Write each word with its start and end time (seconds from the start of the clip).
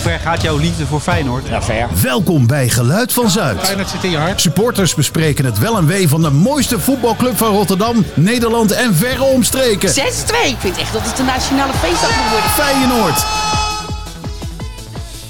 ver 0.00 0.18
gaat 0.18 0.42
jouw 0.42 0.56
liefde 0.56 0.86
voor 0.86 1.00
Feyenoord? 1.00 1.48
Ja, 1.48 1.62
ver. 1.62 1.88
Welkom 2.02 2.46
bij 2.46 2.68
Geluid 2.68 3.12
van 3.12 3.30
Zuid. 3.30 3.60
Feyenoord 3.60 3.88
zit 3.88 4.04
in 4.04 4.10
je 4.10 4.16
hart. 4.16 4.40
Supporters 4.40 4.94
bespreken 4.94 5.44
het 5.44 5.58
wel 5.58 5.76
en 5.76 5.86
wee 5.86 6.08
van 6.08 6.22
de 6.22 6.30
mooiste 6.30 6.80
voetbalclub 6.80 7.36
van 7.36 7.48
Rotterdam, 7.48 8.04
Nederland 8.14 8.72
en 8.72 8.94
verre 8.94 9.22
omstreken. 9.22 9.88
6-2. 9.88 9.92
Ik 10.46 10.56
vind 10.58 10.78
echt 10.78 10.92
dat 10.92 11.02
het 11.02 11.18
een 11.18 11.24
nationale 11.24 11.72
feestdag 11.72 12.16
moet 12.16 12.30
worden. 12.30 12.50
Feyenoord. 12.50 13.24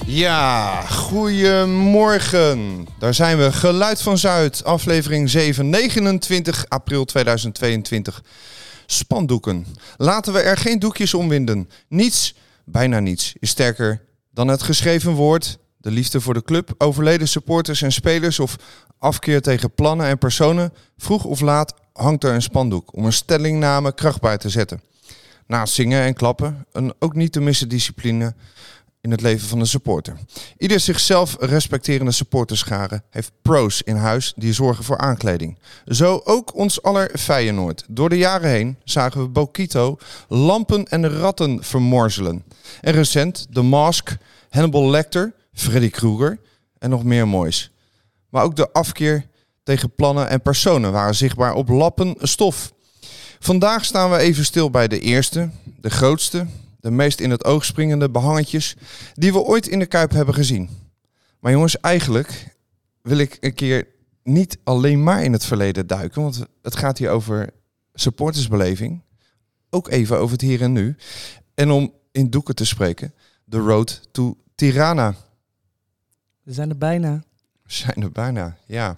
Ja, 0.06 0.80
goedemorgen. 0.80 2.87
Daar 2.98 3.14
zijn 3.14 3.38
we. 3.38 3.52
Geluid 3.52 4.02
van 4.02 4.18
Zuid, 4.18 4.64
aflevering 4.64 5.30
7, 5.30 5.70
29 5.70 6.64
april 6.68 7.05
2022. 7.05 8.23
Spandoeken. 8.87 9.66
Laten 9.96 10.32
we 10.32 10.41
er 10.41 10.56
geen 10.56 10.78
doekjes 10.78 11.14
omwinden. 11.14 11.70
Niets, 11.88 12.34
bijna 12.64 12.98
niets, 12.98 13.32
is 13.38 13.50
sterker 13.50 14.09
dan 14.30 14.48
het 14.48 14.62
geschreven 14.62 15.12
woord. 15.12 15.59
De 15.77 15.91
liefde 15.91 16.20
voor 16.20 16.34
de 16.34 16.43
club, 16.43 16.75
overleden 16.79 17.29
supporters 17.29 17.83
en 17.83 17.93
spelers 17.93 18.41
of 18.41 18.56
afkeer 18.98 19.41
tegen 19.41 19.75
plannen 19.75 20.06
en 20.06 20.19
personen. 20.19 20.73
Vroeg 20.97 21.25
of 21.25 21.41
laat 21.41 21.75
hangt 21.93 22.25
er 22.25 22.34
een 22.34 22.43
spandoek 22.43 22.95
om 22.95 23.05
een 23.05 23.12
stellingname 23.12 23.95
krachtbaar 23.95 24.39
te 24.39 24.48
zetten. 24.48 24.83
Naast 25.47 25.75
zingen 25.75 26.03
en 26.03 26.15
klappen, 26.15 26.66
een 26.73 26.95
ook 26.98 27.15
niet 27.15 27.33
te 27.33 27.41
missen 27.41 27.69
discipline 27.69 28.34
in 29.00 29.10
het 29.10 29.20
leven 29.20 29.48
van 29.48 29.59
de 29.59 29.64
supporter. 29.64 30.16
Ieder 30.59 30.80
zichzelf 30.80 31.36
respecterende 31.41 32.12
supporterschare 32.12 33.02
heeft 33.10 33.32
pro's 33.42 33.82
in 33.82 33.96
huis 33.96 34.32
die 34.36 34.52
zorgen 34.52 34.84
voor 34.84 34.98
aankleding. 34.98 35.58
Zo 35.86 36.20
ook 36.24 36.54
ons 36.54 36.82
aller 36.82 37.10
Feyenoord. 37.18 37.84
Door 37.88 38.08
de 38.08 38.18
jaren 38.18 38.50
heen 38.50 38.77
zagen 38.84 39.20
we 39.20 39.28
Bokito 39.28 39.98
lampen 40.28 40.84
en 40.84 41.08
ratten 41.08 41.64
vermorzelen. 41.64 42.44
En 42.80 42.92
recent 42.92 43.46
The 43.52 43.62
Mask, 43.62 44.16
Hannibal 44.50 44.91
Lecter, 44.91 45.34
Freddy 45.53 45.91
Krueger 45.91 46.38
en 46.78 46.91
nog 46.91 47.05
meer 47.05 47.28
moois. 47.28 47.70
Maar 48.28 48.42
ook 48.44 48.56
de 48.56 48.72
afkeer 48.72 49.27
tegen 49.62 49.94
plannen 49.94 50.28
en 50.28 50.42
personen 50.42 50.92
waren 50.92 51.14
zichtbaar 51.14 51.55
op 51.55 51.69
lappen 51.69 52.14
stof. 52.19 52.72
Vandaag 53.38 53.84
staan 53.84 54.10
we 54.10 54.16
even 54.16 54.44
stil 54.44 54.70
bij 54.70 54.88
de 54.88 55.00
eerste, 55.00 55.50
de 55.80 55.91
grootste, 55.91 56.47
de 56.81 56.91
meest 56.91 57.20
in 57.20 57.31
het 57.31 57.45
oog 57.45 57.64
springende 57.64 58.11
behangetjes 58.11 58.77
die 59.14 59.33
we 59.33 59.39
ooit 59.39 59.69
in 59.69 59.78
de 59.78 59.86
Kuip 59.86 60.11
hebben 60.11 60.34
gezien. 60.34 60.70
Maar 61.41 61.53
jongens, 61.53 61.81
eigenlijk 61.81 62.56
wil 63.03 63.19
ik 63.19 63.37
een 63.41 63.55
keer 63.55 63.87
niet 64.22 64.59
alleen 64.64 65.03
maar 65.03 65.25
in 65.25 65.33
het 65.33 65.45
verleden 65.45 65.87
duiken, 65.87 66.22
want 66.22 66.45
het 66.62 66.77
gaat 66.77 66.98
hier 66.98 67.11
over 67.11 67.50
supportersbeleving. 67.95 69.03
Ook 69.70 69.89
even 69.89 70.19
over 70.19 70.33
het 70.33 70.41
hier 70.41 70.62
en 70.62 70.72
nu. 70.72 70.97
En 71.55 71.70
om 71.70 71.92
in 72.12 72.31
doeken 72.31 72.55
te 72.55 72.64
spreken, 72.64 73.15
The 73.48 73.59
Road 73.59 74.00
to 74.12 74.37
Tirana. 74.55 75.15
We 76.42 76.53
zijn 76.53 76.69
er 76.69 76.78
bijna. 76.78 77.25
We 77.62 77.72
zijn 77.72 78.03
er 78.03 78.12
bijna, 78.12 78.56
ja. 78.67 78.97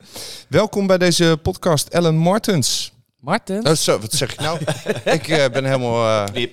Welkom 0.48 0.86
bij 0.86 0.98
deze 0.98 1.38
podcast, 1.42 1.88
Ellen 1.88 2.16
Martens. 2.16 2.92
Martin? 3.22 3.66
Oh, 3.68 3.74
zo, 3.74 3.98
wat 3.98 4.12
zeg 4.12 4.32
ik 4.32 4.40
nou? 4.40 4.58
ik 5.18 5.28
eh, 5.28 5.50
ben 5.52 5.64
helemaal 5.64 6.26
eh, 6.34 6.46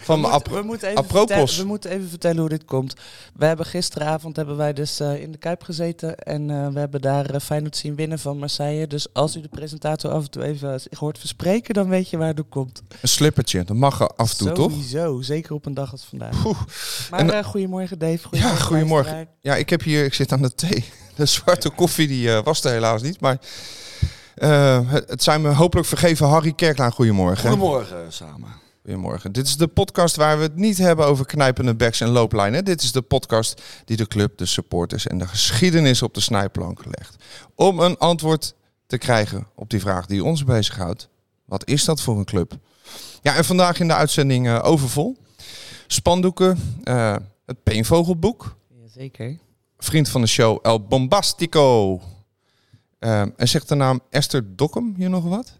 van 0.00 0.20
mijn 0.20 0.32
apro- 0.32 0.54
we, 0.54 0.62
moeten 0.62 0.88
even 0.88 1.00
apropos. 1.02 1.28
vertellen, 1.34 1.56
we 1.62 1.66
moeten 1.66 1.90
even 1.90 2.08
vertellen 2.08 2.38
hoe 2.38 2.48
dit 2.48 2.64
komt. 2.64 2.94
We 3.34 3.44
hebben 3.46 3.66
gisteravond 3.66 4.36
hebben 4.36 4.56
wij 4.56 4.72
dus 4.72 5.00
eh, 5.00 5.20
in 5.22 5.32
de 5.32 5.38
Kuip 5.38 5.62
gezeten 5.62 6.16
en 6.18 6.50
eh, 6.50 6.68
we 6.68 6.78
hebben 6.78 7.00
daar 7.00 7.34
uh, 7.34 7.40
Feyenoord 7.40 7.76
zien 7.76 7.94
winnen 7.94 8.18
van 8.18 8.38
Marseille. 8.38 8.86
Dus 8.86 9.06
als 9.12 9.36
u 9.36 9.40
de 9.40 9.48
presentator 9.48 10.10
af 10.10 10.22
en 10.24 10.30
toe 10.30 10.44
even 10.44 10.80
hoort 10.98 11.18
verspreken, 11.18 11.74
dan 11.74 11.88
weet 11.88 12.08
je 12.10 12.16
waar 12.16 12.34
het 12.34 12.42
komt. 12.48 12.82
Een 13.00 13.08
slippertje, 13.08 13.64
dat 13.64 13.76
mag 13.76 14.00
er 14.00 14.08
af 14.16 14.30
en 14.30 14.36
toe, 14.36 14.52
toch? 14.52 14.70
Sowieso, 14.70 15.22
zeker 15.22 15.54
op 15.54 15.66
een 15.66 15.74
dag 15.74 15.92
als 15.92 16.04
vandaag. 16.08 16.42
Poeh. 16.42 16.58
Maar 17.10 17.20
En, 17.20 17.30
eh, 17.34 17.44
goedemorgen 17.44 17.98
Dave. 17.98 18.18
Goedemorgen, 18.28 18.58
Ja, 18.58 18.64
goedemorgen. 18.64 19.28
Ja, 19.40 19.56
ik 19.56 19.70
heb 19.70 19.82
hier, 19.82 20.04
ik 20.04 20.14
zit 20.14 20.32
aan 20.32 20.42
de 20.42 20.54
thee. 20.54 20.84
De 21.16 21.26
zwarte 21.26 21.70
koffie 21.70 22.06
die 22.08 22.34
eh, 22.34 22.42
was 22.44 22.64
er 22.64 22.72
helaas 22.72 23.02
niet, 23.02 23.20
maar 23.20 23.38
het, 24.34 25.08
het 25.08 25.22
zijn 25.22 25.42
me 25.42 25.48
hopelijk 25.48 25.86
vergeven 25.88 26.26
Harry 26.26 26.52
Kerklaan. 26.52 26.92
Goedemorgen. 26.92 27.48
Goedemorgen 27.48 28.12
samen. 28.12 28.62
Goedemorgen. 28.82 29.32
Dit 29.32 29.46
is 29.46 29.56
de 29.56 29.66
podcast 29.66 30.16
waar 30.16 30.36
we 30.36 30.42
het 30.42 30.56
niet 30.56 30.78
hebben 30.78 31.06
over 31.06 31.26
knijpende 31.26 31.74
backs 31.74 32.00
en 32.00 32.08
looplijnen. 32.08 32.64
Dit 32.64 32.82
is 32.82 32.92
de 32.92 33.02
podcast 33.02 33.62
die 33.84 33.96
de 33.96 34.06
club, 34.06 34.38
de 34.38 34.46
supporters 34.46 35.06
en 35.06 35.18
de 35.18 35.26
geschiedenis 35.26 36.02
op 36.02 36.14
de 36.14 36.20
snijplank 36.20 36.84
legt. 36.84 37.16
Om 37.54 37.80
een 37.80 37.98
antwoord 37.98 38.54
te 38.86 38.98
krijgen 38.98 39.46
op 39.54 39.70
die 39.70 39.80
vraag 39.80 40.06
die 40.06 40.24
ons 40.24 40.44
bezighoudt. 40.44 41.08
Wat 41.44 41.68
is 41.68 41.84
dat 41.84 42.00
voor 42.00 42.18
een 42.18 42.24
club? 42.24 42.52
Ja, 43.22 43.36
en 43.36 43.44
vandaag 43.44 43.80
in 43.80 43.88
de 43.88 43.94
uitzending 43.94 44.46
eh, 44.46 44.60
overvol. 44.62 45.16
Spandoeken, 45.86 46.76
eh, 46.82 47.16
het 47.46 47.62
Peenvogelboek, 47.62 48.56
Jazeker. 48.80 49.38
vriend 49.78 50.08
van 50.08 50.20
de 50.20 50.26
show 50.26 50.58
El 50.62 50.86
Bombastico. 50.86 52.00
Eh, 53.04 53.20
en 53.36 53.48
zegt 53.48 53.68
de 53.68 53.74
naam 53.74 54.00
Esther 54.10 54.56
Dokkum 54.56 54.94
hier 54.96 55.10
nog 55.10 55.24
wat? 55.24 55.52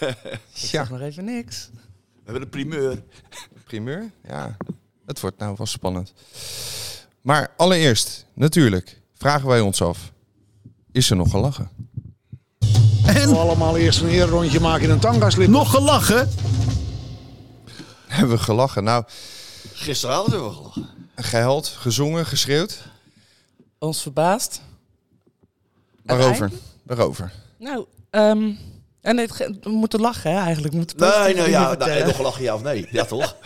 Ja. 0.52 0.86
nog 0.90 1.00
even 1.00 1.24
niks. 1.24 1.70
We 1.72 2.20
hebben 2.24 2.42
een 2.42 2.48
primeur. 2.48 3.02
primeur. 3.64 4.10
Ja, 4.28 4.56
het 5.06 5.20
wordt 5.20 5.38
nou 5.38 5.54
wel 5.56 5.66
spannend. 5.66 6.12
Maar 7.20 7.50
allereerst, 7.56 8.26
natuurlijk, 8.34 9.00
vragen 9.14 9.48
wij 9.48 9.60
ons 9.60 9.82
af. 9.82 10.12
Is 10.92 11.10
er 11.10 11.16
nog 11.16 11.30
gelachen? 11.30 11.70
En 13.06 13.36
allemaal 13.36 13.76
eerst 13.76 14.00
een 14.00 14.08
eerrondje 14.08 14.60
maken 14.60 14.84
in 14.84 14.90
een 14.90 14.98
tangaslip. 15.00 15.48
nog 15.48 15.70
gelachen? 15.70 16.28
Hebben 18.06 18.36
we 18.36 18.42
gelachen? 18.42 18.84
Nou, 18.84 19.04
Gisteravond 19.72 20.30
hebben 20.30 20.48
we 20.48 20.54
gelachen. 20.54 20.88
gehuild, 21.16 21.66
gezongen, 21.68 22.26
geschreeuwd. 22.26 22.82
Ons 23.78 24.02
verbaasd. 24.02 24.60
Waarover? 26.02 26.50
Waarover? 26.82 27.32
Nou, 27.58 27.86
ehm, 28.10 28.52
en 29.00 29.18
het, 29.18 29.36
we 29.60 29.70
moeten 29.70 30.00
lachen 30.00 30.30
hè, 30.32 30.38
eigenlijk. 30.38 30.74
Moeten 30.74 30.96
Nee, 30.98 31.08
positieve 31.08 31.40
nee, 31.40 31.44
dingen 31.44 31.60
ja, 31.60 31.74
nou, 31.74 32.04
nog 32.04 32.16
gelachen 32.16 32.42
ja 32.42 32.54
of 32.54 32.62
nee? 32.62 32.88
Ja 32.90 33.04
toch? 33.14 33.36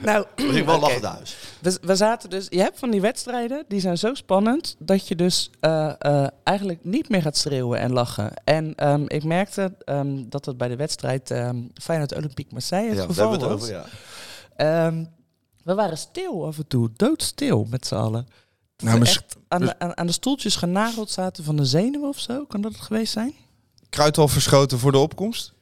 nou, 0.00 0.26
We 0.36 0.64
wel 0.64 0.80
lachen 0.80 1.00
thuis. 1.00 1.36
We, 1.60 1.78
we 1.82 1.96
zaten 1.96 2.30
dus, 2.30 2.46
je 2.48 2.60
hebt 2.60 2.78
van 2.78 2.90
die 2.90 3.00
wedstrijden, 3.00 3.64
die 3.68 3.80
zijn 3.80 3.98
zo 3.98 4.14
spannend 4.14 4.76
dat 4.78 5.08
je 5.08 5.16
dus 5.16 5.50
eh, 5.60 5.92
eh, 5.98 6.26
eigenlijk 6.44 6.84
niet 6.84 7.08
meer 7.08 7.22
gaat 7.22 7.36
schreeuwen 7.36 7.78
en 7.78 7.92
lachen. 7.92 8.32
En 8.44 8.74
ehm, 8.74 9.04
ik 9.06 9.24
merkte 9.24 9.74
ehm, 9.84 10.24
dat 10.28 10.44
het 10.44 10.56
bij 10.56 10.68
de 10.68 10.76
wedstrijd 10.76 11.30
ehm 11.30 11.56
Feyenoord 11.74 12.14
Olympique 12.16 12.52
Marseille 12.52 12.88
het 12.88 12.98
Ja, 12.98 13.06
daar 13.06 13.08
geval 13.14 13.30
hebben 13.30 13.48
we 13.48 13.54
het 13.54 13.60
was. 13.60 13.70
over, 13.70 13.84
ja. 14.56 14.86
Ehm, 14.86 15.04
we 15.64 15.74
waren 15.74 15.98
stil 15.98 16.46
af 16.46 16.58
en 16.58 16.66
toe, 16.66 16.90
doodstil 16.96 17.66
met 17.70 17.86
z'n 17.86 17.94
allen. 17.94 18.26
Nou, 18.80 19.00
echt 19.00 19.36
aan, 19.48 19.60
de, 19.60 19.78
aan, 19.78 19.96
aan 19.96 20.06
de 20.06 20.12
stoeltjes 20.12 20.56
genageld 20.56 21.10
zaten 21.10 21.44
van 21.44 21.56
de 21.56 21.64
zenuwen 21.64 22.08
of 22.08 22.18
zo. 22.18 22.44
Kan 22.44 22.60
dat 22.60 22.72
het 22.72 22.80
geweest 22.80 23.12
zijn? 23.12 23.34
Kruid 23.88 24.18
al 24.18 24.28
verschoten 24.28 24.78
voor 24.78 24.92
de 24.92 24.98
opkomst? 24.98 25.52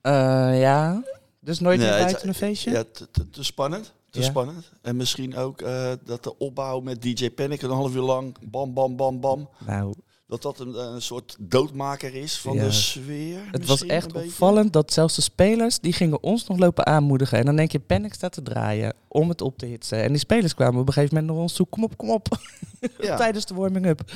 Eh, 0.00 0.60
ja, 0.60 1.02
dus 1.40 1.60
nooit 1.60 1.78
Nee, 1.78 1.86
meer 1.88 1.96
het- 1.96 2.04
buiten 2.06 2.28
een 2.28 2.34
feestje? 2.34 2.70
Ja, 2.70 2.84
te, 2.92 3.10
te, 3.10 3.30
te 3.30 3.44
spannend. 3.44 3.92
Te 4.10 4.20
Ja. 4.20 4.24
spannend. 4.24 4.70
En 4.82 4.96
misschien 4.96 5.36
ook 5.36 5.60
eh, 5.60 5.92
dat 6.04 6.22
de 6.22 6.38
opbouw 6.38 6.80
met 6.80 7.02
DJ 7.02 7.30
Panic 7.30 7.62
een 7.62 7.70
half 7.70 7.94
uur 7.94 8.02
lang, 8.02 8.36
bam, 8.40 8.74
bam, 8.74 8.96
bam, 8.96 9.20
bam. 9.20 9.48
Nou, 9.66 9.94
Dat 10.28 10.42
dat 10.42 10.58
een, 10.60 10.74
een 10.94 11.02
soort 11.02 11.36
doodmaker 11.40 12.14
is 12.14 12.38
van 12.38 12.54
Ja. 12.56 12.64
de 12.64 12.70
sfeer. 12.72 13.40
Het 13.50 13.66
was 13.66 13.86
echt 13.86 14.12
beetje. 14.12 14.28
opvallend 14.28 14.72
dat 14.72 14.92
zelfs 14.92 15.14
de 15.14 15.22
spelers, 15.22 15.78
die 15.78 15.92
gingen 15.92 16.22
ons 16.22 16.46
nog 16.46 16.58
lopen 16.58 16.86
aanmoedigen. 16.86 17.38
En 17.38 17.44
dan 17.44 17.56
denk 17.56 17.72
je, 17.72 17.78
Panic 17.80 18.14
staat 18.14 18.32
te 18.32 18.42
draaien 18.42 18.94
om 19.08 19.28
het 19.28 19.40
op 19.40 19.58
te 19.58 19.66
hitsen. 19.66 20.02
En 20.02 20.08
die 20.08 20.18
spelers 20.18 20.54
kwamen 20.54 20.80
op 20.80 20.86
een 20.86 20.92
gegeven 20.92 21.14
moment 21.16 21.32
naar 21.32 21.42
ons 21.42 21.52
toe, 21.52 21.66
kom 21.70 21.84
op, 21.84 21.96
kom 21.96 22.10
op, 22.10 22.28
Ja. 23.00 23.16
tijdens 23.16 23.46
de 23.46 23.54
warming-up. 23.54 23.98
Het 23.98 24.08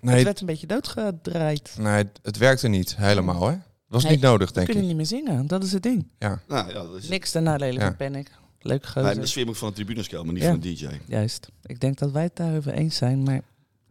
Nee, 0.00 0.24
werd 0.24 0.40
een 0.40 0.46
beetje 0.46 0.66
doodgedraaid. 0.66 1.74
nee, 1.78 2.04
het 2.22 2.36
werkte 2.36 2.68
niet 2.68 2.96
helemaal, 2.96 3.48
hè? 3.48 3.56
Was 3.88 4.02
Nee, 4.02 4.12
niet 4.12 4.20
nodig, 4.20 4.48
We 4.48 4.54
denk 4.54 4.66
kunnen 4.66 4.82
ik. 4.82 4.88
niet 4.88 4.98
meer 4.98 5.06
zingen, 5.20 5.46
dat 5.46 5.64
is 5.64 5.72
het 5.72 5.82
ding. 5.82 6.06
Nou, 6.18 6.36
ja, 6.48 6.72
dat 6.72 6.94
is 6.94 7.08
Niks 7.08 7.30
ten 7.30 7.42
nadele 7.42 7.78
Ja. 7.78 7.84
van 7.86 7.96
Panic. 7.96 8.30
Leuk 8.62 8.82
Nee, 8.94 9.04
gozer. 9.04 9.20
de 9.20 9.26
sfeer 9.26 9.46
moet 9.46 9.58
van 9.58 9.68
de 9.68 9.74
tribuneskel, 9.74 10.24
maar 10.24 10.32
niet 10.34 10.42
Ja. 10.42 10.50
van 10.50 10.60
de 10.60 10.72
DJ. 10.74 10.86
Juist. 11.06 11.48
Ik 11.62 11.80
denk 11.80 11.98
dat 11.98 12.10
wij 12.10 12.22
het 12.22 12.36
daarover 12.36 12.72
eens 12.72 12.96
zijn, 12.96 13.22
maar 13.22 13.40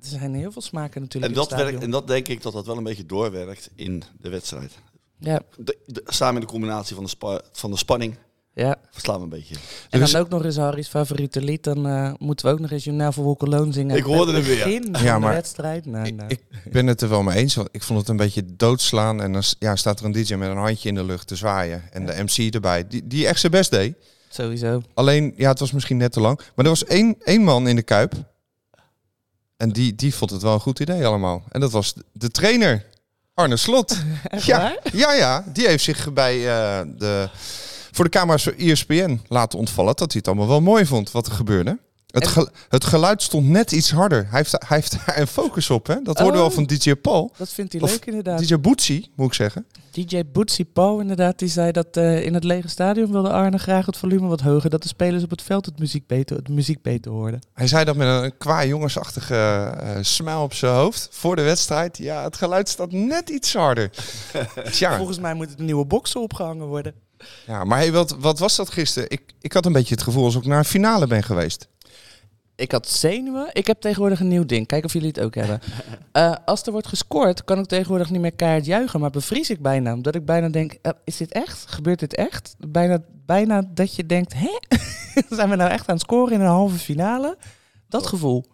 er 0.02 0.08
zijn 0.08 0.34
heel 0.34 0.52
veel 0.52 0.62
smaken 0.62 1.02
natuurlijk 1.02 1.34
En 1.34 1.40
in 1.40 1.46
dat, 1.48 1.58
het 1.58 1.70
werkt, 1.70 1.84
en 1.84 1.92
dat 1.92 2.08
denk 2.08 2.28
ik 2.28 2.42
dat 2.42 2.54
dat 2.54 2.66
wel 2.66 2.78
een 2.78 2.84
beetje 2.84 3.06
doorwerkt 3.06 3.70
in 3.76 4.04
de 4.22 4.30
wedstrijd. 4.30 4.72
Ja, 5.20 5.42
De, 5.58 5.78
de- 5.86 6.04
samen 6.06 6.36
in 6.36 6.42
de 6.48 6.52
combinatie 6.54 6.96
van 6.96 7.04
de, 7.04 7.10
spa- 7.10 7.42
van 7.52 7.72
de 7.72 7.78
spanning 7.78 8.16
ja. 8.54 8.76
verslaan 8.92 9.18
we 9.18 9.24
een 9.24 9.30
beetje. 9.30 9.56
En 9.90 10.00
dan 10.00 10.16
ook 10.16 10.30
nog 10.30 10.44
eens 10.46 10.56
Harry's 10.58 10.88
favoriete 10.88 11.42
lied. 11.42 11.64
Dan 11.64 11.88
eh, 11.88 12.14
moeten 12.18 12.46
we 12.46 12.52
ook 12.52 12.60
nog 12.60 12.72
eens 12.72 12.84
You 12.84 12.96
Never 12.96 13.24
Walk 13.24 13.44
Alone 13.44 13.74
zingen. 13.74 13.96
Ik 13.98 14.04
hoorde 14.04 14.34
het 14.34 14.46
weer. 14.46 14.70
Ja, 15.04 15.14
de 15.14 15.20
maar 15.20 15.34
wedstrijd. 15.34 15.86
Nou, 15.86 16.06
Ik, 16.08 16.16
nou. 16.16 16.30
ik 16.32 16.42
ben 16.72 16.88
het 16.88 17.02
er 17.02 17.10
wel 17.10 17.24
mee 17.24 17.38
eens, 17.38 17.56
want 17.56 17.70
ik 17.72 17.84
vond 17.84 18.00
het 18.00 18.08
een 18.10 18.18
beetje 18.18 18.56
doodslaan. 18.56 19.22
En 19.22 19.34
dan 19.34 19.44
ja, 19.60 19.76
staat 19.76 20.00
er 20.00 20.06
een 20.06 20.12
DJ 20.12 20.34
met 20.36 20.50
een 20.50 20.58
handje 20.58 20.90
in 20.90 20.96
de 20.96 21.04
lucht 21.04 21.28
te 21.28 21.36
zwaaien. 21.36 21.84
En 21.92 22.06
de 22.06 22.24
MC 22.24 22.54
erbij, 22.54 22.88
die, 22.88 23.08
die 23.08 23.28
echt 23.28 23.40
zijn 23.40 23.52
best 23.52 23.72
deed. 23.72 23.96
Sowieso. 24.30 24.82
Alleen, 24.94 25.34
ja, 25.38 25.50
het 25.50 25.60
was 25.60 25.72
misschien 25.72 25.98
net 25.98 26.12
te 26.12 26.20
lang. 26.20 26.38
Maar 26.56 26.66
er 26.66 26.72
was 26.72 26.86
één, 26.86 27.16
één 27.24 27.44
man 27.44 27.68
in 27.68 27.76
de 27.76 27.82
Kuip. 27.82 28.14
En 29.62 29.70
die, 29.70 29.96
die 29.96 30.16
vond 30.16 30.32
het 30.32 30.42
wel 30.42 30.54
een 30.54 30.60
goed 30.60 30.80
idee 30.80 31.06
allemaal. 31.06 31.44
En 31.50 31.60
dat 31.60 31.72
was 31.72 31.94
de 32.12 32.30
trainer, 32.30 32.86
Arne 33.34 33.58
Slot. 33.58 33.98
Echt 34.24 34.46
ja, 34.46 34.58
waar? 34.58 34.78
ja, 34.94 35.14
ja, 35.14 35.44
die 35.54 35.68
heeft 35.68 35.84
zich 35.84 36.14
bij 36.14 36.36
eh, 36.38 36.82
de, 36.98 37.30
voor 37.92 38.04
de 38.04 38.12
camera's 38.12 38.44
van 38.44 38.54
ESPN 38.54 39.22
laten 39.28 39.60
ontvallen 39.60 39.96
dat 39.96 40.12
hij 40.12 40.18
het 40.18 40.28
allemaal 40.28 40.48
wel 40.48 40.62
mooi 40.62 40.86
vond 40.86 41.12
wat 41.12 41.26
er 41.26 41.32
gebeurde. 41.32 41.80
Het, 42.10 42.24
En- 42.24 42.30
gel- 42.30 42.50
het 42.70 42.84
geluid 42.86 43.22
stond 43.22 43.48
net 43.48 43.72
iets 43.72 43.92
harder. 43.92 44.28
Hij 44.30 44.38
heeft, 44.38 44.52
hij 44.52 44.78
heeft 44.78 44.98
daar 45.06 45.18
een 45.20 45.28
focus 45.28 45.70
op, 45.70 45.88
hè? 45.88 45.96
Dat 46.04 46.18
hoorden 46.18 46.36
we 46.36 46.42
al 46.44 46.50
Oh. 46.50 46.54
van 46.56 46.64
DJ 46.66 46.96
Paul. 46.96 47.32
Dat 47.38 47.50
vindt 47.50 47.72
hij 47.74 47.82
Of 47.82 47.90
leuk 47.92 48.06
inderdaad. 48.06 48.48
DJ 48.48 48.58
Boetsie, 48.60 49.12
moet 49.16 49.28
ik 49.28 49.34
zeggen. 49.34 49.66
DJ 49.92 50.24
Bootsy 50.32 50.66
Paul 50.66 51.00
inderdaad, 51.00 51.40
die 51.40 51.48
zei 51.50 51.72
dat 51.72 51.98
eh, 51.98 52.26
in 52.26 52.34
het 52.34 52.44
lege 52.44 52.68
stadion 52.68 53.12
wilde 53.12 53.30
Arne 53.30 53.58
graag 53.58 53.86
het 53.86 53.98
volume 53.98 54.28
wat 54.28 54.42
hoger. 54.42 54.70
Dat 54.70 54.82
de 54.82 54.88
spelers 54.88 55.24
op 55.24 55.30
het 55.30 55.42
veld 55.42 55.66
het 55.66 55.80
muziek 55.80 56.08
beter, 56.08 56.36
het 56.38 56.50
muziek 56.50 56.82
beter 56.82 57.12
hoorden. 57.12 57.40
Hij 57.54 57.68
zei 57.68 57.86
dat 57.86 57.96
met 57.96 58.08
een 58.24 58.38
qua 58.38 58.66
jongensachtige 58.66 59.36
eh 59.80 59.98
smile 60.02 60.38
op 60.40 60.54
zijn 60.54 60.74
hoofd 60.74 61.08
voor 61.12 61.36
de 61.36 61.42
wedstrijd. 61.42 61.98
Ja, 61.98 62.24
het 62.24 62.36
geluid 62.36 62.70
staat 62.70 62.92
net 62.92 63.30
iets 63.30 63.54
harder. 63.54 63.90
Tja, 64.72 64.98
Volgens 64.98 65.20
mij 65.20 65.34
moet 65.34 65.50
het 65.50 65.60
nieuwe 65.60 65.86
boxen 65.86 66.22
opgehangen 66.22 66.68
worden. 66.68 66.94
ja, 67.48 67.64
maar 67.64 67.78
hey, 67.78 67.92
wat, 67.92 68.16
wat 68.20 68.40
was 68.40 68.56
dat 68.56 68.70
gisteren? 68.70 69.10
Ik, 69.10 69.22
ik 69.42 69.54
had 69.54 69.66
een 69.66 69.74
beetje 69.74 69.94
het 69.96 70.04
gevoel 70.04 70.24
alsof 70.24 70.42
ik 70.42 70.48
naar 70.48 70.58
een 70.58 70.66
finale 70.66 71.08
ben 71.08 71.24
geweest. 71.24 71.68
Ik 72.60 72.72
had 72.72 72.90
zenuwen. 72.90 73.50
Ik 73.54 73.68
heb 73.68 73.82
tegenwoordig 73.82 74.20
een 74.20 74.28
nieuw 74.28 74.46
ding. 74.46 74.68
Kijk 74.68 74.86
of 74.86 74.94
jullie 74.94 75.08
het 75.08 75.20
ook 75.20 75.36
hebben. 75.36 75.60
Eh, 76.12 76.36
als 76.46 76.64
er 76.64 76.72
wordt 76.72 76.88
gescoord, 76.88 77.44
kan 77.44 77.60
ik 77.60 77.66
tegenwoordig 77.66 78.10
niet 78.10 78.22
meer 78.22 78.36
keihard 78.36 78.66
juichen. 78.66 79.00
Maar 79.00 79.10
bevries 79.10 79.50
ik 79.50 79.62
bijna. 79.62 79.94
Omdat 79.94 80.16
ik 80.16 80.26
bijna 80.26 80.50
denk, 80.50 80.76
eh, 80.82 80.92
is 81.04 81.18
dit 81.18 81.32
echt? 81.32 81.66
Gebeurt 81.68 82.00
dit 82.00 82.16
echt? 82.16 82.56
Bijna, 82.68 83.00
bijna 83.26 83.64
dat 83.74 83.96
je 83.96 84.06
denkt, 84.06 84.34
hè? 84.36 84.60
Zijn 85.36 85.50
we 85.50 85.56
nou 85.56 85.72
echt 85.72 85.88
aan 85.88 85.96
het 85.96 86.04
scoren 86.04 86.34
in 86.34 86.42
een 86.42 86.48
halve 86.48 86.78
finale? 86.78 87.38
Dat 87.88 88.08
gevoel. 88.08 88.46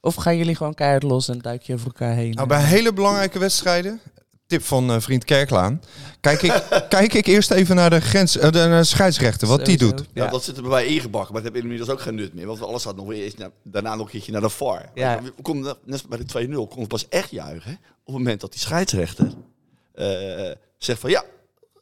Of 0.00 0.14
gaan 0.14 0.36
jullie 0.36 0.56
gewoon 0.56 0.74
keihard 0.74 1.02
los 1.02 1.28
en 1.28 1.38
duik 1.38 1.62
je 1.62 1.74
over 1.74 1.86
elkaar 1.86 2.14
heen? 2.14 2.30
Nou, 2.30 2.48
bij 2.48 2.62
hele 2.62 2.92
belangrijke 2.92 3.38
wedstrijden, 3.38 4.00
tip 4.46 4.62
van 4.62 4.90
eh, 4.90 5.00
vriend 5.00 5.24
Kerklaan, 5.24 5.82
kijk 6.20 6.42
ik, 6.42 6.62
kijk 6.88 7.14
ik 7.14 7.26
eerst 7.26 7.50
even 7.50 7.76
naar 7.76 7.90
de, 7.90 8.00
grens, 8.00 8.36
eh, 8.38 8.50
de, 8.52 8.84
scheidsrechter, 8.84 9.48
wat 9.48 9.64
die 9.64 9.76
doet. 9.78 10.00
Ja, 10.12 10.24
Ja. 10.24 10.30
dat 10.30 10.44
zit 10.44 10.56
er 10.56 10.62
bij 10.62 10.70
mij 10.70 10.86
ingebakken, 10.86 11.32
maar 11.32 11.42
dat 11.42 11.52
heb 11.52 11.62
inmiddels 11.62 11.90
ook 11.90 12.00
geen 12.00 12.14
nut 12.14 12.34
meer. 12.34 12.46
Want 12.46 12.62
alles 12.62 12.82
gaat 12.84 12.96
nog 12.96 13.06
weer 13.06 13.22
eens 13.24 13.34
naar- 13.34 13.50
daarna 13.62 13.94
nog 13.94 14.04
een 14.06 14.10
keertje 14.12 14.32
naar 14.32 14.40
de 14.40 14.48
VAR. 14.48 14.90
Ja. 14.94 15.22
We 15.22 15.32
konden 15.42 15.76
net 15.84 16.08
bij 16.08 16.18
de 16.18 16.24
2-0 16.24 16.54
konden 16.66 16.82
we 16.82 16.86
pas 16.86 17.08
echt 17.08 17.30
juichen 17.30 17.72
op 17.72 18.14
het 18.14 18.14
moment 18.16 18.40
dat 18.40 18.52
die 18.52 18.60
scheidsrechter 18.60 19.32
eh, 19.94 20.50
zegt 20.78 21.00
van 21.00 21.10
ja, 21.10 21.24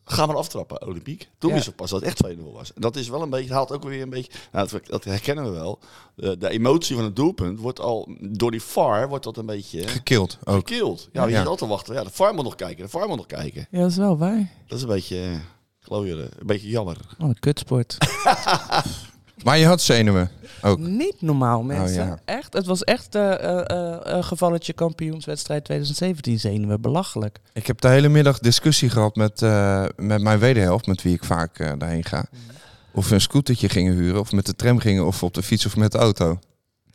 ga 0.05 0.27
maar 0.27 0.37
aftrappen, 0.37 0.87
Olympiek. 0.87 1.29
Toen 1.39 1.51
Ja. 1.51 1.57
wist 1.57 1.69
ik 1.69 1.75
pas 1.77 1.91
dat 1.91 2.01
het 2.01 2.09
echt 2.09 2.19
2-0 2.39 2.53
was. 2.53 2.73
En 2.73 2.81
dat 2.81 2.97
is 2.97 3.09
wel 3.09 3.23
een 3.23 3.31
beetje, 3.31 3.53
haalt 3.53 3.73
ook 3.73 3.83
weer 3.85 4.03
een 4.03 4.11
beetje, 4.11 4.33
nou, 4.53 4.69
dat, 4.69 4.87
dat 4.87 5.05
herkennen 5.05 5.45
we 5.45 5.51
wel. 5.51 5.79
De, 6.15 6.39
de 6.39 6.49
emotie 6.49 6.95
van 6.97 7.05
het 7.05 7.17
doelpunt 7.17 7.59
wordt 7.59 7.81
al, 7.81 8.09
door 8.21 8.51
die 8.51 8.63
VAR 8.63 9.09
wordt 9.09 9.25
dat 9.25 9.37
een 9.37 9.47
beetje 9.47 9.89
Gekild 9.89 10.39
ook. 10.45 10.55
gekild. 10.57 11.09
Ja, 11.13 11.25
je 11.25 11.31
Ja. 11.31 11.37
zit 11.39 11.47
altijd 11.47 11.59
te 11.71 11.75
wachten. 11.77 11.95
Ja, 11.95 12.05
de 12.05 12.11
VAR 12.13 12.35
moet 12.35 12.45
nog 12.45 12.55
kijken, 12.55 12.85
de 12.85 12.91
VAR 12.91 13.09
moet 13.09 13.17
nog 13.17 13.27
kijken. 13.27 13.67
Ja, 13.71 13.81
dat 13.81 13.91
is 13.91 13.97
wel 13.97 14.19
waar. 14.19 14.51
Dat 14.67 14.77
is 14.79 14.83
een 14.85 14.91
beetje, 14.91 15.23
eh, 15.23 15.31
klooieren, 15.81 16.29
een 16.39 16.47
beetje 16.47 16.69
jammer. 16.69 16.97
Oh, 17.19 17.29
een 17.29 17.39
kutsport. 17.39 17.97
Maar 19.45 19.59
je 19.59 19.67
had 19.67 19.81
zenuwen 19.81 20.31
ook. 20.63 20.79
Niet 20.79 21.17
normaal, 21.19 21.63
mensen. 21.63 22.03
Oh, 22.03 22.09
ja. 22.09 22.21
Echt. 22.25 22.53
Het 22.53 22.67
was 22.67 22.85
echt 22.85 23.15
eh 23.15 23.33
eh, 23.33 23.59
eh, 23.71 23.99
een 24.03 24.25
gevalletje 24.25 24.73
kampioenswedstrijd 24.73 25.65
2017 25.65 26.39
zenuwen. 26.39 26.81
Belachelijk. 26.81 27.39
Ik 27.53 27.67
heb 27.67 27.81
de 27.81 27.89
hele 27.89 28.09
middag 28.09 28.39
discussie 28.39 28.91
gehad 28.91 29.17
met, 29.17 29.41
met 29.97 30.23
mijn 30.23 30.39
wederhelft, 30.39 30.87
met 30.87 31.03
wie 31.03 31.15
ik 31.15 31.25
vaak 31.25 31.79
daarheen 31.79 32.05
ga. 32.05 32.25
Of 32.93 33.09
we 33.09 33.15
een 33.15 33.21
scootertje 33.21 33.69
gingen 33.69 33.95
huren, 33.95 34.21
of 34.21 34.33
met 34.33 34.47
de 34.47 34.57
tram 34.57 34.79
gingen, 34.79 35.07
of 35.07 35.23
op 35.23 35.35
de 35.35 35.43
fiets 35.43 35.67
of 35.67 35.77
met 35.77 35.93
de 35.93 35.99
auto. 35.99 36.39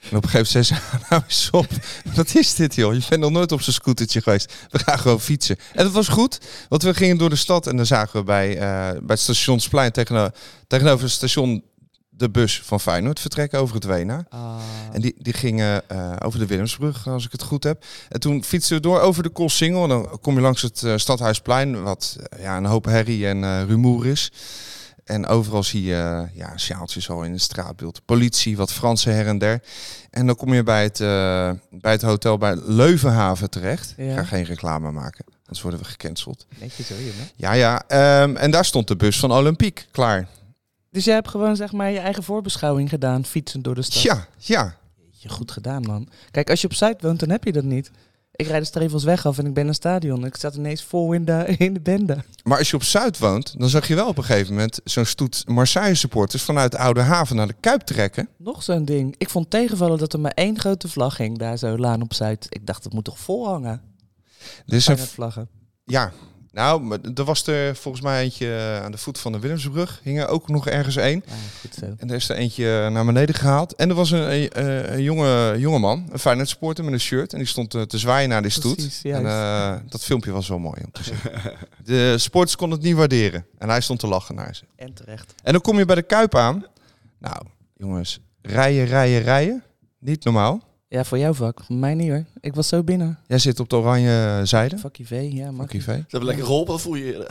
En 0.09 0.17
op 0.17 0.23
een 0.23 0.29
gegeven 0.29 0.33
moment 0.33 0.47
zei 0.47 0.63
ze, 0.63 0.75
nou 1.09 1.21
eens 1.27 1.49
op, 1.51 1.67
wat 2.15 2.35
is 2.35 2.55
dit 2.55 2.75
joh? 2.75 2.93
Je 2.93 3.01
bent 3.09 3.21
nog 3.21 3.31
nooit 3.31 3.51
op 3.51 3.61
zo'n 3.61 3.73
scootertje 3.73 4.21
geweest. 4.21 4.53
We 4.69 4.79
gaan 4.79 4.99
gewoon 4.99 5.21
fietsen. 5.21 5.57
En 5.73 5.83
dat 5.83 5.93
was 5.93 6.07
goed, 6.07 6.39
want 6.69 6.83
we 6.83 6.93
gingen 6.93 7.17
door 7.17 7.29
de 7.29 7.35
stad 7.35 7.67
en 7.67 7.77
dan 7.77 7.85
zagen 7.85 8.19
we 8.19 8.25
bij, 8.25 8.55
bij 8.57 9.01
het 9.07 9.19
stationsplein 9.19 9.91
tegenover, 9.91 10.33
tegenover 10.67 11.03
het 11.03 11.13
station 11.13 11.63
de 12.17 12.29
bus 12.29 12.61
van 12.63 12.79
Feyenoord 12.79 13.19
vertrekken 13.19 13.59
over 13.59 13.75
het 13.75 13.83
Wena. 13.83 14.25
En 14.91 15.01
die, 15.01 15.15
die 15.17 15.33
gingen 15.33 15.89
eh, 15.89 16.13
over 16.25 16.39
de 16.39 16.45
Willemsbrug, 16.45 17.07
als 17.07 17.25
ik 17.25 17.31
het 17.31 17.43
goed 17.43 17.63
heb. 17.63 17.85
En 18.09 18.19
toen 18.19 18.43
fietsten 18.43 18.75
we 18.75 18.81
door 18.81 18.99
over 18.99 19.23
de 19.23 19.29
Koolsingel. 19.29 19.83
En 19.83 19.89
dan 19.89 20.19
kom 20.21 20.35
je 20.35 20.41
langs 20.41 20.61
het 20.61 20.83
eh, 20.83 20.93
Stadhuisplein, 20.95 21.83
wat 21.83 22.17
eh, 22.19 22.41
ja, 22.41 22.57
een 22.57 22.65
hoop 22.65 22.85
herrie 22.85 23.27
en 23.27 23.67
rumoer 23.67 24.05
is. 24.05 24.31
En 25.03 25.27
overal 25.27 25.63
zie 25.63 25.83
je 25.83 26.27
ja, 26.33 26.57
sjaaltjes 26.57 27.09
al 27.09 27.23
in 27.23 27.31
het 27.31 27.41
straatbeeld. 27.41 28.01
Politie, 28.05 28.57
wat 28.57 28.71
Fransen 28.71 29.13
her 29.13 29.27
en 29.27 29.37
der. 29.37 29.61
En 30.11 30.25
dan 30.25 30.35
kom 30.35 30.53
je 30.53 30.63
bij 30.63 30.83
het, 30.83 30.97
bij 31.69 31.91
het 31.91 32.01
hotel 32.01 32.37
bij 32.37 32.55
Leuvenhaven 32.55 33.49
terecht. 33.49 33.93
Ja. 33.97 34.03
Ik 34.03 34.17
ga 34.17 34.23
geen 34.23 34.43
reclame 34.43 34.91
maken, 34.91 35.25
anders 35.39 35.61
worden 35.61 35.79
we 35.79 35.85
gecanceld. 35.85 36.45
Netjes 36.59 36.89
hoor, 36.89 36.97
jongen. 36.97 37.29
Ja, 37.35 37.51
ja. 37.51 37.83
ehm, 37.87 38.35
en 38.35 38.51
daar 38.51 38.65
stond 38.65 38.87
de 38.87 38.95
bus 38.95 39.19
van 39.19 39.31
Olympiek 39.31 39.87
klaar. 39.91 40.27
Dus 40.97 41.05
jij 41.05 41.15
hebt 41.15 41.27
gewoon 41.27 41.55
zeg 41.55 41.71
maar 41.71 41.91
je 41.91 41.99
eigen 41.99 42.23
voorbeschouwing 42.23 42.89
gedaan, 42.89 43.25
fietsend 43.25 43.63
door 43.63 43.75
de 43.75 43.81
stad. 43.81 44.01
Ja, 44.01 44.27
ja. 44.37 44.77
Je 45.11 45.29
goed 45.29 45.51
gedaan, 45.51 45.81
man. 45.81 46.07
Kijk, 46.31 46.49
als 46.49 46.61
je 46.61 46.67
op 46.67 46.73
Zuid 46.73 47.01
woont, 47.01 47.19
dan 47.19 47.29
heb 47.29 47.43
je 47.43 47.51
dat 47.51 47.63
niet. 47.63 47.91
Ik 48.31 48.47
rijd 48.47 48.61
de 48.61 48.67
Strevelsweg 48.67 49.25
af 49.25 49.37
en 49.37 49.45
ik 49.45 49.53
ben 49.53 49.67
een 49.67 49.73
stadion. 49.73 50.25
Ik 50.25 50.35
zat 50.35 50.55
ineens 50.55 50.83
vol 50.83 51.13
in 51.13 51.25
de, 51.25 51.45
in 51.57 51.73
de 51.73 51.79
bende. 51.79 52.23
Maar 52.43 52.57
als 52.57 52.69
je 52.69 52.75
op 52.75 52.83
Zuid 52.83 53.19
woont, 53.19 53.59
dan 53.59 53.69
zag 53.69 53.87
je 53.87 53.95
wel 53.95 54.07
op 54.07 54.17
een 54.17 54.23
gegeven 54.23 54.53
moment 54.53 54.79
zo'n 54.83 55.05
stoet 55.05 55.43
Marseille 55.47 55.95
supporters 55.95 56.43
vanuit 56.43 56.71
de 56.71 56.77
Oude 56.77 57.01
Haven 57.01 57.35
naar 57.35 57.47
de 57.47 57.55
Kuip 57.59 57.81
trekken. 57.81 58.29
Nog 58.37 58.63
zo'n 58.63 58.85
ding. 58.85 59.15
Ik 59.17 59.29
vond 59.29 59.49
tegenvallen 59.49 59.97
dat 59.97 60.13
er 60.13 60.19
maar 60.19 60.31
één 60.35 60.59
grote 60.59 60.87
vlag 60.87 61.17
hing 61.17 61.37
daar 61.37 61.57
zo, 61.57 61.77
Laan 61.77 62.01
op 62.01 62.13
Zuid. 62.13 62.45
Ik 62.49 62.65
dacht, 62.65 62.83
dat 62.83 62.93
moet 62.93 63.05
toch 63.05 63.19
vol 63.19 63.47
hangen? 63.47 63.81
Dus 64.65 64.87
een, 64.87 64.97
vlaggen. 64.97 65.49
ja, 65.83 66.11
nou, 66.57 66.97
er 67.15 67.23
was 67.23 67.47
er 67.47 67.75
volgens 67.75 68.03
mij 68.03 68.23
eentje 68.23 68.55
eh, 68.55 68.83
aan 68.83 68.91
de 68.91 68.97
voet 68.97 69.19
van 69.19 69.31
de 69.31 69.39
Willemsbrug. 69.39 69.99
Hing 70.03 70.19
er 70.19 70.27
ook 70.27 70.47
nog 70.49 70.67
ergens 70.67 70.95
één. 70.95 71.23
Goed 71.61 71.73
zo. 71.79 71.85
En 71.97 72.09
er 72.09 72.15
is 72.15 72.29
er 72.29 72.35
eentje 72.35 72.89
naar 72.89 73.05
beneden 73.05 73.35
gehaald. 73.35 73.75
En 73.75 73.89
er 73.89 73.95
was 73.95 74.11
een, 74.11 74.33
een, 74.33 74.49
eh, 74.49 74.93
een 74.93 75.01
jonge, 75.01 75.55
jonge 75.57 75.79
man, 75.79 76.07
een 76.11 76.19
Feyenoord 76.19 76.49
supporter 76.49 76.83
met 76.83 76.93
een 76.93 76.99
shirt. 76.99 77.31
En 77.31 77.37
die 77.37 77.47
stond 77.47 77.73
eh, 77.73 77.81
te 77.81 77.97
zwaaien 77.97 78.29
naar 78.29 78.41
die 78.41 78.51
stoet. 78.51 79.01
En 79.03 79.25
eh, 79.25 79.75
dat 79.89 80.03
filmpje 80.03 80.31
was 80.31 80.47
wel 80.47 80.59
mooi 80.59 80.81
om 80.85 80.91
te 80.91 81.03
zien. 81.03 81.17
de 81.93 82.17
sporters 82.17 82.55
konden 82.55 82.77
het 82.77 82.87
niet 82.87 82.97
waarderen. 82.97 83.45
En 83.57 83.69
hij 83.69 83.81
stond 83.81 83.99
te 83.99 84.07
lachen 84.07 84.35
naar 84.35 84.55
ze. 84.55 84.63
En 84.75 84.93
terecht. 84.93 85.33
En 85.43 85.51
dan 85.51 85.61
kom 85.61 85.77
je 85.77 85.85
bij 85.85 85.95
de 85.95 86.01
Kuip 86.01 86.35
aan. 86.35 86.65
Nou, 87.19 87.41
jongens, 87.75 88.19
rijden, 88.41 88.85
rijden, 88.85 89.21
rijden. 89.21 89.63
Niet 89.99 90.23
normaal. 90.23 90.61
Ja, 90.89 91.03
voor 91.03 91.17
jouw 91.17 91.33
vak. 91.33 91.63
Voor 91.63 91.75
mij 91.75 91.93
niet 91.93 92.09
hoor. 92.09 92.25
Ik 92.39 92.55
was 92.55 92.67
zo 92.67 92.83
binnen. 92.83 93.19
Jij 93.27 93.39
zit 93.39 93.59
op 93.59 93.69
de 93.69 93.75
oranje 93.75 94.41
zijde. 94.43 94.77
Fuck 94.77 94.97
IV, 94.97 95.27
ja, 95.31 95.51
mag. 95.51 95.69
V. 95.69 95.81
Ze 95.81 95.91
hebben 95.91 96.23
lekker 96.25 96.45
geholpen, 96.45 96.71
dat 96.73 96.81
voel 96.81 96.95
je. 96.95 97.29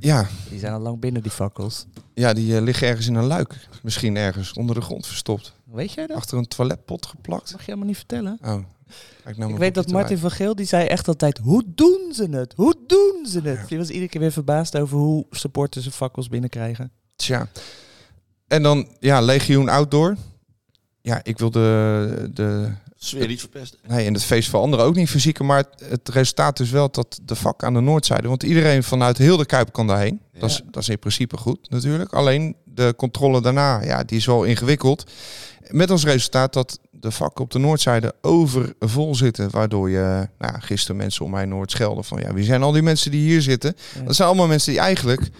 Ja, 0.00 0.26
Die 0.50 0.58
zijn 0.58 0.72
al 0.72 0.80
lang 0.80 1.00
binnen, 1.00 1.22
die 1.22 1.30
fakkels. 1.30 1.86
ja, 2.14 2.32
die 2.32 2.56
eh, 2.56 2.62
liggen 2.62 2.88
ergens 2.88 3.06
in 3.06 3.14
een 3.14 3.24
luik. 3.24 3.68
Misschien 3.82 4.16
ergens 4.16 4.52
onder 4.52 4.74
de 4.74 4.80
grond 4.80 5.06
verstopt. 5.06 5.52
Weet 5.64 5.92
jij 5.92 6.06
dat? 6.06 6.16
Achter 6.16 6.38
een 6.38 6.48
toiletpot 6.48 7.06
geplakt. 7.06 7.50
mag 7.50 7.60
je 7.60 7.66
helemaal 7.66 7.86
niet 7.86 7.96
vertellen. 7.96 8.38
Oh. 8.42 8.58
Nou 9.36 9.52
Ik 9.52 9.58
weet 9.58 9.74
dat 9.74 9.90
Martin 9.90 10.18
van 10.18 10.30
Geel, 10.30 10.54
die 10.54 10.66
zei 10.66 10.86
echt 10.86 11.08
altijd, 11.08 11.38
hoe 11.38 11.62
doen 11.66 12.12
ze 12.14 12.28
het? 12.30 12.52
Hoe 12.56 12.74
doen 12.86 13.26
ze 13.26 13.40
het? 13.40 13.68
Die 13.68 13.78
was 13.78 13.88
iedere 13.88 14.08
keer 14.08 14.20
weer 14.20 14.32
verbaasd 14.32 14.76
over 14.76 14.98
hoe 14.98 15.26
supporters 15.30 15.84
hun 15.84 15.92
fakkels 15.94 16.28
binnenkrijgen. 16.28 16.90
Tja. 17.16 17.48
En 18.46 18.62
dan, 18.62 18.88
ja, 19.00 19.20
Legioen 19.20 19.68
Outdoor. 19.68 20.16
Ja, 21.06 21.20
ik 21.22 21.38
wil 21.38 21.50
de, 21.50 22.30
de, 22.32 22.68
Sfeer 22.96 23.26
niet 23.26 23.40
verpesten. 23.40 23.78
nee, 23.86 24.06
en 24.06 24.14
het 24.14 24.24
feest 24.24 24.48
voor 24.48 24.60
anderen 24.60 24.84
ook 24.84 24.94
niet 24.94 25.10
verzieken. 25.10 25.46
Maar 25.46 25.56
het, 25.56 25.88
het 25.88 26.08
resultaat 26.08 26.60
is 26.60 26.70
wel 26.70 26.90
dat 26.90 27.20
de 27.24 27.34
vak 27.34 27.64
aan 27.64 27.74
de 27.74 27.80
noordzijde. 27.80 28.28
Want 28.28 28.42
iedereen 28.42 28.82
vanuit 28.82 29.18
heel 29.18 29.36
de 29.36 29.46
Kuip 29.46 29.72
kan 29.72 29.86
daarheen. 29.86 30.20
Dat, 30.38 30.50
is, 30.50 30.62
dat 30.70 30.82
is 30.82 30.88
in 30.88 30.98
principe 30.98 31.36
goed 31.36 31.70
natuurlijk. 31.70 32.12
Alleen 32.12 32.56
de 32.64 32.94
controle 32.96 33.40
daarna, 33.40 33.82
ja, 33.82 34.04
die 34.04 34.18
is 34.18 34.26
wel 34.26 34.44
ingewikkeld. 34.44 35.10
Met 35.70 35.90
als 35.90 36.04
resultaat 36.04 36.52
dat 36.52 36.78
de 36.90 37.10
vakken 37.10 37.44
op 37.44 37.50
de 37.50 37.58
noordzijde 37.58 38.14
overvol 38.20 39.14
zitten. 39.14 39.50
Waardoor 39.50 39.90
je, 39.90 40.28
nou, 40.38 40.60
gisteren 40.60 40.96
mensen 40.96 41.24
om 41.24 41.30
mij 41.30 41.44
Noord 41.44 41.70
schelden 41.70 42.04
van... 42.04 42.20
ja, 42.20 42.32
wie 42.32 42.44
zijn 42.44 42.62
al 42.62 42.72
die 42.72 42.82
mensen 42.82 43.10
die 43.10 43.22
hier 43.22 43.42
zitten? 43.42 43.76
Ja. 43.94 44.02
Dat 44.02 44.16
zijn 44.16 44.28
allemaal 44.28 44.46
mensen 44.46 44.72
die 44.72 44.80
eigenlijk 44.80 45.30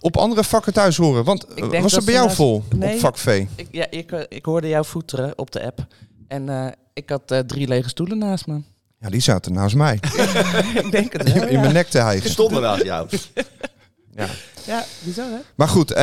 op 0.00 0.16
andere 0.16 0.44
vakken 0.44 0.72
thuis 0.72 0.96
horen. 0.96 1.24
Want 1.24 1.46
Ik 1.54 1.58
eh, 1.58 1.70
was 1.70 1.80
dat 1.80 1.90
het 1.90 2.04
bij 2.04 2.14
jou 2.14 2.30
vol 2.30 2.64
Nee. 2.76 2.94
op 2.94 3.00
vak 3.00 3.18
V? 3.18 3.46
Ik, 3.56 3.68
ja, 3.70 3.86
ik, 3.90 4.12
eh, 4.12 4.20
ik 4.28 4.44
hoorde 4.44 4.68
jou 4.68 4.84
voeteren 4.84 5.38
op 5.38 5.50
de 5.50 5.64
app. 5.64 5.86
En 6.28 6.48
eh, 6.48 6.66
ik 6.92 7.08
had 7.10 7.30
eh, 7.30 7.38
drie 7.38 7.68
lege 7.68 7.88
stoelen 7.88 8.18
naast 8.18 8.46
me. 8.46 8.60
Ja, 8.98 9.08
die 9.08 9.20
zaten 9.20 9.52
naast 9.52 9.74
mij. 9.74 9.94
ik 10.84 10.88
denk 10.90 11.12
het 11.12 11.24
in, 11.28 11.34
wel, 11.34 11.46
in 11.46 11.52
ja. 11.52 11.60
mijn 11.60 11.72
nek 11.72 11.88
te 11.88 11.98
hijgen. 11.98 12.30
stond 12.30 12.52
er 12.52 12.60
naast 12.60 12.82
jou. 12.84 13.08
Ja. 14.14 14.26
Ja, 14.66 14.84
bizar 15.04 15.26
hè? 15.30 15.38
Maar 15.54 15.68
goed, 15.68 15.94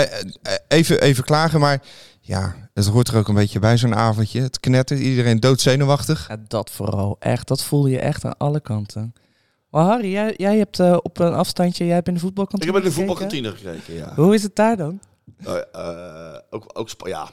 even, 0.68 1.02
even 1.02 1.24
klagen. 1.24 1.60
Maar 1.60 1.82
ja, 2.22 2.56
het 2.74 2.86
hoort 2.86 3.08
er 3.08 3.18
ook 3.18 3.28
een 3.28 3.36
beetje 3.36 3.60
bij 3.60 3.78
zo'n 3.78 3.96
avondje. 3.96 4.42
Het 4.42 4.60
knettert, 4.60 5.00
iedereen 5.00 5.40
doodzenuwachtig. 5.40 6.26
Ja, 6.28 6.38
dat 6.48 6.72
vooral. 6.72 7.16
Echt, 7.20 7.48
dat 7.48 7.64
voel 7.64 7.88
je 7.88 8.00
echt 8.00 8.26
aan 8.26 8.38
alle 8.38 8.60
kanten. 8.60 9.14
Maar 9.70 9.84
Harry, 9.86 10.12
jij, 10.12 10.34
jij 10.38 10.58
hebt 10.58 10.80
eh, 10.80 10.98
op 11.02 11.20
een 11.20 11.34
afstandje, 11.34 11.86
jij 11.86 11.94
hebt 11.96 12.08
in 12.08 12.14
de 12.14 12.20
Ik 12.20 12.26
voetbalkantine 12.26 12.74
heb 12.74 12.82
in 12.84 12.90
de 12.90 12.96
voetbalkantine 12.96 13.52
gekeken, 13.56 13.94
ja. 13.94 14.14
Hoe 14.16 14.34
is 14.34 14.44
het 14.44 14.56
daar 14.56 14.78
dan? 14.78 15.00
Eh, 15.38 15.56
eh, 15.72 16.40
ook, 16.50 16.70
ook 16.74 16.90
ja, 17.08 17.30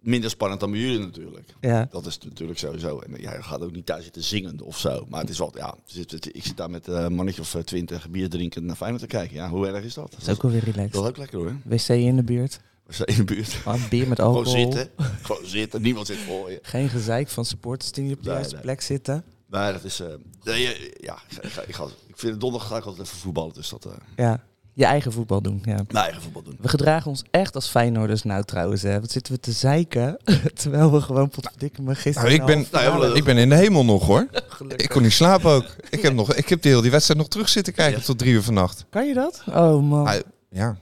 minder 0.00 0.30
spannend 0.30 0.60
dan 0.60 0.70
bij 0.70 0.80
jullie 0.80 0.98
natuurlijk. 0.98 1.54
Ja. 1.60 1.86
Dat 1.90 2.06
is 2.06 2.18
natuurlijk 2.18 2.58
sowieso. 2.58 2.98
En 2.98 3.20
ja, 3.20 3.32
je 3.34 3.42
gaat 3.42 3.60
ook 3.62 3.72
niet 3.72 3.86
thuis 3.86 4.04
zitten 4.04 4.22
zingen 4.22 4.60
of 4.60 4.78
zo. 4.78 5.06
Maar 5.08 5.20
het 5.20 5.30
is 5.30 5.38
wel, 5.38 5.52
ja, 5.56 5.74
zit- 5.84 6.34
ik 6.36 6.44
zit 6.46 6.56
daar 6.56 6.70
met 6.70 6.86
een 6.86 7.14
mannetje 7.14 7.40
of 7.40 7.56
twintig 7.64 8.10
bier 8.10 8.28
drinken 8.28 8.64
naar 8.64 8.76
Feyenoord 8.76 9.00
te 9.02 9.08
kijken. 9.08 9.36
Ja, 9.36 9.48
hoe 9.48 9.66
erg 9.68 9.84
is 9.84 9.94
dat? 9.94 10.10
Dat 10.10 10.20
is 10.20 10.28
ook 10.28 10.42
wel 10.42 10.50
weer 10.50 10.64
Dat 10.64 10.74
relaxed. 10.74 11.00
is 11.02 11.08
ook 11.08 11.16
lekker 11.16 11.38
hoor. 11.38 11.56
WC 11.64 11.88
in 11.88 12.16
de 12.16 12.22
buurt. 12.24 12.60
Zijn 12.88 13.08
in 13.08 13.16
de 13.16 13.24
buurt. 13.24 13.56
Oh, 13.66 13.74
een 13.74 13.88
bier 13.90 14.08
met 14.08 14.18
Gewoon 14.18 14.34
alcohol. 14.36 14.60
zitten. 14.60 14.88
Gewoon 15.22 15.46
zitten. 15.46 15.82
Niemand 15.82 16.06
zit 16.06 16.16
voor 16.16 16.50
je. 16.50 16.58
Geen 16.62 16.88
gezeik 16.88 17.28
van 17.28 17.44
supporters 17.44 17.92
die 17.92 18.04
niet 18.04 18.12
op 18.12 18.18
de 18.22 18.24
Nee, 18.24 18.34
juiste 18.34 18.54
nee. 18.54 18.64
plek 18.64 18.80
zitten. 18.80 19.24
Nee, 19.60 19.72
dat 19.72 19.84
is... 19.84 20.00
eh, 20.00 20.06
nee, 20.42 20.62
ja, 21.00 21.16
ik, 21.40 21.48
ga- 21.52 21.62
ik, 21.66 21.74
ga- 21.74 21.84
ik, 21.84 22.18
vind 22.18 22.32
het 22.32 22.40
donderdag 22.40 22.68
ga 22.68 22.76
ik 22.76 22.84
altijd 22.84 23.06
even 23.06 23.18
voetballen. 23.18 23.52
Dus 23.54 23.68
dat... 23.68 23.84
eh 23.84 23.92
Ja, 24.16 24.44
je 24.72 24.84
eigen 24.84 25.12
voetbal 25.12 25.42
doen. 25.42 25.62
Ja. 25.64 25.74
mijn 25.74 26.04
eigen 26.04 26.22
voetbal 26.22 26.42
doen. 26.42 26.56
We 26.60 26.68
gedragen 26.68 27.10
ons 27.10 27.22
echt 27.30 27.54
als 27.54 27.68
Feyenoorders 27.68 28.22
nou 28.22 28.44
trouwens. 28.44 28.82
Hè. 28.82 29.00
Wat 29.00 29.10
zitten 29.10 29.32
we 29.32 29.40
te 29.40 29.52
zeiken? 29.52 30.16
Terwijl 30.54 30.92
we 30.92 31.00
gewoon 31.00 31.28
potverdikke 31.28 31.82
me 31.82 31.94
gisteren... 31.94 32.28
Nou, 32.30 32.40
ik, 32.40 32.46
ben, 32.46 32.56
in 32.58 32.66
de 32.70 32.76
halve 32.78 32.98
Nou, 32.98 33.08
ja, 33.10 33.14
ik 33.16 33.24
ben 33.24 33.36
in 33.36 33.48
de 33.48 33.54
hemel 33.54 33.84
nog 33.84 34.06
hoor. 34.06 34.26
Gelukkig. 34.48 34.80
Ik 34.86 34.88
kon 34.88 35.02
niet 35.02 35.12
slapen 35.12 35.50
ook. 35.50 35.64
Ik 35.90 36.02
heb, 36.02 36.14
nog, 36.14 36.34
ik 36.34 36.48
heb 36.48 36.62
de 36.62 36.68
hele 36.68 36.82
die 36.82 36.90
wedstrijd 36.90 37.18
nog 37.20 37.28
terug 37.28 37.48
zitten 37.48 37.72
kijken 37.72 37.98
Ja. 37.98 38.04
tot 38.04 38.18
drie 38.18 38.32
uur 38.32 38.42
vannacht. 38.42 38.84
Kan 38.90 39.06
je 39.06 39.14
dat? 39.14 39.42
Oh 39.48 39.82
man. 39.82 40.06
Ah, 40.06 40.14
ja, 40.50 40.76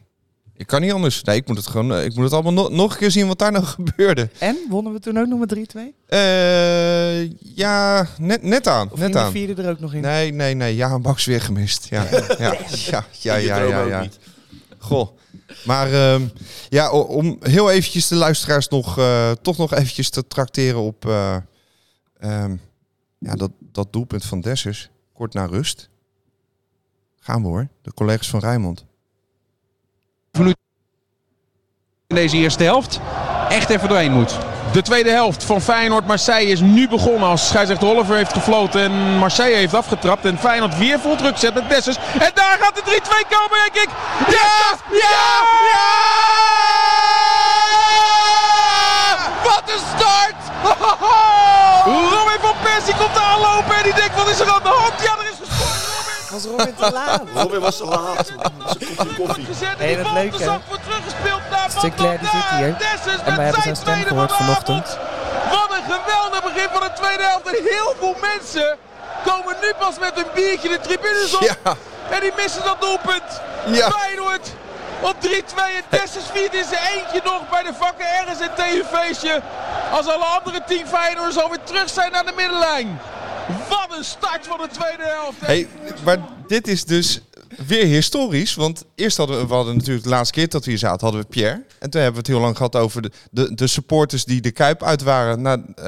ik 0.61 0.67
kan 0.67 0.81
niet 0.81 0.93
anders. 0.93 1.23
Nee, 1.23 1.37
ik 1.37 1.47
moet 1.47 1.57
het 1.57 1.67
gewoon. 1.67 1.93
eh, 1.95 2.05
Ik 2.05 2.15
moet 2.15 2.25
het 2.25 2.33
allemaal 2.33 2.53
no- 2.53 2.69
nog 2.69 2.93
een 2.93 2.99
keer 2.99 3.11
zien 3.11 3.27
wat 3.27 3.39
daar 3.39 3.53
nou 3.53 3.65
gebeurde. 3.77 4.29
En 4.39 4.57
wonnen 4.69 4.93
we 4.93 4.99
toen 5.01 5.19
ook 5.19 5.27
nog 5.27 5.39
met 5.39 5.49
3-2? 5.77 5.79
Eh, 6.07 7.31
ja, 7.57 8.07
net, 8.19 8.43
net 8.43 8.67
aan. 8.67 8.91
Of 8.93 8.99
net 8.99 9.17
aan. 9.17 9.31
vierde 9.31 9.63
er 9.63 9.71
ook 9.71 9.81
nog 9.81 9.95
in? 9.95 10.01
Nee, 10.01 10.33
nee, 10.33 10.55
nee. 10.55 10.77
Ja, 10.77 10.99
Max 10.99 11.25
weer 11.25 11.41
gemist. 11.41 11.87
Ja, 11.89 12.07
ja, 12.11 12.25
ja, 12.39 12.55
ja, 12.89 13.05
ja, 13.37 13.57
ja. 13.57 13.83
ook 13.83 13.89
ja. 13.89 14.01
niet. 14.01 14.19
Goh. 14.79 15.09
Maar 15.65 15.93
ehm, 15.93 16.23
ja, 16.69 16.91
om 16.93 17.37
heel 17.41 17.71
eventjes 17.71 18.09
de 18.09 18.15
luisteraars 18.15 18.69
nog, 18.69 18.99
eh, 18.99 19.31
toch 19.43 19.57
nog 19.57 19.73
eventjes 19.75 20.11
te 20.11 20.27
trakteren 20.27 20.81
op 20.81 21.07
eh, 21.07 21.37
ehm, 22.19 22.57
ja, 23.19 23.35
dat, 23.35 23.51
dat 23.73 23.93
doelpunt 23.93 24.25
van 24.25 24.41
Dessers. 24.41 24.91
Kort 25.13 25.35
na 25.35 25.45
rust. 25.45 25.89
Gaan 27.21 27.43
we 27.43 27.49
hoor. 27.49 27.69
De 27.83 27.95
collega's 27.95 28.29
van 28.29 28.41
Rijnmond. 28.41 28.85
In 32.11 32.17
deze 32.17 32.37
eerste 32.37 32.65
helft 32.65 33.01
echt 33.49 33.71
even 33.71 33.89
doorheen 33.89 34.13
moet. 34.13 34.39
De 34.73 34.83
tweede 34.83 35.11
helft 35.11 35.45
van 35.45 35.61
Feyenoord-Marseille 35.61 36.51
is 36.51 36.61
nu 36.61 36.89
begonnen 36.89 37.29
als 37.29 37.49
scheidsrechter 37.49 37.89
Oliver 37.89 38.17
heeft 38.17 38.33
gefloten 38.33 38.81
en 38.81 39.17
Marseille 39.19 39.57
heeft 39.57 39.75
afgetrapt. 39.75 40.25
En 40.25 40.39
Feyenoord 40.39 40.79
weer 40.79 40.99
vol 41.01 41.17
druk 41.17 41.37
zet 41.37 41.55
met 41.55 41.69
Dessers. 41.69 41.97
En 41.97 42.31
daar 42.35 42.59
gaat 42.61 42.75
de 42.75 42.83
3-2 42.83 42.85
komen 43.29 43.59
denk 43.63 43.85
ik. 43.85 43.89
Ja! 44.29 44.77
Ja! 44.91 45.09
Ja! 45.73 45.89
Wat 49.45 49.63
een 49.67 49.85
start! 49.97 50.35
Robin 51.85 52.41
van 52.41 52.55
Persie 52.63 52.95
komt 52.95 53.19
aanlopen 53.19 53.77
en 53.77 53.83
die 53.83 53.95
denkt 53.95 54.17
wat 54.17 54.29
is 54.29 54.41
er 54.41 54.51
aan 54.51 54.63
de 54.63 54.69
hand? 54.69 54.93
Ja, 55.03 55.13
er 55.19 55.31
is! 55.33 55.40
Was 56.31 56.45
Robin 56.45 56.75
te 56.75 56.91
laat? 56.93 57.23
Robin 57.43 57.61
was 57.61 57.77
te 57.77 57.85
laat. 57.85 58.27
Zijn 58.27 58.97
kopje 58.97 59.15
koffie. 59.15 59.45
Gezet 59.45 59.79
Nee, 59.79 59.97
en 59.97 59.97
de 59.97 60.03
dat 60.03 60.13
leuk, 60.13 60.33
hè? 60.39 60.45
zak 60.45 60.61
wordt 60.69 60.83
teruggespeeld 60.85 61.41
naar 61.51 61.71
Sinclair, 61.79 62.19
die 62.19 62.29
zit 62.29 62.49
hier. 62.57 62.67
En 62.67 62.77
we 63.25 63.31
met 63.31 63.37
hebben 63.37 63.63
zijn 63.63 63.77
stem 63.77 63.93
tweede 63.93 64.09
gehoord 64.09 64.33
van 64.33 64.47
de 64.47 64.53
vanochtend. 64.53 64.99
avond. 64.99 65.69
Wat 65.69 65.77
een 65.79 65.85
geweldig 65.93 66.43
begin 66.43 66.69
van 66.73 66.81
de 66.81 66.93
tweede 66.93 67.23
helft. 67.23 67.47
En 67.47 67.63
heel 67.63 67.95
veel 67.99 68.17
mensen 68.21 68.79
komen 69.25 69.57
nu 69.63 69.73
pas 69.79 69.99
met 69.99 70.13
een 70.17 70.31
biertje 70.35 70.69
de 70.69 70.81
tribunes 70.81 71.35
op. 71.35 71.43
Ja. 71.43 71.75
En 72.11 72.21
die 72.21 72.33
missen 72.37 72.65
dat 72.65 72.81
doelpunt. 72.81 73.41
Ja. 73.67 73.91
Feyenoord 73.91 74.47
op 75.01 75.15
3-2 75.21 75.27
en 75.29 75.85
Dessers 75.89 76.25
viert 76.33 76.55
in 76.55 76.65
zijn 76.65 76.83
eentje 76.95 77.21
nog 77.25 77.49
bij 77.51 77.63
de 77.63 77.73
vakken 77.79 78.07
ergens 78.19 78.41
een 78.41 78.55
theefeestje. 78.57 79.43
Als 79.93 80.07
alle 80.07 80.25
andere 80.25 80.63
tien 80.67 80.87
Feyenoorders 80.87 81.39
alweer 81.43 81.63
terug 81.65 81.89
zijn 81.91 82.13
naar 82.13 82.25
de 82.25 82.33
middenlijn. 82.37 83.01
Wat 83.69 83.89
een 83.99 84.05
start 84.05 84.47
van 84.47 84.59
de 84.59 84.69
tweede 84.73 85.03
helft. 85.05 85.41
hè. 85.41 85.47
Hey, 85.47 85.69
maar 86.05 86.19
dit 86.47 86.69
is 86.69 86.85
dus 86.85 87.21
weer 87.67 87.85
historisch. 87.87 88.55
Want 88.55 88.85
eerst 88.95 89.17
hadden 89.17 89.39
we, 89.41 89.47
we 89.47 89.55
hadden 89.55 89.77
natuurlijk 89.77 90.05
de 90.05 90.11
laatste 90.11 90.35
keer 90.35 90.49
dat 90.49 90.65
we 90.65 90.71
hier 90.71 90.79
zaten, 90.79 91.01
hadden 91.01 91.21
we 91.21 91.27
Pierre. 91.29 91.65
En 91.79 91.91
toen 91.91 92.01
hebben 92.01 92.13
we 92.13 92.19
het 92.19 92.37
heel 92.37 92.41
lang 92.45 92.57
gehad 92.57 92.77
over 92.77 93.03
de, 93.03 93.11
de, 93.31 93.55
de 93.55 93.67
supporters 93.67 94.25
die 94.25 94.41
de 94.41 94.51
Kuip 94.51 94.83
uit 94.83 95.03
waren 95.03 95.43
na, 95.43 95.57
eh, 95.75 95.85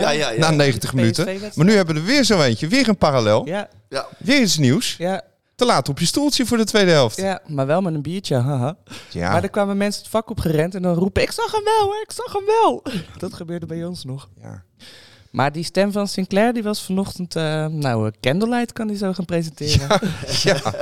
Ja, 0.00 0.10
ja, 0.10 0.30
ja. 0.30 0.38
na 0.38 0.50
90 0.50 0.94
minuten. 0.94 1.40
Maar 1.54 1.66
nu 1.66 1.72
hebben 1.74 1.94
we 1.94 2.00
er 2.00 2.06
weer 2.06 2.24
zo 2.24 2.40
eentje. 2.40 2.68
Weer 2.68 2.88
een 2.88 2.98
parallel. 2.98 3.46
Ja, 3.46 3.68
Ja. 3.88 4.06
Weer 4.18 4.40
iets 4.40 4.58
nieuws. 4.58 4.94
ja, 4.98 5.22
Te 5.54 5.64
laat 5.64 5.88
op 5.88 5.98
je 5.98 6.06
stoeltje 6.06 6.46
voor 6.46 6.56
de 6.56 6.64
tweede 6.64 6.90
helft. 6.90 7.16
ja, 7.16 7.40
maar 7.46 7.66
wel 7.66 7.80
met 7.80 7.94
een 7.94 8.02
biertje. 8.02 8.36
Haha. 8.36 8.76
Ja. 9.10 9.30
Maar 9.30 9.42
er 9.42 9.50
kwamen 9.50 9.76
mensen 9.76 10.02
het 10.02 10.10
vak 10.10 10.30
op 10.30 10.38
gerend 10.40 10.74
en 10.74 10.82
dan 10.82 10.94
roepen: 10.94 11.22
Ik 11.22 11.30
zag 11.32 11.52
hem 11.52 11.64
wel 11.64 11.82
hoor, 11.84 12.00
ik 12.02 12.12
zag 12.12 12.32
hem 12.32 12.44
wel. 12.46 12.82
Dat 13.18 13.34
gebeurde 13.34 13.66
bij 13.66 13.84
ons 13.84 14.04
nog. 14.04 14.28
Ja. 14.42 14.62
Maar 15.34 15.52
die 15.52 15.64
stem 15.64 15.92
van 15.92 16.08
Sinclair 16.08 16.52
die 16.52 16.62
was 16.62 16.82
vanochtend, 16.84 17.36
eh, 17.36 17.66
nou, 17.66 18.06
eh, 18.06 18.12
Candlelight 18.20 18.72
kan 18.72 18.88
hij 18.88 18.96
zo 18.96 19.12
gaan 19.12 19.24
presenteren. 19.24 20.00
ja. 20.42 20.60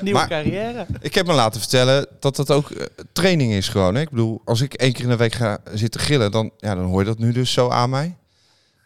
Nieuwe 0.00 0.18
Maar- 0.18 0.28
carrière. 0.28 0.86
Ik 1.00 1.14
heb 1.14 1.26
me 1.26 1.32
laten 1.32 1.60
vertellen 1.60 2.06
dat 2.20 2.36
dat 2.36 2.50
ook 2.50 2.70
eh, 2.70 2.86
training 3.12 3.52
is 3.52 3.68
gewoon. 3.68 3.94
Hè? 3.94 4.00
Ik 4.00 4.10
bedoel, 4.10 4.40
als 4.44 4.60
ik 4.60 4.74
één 4.74 4.92
keer 4.92 5.02
in 5.04 5.10
de 5.10 5.16
week 5.16 5.32
ga 5.34 5.58
zitten 5.72 6.00
gillen, 6.00 6.30
dan, 6.30 6.50
ja, 6.58 6.74
dan 6.74 6.84
hoor 6.84 7.00
je 7.00 7.06
dat 7.06 7.18
nu 7.18 7.32
dus 7.32 7.52
zo 7.52 7.68
aan 7.68 7.90
mij. 7.90 8.16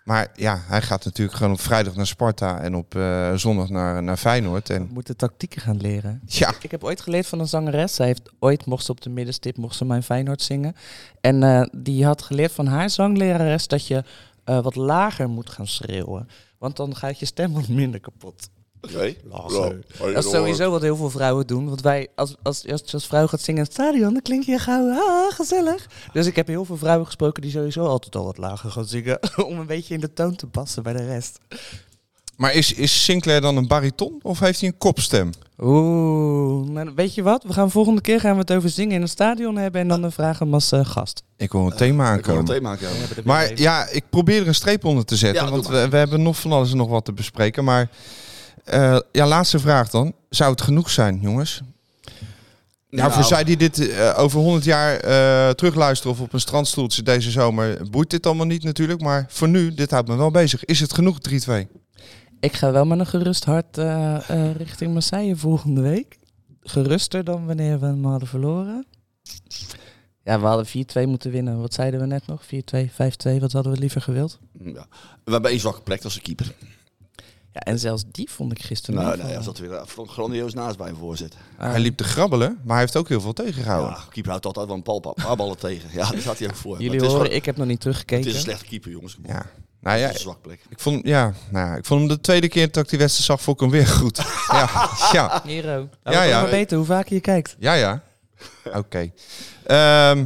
Maar 0.04 0.28
ja, 0.34 0.60
hij 0.66 0.82
gaat 0.82 1.04
natuurlijk 1.04 1.36
gewoon 1.36 1.52
op 1.52 1.60
vrijdag 1.60 1.94
naar 1.94 2.06
Sparta 2.06 2.60
en 2.60 2.74
op 2.74 2.98
zondag 3.34 3.68
naar, 3.68 4.02
naar 4.02 4.16
Feyenoord. 4.16 4.68
We 4.68 4.74
En 4.74 4.88
moeten 4.92 5.16
tactieken 5.16 5.60
gaan 5.60 5.80
leren. 5.80 6.20
ja, 6.26 6.52
Ik 6.60 6.70
heb 6.70 6.84
ooit 6.84 7.00
geleerd 7.00 7.26
van 7.26 7.40
een 7.40 7.48
zangeres. 7.48 7.94
Zij 7.94 8.06
heeft 8.06 8.30
ooit, 8.38 8.66
mocht 8.66 8.84
ze 8.84 8.90
op 8.90 9.00
de 9.00 9.10
middenstip, 9.10 9.56
mocht 9.56 9.76
ze 9.76 9.84
mijn 9.84 10.02
Feyenoord 10.02 10.42
zingen. 10.42 10.76
En 11.20 11.68
die 11.76 12.04
had 12.04 12.22
geleerd 12.22 12.52
van 12.52 12.66
haar 12.66 12.90
zanglerares 12.90 13.66
dat 13.66 13.86
je 13.86 14.04
eh, 14.44 14.62
wat 14.62 14.74
lager 14.74 15.28
moet 15.28 15.50
gaan 15.50 15.66
schreeuwen. 15.66 16.28
Want 16.58 16.76
dan 16.76 16.96
gaat 16.96 17.18
je 17.18 17.26
stem 17.26 17.52
wat 17.52 17.68
minder 17.68 18.00
kapot. 18.00 18.48
Oké. 18.80 19.14
Dat 20.12 20.24
is 20.24 20.30
sowieso 20.30 20.70
wat 20.70 20.82
heel 20.82 20.96
veel 20.96 21.10
vrouwen 21.10 21.46
doen. 21.46 21.68
Want 21.68 21.80
wij, 21.80 22.08
als, 22.14 22.36
als, 22.42 22.92
als 22.92 23.06
vrouw 23.06 23.26
gaat 23.26 23.40
zingen 23.40 23.60
in 23.60 23.66
het 23.66 23.72
stadion, 23.72 24.12
dan 24.12 24.22
klink 24.22 24.44
je 24.44 24.58
gauw 24.58 24.90
ah, 24.90 25.32
gezellig. 25.34 25.86
Dus 26.12 26.26
ik 26.26 26.36
heb 26.36 26.46
heel 26.46 26.64
veel 26.64 26.76
vrouwen 26.76 27.06
gesproken 27.06 27.42
die 27.42 27.50
sowieso 27.50 27.84
altijd 27.86 28.16
al 28.16 28.24
wat 28.24 28.38
lager 28.38 28.70
gaan 28.70 28.86
zingen. 28.86 29.18
om 29.48 29.58
een 29.58 29.66
beetje 29.66 29.94
in 29.94 30.00
de 30.00 30.12
toon 30.12 30.36
te 30.36 30.46
passen 30.46 30.82
bij 30.82 30.92
de 30.92 31.06
rest. 31.06 31.38
Maar 32.36 32.52
is, 32.54 32.72
is 32.72 33.04
Sinclair 33.04 33.40
dan 33.40 33.56
een 33.56 33.66
bariton 33.66 34.18
of 34.22 34.38
heeft 34.38 34.60
hij 34.60 34.68
een 34.68 34.78
kopstem? 34.78 35.30
Oeh, 35.58 36.68
maar 36.68 36.94
weet 36.94 37.14
je 37.14 37.22
wat? 37.22 37.44
We 37.46 37.52
gaan 37.52 37.70
volgende 37.70 38.00
keer 38.00 38.20
gaan 38.20 38.32
we 38.32 38.38
het 38.38 38.52
over 38.52 38.70
zingen 38.70 38.94
in 38.94 39.02
een 39.02 39.08
stadion 39.08 39.56
hebben 39.56 39.80
en 39.80 39.88
dan 39.88 40.12
een 40.16 40.52
als 40.52 40.72
eh, 40.72 40.84
gast. 40.86 41.22
Ik 41.36 41.52
wil 41.52 41.66
een 41.66 41.76
thema 41.76 42.14
Ik 42.14 42.24
wil 42.26 42.34
aankomen. 42.34 42.38
een 42.40 42.60
thema 42.60 42.68
maken. 42.68 42.88
Maar 43.24 43.58
ja, 43.60 43.88
ik 43.88 44.04
probeer 44.10 44.40
er 44.40 44.46
een 44.48 44.54
streep 44.54 44.84
onder 44.84 45.04
te 45.04 45.16
zetten, 45.16 45.44
Ja, 45.44 45.50
want 45.50 45.62
doe 45.62 45.72
maar. 45.72 45.82
we, 45.82 45.88
we 45.88 45.96
hebben 45.96 46.22
nog 46.22 46.36
van 46.40 46.52
alles 46.52 46.70
en 46.70 46.76
nog 46.76 46.88
wat 46.88 47.04
te 47.04 47.12
bespreken. 47.12 47.64
Maar 47.64 47.90
eh, 48.64 48.98
ja, 49.12 49.26
laatste 49.26 49.58
vraag 49.58 49.90
dan. 49.90 50.12
Zou 50.30 50.50
het 50.50 50.62
genoeg 50.62 50.90
zijn, 50.90 51.18
jongens? 51.22 51.62
Nou, 52.90 53.12
voor 53.12 53.24
zij 53.24 53.44
die 53.44 53.56
dit 53.56 53.88
eh, 53.88 54.14
over 54.18 54.40
100 54.40 54.64
jaar 54.64 54.96
eh, 54.96 55.50
terugluisteren 55.50 56.12
of 56.12 56.20
op 56.20 56.32
een 56.32 56.40
strandstoeltje 56.40 57.02
deze 57.02 57.30
zomer, 57.30 57.90
boeit 57.90 58.10
dit 58.10 58.26
allemaal 58.26 58.46
niet 58.46 58.62
natuurlijk. 58.64 59.00
Maar 59.00 59.26
voor 59.28 59.48
nu, 59.48 59.74
dit 59.74 59.90
houdt 59.90 60.08
me 60.08 60.16
wel 60.16 60.30
bezig. 60.30 60.64
Is 60.64 60.80
het 60.80 60.94
genoeg 60.94 61.18
3-2? 61.30 61.32
Ik 62.44 62.52
ga 62.52 62.72
wel 62.72 62.84
met 62.84 62.98
een 62.98 63.06
gerust 63.06 63.44
hart 63.44 63.78
eh, 63.78 64.30
eh, 64.30 64.56
richting 64.56 64.92
Marseille 64.92 65.36
volgende 65.36 65.80
week. 65.80 66.18
Geruster 66.60 67.24
dan 67.24 67.46
wanneer 67.46 67.80
we 67.80 67.86
hem 67.86 68.04
hadden 68.04 68.28
verloren. 68.28 68.86
Ja, 70.22 70.40
we 70.40 70.46
hadden 70.46 70.66
4-2 70.66 71.08
moeten 71.08 71.30
winnen. 71.30 71.60
Wat 71.60 71.74
zeiden 71.74 72.00
we 72.00 72.06
net 72.06 72.26
nog? 72.26 72.42
4-2, 72.44 72.46
5-2. 72.46 73.40
Wat 73.40 73.52
hadden 73.52 73.72
we 73.72 73.78
liever 73.78 74.00
gewild? 74.00 74.38
Ja. 74.62 74.86
We 75.24 75.32
hebben 75.32 75.50
één 75.50 75.60
zwakke 75.60 75.80
plek, 75.80 76.04
is 76.04 76.14
de 76.14 76.20
keeper. 76.20 76.54
Ja, 77.54 77.61
en 77.61 77.78
zelfs 77.78 78.04
die 78.11 78.30
vond 78.30 78.52
ik 78.52 78.62
gisteren 78.62 79.00
Nou, 79.00 79.16
nee, 79.16 79.26
wel. 79.26 79.37
als 79.37 79.44
dat 79.44 79.58
weer 79.58 79.82
grandioos 79.87 80.54
naast 80.54 80.76
bij 80.76 80.88
een 80.88 80.96
voorzet. 80.96 81.34
Ah, 81.58 81.70
Hij 81.70 81.80
liep 81.80 81.96
te 81.96 82.04
grabbelen, 82.04 82.58
maar 82.62 82.73
hij 82.73 82.80
heeft 82.80 82.96
ook 82.96 83.08
heel 83.08 83.20
veel 83.20 83.32
tegengehouden. 83.32 83.90
Ja, 83.90 84.04
keeper 84.11 84.30
houdt 84.30 84.46
altijd 84.46 84.66
wel 84.66 84.76
een 84.76 84.82
pal- 84.82 85.00
paar 85.00 85.37
ballen 85.37 85.58
tegen. 85.58 85.88
Ja, 85.92 86.11
daar 86.11 86.20
staat 86.20 86.38
hij 86.38 86.49
ook 86.49 86.54
voor. 86.54 86.73
Maar 86.73 86.80
Jullie 86.82 86.96
het 86.96 87.04
is 87.06 87.12
horen, 87.12 87.25
gewoon- 87.26 87.38
ik 87.40 87.44
heb 87.46 87.56
nog 87.56 87.64
niet 87.66 87.75
Het 87.75 87.82
teruggekeken. 87.82 88.26
is 88.30 88.34
een 88.34 88.40
slechte 88.40 88.64
keeper, 88.64 88.90
jongens. 88.90 89.18
Ja. 89.26 89.46
Nou 89.80 89.99
ja, 89.99 90.02
Het 90.06 90.11
is 90.11 90.16
een 90.16 90.23
zwak 90.23 90.40
plek. 90.42 90.61
ik 90.68 90.80
vond, 90.80 91.06
ja, 91.06 91.32
nou, 91.50 91.66
ja, 91.70 91.76
ik 91.76 91.84
vond 91.84 92.00
hem 92.00 92.08
de 92.08 92.20
tweede 92.20 92.49
keer 92.49 92.70
dat 92.73 92.82
ik 92.84 92.88
die 92.90 92.99
wedstrijd 92.99 93.26
zag, 93.26 93.40
vond 93.40 93.56
ik 93.56 93.62
hem 93.62 93.70
weer 93.73 93.87
goed. 93.87 94.16
ja, 94.52 94.88
ja, 95.12 95.42
Nero. 95.44 95.88
Ja, 96.04 96.12
Ja, 96.12 96.23
ja. 96.23 96.23
ja. 96.23 96.40
maar 96.40 96.50
beter 96.50 96.76
hoe 96.76 96.87
vaker 96.87 97.14
je 97.14 97.20
kijkt. 97.20 97.56
ja, 97.58 97.75
ja. 97.75 98.02
Oké. 98.75 99.11
Ehm, 99.66 100.25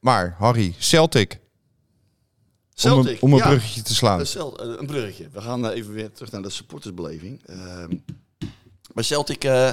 maar, 0.00 0.34
Harry, 0.38 0.74
Celtic. 0.78 1.38
Celtic, 2.80 3.04
om 3.04 3.12
een, 3.12 3.20
om 3.20 3.32
een 3.32 3.38
ja. 3.38 3.46
bruggetje 3.48 3.82
te 3.82 3.94
slaan. 3.94 4.20
Een, 4.20 4.26
Cel- 4.26 4.58
eh, 4.58 4.78
een 4.78 4.86
bruggetje. 4.86 5.28
We 5.32 5.40
gaan 5.40 5.66
eh, 5.66 5.76
even 5.76 5.92
weer 5.92 6.12
terug 6.12 6.30
naar 6.30 6.42
de 6.42 6.50
supportersbeleving. 6.50 7.42
Ehm 7.46 7.94
bij 8.94 9.04
Celtic... 9.04 9.44
eh 9.44 9.72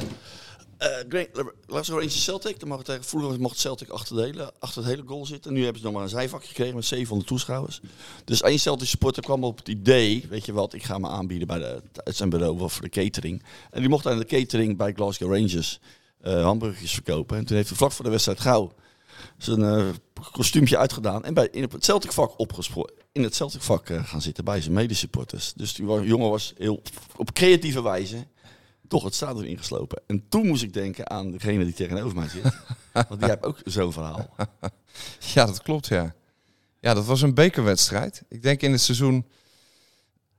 Green- 1.09 1.27
Glasgow 1.67 1.97
Rangers 1.97 2.23
Celtic, 2.23 2.59
dan 2.59 2.69
mag 2.69 2.87
het, 2.87 3.05
vroeger 3.05 3.39
mocht 3.39 3.59
Celtic 3.59 3.89
achter, 3.89 4.15
de 4.15 4.21
hele, 4.21 4.53
achter 4.59 4.81
het 4.81 4.91
hele 4.91 5.07
goal 5.07 5.25
zitten. 5.25 5.53
Nu 5.53 5.63
hebben 5.63 5.79
ze 5.79 5.85
nog 5.85 5.95
maar 5.95 6.03
een 6.03 6.09
zijvak 6.09 6.45
gekregen 6.45 6.75
met 6.75 6.85
700 6.85 7.29
toeschouwers. 7.29 7.81
Dus 8.25 8.41
één 8.41 8.59
Celtic 8.59 8.87
supporter 8.87 9.23
kwam 9.23 9.43
op 9.43 9.57
het 9.57 9.67
idee, 9.67 10.25
weet 10.29 10.45
je 10.45 10.53
wat, 10.53 10.73
ik 10.73 10.83
ga 10.83 10.97
me 10.97 11.07
aanbieden 11.07 11.47
bij 11.47 11.57
de, 11.59 11.81
uit 12.03 12.15
zijn 12.15 12.29
bureau 12.29 12.69
voor 12.69 12.81
de 12.81 12.89
catering. 12.89 13.43
En 13.71 13.79
die 13.79 13.89
mocht 13.89 14.07
aan 14.07 14.17
de 14.17 14.25
catering 14.25 14.77
bij 14.77 14.93
Glasgow 14.93 15.33
Rangers 15.33 15.79
eh 16.21 16.43
hamburgertjes 16.43 16.93
verkopen. 16.93 17.37
En 17.37 17.45
toen 17.45 17.55
heeft 17.55 17.69
hij 17.69 17.77
vlak 17.77 17.91
voor 17.91 18.05
de 18.05 18.11
wedstrijd 18.11 18.39
gauw 18.39 18.73
zijn 19.37 19.63
eh, 19.63 19.85
kostuumtje 20.31 20.77
uitgedaan 20.77 21.23
en 21.23 21.33
bij, 21.33 21.47
in 21.51 21.61
het 21.61 21.83
Celtic 21.85 22.11
vak 22.11 22.39
opgesprongen. 22.39 22.93
In 23.11 23.23
het 23.23 23.35
Celtic 23.35 23.61
vak 23.61 23.89
eh, 23.89 24.05
gaan 24.05 24.21
zitten 24.21 24.43
bij 24.43 24.61
zijn 24.61 24.73
medesupporters. 24.73 25.53
Dus 25.53 25.73
die 25.73 25.85
jongen 25.85 26.29
was 26.29 26.53
heel 26.57 26.81
op 27.15 27.33
creatieve 27.33 27.83
wijze 27.83 28.27
toch 28.87 29.03
het 29.03 29.15
stadion 29.15 29.45
ingeslopen. 29.45 30.01
En 30.07 30.23
toen 30.29 30.47
moest 30.47 30.63
ik 30.63 30.73
denken 30.73 31.09
aan 31.09 31.31
degene 31.31 31.63
die 31.63 31.73
tegenover 31.73 32.15
mij 32.15 32.29
zit. 32.29 32.43
Want 33.09 33.19
die 33.19 33.29
heeft 33.29 33.43
ook 33.43 33.57
zo'n 33.65 33.93
verhaal. 33.93 34.35
Ja, 35.33 35.45
dat 35.45 35.61
klopt, 35.61 35.87
ja. 35.87 36.15
Ja, 36.79 36.93
dat 36.93 37.05
was 37.05 37.21
een 37.21 37.33
bekerwedstrijd. 37.33 38.23
Ik 38.29 38.41
denk 38.41 38.61
in 38.61 38.71
het 38.71 38.81
seizoen 38.81 39.25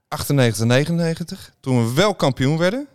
98, 0.07 0.65
99. 0.65 1.53
Toen 1.59 1.85
we 1.85 1.93
wel 1.93 2.15
kampioen 2.15 2.57
werden, 2.57 2.87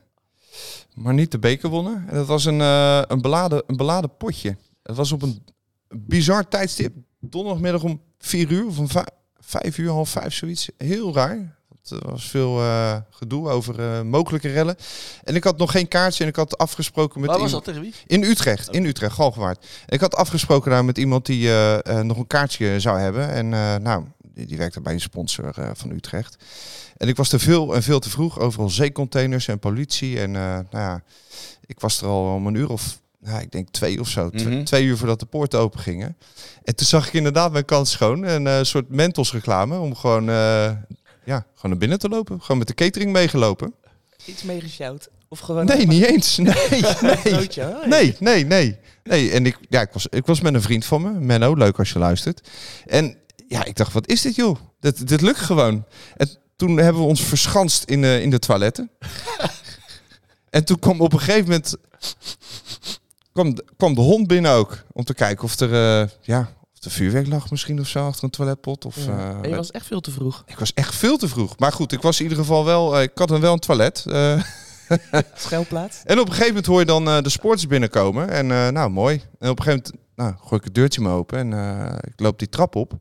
maar 0.94 1.14
niet 1.14 1.30
de 1.30 1.38
beker 1.38 1.68
wonnen. 1.68 2.04
En 2.08 2.14
dat 2.14 2.26
was 2.26 2.44
een, 2.44 2.60
eh, 2.60 3.02
een, 3.06 3.20
beladen, 3.20 3.62
een 3.66 3.76
beladen 3.76 4.16
potje. 4.16 4.56
Het 4.82 4.96
was 4.96 5.12
op 5.12 5.22
een 5.22 5.44
bizar 5.90 6.48
tijdstip. 6.48 6.94
Donderdagmiddag 7.20 7.82
om 7.82 8.00
vier 8.18 8.50
uur 8.50 8.66
of 8.66 8.78
om 8.78 8.88
vijf, 9.40 9.78
uur, 9.78 9.90
half 9.90 10.10
vijf, 10.10 10.34
zoiets. 10.34 10.68
Heel 10.76 11.14
raar. 11.14 11.58
Er 11.88 12.10
was 12.10 12.28
veel 12.28 12.60
eh, 12.60 12.96
gedoe 13.10 13.48
over 13.48 13.80
eh, 13.80 14.02
mogelijke 14.02 14.48
rellen. 14.48 14.76
En 15.24 15.34
ik 15.34 15.44
had 15.44 15.58
nog 15.58 15.70
geen 15.70 15.88
kaartje 15.88 16.22
en 16.22 16.28
ik 16.28 16.36
had 16.36 16.58
afgesproken 16.58 17.20
met 17.20 17.30
Waar 17.30 17.38
was 17.38 17.50
dat 17.50 17.64
tegen 17.64 17.80
wie? 17.80 17.94
in 18.06 18.22
Utrecht, 18.22 18.68
in 18.68 18.84
Utrecht, 18.84 19.14
Galgenwaard. 19.14 19.66
Ik 19.86 20.00
had 20.00 20.14
afgesproken 20.14 20.70
daar 20.70 20.84
met 20.84 20.98
iemand 20.98 21.26
die 21.26 21.52
eh, 21.52 22.00
nog 22.00 22.16
een 22.16 22.26
kaartje 22.26 22.80
zou 22.80 22.98
hebben. 22.98 23.28
En 23.30 23.48
nou, 23.82 24.04
die, 24.22 24.46
die 24.46 24.56
werkte 24.56 24.80
bij 24.80 24.92
een 24.92 25.00
sponsor 25.00 25.54
van 25.72 25.90
Utrecht. 25.90 26.36
En 26.96 27.08
ik 27.08 27.16
was 27.16 27.28
te 27.28 27.38
veel 27.38 27.74
en 27.74 27.82
veel 27.82 28.00
te 28.00 28.10
vroeg. 28.10 28.38
Overal 28.38 28.70
zeecontainers 28.70 29.48
en 29.48 29.58
politie. 29.58 30.20
En 30.20 30.30
nou 30.30 30.66
ja, 30.70 31.02
ik 31.66 31.80
was 31.80 32.00
er 32.00 32.08
al 32.08 32.34
om 32.34 32.46
een 32.46 32.54
uur 32.54 32.70
of, 32.70 32.99
nou, 33.20 33.40
ik 33.40 33.50
denk 33.50 33.68
twee 33.70 34.00
of 34.00 34.08
zo. 34.08 34.30
Mhm. 34.32 34.64
Twee 34.64 34.84
uur 34.84 34.96
voordat 34.96 35.20
de 35.20 35.26
poorten 35.26 35.58
open 35.58 35.80
gingen. 35.80 36.16
En 36.64 36.76
toen 36.76 36.86
zag 36.86 37.06
ik 37.06 37.12
inderdaad 37.12 37.52
mijn 37.52 37.64
kans 37.64 37.90
schoon. 37.90 38.22
Een 38.22 38.46
eh, 38.46 38.58
soort 38.62 38.88
Mentos 38.88 39.32
reclame 39.32 39.78
om 39.78 39.94
gewoon, 39.94 40.28
eh, 40.28 40.70
ja, 41.24 41.46
gewoon 41.54 41.70
naar 41.70 41.76
binnen 41.76 41.98
te 41.98 42.08
lopen. 42.08 42.40
Gewoon 42.40 42.58
met 42.58 42.66
de 42.66 42.74
catering 42.74 43.12
meegelopen. 43.12 43.74
Iets 44.24 44.42
meegesjouwd. 44.42 45.08
Of 45.28 45.38
gewoon... 45.38 45.64
Nee, 45.64 45.86
niet 45.86 46.04
eens. 46.04 46.36
Nee, 46.36 46.54
nee. 47.00 47.34
Hoi. 47.34 47.48
Nee, 47.86 48.16
nee, 48.18 48.44
nee. 48.44 48.78
nee. 49.04 49.30
En 49.30 49.46
ik, 49.46 49.58
ja, 49.68 49.80
ik, 49.80 49.90
was, 49.92 50.06
ik 50.06 50.26
was 50.26 50.40
met 50.40 50.54
een 50.54 50.62
vriend 50.62 50.84
van 50.84 51.02
me, 51.02 51.10
Menno, 51.10 51.54
leuk 51.54 51.78
als 51.78 51.92
je 51.92 51.98
luistert. 51.98 52.48
En 52.86 53.16
ja, 53.48 53.64
ik 53.64 53.76
dacht, 53.76 53.92
wat 53.92 54.08
is 54.08 54.22
dit 54.22 54.34
joh? 54.34 54.56
Dit, 54.80 55.08
dit 55.08 55.20
lukt 55.20 55.38
gewoon. 55.38 55.84
En 56.16 56.30
toen 56.56 56.76
hebben 56.76 57.02
we 57.02 57.08
ons 57.08 57.22
verschanst 57.22 57.84
in, 57.84 58.02
de 58.02 58.22
in 58.22 58.30
de 58.30 58.38
toiletten. 58.38 58.90
en 60.50 60.64
toen 60.64 60.78
kwam 60.78 61.00
op 61.00 61.12
een 61.12 61.18
gegeven 61.18 61.44
moment 61.44 61.76
kwam, 63.32 63.54
de- 63.54 63.64
kwam 63.76 63.94
de 63.94 64.00
hond 64.00 64.26
binnen 64.26 64.50
ook. 64.52 64.84
Om 64.92 65.04
te 65.04 65.14
kijken 65.14 65.44
of 65.44 65.60
er, 65.60 65.72
eh, 66.02 66.08
ja, 66.20 66.40
of 66.78 66.84
er 66.84 66.90
vuurwerk 66.90 67.26
lag 67.26 67.50
misschien 67.50 67.80
of 67.80 67.88
zo 67.88 68.06
achter 68.06 68.24
een 68.24 68.30
toiletpot. 68.30 68.84
Of, 68.84 68.96
Ja. 69.06 69.38
eh, 69.42 69.50
je 69.50 69.56
was 69.56 69.70
echt 69.70 69.86
veel 69.86 70.00
te 70.00 70.10
vroeg. 70.10 70.42
Ik 70.46 70.58
was 70.58 70.74
echt 70.74 70.94
veel 70.94 71.16
te 71.16 71.28
vroeg. 71.28 71.58
Maar 71.58 71.72
goed, 71.72 71.92
ik 71.92 72.02
was 72.02 72.16
in 72.18 72.22
ieder 72.22 72.38
geval 72.38 72.64
wel, 72.64 72.96
eh, 72.96 73.02
ik 73.02 73.10
had 73.14 73.28
dan 73.28 73.40
wel 73.40 73.52
een 73.52 73.58
toilet. 73.58 74.04
Schuilplaats. 75.34 76.00
en 76.04 76.18
op 76.18 76.24
een 76.26 76.32
gegeven 76.32 76.46
moment 76.48 76.66
hoor 76.66 76.78
je 76.80 76.86
dan 76.86 77.04
de 77.22 77.28
sporters 77.30 77.66
binnenkomen. 77.66 78.28
En 78.28 78.46
nou, 78.72 78.90
mooi. 78.90 79.22
En 79.38 79.50
op 79.50 79.58
een 79.58 79.64
gegeven 79.64 79.84
moment 79.92 80.08
nou, 80.14 80.34
gooi 80.48 80.56
ik 80.60 80.64
het 80.64 80.74
deurtje 80.74 81.00
maar 81.00 81.12
open. 81.12 81.38
En 81.52 81.98
ik 82.06 82.20
loop 82.20 82.38
die 82.38 82.48
trap 82.48 82.74
op. 82.76 82.92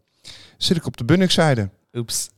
Zit 0.57 0.77
ik 0.77 0.85
op 0.85 0.97
de 0.97 1.03
Bunnikzijde. 1.05 1.69
Oeps. 1.93 2.29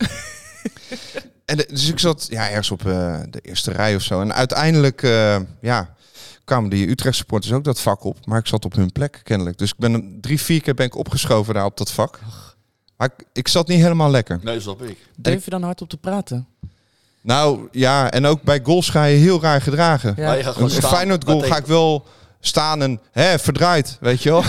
En 1.44 1.56
de- 1.56 1.66
dus 1.70 1.88
ik 1.88 1.98
zat 1.98 2.26
ja, 2.30 2.48
ergens 2.48 2.70
op 2.70 2.82
de 2.82 3.38
eerste 3.42 3.70
rij 3.72 3.94
of 3.94 4.02
zo. 4.02 4.20
En 4.20 4.34
uiteindelijk 4.34 5.00
ja, 5.60 5.94
kwamen 6.52 6.70
die 6.70 6.88
Utrecht 6.88 7.16
supporters 7.16 7.52
ook 7.52 7.64
dat 7.64 7.80
vak 7.80 8.04
op. 8.04 8.26
Maar 8.26 8.38
ik 8.38 8.46
zat 8.46 8.64
op 8.64 8.74
hun 8.74 8.92
plek 8.92 9.20
kennelijk. 9.22 9.58
Dus 9.58 9.70
ik 9.70 9.76
ben 9.76 10.18
drie, 10.20 10.40
vier 10.40 10.62
keer 10.62 10.74
ben 10.74 10.86
ik 10.86 10.96
opgeschoven 10.96 11.54
daar 11.54 11.64
op 11.64 11.76
dat 11.76 11.90
vak. 11.90 12.20
Maar 12.96 13.10
ik, 13.16 13.26
ik 13.32 13.48
zat 13.48 13.68
niet 13.68 13.80
helemaal 13.80 14.10
lekker. 14.10 14.40
Nee, 14.42 14.54
dat 14.54 14.62
snap 14.62 14.82
ik. 14.82 14.98
Durf 15.16 15.44
je 15.44 15.50
dan 15.50 15.62
hard 15.62 15.80
op 15.80 15.88
te 15.88 15.96
praten? 15.96 16.46
Nou 17.20 17.68
ja, 17.70 18.10
en 18.10 18.26
ook 18.26 18.42
bij 18.42 18.60
goals 18.62 18.88
ga 18.88 19.04
je 19.04 19.16
heel 19.16 19.40
raar 19.40 19.60
gedragen. 19.60 20.14
Ja. 20.16 20.32
Je 20.32 20.42
gaat 20.42 20.52
gewoon 20.52 20.68
Een 20.68 20.74
staan. 20.74 20.90
Feyenoord 20.90 21.24
goal 21.24 21.40
ga 21.40 21.56
ik 21.56 21.66
wel 21.66 22.06
staan 22.44 22.82
en 22.82 23.00
hè, 23.12 23.38
verdraaid, 23.38 23.96
weet 24.00 24.22
je 24.22 24.30
wel. 24.30 24.42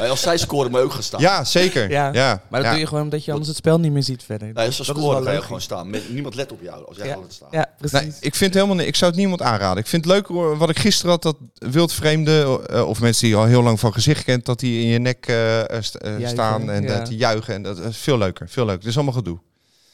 Als 0.10 0.20
zij 0.20 0.36
scoren, 0.38 0.70
moet 0.70 0.80
je 0.80 0.86
ook 0.86 0.92
gaan 0.92 1.02
staan. 1.02 1.20
Ja, 1.20 1.44
zeker. 1.44 1.90
Ja. 1.90 2.10
Ja. 2.12 2.42
Maar 2.48 2.60
dat 2.60 2.62
ja. 2.62 2.70
doe 2.70 2.80
je 2.80 2.86
gewoon 2.86 3.02
omdat 3.02 3.24
je 3.24 3.30
anders 3.30 3.48
het 3.48 3.56
spel 3.56 3.80
niet 3.80 3.92
meer 3.92 4.02
ziet 4.02 4.22
verder. 4.22 4.50
Nee, 4.52 4.66
als 4.66 4.76
ze 4.76 4.84
scoren, 4.84 5.22
ga 5.24 5.30
je 5.30 5.42
gewoon 5.42 5.60
staan. 5.60 5.90
Met- 5.90 6.12
Niemand 6.12 6.34
let 6.34 6.52
op 6.52 6.62
jou 6.62 6.86
als 6.86 6.96
jij 6.96 7.06
Ja. 7.06 7.12
gewoon 7.12 7.30
staat. 7.30 7.48
Ja, 7.50 7.66
precies. 7.78 8.00
Nee, 8.00 8.12
ik 8.20 8.34
vind 8.34 8.54
helemaal 8.54 8.76
niet. 8.76 8.86
Ik 8.86 8.96
zou 8.96 9.10
het 9.10 9.20
niemand 9.20 9.42
aanraden. 9.42 9.78
Ik 9.78 9.86
vind 9.86 10.04
het 10.04 10.14
leuk 10.14 10.28
wat 10.58 10.68
ik 10.70 10.78
gisteren 10.78 11.10
had, 11.10 11.22
dat 11.22 11.36
wildvreemden 11.54 12.66
eh, 12.68 12.88
of 12.88 13.00
mensen 13.00 13.22
die 13.26 13.30
je 13.34 13.40
al 13.40 13.46
heel 13.46 13.62
lang 13.62 13.80
van 13.80 13.92
gezicht 13.92 14.24
kent, 14.24 14.44
dat 14.46 14.60
die 14.60 14.80
in 14.82 14.86
je 14.88 14.98
nek 14.98 15.26
eh, 15.26 15.60
eh, 15.60 15.66
st- 15.82 15.98
Juichen, 16.02 16.28
staan 16.28 16.70
en 16.70 16.82
ja. 16.82 16.96
dat 16.98 17.06
die 17.06 17.16
juichen. 17.18 17.54
En 17.54 17.62
dat 17.62 17.78
is 17.78 17.96
veel 17.96 18.18
leuker. 18.18 18.48
Veel 18.48 18.64
leuker. 18.64 18.80
Het 18.80 18.90
is 18.90 18.96
allemaal 18.96 19.14
gedoe. 19.14 19.38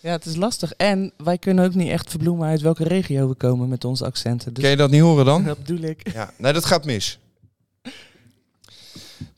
Ja, 0.03 0.11
het 0.11 0.25
is 0.27 0.37
lastig. 0.37 0.73
En 0.73 1.13
wij 1.17 1.39
kunnen 1.39 1.65
ook 1.65 1.75
niet 1.75 1.91
echt 1.91 2.11
verbloemen 2.11 2.49
uit 2.49 2.61
welke 2.61 2.85
regio 2.85 3.29
we 3.29 3.35
komen 3.35 3.69
met 3.69 3.85
onze 3.85 4.05
accenten. 4.05 4.53
Dus 4.55 4.63
Kun 4.63 4.71
je 4.73 4.77
dat 4.79 4.91
niet 4.91 5.01
horen 5.01 5.25
dan? 5.25 5.45
dat 5.55 5.59
bedoel 5.59 5.83
ik. 5.89 6.13
Ja, 6.13 6.33
nee, 6.37 6.53
dat 6.53 6.65
gaat 6.65 6.85
mis. 6.85 7.19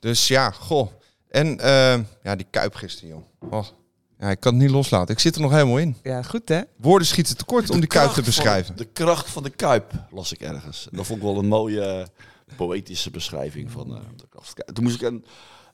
Dus 0.00 0.28
ja, 0.28 0.50
goh. 0.50 0.88
En 1.28 1.58
eh, 1.60 1.98
ja, 2.22 2.36
die 2.36 2.46
kuip 2.50 2.74
gisteren, 2.74 3.08
joh. 3.08 3.52
Oh. 3.52 3.66
Ja, 4.18 4.30
ik 4.30 4.40
kan 4.40 4.52
het 4.54 4.62
niet 4.62 4.70
loslaten. 4.70 5.14
Ik 5.14 5.20
zit 5.20 5.34
er 5.34 5.40
nog 5.40 5.50
helemaal 5.50 5.78
in. 5.78 5.96
Ja, 6.02 6.22
goed 6.22 6.48
hè? 6.48 6.60
Woorden 6.76 7.06
schieten 7.06 7.36
tekort 7.36 7.70
om 7.70 7.78
die 7.80 7.88
kuip 7.88 8.08
te 8.08 8.14
van- 8.14 8.24
beschrijven. 8.24 8.76
de 8.76 8.84
kracht 8.84 9.30
van 9.30 9.42
de 9.42 9.50
Kuip 9.50 9.92
las 10.10 10.32
ik 10.32 10.40
ergens. 10.40 10.88
En 10.90 10.96
dat 10.96 11.06
vond 11.06 11.18
ik 11.18 11.24
wel 11.24 11.38
een 11.38 11.46
mooie 11.48 11.80
eh, 11.84 12.06
poëtische 12.56 13.10
beschrijving 13.10 13.70
van 13.70 13.96
eh, 13.96 14.00
de 14.16 14.26
kracht 14.28 14.46
van 14.46 14.54
de 14.56 14.62
Kuip. 14.62 14.74
Toen 14.74 14.84
moest 14.84 14.96
ik 14.96 15.02
een... 15.02 15.24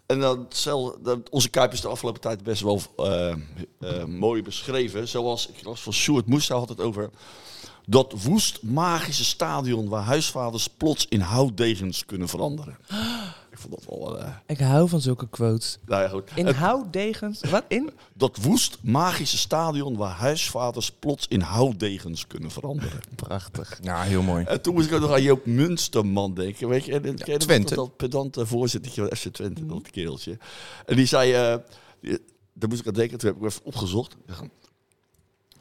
En 0.09 0.21
dan 0.21 0.47
zelf, 0.49 0.95
onze 1.31 1.49
Kuip 1.49 1.73
is 1.73 1.81
de 1.81 1.89
afgelopen 1.89 2.21
tijd 2.21 2.43
best 2.43 2.63
wel 2.63 2.81
eh, 2.97 4.05
mooi 4.05 4.43
beschreven. 4.43 5.09
Zoals, 5.09 5.49
ik 5.49 5.65
las 5.65 5.81
van 5.81 5.93
Sjoerd 5.93 6.27
Moesta 6.27 6.57
had 6.57 6.69
het 6.69 6.81
over... 6.81 7.11
Dat 7.91 8.15
woest 8.23 8.63
magische 8.63 9.25
stadion 9.25 9.89
waar 9.89 10.03
huisvaders 10.03 10.69
plots 10.69 11.07
in 11.09 11.21
houtdegens 11.21 12.05
kunnen 12.05 12.29
veranderen. 12.29 12.77
Ik 13.51 13.59
vond 13.65 13.75
dat 13.75 13.85
wel... 13.99 14.19
eh 14.21 14.29
Ik 14.47 14.59
hou 14.59 14.89
van 14.89 15.01
zulke 15.01 15.29
quotes. 15.29 15.79
nou 15.87 16.03
ja, 16.03 16.09
goed. 16.09 16.31
In 16.35 16.47
Het- 16.47 16.57
houtdegens. 16.57 17.41
Wat? 17.41 17.65
In? 17.69 17.91
dat 18.15 18.37
woest 18.37 18.79
magische 18.83 19.39
stadion 19.39 19.97
waar 19.97 20.11
huisvaders 20.15 20.91
plots 20.91 21.27
in 21.29 21.41
houtdegens 21.41 22.27
kunnen 22.27 22.51
veranderen. 22.51 23.01
Prachtig. 23.17 23.79
Ja, 23.83 24.03
heel 24.03 24.23
mooi. 24.23 24.45
En 24.45 24.61
toen 24.63 24.75
moest 24.75 24.87
ik 24.87 24.93
ook 24.95 25.01
nog 25.01 25.13
aan 25.13 25.23
Joop 25.23 25.47
Munsterman 25.47 26.35
denken. 26.35 26.69
Weet 26.69 26.85
je, 26.85 26.93
en, 27.01 27.39
Twente. 27.39 27.75
Dat, 27.75 27.85
dat 27.85 27.97
pedante 27.97 28.47
voorzittertje 28.47 29.07
van 29.09 29.17
FC 29.17 29.27
Twente, 29.29 29.67
dat 29.67 29.91
kereltje. 29.91 30.39
En 30.87 30.97
die 30.97 31.07
zei, 31.07 31.33
eh, 31.33 31.57
die- 32.01 32.19
daar 32.53 32.69
moest 32.69 32.81
ik 32.81 32.87
aan 32.87 32.93
denken, 32.95 33.19
toen 33.19 33.29
heb 33.29 33.39
ik 33.39 33.45
even 33.45 33.65
opgezocht. 33.65 34.17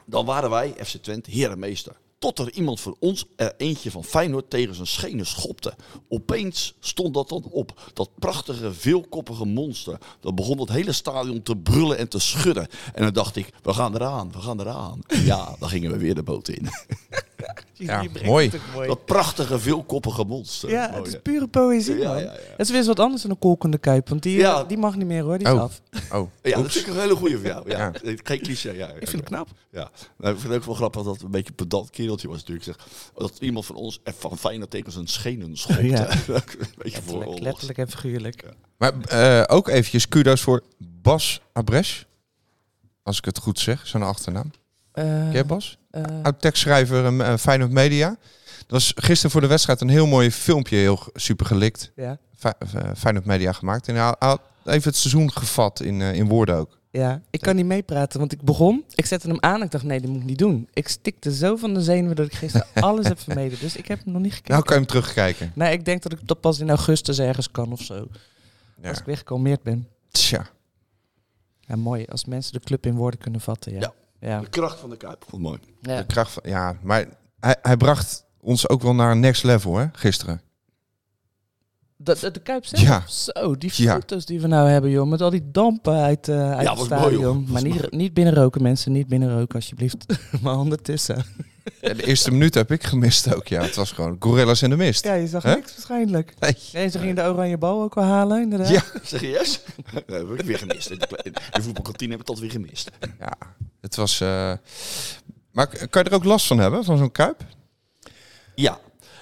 Dan 0.06 0.26
waren 0.26 0.50
wij, 0.50 0.74
FC 0.84 0.96
Twente, 0.98 1.32
herenmeester. 1.32 1.96
Tot 2.20 2.40
er 2.40 2.52
iemand 2.52 2.80
van 2.80 2.96
ons 3.00 3.26
er 3.36 3.54
eentje 3.58 3.92
van 3.92 4.04
Feyenoord 4.04 4.50
tegen 4.50 4.76
zijn 4.76 4.88
schenen 4.88 5.26
schopte. 5.26 5.74
Opeens 6.10 6.74
stond 6.80 7.14
dat 7.14 7.30
dan 7.30 7.44
op. 7.44 7.92
Dat 7.94 8.10
prachtige, 8.20 8.74
veelkoppige 8.74 9.46
monster. 9.46 9.98
Dat 10.20 10.36
begon 10.36 10.60
het 10.60 10.70
hele 10.70 10.92
stadion 10.92 11.42
te 11.42 11.58
brullen 11.58 11.98
en 11.98 12.10
te 12.10 12.20
schudden. 12.20 12.68
En 12.94 13.04
dan 13.04 13.14
dacht 13.14 13.36
ik, 13.36 13.50
we 13.64 13.74
gaan 13.74 13.96
eraan, 13.96 14.32
we 14.32 14.40
gaan 14.40 14.60
eraan. 14.60 15.02
En 15.08 15.24
ja, 15.24 15.56
dan 15.60 15.70
gingen 15.70 15.92
we 15.92 15.98
weer 15.98 16.16
de 16.16 16.24
boot 16.24 16.48
in. 16.48 16.68
Ja, 17.74 18.04
mooi. 18.26 18.52
Dat 18.88 19.06
prachtige, 19.06 19.60
veelkoppige 19.60 20.24
monster. 20.24 20.70
Ja, 20.70 20.88
Mooi, 20.88 20.98
het 21.04 21.08
is 21.14 21.20
pure 21.24 21.48
poëzie, 21.48 21.96
man. 21.96 22.04
ja, 22.04 22.18
ja. 22.18 22.32
Het 22.32 22.60
is 22.60 22.68
weer 22.70 22.78
eens 22.78 22.88
wat 22.88 23.00
anders 23.00 23.22
dan 23.22 23.32
een 23.32 23.40
kolkende 23.40 23.78
kuip. 23.78 24.10
Want 24.10 24.24
die, 24.24 24.38
Ja. 24.38 24.64
die 24.64 24.78
mag 24.78 24.96
niet 24.96 25.08
meer, 25.08 25.24
hoor. 25.24 25.38
Die 25.38 25.48
is 25.48 25.54
Oh. 25.54 25.62
af. 25.62 25.82
Oh, 26.12 26.30
Ja, 26.42 26.50
dat 26.56 26.60
oeps. 26.60 26.76
ik 26.78 26.88
een 26.88 27.00
hele 27.00 27.16
goeie 27.16 27.38
voor 27.38 27.46
jou. 27.46 27.70
Ja. 27.70 27.78
Ja. 27.78 27.92
Geen 28.24 28.42
cliché. 28.42 28.72
Ja, 28.72 28.88
Ik 28.88 29.08
vind 29.08 29.12
het 29.12 29.24
knap. 29.24 29.48
Ja. 29.72 29.90
Nou, 30.18 30.34
ik 30.34 30.40
vind 30.40 30.54
het 30.54 30.62
ook 30.62 30.66
wel 30.68 30.76
grappig 30.76 31.04
dat 31.04 31.14
het 31.14 31.24
een 31.24 31.32
beetje 31.32 31.50
een 31.50 31.56
pedant 31.56 31.90
kereltje 31.90 32.28
was 32.28 32.38
natuurlijk. 32.38 32.66
Zeg, 32.66 32.76
dat 33.16 33.38
iemand 33.40 33.66
van 33.66 33.76
ons 33.76 34.00
van 34.04 34.38
Feyenoord 34.38 34.70
tegen 34.72 34.92
zijn 34.92 35.08
schenen 35.08 35.58
schopte. 35.58 35.88
Ja. 35.88 36.10
een 36.28 36.42
beetje 36.78 37.02
voor 37.02 37.18
Letterlijk, 37.18 37.40
letterlijk 37.44 37.78
en 37.78 37.90
figuurlijk. 37.90 38.44
Maar 38.78 38.94
eh, 39.02 39.56
ook 39.56 39.68
eventjes 39.68 40.08
kudos 40.08 40.42
voor 40.42 40.64
Bas 40.80 41.42
Abresch. 41.54 42.04
Als 43.04 43.18
ik 43.18 43.26
het 43.26 43.38
goed 43.38 43.60
zeg, 43.60 43.88
zijn 43.88 44.04
achternaam. 44.04 44.52
Eh, 44.98 45.30
Ken 45.32 45.48
Bas? 45.48 45.78
eh, 45.92 46.04
Oud 46.24 46.42
tekstschrijver 46.42 47.06
en 47.06 47.14
uh, 47.14 47.38
Feyenoord 47.38 47.72
Media. 47.72 48.08
Dat 48.58 48.66
was 48.68 48.94
gisteren 48.96 49.32
voor 49.32 49.42
de 49.42 49.48
wedstrijd 49.48 49.82
een 49.82 49.90
heel 49.90 50.08
mooi 50.08 50.32
filmpje, 50.32 50.76
heel 50.76 51.00
super 51.14 51.46
gelikt. 51.46 51.92
ja. 51.96 52.18
Feyenoord 52.98 53.26
Media 53.26 53.52
gemaakt. 53.52 53.88
En 53.88 53.96
hij 53.96 54.14
had 54.20 54.42
even 54.66 54.84
het 54.90 54.96
seizoen 54.96 55.32
gevat 55.32 55.82
in, 55.82 56.02
in 56.02 56.28
woorden 56.28 56.56
ook. 56.56 56.80
ja, 56.92 57.22
ik 57.30 57.42
kan 57.42 57.56
niet 57.56 57.66
meepraten, 57.66 58.20
want 58.20 58.32
ik 58.32 58.42
begon, 58.42 58.84
ik 58.96 59.06
zette 59.06 59.28
hem 59.28 59.38
aan. 59.40 59.62
Ik 59.64 59.72
dacht, 59.72 59.84
nee, 59.84 60.02
dat 60.02 60.10
moet 60.10 60.20
ik 60.20 60.26
niet 60.28 60.38
doen. 60.38 60.68
Ik 60.74 60.88
stikte 60.88 61.36
zo 61.36 61.56
van 61.56 61.74
de 61.74 61.82
zenuwen 61.82 62.16
dat 62.16 62.26
ik 62.26 62.34
gisteren 62.34 62.68
alles 62.90 63.08
heb 63.08 63.20
vermeden. 63.20 63.60
Dus 63.60 63.76
ik 63.76 63.88
heb 63.88 64.04
hem 64.04 64.14
nog 64.14 64.22
niet 64.22 64.32
gekeken. 64.34 64.52
Nou 64.54 64.64
kan 64.66 64.74
je 64.76 64.82
hem 64.82 64.90
terugkijken. 64.92 65.52
Nee, 65.56 65.72
ik 65.74 65.86
denk 65.86 66.04
dat 66.04 66.12
ik 66.12 66.20
dat 66.28 66.40
pas 66.40 66.60
in 66.60 66.70
augustus 66.70 67.20
ergens 67.20 67.52
kan 67.52 67.72
of 67.72 67.82
zo. 67.82 68.08
Ja. 68.82 68.90
Als 68.90 69.00
ik 69.00 69.06
weer 69.06 69.18
gekalmeerd 69.18 69.64
ben. 69.64 69.88
Tja. 70.12 70.48
Ja, 71.60 71.76
mooi. 71.76 72.06
Als 72.06 72.26
mensen 72.26 72.54
de 72.54 72.60
club 72.60 72.86
in 72.86 72.96
woorden 72.96 73.20
kunnen 73.20 73.42
vatten. 73.42 73.74
Ja. 73.74 73.80
Ja. 73.80 73.94
Ja. 74.20 74.40
De 74.40 74.50
kracht 74.50 74.80
van 74.80 74.90
de 74.90 74.98
Kuip. 74.98 75.26
Vond 75.30 75.42
mooi. 75.42 75.60
ja. 75.82 75.98
De 75.98 76.06
kracht 76.06 76.32
van, 76.32 76.44
ja, 76.46 76.78
maar 76.82 77.06
hij, 77.40 77.56
hij 77.62 77.78
bracht 77.78 78.26
ons 78.40 78.70
ook 78.70 78.82
wel 78.82 78.96
naar 78.96 79.12
een 79.12 79.20
next 79.20 79.44
level, 79.44 79.76
hè, 79.76 79.86
gisteren. 79.92 80.42
De, 82.00 82.18
de, 82.20 82.32
de 82.32 82.40
Kuip 82.40 82.66
zelf? 82.66 82.82
Ja. 82.84 83.04
Zo, 83.08 83.58
die 83.58 83.72
Ja. 83.74 83.94
foto's 83.94 84.26
die 84.26 84.42
we 84.42 84.48
nou 84.48 84.70
hebben, 84.70 84.90
joh. 84.92 85.08
Met 85.08 85.22
al 85.22 85.30
die 85.30 85.52
dampen 85.52 85.94
uit, 86.02 86.28
eh 86.28 86.52
uit 86.52 86.62
Ja, 86.62 86.70
het 86.70 86.90
mooi, 86.90 87.02
stadion. 87.02 87.46
maar 87.50 87.64
niet, 87.64 87.92
niet 87.92 88.14
binnenroken, 88.14 88.62
mensen. 88.62 88.92
Niet 88.92 89.08
binnenroken, 89.08 89.56
alsjeblieft. 89.56 90.06
maar 90.42 90.58
ondertussen. 90.58 91.26
De 91.82 92.06
eerste 92.06 92.32
minuut 92.32 92.54
heb 92.54 92.72
ik 92.72 92.84
gemist 92.84 93.36
ook, 93.36 93.48
ja. 93.48 93.62
Het 93.62 93.76
was 93.76 93.92
gewoon 93.92 94.16
gorillas 94.20 94.62
in 94.62 94.70
de 94.70 94.76
mist. 94.76 95.04
Ja, 95.04 95.14
je 95.14 95.28
zag 95.28 95.44
niks 95.44 95.72
waarschijnlijk. 95.76 96.34
Nee. 96.40 96.56
Nee, 96.74 96.90
ze 96.90 97.00
gingen 97.00 97.16
de 97.16 97.22
oranje 97.22 97.58
bal 97.58 97.82
ook 97.82 97.96
wel 97.96 98.04
halen, 98.04 98.42
inderdaad. 98.42 98.70
Ja, 98.70 98.84
Serieus? 99.04 99.60
Dat 99.94 100.04
heb 100.08 100.40
ik 100.40 100.46
weer 100.46 100.58
gemist. 100.58 100.90
De 100.90 101.62
voetbalkantine 101.62 102.12
heb 102.12 102.20
ik 102.20 102.26
dat 102.28 102.40
weer 102.40 102.52
gemist. 102.52 102.92
ja, 103.20 103.34
het 103.82 103.96
was... 103.96 104.22
eh, 104.22 104.54
Maar 105.52 105.68
kan 105.90 106.04
je 106.04 106.10
er 106.10 106.16
ook 106.16 106.24
last 106.24 106.48
van 106.48 106.60
hebben, 106.60 106.84
van 106.84 106.98
zo'n 106.98 107.12
kuip? 107.12 107.46
Ja. 108.56 108.80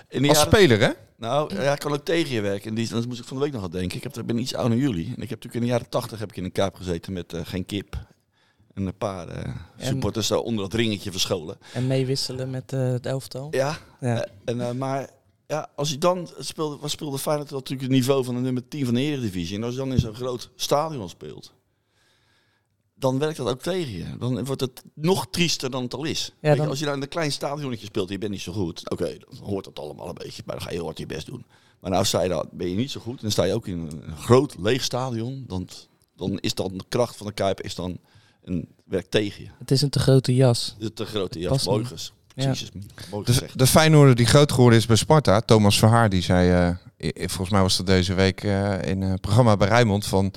In 0.10 0.28
Als 0.28 0.38
jaren- 0.38 0.52
speler, 0.54 0.80
hè? 0.80 0.90
Nou, 1.26 1.62
ja, 1.62 1.74
ik 1.74 1.80
kan 1.80 1.94
ook 1.94 2.06
tegen 2.06 2.34
je 2.34 2.42
werken. 2.42 2.70
En 2.70 2.76
die, 2.76 2.90
dat 2.90 3.08
moest 3.08 3.20
ik 3.20 3.26
van 3.26 3.38
de 3.38 3.44
week 3.44 3.54
nog 3.54 3.64
aan 3.64 3.72
denken. 3.72 3.98
Ik 3.98 4.04
heb, 4.04 4.18
ik 4.18 4.26
ben 4.26 4.38
iets 4.38 4.54
ouder 4.56 4.78
dan 4.78 4.88
jullie. 4.88 5.06
En 5.06 5.22
ik 5.22 5.30
heb 5.30 5.44
natuurlijk 5.44 5.56
in 5.56 5.62
de 5.62 5.68
jaren 5.68 5.90
tachtig 5.90 6.20
heb 6.20 6.30
ik 6.30 6.38
in 6.38 6.44
een 6.44 6.52
kaap 6.52 6.76
gezeten 6.76 7.14
met 7.14 7.34
eh, 7.34 7.42
geen 7.44 7.66
kip. 7.66 8.06
En 8.74 8.86
een 8.86 8.98
paar 8.98 9.28
eh, 9.28 9.56
supporters 9.78 10.28
daar 10.28 10.40
onder 10.40 10.64
dat 10.64 10.74
ringetje 10.74 11.12
verscholen. 11.12 11.58
En 11.74 11.88
meewisselen 11.88 12.50
met 12.50 12.74
eh, 12.74 12.92
het 12.92 13.06
elftal. 13.06 13.48
Ja, 13.52 13.78
Ja. 14.00 14.28
en, 14.46 14.78
maar 14.78 15.10
ja, 15.48 15.70
als 15.76 15.90
je 15.90 15.98
dan 15.98 16.30
speelde, 16.40 16.78
wat 16.78 16.92
speelde 16.92 17.18
Feyenoord 17.18 17.52
natuurlijk 17.52 17.82
het 17.82 17.92
niveau 17.92 18.24
van 18.24 18.36
de 18.36 18.42
nummer 18.42 18.68
10 18.68 18.86
van 18.86 18.94
de 18.94 19.02
Eredivisie. 19.02 19.58
En 19.58 19.64
als 19.64 19.74
je 19.74 19.80
dan 19.80 19.92
in 19.92 20.00
zo'n 20.00 20.16
groot 20.16 20.50
stadion 20.56 21.10
speelt, 21.10 21.54
dan 22.95 23.19
werkt 23.19 23.38
dat 23.38 23.47
ook 23.47 23.62
tegen 23.62 23.91
je. 23.93 24.05
Dan 24.19 24.45
wordt 24.45 24.62
het 24.62 24.84
nog 24.93 25.27
triester 25.29 25.69
dan 25.71 25.84
het 25.84 25.93
al 25.93 26.03
is. 26.03 26.31
Weet 26.39 26.51
je, 26.51 26.58
dan- 26.58 26.69
Als 26.69 26.79
je 26.79 26.86
nou 26.86 26.97
in 26.97 27.03
een 27.03 27.10
klein 27.10 27.31
stadionnetje 27.31 27.86
speelt 27.86 28.08
en 28.08 28.13
je 28.13 28.19
bent 28.19 28.31
niet 28.31 28.41
zo 28.41 28.51
goed, 28.53 28.89
oké, 28.89 29.17
dan 29.19 29.39
hoort 29.47 29.65
dat 29.65 29.79
allemaal 29.79 30.08
een 30.08 30.13
beetje. 30.15 30.41
Maar 30.45 30.55
dan 30.55 30.65
ga 30.65 30.71
je 30.73 30.84
hard 30.84 30.97
je 30.97 31.05
best 31.05 31.25
doen. 31.25 31.45
Maar 31.79 31.91
nou 31.91 32.05
sta 32.05 32.21
je 32.21 32.29
dan, 32.29 32.47
ben 32.51 32.69
je 32.69 32.75
niet 32.75 32.91
zo 32.91 32.99
goed 32.99 33.15
en 33.15 33.21
dan 33.21 33.31
sta 33.31 33.43
je 33.43 33.53
ook 33.53 33.67
in 33.67 33.79
een 34.08 34.17
groot 34.17 34.55
leeg 34.60 34.84
stadion, 34.84 35.43
dan, 35.47 35.67
dan 36.15 36.38
is 36.39 36.53
dan 36.53 36.77
de 36.77 36.84
kracht 36.89 37.15
van 37.15 37.27
de 37.27 37.34
Kuip 37.34 37.62
is 37.62 37.75
dan 37.75 37.97
een, 38.43 38.67
werkt 38.86 39.12
tegen 39.12 39.43
je. 39.43 39.49
Het 39.60 39.71
is 39.71 39.81
een 39.81 39.89
te 39.89 39.99
grote 39.99 40.36
jas. 40.36 40.75
De 40.79 40.93
te 40.93 41.05
grote 41.05 41.39
jas, 41.39 41.65
mooi, 41.65 41.86
ges, 41.86 42.13
Ja. 42.36 42.53
De, 43.25 43.47
de 43.55 43.67
Feyenoorder 43.67 44.15
die 44.15 44.25
groot 44.25 44.51
geworden 44.51 44.79
is 44.79 44.86
bij 44.86 44.95
Sparta, 44.95 45.41
Thomas 45.41 45.77
Verhaar, 45.79 46.10
die 46.10 46.21
zei, 46.21 46.77
eh, 46.97 47.12
volgens 47.27 47.49
mij 47.49 47.62
was 47.62 47.77
dat 47.77 47.86
deze 47.86 48.13
week 48.13 48.43
eh, 48.43 48.81
in 48.81 49.01
een 49.01 49.19
programma 49.19 49.58
bij 49.58 49.67
Rijnmond, 49.67 50.05
van 50.05 50.31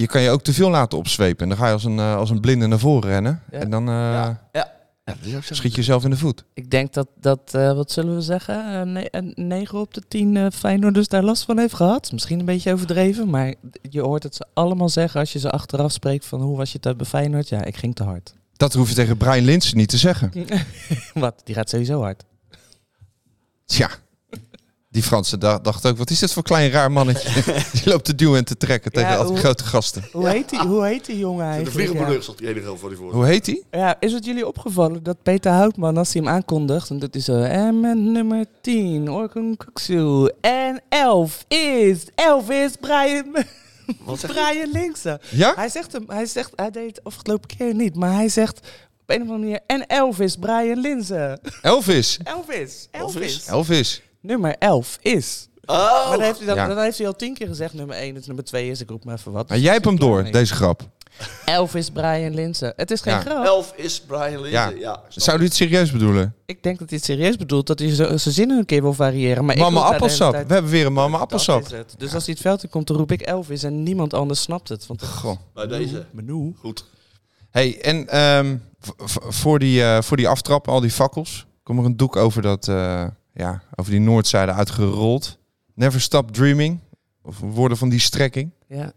je 0.00 0.06
kan 0.06 0.22
je 0.22 0.30
ook 0.30 0.42
te 0.42 0.52
veel 0.52 0.70
laten 0.70 0.98
opzwepen. 0.98 1.42
En 1.42 1.48
dan 1.48 1.58
ga 1.58 1.66
je 1.66 1.72
als 1.72 1.84
een, 1.84 1.98
eh, 1.98 2.16
als 2.16 2.30
een 2.30 2.40
blinde 2.40 2.66
naar 2.66 2.78
voren 2.78 3.10
rennen. 3.10 3.42
Ja. 3.50 3.58
En 3.58 3.70
dan 3.70 3.88
eh, 3.88 3.94
Ja, 3.94 4.48
ja, 4.52 4.68
dat 5.04 5.16
is 5.22 5.34
ook 5.36 5.42
zo. 5.44 5.54
schiet 5.54 5.70
je 5.70 5.76
jezelf 5.76 6.04
in 6.04 6.10
de 6.10 6.16
voet. 6.16 6.44
Ik 6.54 6.70
denk 6.70 6.92
dat, 6.92 7.08
dat 7.20 7.54
eh, 7.54 7.72
wat 7.72 7.90
zullen 7.92 8.14
we 8.14 8.20
zeggen, 8.20 8.72
eh, 8.74 8.82
ne- 8.82 9.08
een 9.10 9.32
9 9.36 9.78
op 9.80 9.94
de 9.94 10.02
10 10.08 10.36
eh 10.36 10.46
Feyenoorders 10.52 11.08
daar 11.08 11.22
last 11.22 11.44
van 11.44 11.58
heeft 11.58 11.74
gehad. 11.74 12.12
Misschien 12.12 12.38
een 12.38 12.44
beetje 12.44 12.72
overdreven, 12.72 13.30
maar 13.30 13.54
je 13.90 14.00
hoort 14.00 14.22
het 14.22 14.34
ze 14.34 14.46
allemaal 14.54 14.88
zeggen 14.88 15.20
als 15.20 15.32
je 15.32 15.38
ze 15.38 15.50
achteraf 15.50 15.92
spreekt 15.92 16.26
van 16.26 16.40
hoe 16.40 16.56
was 16.56 16.72
je 16.72 16.80
thuis 16.80 16.96
bij 16.96 17.06
Feyenoord? 17.06 17.48
Ja, 17.48 17.64
ik 17.64 17.76
ging 17.76 17.94
te 17.94 18.02
hard. 18.04 18.34
Dat 18.52 18.72
hoef 18.74 18.88
je 18.88 18.94
tegen 18.94 19.16
Brian 19.16 19.44
Linsen 19.44 19.76
niet 19.76 19.88
te 19.88 19.98
zeggen. 19.98 20.32
wat? 21.14 21.40
Die 21.44 21.54
gaat 21.54 21.68
sowieso 21.70 22.00
hard. 22.00 22.24
Tja, 23.64 23.90
die 24.96 25.04
Fransen 25.04 25.40
da- 25.40 25.58
dachten 25.58 25.90
ook, 25.90 25.98
wat 25.98 26.10
is 26.10 26.18
dit 26.18 26.32
voor 26.32 26.42
klein 26.42 26.70
raar 26.70 26.92
mannetje? 26.92 27.28
die 27.72 27.82
loopt 27.84 28.04
te 28.04 28.14
duwen 28.14 28.38
en 28.38 28.44
te 28.44 28.56
trekken 28.56 28.92
tegen 28.92 29.10
Ja, 29.10 29.16
al 29.16 29.26
die 29.26 29.36
grote 29.36 29.64
gasten. 29.64 30.04
Hoe 30.12 30.28
heet 30.28 30.48
die, 30.50 30.58
hoe 30.58 30.86
heet 30.86 31.06
die 31.06 31.18
jongen 31.18 31.38
De 31.38 31.42
eigenlijk? 31.44 31.74
vliegenbouwer 31.74 32.16
Ja. 32.16 32.22
zat 32.22 32.38
die 32.38 32.48
enige 32.48 32.76
voor 32.76 32.88
die 32.88 32.98
voor. 32.98 33.12
Hoe 33.12 33.26
heet 33.26 33.46
hij? 33.46 33.62
Ja, 33.70 33.96
is 34.00 34.12
het 34.12 34.24
jullie 34.24 34.46
opgevallen 34.46 35.02
dat 35.02 35.22
Peter 35.22 35.52
Houtman, 35.52 35.96
als 35.96 36.12
hij 36.12 36.22
hem 36.22 36.30
aankondigt, 36.32 36.90
en 36.90 36.98
dat 36.98 37.14
is 37.14 37.24
zo, 37.24 37.40
en 37.42 37.80
met 37.80 37.96
nummer 37.98 38.46
10, 38.60 39.10
Orkun 39.10 39.56
Kuksu, 39.56 40.30
en 40.40 40.80
11 40.88 41.44
is, 41.48 41.98
11 42.14 42.50
is 42.50 42.72
Brian, 42.80 43.36
Wat? 44.04 44.20
Brian 44.26 44.70
Linkse. 44.72 45.20
Ja? 45.30 45.52
Hij 45.56 45.68
zegt 45.68 45.92
hem, 45.92 46.04
hij 46.06 46.26
zegt, 46.26 46.50
hij 46.54 46.70
deed 46.70 46.86
het 46.96 47.04
afgelopen 47.04 47.56
keer 47.56 47.74
niet, 47.74 47.94
maar 47.96 48.12
hij 48.14 48.28
zegt 48.28 48.58
op 48.58 49.14
een 49.16 49.22
of 49.22 49.28
andere 49.28 49.38
manier, 49.38 49.60
en 49.66 49.86
11 49.86 50.20
is 50.20 50.36
Brian 50.36 50.78
Linse. 50.80 51.38
Elvis. 51.62 52.18
Elvis, 52.24 52.88
Elvis? 52.90 53.46
Elvis. 53.46 54.02
Nummer 54.26 54.56
11 54.58 54.98
is. 55.00 55.48
Oh! 55.64 55.76
Maar 55.76 56.10
dan 56.16 56.20
heeft, 56.20 56.38
hij 56.38 56.46
dat, 56.46 56.56
Ja. 56.56 56.66
dan 56.68 56.78
heeft 56.78 56.98
hij 56.98 57.06
al 57.06 57.16
tien 57.16 57.34
keer 57.34 57.46
gezegd, 57.46 57.74
nummer 57.74 57.96
1 57.96 58.16
is 58.16 58.26
nummer 58.26 58.44
2 58.44 58.70
is, 58.70 58.80
ik 58.80 58.90
roep 58.90 59.04
maar 59.04 59.14
even 59.14 59.32
wat. 59.32 59.48
Maar 59.48 59.58
jij 59.58 59.72
hebt 59.72 59.84
hem 59.84 59.98
door, 59.98 60.30
deze 60.30 60.54
grap. 60.54 60.82
Elvis 61.44 61.90
Brian 61.90 62.34
Linse. 62.34 62.72
Het 62.76 62.90
is 62.90 63.00
geen 63.00 63.12
Ja. 63.14 63.20
grap. 63.20 63.44
Elf 63.44 63.72
is 63.76 64.00
Brian 64.00 64.40
Lindsay. 64.40 64.50
Ja. 64.50 64.70
Ja. 64.78 64.92
snap 65.08 65.24
Zou 65.24 65.40
u 65.40 65.44
het 65.44 65.54
serieus 65.54 65.92
bedoelen? 65.92 66.34
Ik 66.46 66.62
denk 66.62 66.78
dat 66.78 66.88
hij 66.88 66.98
het 66.98 67.06
serieus 67.06 67.36
bedoelt, 67.36 67.66
dat 67.66 67.78
hij 67.78 67.94
zo- 67.94 68.16
zijn 68.16 68.34
zinnen 68.34 68.58
een 68.58 68.64
keer 68.66 68.82
wil 68.82 68.92
variëren. 68.92 69.44
Maar 69.44 69.54
ik 69.54 69.60
Mama 69.60 69.80
roep 69.80 69.90
daar 69.90 69.98
de 69.98 70.04
hele 70.04 70.12
appelsap. 70.12 70.32
tijd- 70.32 70.46
We 70.46 70.52
hebben 70.52 70.70
weer 70.72 70.86
een 70.86 70.92
mama 70.92 71.12
Dat 71.12 71.20
appelsap. 71.20 71.62
is 71.62 71.70
het. 71.70 71.94
Dus 71.98 72.14
als 72.14 72.24
hij 72.24 72.34
het 72.34 72.42
veld 72.42 72.62
in 72.62 72.68
komt, 72.68 72.86
dan 72.86 72.96
roep 72.96 73.12
ik 73.12 73.20
Elvis 73.22 73.62
en 73.62 73.82
niemand 73.82 74.14
anders 74.14 74.40
snapt 74.42 74.68
het. 74.68 74.86
Want 74.86 75.02
Goh. 75.04 75.36
Bij 75.54 75.66
deze. 75.66 76.04
menu. 76.10 76.54
Goed. 76.58 76.84
Hey, 77.50 77.80
en 77.80 78.08
ehm, 78.08 78.56
v- 78.80 78.90
v- 78.96 79.16
voor, 79.28 79.58
die, 79.58 79.82
eh, 79.82 80.02
voor 80.02 80.16
die 80.16 80.28
aftrap, 80.28 80.68
al 80.68 80.80
die 80.80 80.90
fakkels, 80.90 81.46
komt 81.62 81.78
er 81.78 81.84
een 81.84 81.96
doek 81.96 82.16
over, 82.16 82.42
dat, 82.42 82.68
eh, 82.68 83.04
ja, 83.36 83.62
over 83.74 83.90
die 83.90 84.00
noordzijde 84.00 84.52
uitgerold. 84.52 85.38
Never 85.74 86.00
Stop 86.00 86.30
Dreaming. 86.32 86.78
Of 87.22 87.38
woorden 87.40 87.76
van 87.78 87.88
die 87.88 87.98
strekking. 88.00 88.50
Ja. 88.68 88.92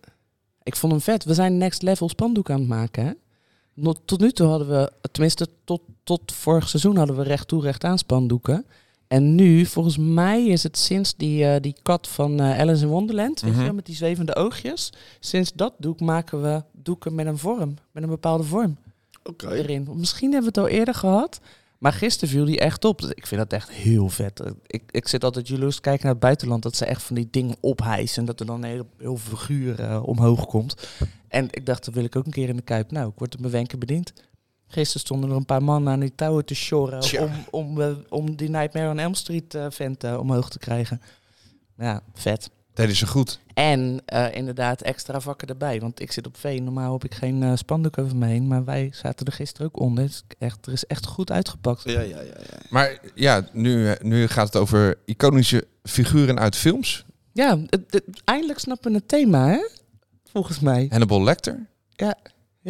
Ik 0.64 0.76
vond 0.76 0.92
hem 0.92 1.02
vet. 1.02 1.24
We 1.24 1.34
zijn 1.34 1.58
next 1.58 1.82
level 1.82 2.10
spandoek 2.10 2.50
aan 2.50 2.60
het 2.60 2.68
maken. 2.68 3.06
Hè? 3.06 3.12
Nog- 3.74 3.98
Tot 4.06 4.20
nu 4.20 4.32
toe 4.32 4.48
hadden 4.48 4.68
we, 4.70 4.92
tenminste 5.12 5.48
tot, 5.64 5.82
tot 6.04 6.32
vorig 6.32 6.70
seizoen 6.70 6.98
hadden 6.98 7.16
we 7.16 7.24
recht 7.24 7.48
toe 7.48 7.62
recht 7.62 7.84
aan 7.84 7.98
spandoeken. 7.98 8.66
En 9.08 9.36
nu, 9.36 9.66
volgens 9.66 9.98
mij 9.98 10.46
is 10.46 10.64
het 10.64 10.78
sinds 10.78 11.16
die, 11.16 11.46
eh, 11.46 11.62
die 11.62 11.76
kat 11.82 12.08
van 12.08 12.40
eh, 12.40 12.60
Alice 12.60 12.84
in 12.84 12.90
Wonderland, 12.90 13.42
weet 13.42 13.50
je 13.52 13.56
Mhm. 13.56 13.66
wel, 13.66 13.76
met 13.76 13.86
die 13.86 13.96
zwevende 13.96 14.36
oogjes. 14.36 14.94
Sinds 15.20 15.54
dat 15.54 15.74
doek 15.78 16.00
maken 16.00 16.42
we 16.42 16.64
doeken 16.72 17.16
met 17.16 17.26
een 17.26 17.38
vorm, 17.38 17.74
met 17.92 18.04
een 18.04 18.10
bepaalde 18.10 18.44
vorm. 18.44 18.78
Oké. 19.24 19.50
erin. 19.52 19.88
Misschien 19.94 20.32
hebben 20.34 20.54
we 20.54 20.60
het 20.62 20.70
al 20.70 20.78
eerder 20.78 20.94
gehad. 20.94 21.40
Maar 21.80 21.94
gisteren 21.94 22.30
viel 22.30 22.46
die 22.46 22.60
echt 22.60 22.86
op. 22.86 23.02
Ik 23.02 23.28
vind 23.28 23.42
dat 23.42 23.54
echt 23.54 23.70
heel 23.72 24.10
vet. 24.10 24.44
Ik, 24.68 24.84
ik 24.92 25.08
zit 25.08 25.24
altijd 25.24 25.48
jaloers 25.48 25.76
te 25.76 25.82
kijken 25.82 26.04
naar 26.04 26.14
het 26.14 26.22
buitenland. 26.22 26.64
Dat 26.64 26.76
ze 26.76 26.86
echt 26.86 27.04
van 27.04 27.16
die 27.16 27.28
dingen 27.32 27.56
ophijsen. 27.60 28.20
En 28.20 28.26
dat 28.26 28.40
er 28.40 28.46
dan 28.46 28.64
een 28.64 28.70
heel, 28.70 28.90
heel 28.98 29.18
figuur 29.18 29.80
eh, 29.80 30.04
omhoog 30.08 30.46
komt. 30.46 30.88
En 31.28 31.48
ik 31.52 31.66
dacht, 31.66 31.86
dat 31.86 31.94
wil 31.94 32.04
ik 32.04 32.16
ook 32.16 32.26
een 32.26 32.32
keer 32.32 32.50
in 32.50 32.56
de 32.56 32.62
Kuip. 32.62 32.92
Nou, 32.92 33.10
ik 33.10 33.18
word 33.18 33.34
op 33.34 33.40
mijn 33.40 33.52
wenken 33.52 33.80
bediend. 33.80 34.14
Gisteren 34.68 35.02
stonden 35.02 35.30
er 35.30 35.36
een 35.36 35.46
paar 35.46 35.64
mannen 35.64 35.94
aan 35.94 36.00
die 36.00 36.16
touwen 36.16 36.46
te 36.46 36.56
sjorren. 36.56 37.00
Tja. 37.00 37.24
Om, 37.24 37.32
om, 37.50 37.82
eh, 37.82 37.92
om 38.10 38.36
die 38.36 38.50
Nightmare 38.50 38.90
on 38.90 39.00
Elm 39.00 39.14
Street 39.14 39.54
eh, 39.54 39.66
vent 39.70 40.18
omhoog 40.18 40.50
te 40.50 40.60
krijgen. 40.60 41.02
Ja, 41.78 42.02
vet. 42.14 42.50
Deden 42.80 42.96
ze 42.96 43.08
goed. 43.08 43.40
En 43.54 44.02
eh, 44.06 44.36
inderdaad 44.36 44.82
extra 44.82 45.20
vakken 45.22 45.48
erbij. 45.48 45.80
Want 45.80 46.02
ik 46.02 46.12
zit 46.12 46.28
op 46.28 46.38
veen. 46.38 46.64
Normaal 46.64 46.94
heb 46.94 47.04
ik 47.04 47.14
geen 47.14 47.44
eh, 47.44 47.52
spandoek 47.56 47.98
over 47.98 48.16
me 48.16 48.26
heen. 48.26 48.48
Maar 48.48 48.64
wij 48.66 48.90
zaten 48.94 49.26
er 49.26 49.32
gisteren 49.32 49.68
ook 49.68 49.80
onder. 49.80 50.04
Het 50.04 50.12
is 50.14 50.24
echt, 50.38 50.66
er 50.66 50.72
is 50.74 50.86
echt 50.86 51.06
goed 51.06 51.32
uitgepakt. 51.32 51.84
Ja, 51.84 52.00
ja, 52.02 52.20
ja. 52.20 52.22
ja. 52.22 52.58
Maar 52.70 53.00
ja, 53.16 53.48
nu, 53.54 53.96
nu 54.02 54.28
gaat 54.28 54.46
het 54.46 54.56
over 54.56 54.98
iconische 55.06 55.68
figuren 55.84 56.40
uit 56.40 56.56
films. 56.56 57.06
Ja, 57.34 57.58
het- 57.70 57.84
het- 57.90 58.04
eindelijk 58.24 58.60
snappen 58.60 58.92
we 58.92 58.98
het 58.98 59.08
thema, 59.08 59.48
hè? 59.48 59.68
Volgens 60.32 60.60
mij. 60.60 60.86
Hannibal 60.90 61.24
Lecter, 61.24 61.68
Die 61.96 62.08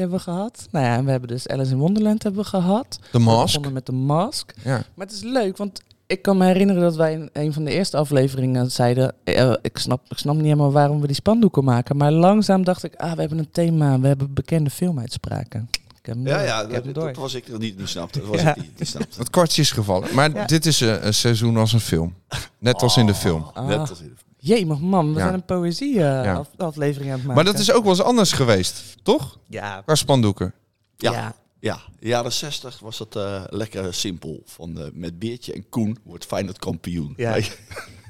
hebben 0.01 0.17
we 0.17 0.23
gehad. 0.23 0.67
Nou 0.71 0.85
ja, 0.85 0.95
en 0.95 1.05
we 1.05 1.11
hebben 1.11 1.29
dus 1.29 1.47
Alice 1.47 1.71
in 1.71 1.77
Wonderland 1.77 2.23
hebben 2.23 2.41
we 2.41 2.47
gehad. 2.47 2.99
We 3.11 3.19
Mask. 3.19 3.45
begonnen 3.47 3.73
met 3.73 3.85
de 3.85 3.91
Mask. 3.91 4.53
Ja. 4.63 4.83
Maar 4.95 5.05
het 5.07 5.15
is 5.15 5.21
leuk, 5.21 5.57
want 5.57 5.81
ik 6.09 6.21
kan 6.21 6.37
me 6.37 6.45
herinneren 6.45 6.81
dat 6.81 6.95
wij 6.95 7.13
in 7.13 7.29
een 7.33 7.53
van 7.53 7.63
de 7.63 7.71
eerste 7.71 7.97
afleveringen 7.97 8.71
zeiden... 8.71 9.13
eh, 9.23 9.53
ik, 9.61 9.77
snap, 9.77 10.01
ik 10.07 10.17
snap 10.17 10.33
niet 10.35 10.43
helemaal 10.43 10.71
waarom 10.71 11.01
we 11.01 11.07
die 11.07 11.15
spandoeken 11.15 11.63
maken. 11.63 11.97
Maar 11.97 12.11
langzaam 12.11 12.63
dacht 12.63 12.83
ik, 12.83 12.95
ah, 12.95 13.11
we 13.13 13.19
hebben 13.19 13.37
een 13.37 13.51
thema. 13.51 13.99
We 13.99 14.07
hebben 14.07 14.33
bekende 14.33 14.69
filmuitspraken. 14.69 15.67
Ik 15.99 16.05
heb 16.05 16.15
hem 16.15 16.27
Ja, 16.27 16.41
ja, 16.41 16.61
ik 16.61 16.71
heb 16.71 16.93
dat, 16.93 17.15
was 17.15 17.33
ik 17.33 17.47
er 17.47 17.59
niet, 17.59 17.77
niet 17.77 17.87
snapte. 17.89 18.19
Dat 18.19 18.27
was 18.33 18.41
Ja. 18.41 18.49
ik 18.55 18.61
niet, 18.61 18.79
niet 18.79 18.87
snapte. 18.87 19.19
Het 19.19 19.29
kwartje 19.29 19.61
is 19.61 19.71
gevallen. 19.71 20.15
Maar 20.15 20.33
Ja. 20.33 20.45
dit 20.45 20.65
is 20.65 20.79
een, 20.79 21.05
een 21.05 21.13
seizoen 21.13 21.57
als 21.57 21.73
een 21.73 21.79
film. 21.79 22.13
Net 22.57 22.81
als 22.81 22.97
in 22.97 23.05
de 23.05 23.15
film. 23.15 23.49
Ah. 23.53 23.67
Net 23.67 23.77
als 23.89 23.99
in 24.01 24.07
de 24.17 24.23
Jemig 24.41 24.79
man, 24.79 25.07
we 25.07 25.13
Ja. 25.13 25.19
zijn 25.21 25.33
een 25.33 25.45
poëzie 25.45 25.93
eh, 25.95 26.23
Ja. 26.23 26.33
af- 26.33 26.49
aflevering 26.57 27.11
aan 27.11 27.17
het 27.17 27.27
maken. 27.27 27.43
Maar 27.43 27.53
dat 27.53 27.61
is 27.61 27.71
ook 27.71 27.81
wel 27.83 27.91
eens 27.91 28.01
anders 28.01 28.31
geweest, 28.31 28.95
toch? 29.03 29.37
Ja. 29.47 29.81
Qua 29.85 29.95
spandoeken. 29.95 30.53
Ja. 30.97 31.35
Ja. 31.59 31.73
Ja, 31.73 31.81
in 31.87 31.97
de 31.99 32.07
jaren 32.07 32.31
60 32.33 32.79
was 32.79 32.99
het 32.99 33.15
eh, 33.15 33.43
lekker 33.49 33.93
simpel. 33.93 34.41
Van, 34.45 34.79
eh, 34.79 34.85
met 34.93 35.19
Beertje 35.19 35.53
en 35.53 35.69
Koen 35.69 35.97
wordt 36.03 36.25
Feyenoord 36.25 36.59
kampioen. 36.59 37.13
Ja. 37.17 37.37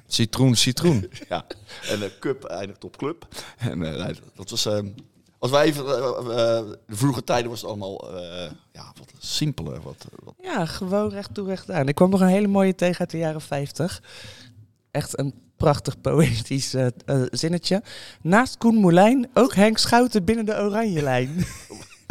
Citroen, 0.08 0.56
citroen. 0.56 1.10
ja. 1.30 1.46
En 1.90 2.00
de 2.00 2.12
cup 2.20 2.44
eindigt 2.44 2.84
op 2.84 2.98
club. 2.98 3.28
En 3.58 3.84
eh, 3.84 4.06
nee, 4.06 4.16
dat 4.36 4.50
was... 4.50 4.66
ehm, 4.66 4.88
als 5.40 5.52
wij 5.52 5.66
even... 5.66 5.86
eh, 5.86 6.58
eh, 6.58 6.66
de 6.88 6.96
vroege 6.96 7.24
tijden 7.24 7.50
was 7.50 7.62
het 7.62 7.70
allemaal 7.70 8.16
eh, 8.18 8.52
ja, 8.72 8.94
wat 8.98 9.12
simpeler. 9.18 9.82
Wat, 9.82 10.06
wat, 10.24 10.34
Ja, 10.42 10.66
gewoon 10.66 11.10
recht 11.10 11.34
toe, 11.34 11.48
recht 11.48 11.72
aan. 11.72 11.88
Ik 11.88 11.96
kwam 11.96 12.10
nog 12.10 12.22
een 12.22 12.28
hele 12.28 12.48
mooie 12.48 12.76
tegen 12.76 13.00
uit 13.00 13.10
de 13.10 13.18
jaren 13.18 13.42
50. 13.42 14.02
Echt 14.92 15.20
een 15.20 15.34
prachtig 15.58 16.02
poëtisch 16.02 16.74
eh, 16.74 16.86
eh, 17.06 17.22
zinnetje. 17.32 17.84
Naast 18.22 18.58
Koen 18.58 18.76
Moulijn 18.76 19.30
ook 19.34 19.54
Henk 19.56 19.78
Schouten 19.78 20.24
binnen 20.24 20.46
de 20.46 20.56
oranje 20.62 21.02
lijn. 21.02 21.36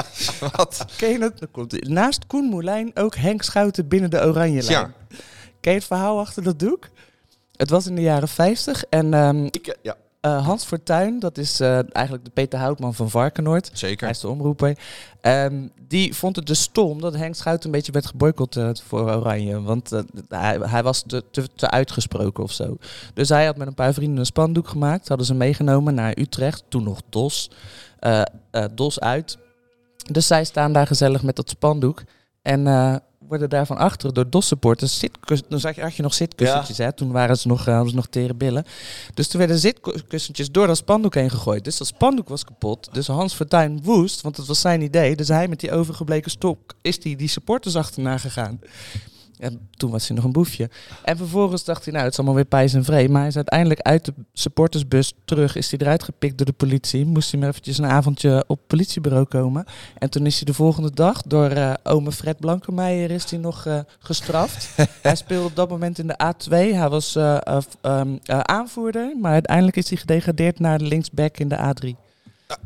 Wat? 0.56 0.84
Ken 0.96 1.08
je 1.08 1.18
dat? 1.18 1.38
Dan 1.38 1.50
komt. 1.50 1.88
Naast 1.88 2.26
Koen 2.26 2.48
Moulijn 2.48 2.90
ook 2.94 3.16
Henk 3.16 3.42
Schouten 3.42 3.88
binnen 3.88 4.10
de 4.10 4.26
oranje 4.26 4.62
lijn. 4.62 4.78
Ja. 4.78 4.92
Ken 5.60 5.72
je 5.72 5.78
het 5.78 5.86
verhaal 5.86 6.18
achter 6.18 6.42
dat 6.42 6.58
doek? 6.58 6.88
Het 7.56 7.70
was 7.70 7.86
in 7.86 7.94
de 7.94 8.00
jaren 8.02 8.28
50 8.28 8.84
en 8.84 9.14
ehm, 9.14 9.44
ik, 9.44 9.66
eh, 9.66 9.74
ja. 9.82 9.96
eh, 10.20 10.46
Hans 10.46 10.64
Fortuyn, 10.64 11.18
dat 11.18 11.38
is 11.38 11.60
eh, 11.60 11.94
eigenlijk 11.94 12.24
de 12.24 12.30
Peter 12.30 12.58
Houtman 12.58 12.94
van 12.94 13.10
Varkenoord. 13.10 13.68
Hij 13.68 13.76
Zeker. 13.76 14.08
is 14.08 14.20
de 14.20 14.28
omroeper. 14.28 14.78
Ehm, 15.20 15.66
die 15.88 16.14
vond 16.14 16.36
het 16.36 16.46
dus 16.46 16.60
stom 16.62 17.00
dat 17.00 17.14
Henk 17.14 17.34
Schout 17.34 17.64
een 17.64 17.70
beetje 17.70 17.92
werd 17.92 18.06
geboycott 18.06 18.58
voor 18.86 19.00
Oranje. 19.00 19.62
Want 19.62 19.90
hij, 20.28 20.58
hij 20.62 20.82
was 20.82 21.02
te, 21.06 21.24
te, 21.30 21.48
te 21.54 21.70
uitgesproken 21.70 22.42
of 22.42 22.52
zo. 22.52 22.76
Dus 23.14 23.28
hij 23.28 23.46
had 23.46 23.56
met 23.56 23.66
een 23.66 23.74
paar 23.74 23.92
vrienden 23.94 24.18
een 24.18 24.26
spandoek 24.26 24.68
gemaakt. 24.68 25.08
Hadden 25.08 25.26
ze 25.26 25.34
meegenomen 25.34 25.94
naar 25.94 26.18
Utrecht. 26.18 26.62
Toen 26.68 26.82
nog 26.82 27.00
DOS. 27.08 27.50
DOS 28.74 29.00
uit. 29.00 29.38
Dus 30.12 30.26
zij 30.26 30.44
staan 30.44 30.72
daar 30.72 30.86
gezellig 30.86 31.22
met 31.22 31.36
dat 31.36 31.50
spandoek. 31.50 32.02
En 32.42 32.66
eh, 32.66 32.94
worden 33.18 33.48
daar 33.48 33.66
van 33.66 33.76
achteren 33.76 34.14
door 34.14 34.30
DOS-supporters 34.30 34.98
zitkus- 34.98 35.42
Dan 35.48 35.60
zag 35.60 35.74
je, 35.74 35.80
had 35.80 35.94
je 35.94 36.02
nog 36.02 36.14
zitkussentjes, 36.14 36.78
hè. 36.78 36.92
Toen 36.92 37.12
waren 37.12 37.36
ze 37.38 37.48
nog, 37.48 37.62
ze 37.62 37.90
nog 37.94 38.06
tere 38.08 38.34
billen. 38.34 38.64
Dus 39.14 39.28
toen 39.28 39.38
werden 39.40 39.58
zitkussentjes 39.58 40.50
door 40.50 40.66
dat 40.66 40.76
spandoek 40.76 41.14
heen 41.14 41.30
gegooid. 41.30 41.64
Dus 41.64 41.76
dat 41.76 41.86
spandoek 41.86 42.28
was 42.28 42.44
kapot. 42.44 42.88
Dus 42.92 43.06
Hans 43.06 43.34
Fortuyn 43.34 43.82
woest, 43.82 44.20
want 44.20 44.36
het 44.36 44.46
was 44.46 44.60
zijn 44.60 44.82
idee. 44.82 45.16
Dus 45.16 45.28
hij 45.28 45.48
met 45.48 45.60
die 45.60 45.72
overgebleken 45.72 46.30
stok 46.30 46.58
is 46.82 47.00
die, 47.00 47.16
die 47.16 47.28
supporters 47.28 47.76
achterna 47.76 48.18
gegaan. 48.18 48.60
En 49.38 49.68
toen 49.70 49.90
was 49.90 50.06
hij 50.06 50.16
nog 50.16 50.24
een 50.24 50.32
boefje. 50.32 50.70
En 51.04 51.16
vervolgens 51.16 51.64
dacht 51.64 51.84
hij, 51.84 51.92
nou, 51.92 52.04
het 52.04 52.12
is 52.12 52.18
allemaal 52.18 52.36
weer 52.36 52.44
pijs 52.44 52.74
en 52.74 52.84
vree. 52.84 53.08
Maar 53.08 53.20
hij 53.20 53.28
is 53.28 53.36
uiteindelijk 53.36 53.80
uit 53.80 54.04
de 54.04 54.14
supportersbus 54.32 55.12
terug. 55.24 55.56
Is 55.56 55.70
hij 55.70 55.80
eruit 55.80 56.02
gepikt 56.02 56.36
door 56.36 56.46
de 56.46 56.52
politie. 56.52 57.06
Moest 57.06 57.30
hij 57.30 57.40
maar 57.40 57.48
eventjes 57.48 57.78
een 57.78 57.86
avondje 57.86 58.44
op 58.46 58.58
het 58.58 58.66
politiebureau 58.66 59.24
komen. 59.24 59.64
En 59.98 60.10
toen 60.10 60.26
is 60.26 60.36
hij 60.36 60.44
de 60.44 60.54
volgende 60.54 60.90
dag 60.90 61.22
door 61.22 61.50
eh 61.50 61.72
ome 61.82 62.12
Fred 62.12 62.38
Blankenmeijer 62.40 63.10
is 63.10 63.30
hij 63.30 63.38
nog 63.38 63.66
eh, 63.66 63.78
gestraft. 63.98 64.68
hij 65.02 65.16
speelde 65.16 65.46
op 65.46 65.56
dat 65.56 65.68
moment 65.68 65.98
in 65.98 66.06
de 66.06 66.18
A2. 66.24 66.50
Hij 66.50 66.88
was 66.88 67.16
eh, 67.16 67.36
eh, 67.36 67.58
ehm, 67.80 68.16
eh, 68.24 68.40
aanvoerder. 68.40 69.16
Maar 69.20 69.32
uiteindelijk 69.32 69.76
is 69.76 69.88
hij 69.88 69.98
gedegradeerd 69.98 70.58
naar 70.58 70.78
de 70.78 70.84
linksback 70.84 71.38
in 71.38 71.48
de 71.48 71.56
A3. 71.56 72.07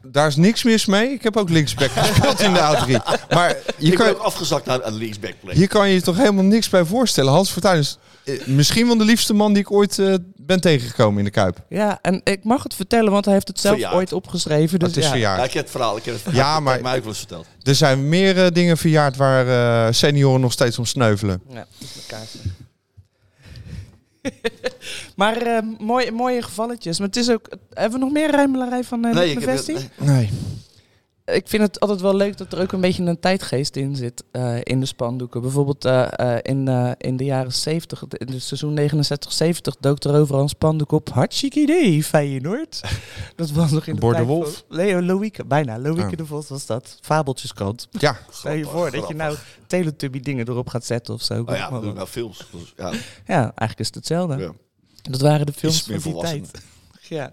Daar 0.03 0.27
is 0.27 0.37
niks 0.37 0.63
mis 0.63 0.87
mee. 0.87 1.09
Ik 1.13 1.23
heb 1.23 1.37
ook 1.37 1.49
linksback 1.49 1.91
gespeeld 1.91 2.41
in 2.41 2.53
de 2.53 2.59
A3. 2.61 2.91
Maar 3.31 3.57
je 3.79 3.91
ik 3.93 3.99
ben 3.99 4.09
ook 4.09 4.17
kan, 4.17 4.25
afgezakt 4.25 4.67
naar 4.67 4.87
een 4.87 4.95
linksbackplek. 4.95 5.55
hier 5.55 5.69
kan 5.69 5.89
je 5.89 5.95
je 5.95 6.03
toch 6.03 6.17
helemaal 6.17 6.45
niks 6.45 6.69
bij 6.69 6.85
voorstellen. 6.85 7.33
Hans 7.33 7.51
Fortuyn 7.51 7.79
is 7.79 7.99
eh, 8.25 8.47
misschien 8.47 8.87
wel 8.87 8.97
de 8.97 9.05
liefste 9.05 9.35
man 9.35 9.53
die 9.53 9.63
ik 9.63 9.71
ooit 9.73 9.99
eh, 9.99 10.15
ben 10.37 10.61
tegengekomen 10.61 11.19
in 11.19 11.25
de 11.25 11.31
Kuip. 11.31 11.57
Ja, 11.69 11.99
en 12.03 12.21
ik 12.25 12.45
mag 12.45 12.63
het 12.63 12.75
vertellen, 12.75 13.13
want 13.13 13.25
hij 13.25 13.35
heeft 13.35 13.49
het 13.49 13.61
zelf 13.61 13.75
Verjaard. 13.75 13.95
ooit 13.97 14.13
opgeschreven. 14.13 14.79
Dus 14.79 14.89
het 14.89 14.97
is 14.97 15.05
ja. 15.05 15.11
verjaard. 15.11 15.39
Ja, 15.39 15.45
ik 15.45 15.53
heb 15.53 15.63
het 15.63 15.71
verhaal. 15.73 15.97
Ik 15.97 16.05
heb 16.05 16.15
het 16.15 16.23
verhaal. 16.23 16.41
Ja, 16.41 16.61
maar- 16.61 16.75
Dat 16.75 16.83
mij 16.83 16.95
ook 16.97 17.01
wel 17.01 17.09
eens 17.09 17.19
verteld. 17.19 17.47
Er 17.63 17.75
zijn 17.75 18.09
meer 18.09 18.45
eh, 18.45 18.51
dingen 18.53 18.77
verjaard 18.77 19.17
waar 19.17 19.47
eh, 19.87 19.93
senioren 19.93 20.41
nog 20.41 20.53
steeds 20.53 20.79
om 20.79 20.85
sneuvelen. 20.85 21.43
Ja, 21.49 21.55
dat 21.55 21.67
is 21.79 21.89
mijn 21.95 22.07
kaartje. 22.07 22.39
maar 25.17 25.37
eh, 25.37 25.63
mooie, 25.79 26.13
mooie 26.13 26.43
gevalletje. 26.43 26.95
Maar 26.99 27.07
het 27.07 27.17
is 27.17 27.31
ook... 27.31 27.49
Hebben 27.73 27.99
we 27.99 28.05
nog 28.05 28.15
meer 28.15 28.31
ruimelarij 28.31 28.85
van 28.85 29.07
uh, 29.07 29.13
Nee, 29.15 29.31
ik 29.31 29.91
Nee. 29.97 30.31
Ik 31.25 31.49
vind 31.49 31.63
het 31.63 31.81
altijd 31.81 32.01
wel 32.01 32.17
leuk 32.17 32.37
dat 32.37 32.53
er 32.53 32.61
ook 32.61 32.73
een 32.73 32.81
beetje 32.81 33.03
een 33.05 33.21
tijdgeest 33.21 33.77
in 33.77 33.97
zit 33.97 34.25
eh, 34.33 34.57
in 34.63 34.81
de 34.81 34.87
spandoeken. 34.87 35.41
Bijvoorbeeld 35.41 35.85
eh, 35.85 36.09
eh, 36.37 36.39
in, 36.43 36.69
in 36.99 37.17
de 37.17 37.25
jaren 37.25 37.53
70, 37.53 38.03
in 38.09 38.33
het 38.33 38.43
seizoen 38.43 38.79
69-70, 38.79 39.81
dook 39.81 40.05
er 40.05 40.15
overal 40.15 40.43
een 40.43 40.49
spandoek 40.49 40.93
op. 40.93 41.09
Hartstikke 41.11 41.61
idee, 41.61 42.05
Feyenoord. 42.05 42.81
dat 43.37 43.51
was 43.51 43.71
nog 43.71 43.87
in 43.87 43.95
de 43.95 44.01
Bord 44.01 44.17
de 44.17 44.25
tijd 44.25 44.37
Wolf? 44.37 44.65
van- 44.69 45.05
Loïke, 45.05 45.45
bijna. 45.45 45.79
Loïke 45.79 46.03
Oh. 46.03 46.17
de 46.17 46.27
Vos 46.27 46.49
was 46.49 46.67
dat. 46.67 46.99
Fabeltjeskrant. 47.01 47.89
Ja, 47.91 48.19
Stel 48.31 48.53
je 48.53 48.65
voor 48.65 48.91
dat 48.91 49.09
je 49.09 49.15
nou 49.15 49.37
Teletubby 49.67 50.21
dingen 50.21 50.49
erop 50.49 50.69
gaat 50.69 50.85
zetten 50.85 51.15
of 51.15 51.23
zo. 51.23 51.43
Oh 51.47 51.57
ja, 51.57 51.71
Maar 51.71 51.83
nou 51.95 52.07
films. 52.07 52.47
Dus, 52.53 52.73
ja, 52.77 52.91
ja, 53.27 53.41
eigenlijk 53.41 53.79
is 53.79 53.87
het 53.87 53.95
hetzelfde. 53.95 54.37
ja. 54.37 54.53
Dat 55.11 55.21
waren 55.21 55.47
de 55.47 55.53
films 55.53 55.83
van 55.83 55.99
die 55.99 56.21
tijd. 56.21 56.51
Ja. 57.09 57.33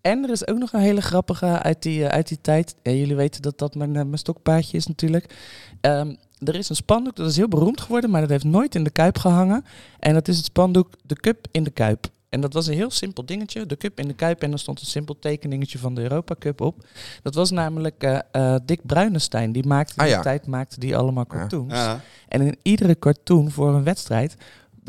En 0.00 0.22
er 0.24 0.30
is 0.30 0.46
ook 0.46 0.58
nog 0.58 0.72
een 0.72 0.80
hele 0.80 1.00
grappige 1.00 1.46
uit 1.46 1.82
die, 1.82 2.04
eh, 2.04 2.08
uit 2.14 2.28
die 2.28 2.38
tijd. 2.40 2.74
Ja, 2.82 2.92
jullie 2.92 3.16
weten 3.16 3.42
dat 3.42 3.58
dat 3.58 3.74
mijn, 3.74 3.96
eh, 3.96 4.02
mijn 4.04 4.18
stokpaardje 4.18 4.76
is 4.76 4.86
natuurlijk. 4.86 5.34
Ehm, 5.80 6.14
er 6.38 6.54
is 6.54 6.68
een 6.68 6.76
spandoek, 6.76 7.16
dat 7.16 7.30
is 7.30 7.36
heel 7.36 7.48
beroemd 7.48 7.80
geworden, 7.80 8.10
maar 8.10 8.20
dat 8.20 8.30
heeft 8.30 8.44
nooit 8.44 8.74
in 8.74 8.84
de 8.84 8.90
Kuip 8.90 9.18
gehangen. 9.18 9.64
En 9.98 10.14
dat 10.14 10.28
is 10.28 10.36
het 10.36 10.44
spandoek 10.44 10.88
De 11.04 11.14
Cup 11.14 11.46
in 11.50 11.64
de 11.64 11.70
Kuip. 11.70 12.06
En 12.28 12.40
dat 12.40 12.52
was 12.52 12.66
een 12.66 12.74
heel 12.74 12.90
simpel 12.90 13.26
dingetje, 13.26 13.66
de 13.66 13.76
Cup 13.76 13.98
in 14.00 14.08
de 14.08 14.14
Kuip. 14.14 14.42
En 14.42 14.52
er 14.52 14.58
stond 14.58 14.80
een 14.80 14.86
simpel 14.86 15.18
tekeningetje 15.18 15.78
van 15.78 15.94
de 15.94 16.00
Europa 16.02 16.34
Cup 16.38 16.60
op. 16.60 16.86
Dat 17.22 17.34
was 17.34 17.50
namelijk 17.50 18.02
eh, 18.02 18.18
eh, 18.32 18.60
Dick 18.64 18.86
Bruinestein. 18.86 19.52
Die 19.52 19.66
maakte 19.66 19.92
in 19.96 20.00
Ah, 20.08 20.14
die 20.14 20.22
tijd 20.22 20.46
maakte 20.46 20.80
die 20.80 20.96
allemaal 20.96 21.24
Ja. 21.30 21.36
cartoons. 21.38 21.72
Ja. 21.72 22.00
En 22.28 22.40
in 22.40 22.56
iedere 22.62 22.98
cartoon 22.98 23.50
voor 23.50 23.74
een 23.74 23.84
wedstrijd 23.84 24.36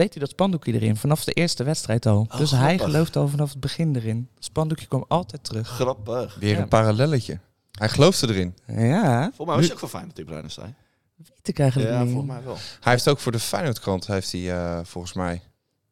deed 0.02 0.14
hij 0.14 0.22
dat 0.22 0.30
spandoekje 0.32 0.74
erin. 0.74 0.96
Vanaf 0.96 1.24
de 1.24 1.32
eerste 1.32 1.64
wedstrijd 1.64 2.06
al. 2.06 2.28
Oh, 2.32 2.38
dus 2.38 2.52
hij 2.52 2.78
geloofde 2.78 3.20
al 3.20 3.28
vanaf 3.28 3.50
het 3.50 3.60
begin 3.60 3.96
erin. 3.96 4.30
Het 4.36 4.44
spandoekje 4.44 4.86
kwam 4.88 5.06
altijd 5.08 5.44
terug. 5.44 5.68
Grappig. 5.68 6.36
weer 6.40 6.56
Ja. 6.56 6.62
een 6.62 6.68
parallelletje. 6.68 7.40
Hij 7.72 7.90
geloofde 7.90 8.28
erin. 8.28 8.56
Ja, 8.68 9.22
Volgens 9.36 9.48
mij 9.48 9.56
was 9.56 9.66
je 9.66 9.74
ook 9.74 9.80
wel 9.80 9.90
fijn 9.90 10.06
dat 10.06 10.16
Tim 10.16 10.26
Bruinestein. 10.26 10.76
weet 11.18 11.48
ik 11.48 11.60
eigenlijk 11.60 11.92
Ja, 11.92 12.04
niet. 12.04 12.12
volgens 12.12 12.32
mij 12.34 12.44
wel. 12.44 12.58
Hij 12.80 12.92
heeft 12.94 13.08
ook 13.10 13.20
voor 13.20 13.32
de 13.32 13.40
Feyenoordkrant 13.40 14.08
heeft 14.08 14.32
hij, 14.32 14.52
eh, 14.52 14.80
volgens 14.84 15.14
mij 15.14 15.42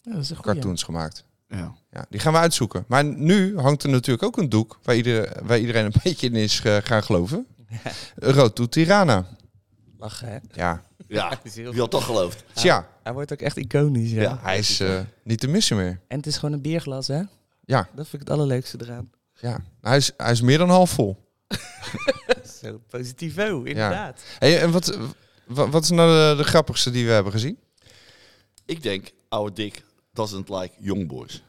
Ja, 0.01 0.11
dat 0.13 0.21
is 0.23 0.29
een 0.29 0.35
goeie. 0.35 0.53
cartoons 0.53 0.83
gemaakt. 0.83 1.25
Ja. 1.49 1.75
Ja, 1.91 2.05
die 2.09 2.19
gaan 2.19 2.33
we 2.33 2.39
uitzoeken. 2.39 2.83
Maar 2.87 3.03
nu 3.05 3.59
hangt 3.59 3.83
er 3.83 3.89
natuurlijk 3.89 4.23
ook 4.23 4.37
een 4.37 4.49
doek 4.49 4.79
waar, 4.83 4.95
iedereen, 4.95 5.29
waar 5.43 5.57
iedereen 5.59 5.85
een 5.85 5.93
beetje 6.03 6.27
in 6.27 6.35
is 6.35 6.61
eh, 6.61 6.77
gaan 6.83 7.03
geloven. 7.03 7.47
Rood 8.15 8.55
doet 8.55 8.71
Tirana. 8.71 9.25
Lachen, 9.97 10.27
hè? 10.29 10.37
Ja, 10.53 10.81
Ja, 11.17 11.39
wie 11.53 11.79
had 11.79 11.91
toch 11.91 12.05
geloofd? 12.05 12.43
tja, 12.53 12.87
Hij 13.03 13.13
wordt 13.13 13.33
ook 13.33 13.39
echt 13.41 13.57
iconisch, 13.57 14.11
ja. 14.11 14.21
Ja. 14.21 14.39
hij 14.41 14.57
is 14.57 14.79
eh, 14.79 14.99
niet 15.23 15.39
te 15.39 15.47
missen 15.47 15.77
meer. 15.77 15.99
En 16.07 16.17
het 16.17 16.25
is 16.25 16.35
gewoon 16.37 16.53
een 16.55 16.61
bierglas, 16.61 17.07
hè? 17.07 17.21
Ja, 17.65 17.89
Dat 17.95 18.07
vind 18.07 18.13
ik 18.21 18.27
het 18.27 18.29
allerleukste 18.29 18.77
eraan. 18.81 19.11
ja. 19.33 19.59
Hij, 19.81 19.97
is, 19.97 20.11
hij 20.17 20.31
is 20.31 20.41
meer 20.41 20.57
dan 20.57 20.69
half 20.69 20.89
vol. 20.91 21.27
Zo, 22.61 22.81
positivo, 22.89 23.63
inderdaad. 23.63 24.21
Hey, 24.39 24.61
en 24.61 24.71
wat, 24.71 24.97
wat, 25.47 25.69
wat 25.69 25.83
is 25.83 25.89
nou 25.89 26.09
de, 26.37 26.43
de 26.43 26.49
grappigste 26.49 26.91
die 26.91 27.05
we 27.05 27.11
hebben 27.11 27.31
gezien? 27.31 27.59
Ik 28.65 28.83
denk, 28.83 29.11
oude 29.29 29.53
Dick 29.53 29.83
doesn't 30.13 30.49
like 30.49 30.73
young 30.79 31.07
boys. 31.07 31.43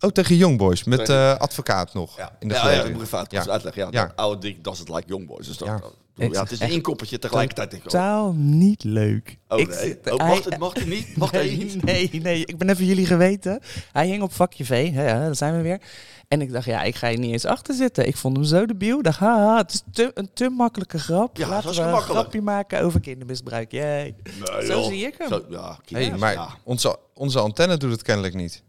Oh, 0.00 0.10
tegen 0.10 0.36
Young 0.36 0.58
Boys 0.58 0.84
met 0.84 0.98
Tegen- 0.98 1.14
eh, 1.34 1.38
advocaat 1.40 1.94
nog. 1.94 2.16
Ja, 2.16 2.36
In 2.40 2.48
de 2.48 2.54
ja, 2.54 2.60
ja, 2.60 2.66
verleden. 2.66 2.90
ik 2.90 2.96
moet 2.96 3.04
even 3.06 3.18
uit- 3.18 3.30
Ja. 3.30 3.46
uitleggen. 3.48 3.82
Ja, 3.82 3.88
Ja. 3.90 4.06
dat 4.06 4.16
oude 4.16 4.40
Dick 4.40 4.64
doesn't 4.64 4.88
like 4.88 5.08
young 5.08 5.26
boys. 5.26 5.46
Dus 5.46 5.56
dat, 5.56 5.68
Ja. 5.68 5.78
dat- 5.78 5.96
ja, 6.16 6.42
het 6.42 6.50
is 6.50 6.60
een 6.60 6.70
inkoppertje 6.70 7.18
tegelijkertijd. 7.18 7.82
Totaal 7.82 8.32
niet 8.32 8.84
leuk. 8.84 9.38
oh, 9.48 9.58
Ik 9.60 9.68
nee. 9.68 9.98
Oh, 10.12 10.28
mag, 10.28 10.44
het, 10.44 10.58
mag 10.58 10.84
niet? 10.86 11.16
Mag 11.16 11.32
nee, 11.32 11.56
niet? 11.56 11.82
nee, 11.84 12.10
nee, 12.22 12.44
ik 12.46 12.58
ben 12.58 12.68
even 12.70 12.84
jullie 12.84 13.06
geweten. 13.06 13.60
Hij 13.92 14.06
hing 14.06 14.22
op 14.22 14.32
vakje 14.32 14.64
V, 14.64 14.90
hè, 14.92 15.08
ja, 15.08 15.18
daar 15.18 15.36
zijn 15.36 15.56
we 15.56 15.62
weer. 15.62 15.80
En 16.28 16.40
ik 16.40 16.52
dacht, 16.52 16.64
ja, 16.66 16.82
ik 16.82 16.94
ga 16.94 17.08
hier 17.08 17.18
niet 17.18 17.32
eens 17.32 17.44
achter 17.44 17.74
zitten. 17.74 18.06
Ik 18.06 18.16
vond 18.16 18.36
hem 18.36 18.44
zo 18.46 18.66
debiel. 18.66 19.02
Dacht, 19.02 19.18
haha, 19.18 19.56
het 19.56 19.72
is 19.72 19.82
te, 19.92 20.10
een 20.14 20.30
te 20.34 20.48
makkelijke 20.48 20.98
grap. 20.98 21.36
Ja, 21.36 21.48
Laten 21.48 21.74
we 21.74 21.80
een 21.80 22.00
grapje 22.00 22.42
maken 22.42 22.80
over 22.82 23.00
kindermisbruik. 23.00 23.72
Yay. 23.72 24.14
Nee, 24.22 24.66
Zo 24.66 24.72
joh. 24.72 24.86
zie 24.86 25.06
ik 25.06 25.14
hem. 25.18 25.28
Zo, 25.28 25.44
ja, 25.48 25.78
Hey, 25.88 26.16
maar 26.16 26.32
ja. 26.32 26.48
onze, 26.64 26.98
onze 27.14 27.38
antenne 27.40 27.76
doet 27.76 27.90
het 27.92 28.02
kennelijk 28.02 28.34
niet. 28.34 28.62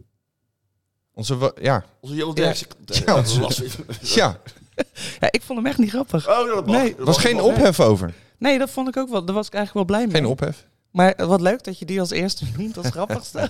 Onze, 1.14 1.54
ja, 1.62 1.86
Onze 2.00 2.16
Johan. 2.16 2.36
Ja, 2.36 2.54
Ja, 2.86 3.16
las- 3.40 3.62
ja, 4.78 4.84
Ja, 5.20 5.28
ik 5.32 5.42
vond 5.42 5.60
hem 5.60 5.68
echt 5.68 5.78
niet 5.78 5.90
grappig. 5.90 6.30
Oh, 6.30 6.54
dat 6.56 6.66
mag. 6.66 6.76
Nee, 6.76 6.96
er 6.98 7.06
was 7.06 7.18
geen 7.18 7.42
ophef 7.42 7.80
over. 7.80 8.14
Nee, 8.38 8.58
dat 8.58 8.70
vond 8.70 8.88
ik 8.88 8.98
ook 8.98 9.10
wel. 9.10 9.26
Daar 9.26 9.36
was 9.36 9.48
ik 9.48 9.54
eigenlijk 9.54 9.88
wel 9.88 9.98
blij 9.98 10.08
mee. 10.12 10.22
Geen 10.22 10.32
ophef. 10.32 10.66
Maar 10.92 11.14
wat 11.28 11.42
leuk 11.42 11.64
dat 11.64 11.80
je 11.80 11.86
die 11.86 12.00
als 12.00 12.10
eerste 12.12 12.46
noemt 12.58 12.78
als 12.78 12.88
grappigste. 12.88 13.50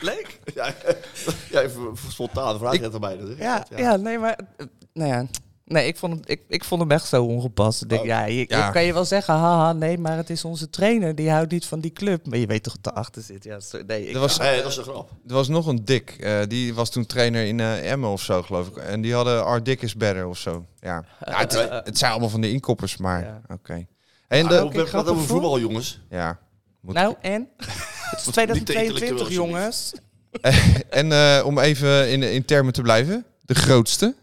Leuk. 0.00 0.38
Ja, 0.54 0.66
ja 1.50 1.60
even 1.60 1.92
spontane 2.08 2.58
vraag 2.58 2.80
erbij. 2.80 3.16
Dat, 3.16 3.36
ja, 3.38 3.66
ja. 3.76 3.96
nee, 3.96 4.18
maar... 4.18 4.38
eh, 4.56 4.66
Nou 4.92 5.08
ja... 5.10 5.26
Nee, 5.72 5.86
ik 5.86 5.96
vond, 5.96 6.12
hem, 6.12 6.22
ik, 6.26 6.40
ik 6.48 6.64
vond 6.64 6.80
hem 6.80 6.90
echt 6.90 7.06
zo 7.06 7.24
ongepast. 7.24 7.82
Ik 7.82 7.88
denk, 7.88 8.00
Oh. 8.00 8.06
ja, 8.06 8.24
je, 8.24 8.44
Ja. 8.48 8.70
kan 8.70 8.82
je 8.84 8.92
wel 8.92 9.04
zeggen, 9.04 9.34
haha, 9.34 9.72
nee, 9.72 9.98
maar 9.98 10.16
het 10.16 10.30
is 10.30 10.44
onze 10.44 10.70
trainer. 10.70 11.14
Die 11.14 11.30
houdt 11.30 11.50
niet 11.52 11.66
van 11.66 11.80
die 11.80 11.92
club. 11.92 12.26
Maar 12.26 12.38
je 12.38 12.46
weet 12.46 12.62
toch 12.62 12.76
wat 12.82 12.92
erachter 12.92 13.22
zit. 13.22 13.44
Ja, 13.44 13.58
nee, 13.86 14.08
ik, 14.08 14.14
Er 14.14 14.20
was, 14.20 14.38
Nee, 14.38 14.62
dat 14.62 14.70
is 14.70 14.76
een 14.76 14.82
grap. 14.84 15.10
er 15.28 15.34
was 15.34 15.48
nog 15.48 15.66
een 15.66 15.84
Dick. 15.84 16.10
eh, 16.20 16.38
die 16.48 16.74
was 16.74 16.90
toen 16.90 17.06
trainer 17.06 17.44
in 17.44 17.60
eh 17.60 17.90
Emmen 17.90 18.10
of 18.10 18.22
zo, 18.22 18.42
geloof 18.42 18.68
ik. 18.68 18.76
En 18.76 19.00
die 19.00 19.14
hadden 19.14 19.44
Our 19.44 19.62
Dick 19.62 19.82
is 19.82 19.96
better 19.96 20.26
of 20.26 20.38
zo. 20.38 20.64
Ja, 20.80 21.04
ja 21.26 21.38
het, 21.38 21.52
het 21.88 21.98
zijn 21.98 22.10
allemaal 22.10 22.28
van 22.30 22.40
de 22.40 22.50
inkoppers, 22.50 22.96
maar 22.96 23.22
Ja. 23.24 23.40
oké. 23.48 23.86
En 24.28 24.38
Ja, 24.38 24.42
de, 24.42 24.48
we 24.48 24.54
hebben 24.54 24.78
het 24.80 24.88
grappig 24.88 25.12
over 25.12 25.26
voetbal, 25.26 25.58
jongens. 25.60 26.00
ja. 26.10 26.38
Moet- 26.80 26.94
Nou, 26.94 27.14
en? 27.20 27.48
Het 27.56 28.20
is 28.20 28.24
Niet 28.26 28.34
2022, 28.34 29.08
intellectueel, 29.08 29.30
jongens. 29.30 29.92
En 30.90 31.12
eh, 31.12 31.42
om 31.46 31.58
even 31.58 32.10
in, 32.10 32.22
in 32.22 32.44
termen 32.44 32.72
te 32.72 32.82
blijven. 32.82 33.24
De 33.44 33.54
grootste. 33.54 34.14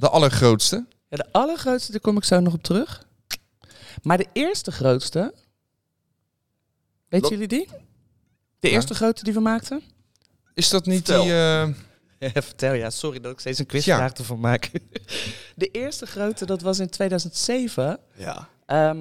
De 0.00 0.08
allergrootste. 0.08 0.84
Ja, 1.08 1.16
de 1.16 1.26
allergrootste, 1.32 1.90
daar 1.92 2.00
kom 2.00 2.16
ik 2.16 2.24
zo 2.24 2.40
nog 2.40 2.52
op 2.54 2.62
terug. 2.62 3.04
Maar 4.02 4.16
de 4.18 4.26
eerste 4.32 4.72
grootste... 4.72 5.34
Weten 7.08 7.28
jullie 7.30 7.48
die? 7.48 7.66
De 8.60 8.68
Ja. 8.68 8.74
eerste 8.74 8.94
grote 8.94 9.24
die 9.24 9.32
we 9.32 9.40
maakten? 9.40 9.82
Is 10.54 10.68
dat 10.68 10.86
niet 10.86 11.04
Vertel. 11.04 11.22
die... 11.22 11.32
eh, 11.32 11.68
Ja, 12.34 12.42
vertel, 12.42 12.72
ja. 12.72 12.90
Sorry 12.90 13.20
dat 13.20 13.32
ik 13.32 13.40
steeds 13.40 13.58
een 13.58 13.66
quizvraag 13.66 14.12
ervan 14.12 14.40
maak. 14.40 14.70
De 15.56 15.66
eerste 15.72 16.06
grote, 16.06 16.46
dat 16.46 16.60
was 16.62 16.78
in 16.78 16.88
2007. 16.90 17.98
Ja. 18.14 18.48
Ehm, 18.66 18.98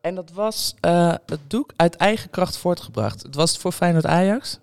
en 0.00 0.14
dat 0.14 0.30
was 0.30 0.74
eh, 0.80 1.14
het 1.26 1.40
doek 1.46 1.72
uit 1.76 1.96
eigen 1.96 2.30
kracht 2.30 2.56
voortgebracht. 2.56 3.22
Het 3.22 3.34
was 3.34 3.58
voor 3.58 3.72
Feyenoord 3.72 4.06
Ajax. 4.06 4.58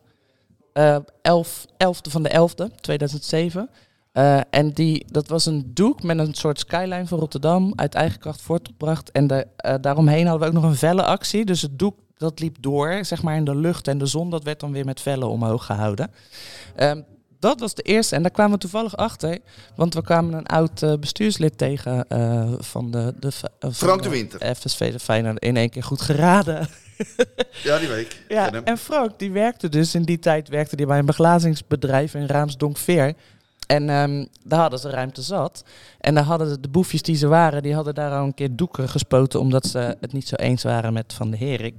eh 0.74 0.98
11, 1.22 1.66
11e 1.74 2.10
van 2.10 2.24
de 2.24 2.50
11e, 2.50 2.76
2007. 2.82 3.70
Eh, 4.12 4.40
en 4.50 4.72
die, 4.72 5.06
dat 5.08 5.28
was 5.28 5.46
een 5.46 5.72
doek 5.74 6.04
met 6.04 6.20
een 6.20 6.34
soort 6.34 6.60
skyline 6.60 7.08
van 7.08 7.20
Rotterdam 7.20 7.74
uit 7.76 7.96
eigen 7.96 8.20
kracht 8.20 8.42
voortgebracht. 8.42 9.12
En 9.12 9.28
de, 9.28 9.48
eh, 9.56 9.76
daaromheen 9.82 10.28
hadden 10.28 10.50
we 10.50 10.56
ook 10.56 10.62
nog 10.62 10.72
een 10.72 10.78
velle 10.78 11.04
actie. 11.04 11.46
Dus 11.46 11.62
het 11.62 11.80
doek 11.80 11.96
dat 12.18 12.40
liep 12.40 12.56
door, 12.60 13.06
zeg 13.06 13.24
maar 13.24 13.36
in 13.36 13.46
de 13.46 13.56
lucht. 13.56 13.88
En 13.88 13.98
de 13.98 14.06
zon 14.06 14.30
dat 14.30 14.44
werd 14.44 14.60
dan 14.60 14.72
weer 14.72 14.86
met 14.86 15.02
vellen 15.02 15.30
omhoog 15.30 15.66
gehouden. 15.66 16.12
Ehm, 16.76 17.02
dat 17.40 17.60
was 17.60 17.74
de 17.74 17.82
eerste. 17.82 18.16
En 18.16 18.22
daar 18.22 18.32
kwamen 18.32 18.54
we 18.54 18.60
toevallig 18.60 18.98
achter. 18.98 19.40
Want 19.76 19.94
we 19.94 20.02
kwamen 20.02 20.34
een 20.34 20.48
oud 20.48 20.82
eh, 20.82 20.94
bestuurslid 21.00 21.58
tegen 21.58 22.06
van 22.60 22.92
de... 22.92 23.14
de 23.20 23.32
Frank 23.72 24.04
de 24.04 24.10
Winter. 24.10 24.56
FSV 24.56 24.92
de 24.92 25.00
Feyenoord 25.00 25.44
in 25.44 25.58
één 25.58 25.70
keer 25.70 25.84
goed 25.84 26.02
geraden. 26.02 26.68
Ja, 27.64 27.80
die 27.80 27.88
week. 27.88 28.24
Ja, 28.28 28.52
en 28.64 28.78
Frank 28.78 29.20
die 29.20 29.32
werkte 29.32 29.70
dus 29.70 29.96
in 29.96 30.04
die 30.04 30.20
tijd 30.20 30.50
werkte 30.50 30.76
die 30.76 30.86
bij 30.86 31.00
een 31.00 31.06
beglazingsbedrijf 31.06 32.14
in 32.14 32.26
Raamsdonkveer. 32.26 33.16
En 33.72 33.90
ehm, 33.90 34.26
daar 34.44 34.60
hadden 34.60 34.80
ze 34.80 34.90
ruimte 34.90 35.22
zat. 35.22 35.64
En 36.00 36.14
daar 36.14 36.24
hadden 36.24 36.62
de, 36.62 36.70
boefjes 36.70 37.02
die 37.02 37.16
ze 37.16 37.28
waren, 37.28 37.64
die 37.64 37.74
hadden 37.74 37.94
daar 37.94 38.12
al 38.12 38.26
een 38.26 38.34
keer 38.34 38.56
doeken 38.56 38.90
gespoten. 38.90 39.40
Omdat 39.40 39.66
ze 39.66 39.98
het 40.00 40.14
niet 40.14 40.28
zo 40.28 40.36
eens 40.36 40.64
waren 40.64 40.94
met 40.94 41.14
Van 41.14 41.32
de 41.32 41.38
Herik. 41.38 41.76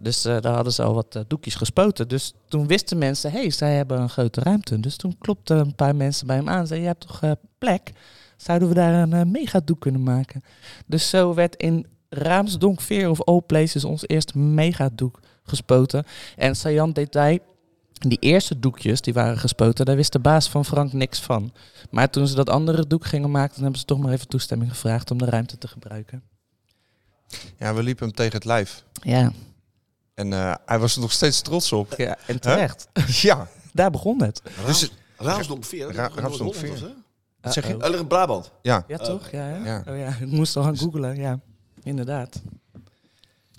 Dus 0.00 0.24
eh, 0.24 0.40
daar 0.40 0.54
hadden 0.54 0.72
ze 0.72 0.82
al 0.82 0.94
wat 0.94 1.14
eh, 1.14 1.22
doekjes 1.26 1.54
gespoten. 1.54 2.08
Dus 2.08 2.32
toen 2.48 2.66
wisten 2.66 2.98
mensen, 2.98 3.30
hé, 3.30 3.40
hey, 3.40 3.50
zij 3.50 3.74
hebben 3.74 4.00
een 4.00 4.08
grote 4.08 4.40
ruimte. 4.40 4.80
Dus 4.80 4.96
toen 4.96 5.16
klopten 5.18 5.58
een 5.58 5.74
paar 5.74 5.96
mensen 5.96 6.26
bij 6.26 6.36
hem 6.36 6.48
aan. 6.48 6.66
Zeiden, 6.66 6.88
je 6.88 6.94
hebt 6.94 7.06
toch 7.06 7.22
eh, 7.22 7.30
plek? 7.58 7.92
Zouden 8.36 8.68
we 8.68 8.74
daar 8.74 9.12
een 9.12 9.30
megadoek 9.30 9.80
kunnen 9.80 10.02
maken? 10.02 10.44
Dus 10.86 11.08
zo 11.08 11.34
werd 11.34 11.56
in 11.56 11.86
Raamsdonkveer 12.08 13.10
of 13.10 13.22
all 13.22 13.40
places 13.46 13.84
ons 13.84 14.08
eerste 14.08 14.38
megadoek 14.38 15.20
gespoten. 15.42 16.04
En 16.36 16.56
saillant 16.56 16.94
detail, 16.94 17.38
die 17.98 18.18
eerste 18.18 18.58
doekjes 18.58 19.00
die 19.00 19.12
waren 19.14 19.38
gespoten, 19.38 19.84
daar 19.84 19.96
wist 19.96 20.12
de 20.12 20.18
baas 20.18 20.48
van 20.48 20.64
Frank 20.64 20.92
niks 20.92 21.20
van. 21.20 21.52
Maar 21.90 22.10
toen 22.10 22.26
ze 22.28 22.34
dat 22.34 22.48
andere 22.50 22.86
doek 22.86 23.04
gingen 23.06 23.30
maken, 23.30 23.54
dan 23.54 23.62
hebben 23.62 23.80
ze 23.80 23.86
toch 23.86 23.98
maar 23.98 24.12
even 24.12 24.28
toestemming 24.28 24.70
gevraagd 24.70 25.10
om 25.10 25.18
de 25.18 25.24
ruimte 25.24 25.58
te 25.58 25.68
gebruiken. 25.68 26.22
Ja, 27.58 27.74
we 27.74 27.82
liepen 27.82 28.06
hem 28.06 28.14
tegen 28.14 28.32
het 28.32 28.44
lijf. 28.44 28.84
Ja, 29.02 29.32
En 30.14 30.32
eh, 30.32 30.54
hij 30.66 30.78
was 30.78 30.94
er 30.94 31.00
nog 31.00 31.12
steeds 31.12 31.40
trots 31.40 31.72
op. 31.72 31.94
ja 31.96 32.16
en 32.26 32.40
terecht. 32.40 32.88
ja. 33.22 33.48
Daar 33.72 33.90
begon 33.90 34.22
het. 34.22 34.42
Dus, 34.66 34.90
Raamsdonk 35.16 35.64
4. 35.64 35.92
Ra- 35.94 36.10
Raamsdonk 36.14 36.54
veer. 36.54 36.94
Wat 37.40 37.52
zeg 37.52 37.66
je? 37.68 37.76
Ligt 37.76 37.94
in 38.00 38.06
Brabant. 38.06 38.50
ja. 38.62 38.84
Ja, 38.88 38.96
toch? 38.96 39.30
Ja, 39.30 39.38
hè? 39.42 39.56
Ja. 39.72 39.82
Oh, 39.88 39.98
ja. 39.98 40.08
ik 40.20 40.26
moest 40.30 40.56
al 40.56 40.62
gaan 40.62 40.76
googlen. 40.78 41.16
Ja, 41.16 41.40
inderdaad. 41.82 42.42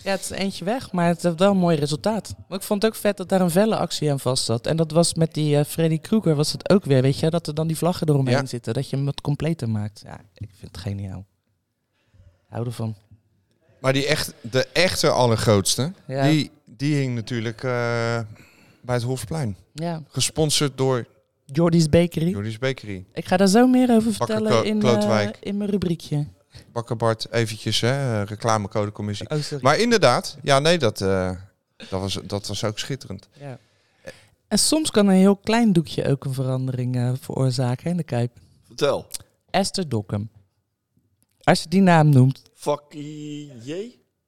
Ja, 0.03 0.11
het 0.11 0.21
is 0.21 0.29
eentje 0.29 0.65
weg, 0.65 0.91
maar 0.91 1.07
het 1.07 1.23
heeft 1.23 1.39
wel 1.39 1.51
een 1.51 1.57
mooi 1.57 1.77
resultaat. 1.77 2.35
Maar 2.47 2.57
ik 2.57 2.63
vond 2.63 2.81
het 2.81 2.91
ook 2.91 2.97
vet 2.97 3.17
dat 3.17 3.29
daar 3.29 3.41
een 3.41 3.49
velle 3.49 3.75
actie 3.77 4.11
aan 4.11 4.19
vast 4.19 4.43
zat. 4.43 4.67
En 4.67 4.77
dat 4.77 4.91
was 4.91 5.13
met 5.13 5.33
die 5.33 5.57
eh, 5.57 5.65
Freddy 5.65 5.99
Krueger 5.99 6.35
was 6.35 6.51
het 6.51 6.69
ook 6.69 6.85
weer, 6.85 7.01
weet 7.01 7.19
je, 7.19 7.29
dat 7.29 7.47
er 7.47 7.53
dan 7.53 7.67
die 7.67 7.77
vlaggen 7.77 8.09
eromheen 8.09 8.35
Ja. 8.37 8.45
zitten. 8.45 8.73
Dat 8.73 8.89
je 8.89 8.95
hem 8.95 9.05
wat 9.05 9.21
completer 9.21 9.69
maakt. 9.69 10.01
Ja, 10.05 10.19
ik 10.33 10.49
vind 10.57 10.71
het 10.75 10.77
geniaal. 10.77 11.25
Hou 12.47 12.65
ervan. 12.65 12.95
Maar 13.81 13.93
die 13.93 14.05
echt, 14.07 14.33
de 14.41 14.65
echte 14.73 15.09
allergrootste, 15.09 15.93
Ja. 16.07 16.23
die, 16.29 16.51
die 16.65 16.95
hing 16.95 17.15
natuurlijk 17.15 17.63
eh, 17.63 18.19
bij 18.81 18.95
het 18.95 19.03
Hofplein. 19.03 19.55
Ja, 19.73 20.01
Gesponsord 20.07 20.77
door 20.77 21.05
Jordi's 21.45 21.89
Bakery. 21.89 22.29
Jordi's 22.29 22.57
Bakery. 22.59 23.05
Ik 23.13 23.25
ga 23.25 23.37
daar 23.37 23.47
zo 23.47 23.67
meer 23.67 23.89
over 23.91 24.11
Bakker 24.17 24.35
vertellen 24.35 24.65
in, 24.65 24.81
eh, 24.81 25.29
in 25.39 25.57
mijn 25.57 25.69
rubriekje. 25.69 26.27
Bakker 26.71 26.95
Bart, 26.95 27.31
eventjes, 27.31 27.81
hè, 27.81 28.23
reclamecodecommissie. 28.23 29.29
Oh. 29.29 29.61
Maar 29.61 29.77
inderdaad, 29.79 30.37
ja 30.43 30.59
nee, 30.59 30.77
dat, 30.77 31.01
eh, 31.01 31.31
dat, 31.89 31.99
was, 32.01 32.19
dat 32.23 32.47
was 32.47 32.63
ook 32.63 32.79
schitterend. 32.79 33.27
Ja. 33.33 33.57
En 34.47 34.59
soms 34.59 34.91
kan 34.91 35.07
een 35.07 35.15
heel 35.15 35.35
klein 35.35 35.73
doekje 35.73 36.07
ook 36.07 36.25
een 36.25 36.33
verandering 36.33 36.95
eh, 36.95 37.11
veroorzaken 37.19 37.89
in 37.91 37.97
de 37.97 38.03
Kuip. 38.03 38.31
Vertel. 38.67 39.07
Esther 39.49 39.89
Dokkum. 39.89 40.29
Als 41.43 41.61
je 41.63 41.69
die 41.69 41.81
naam 41.81 42.09
noemt, 42.09 42.41
Fakkie 42.53 43.53
J? 43.63 43.73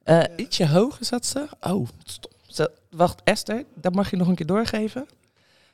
eh, 0.03 0.23
ietsje 0.35 0.67
hoger 0.67 1.05
zat 1.05 1.25
ze. 1.25 1.47
Oh, 1.61 1.87
stop. 2.03 2.31
Ze- 2.47 2.71
wacht, 2.89 3.21
Esther, 3.23 3.65
dat 3.75 3.93
mag 3.95 4.09
je 4.09 4.15
nog 4.17 4.27
een 4.27 4.35
keer 4.35 4.45
doorgeven. 4.45 5.07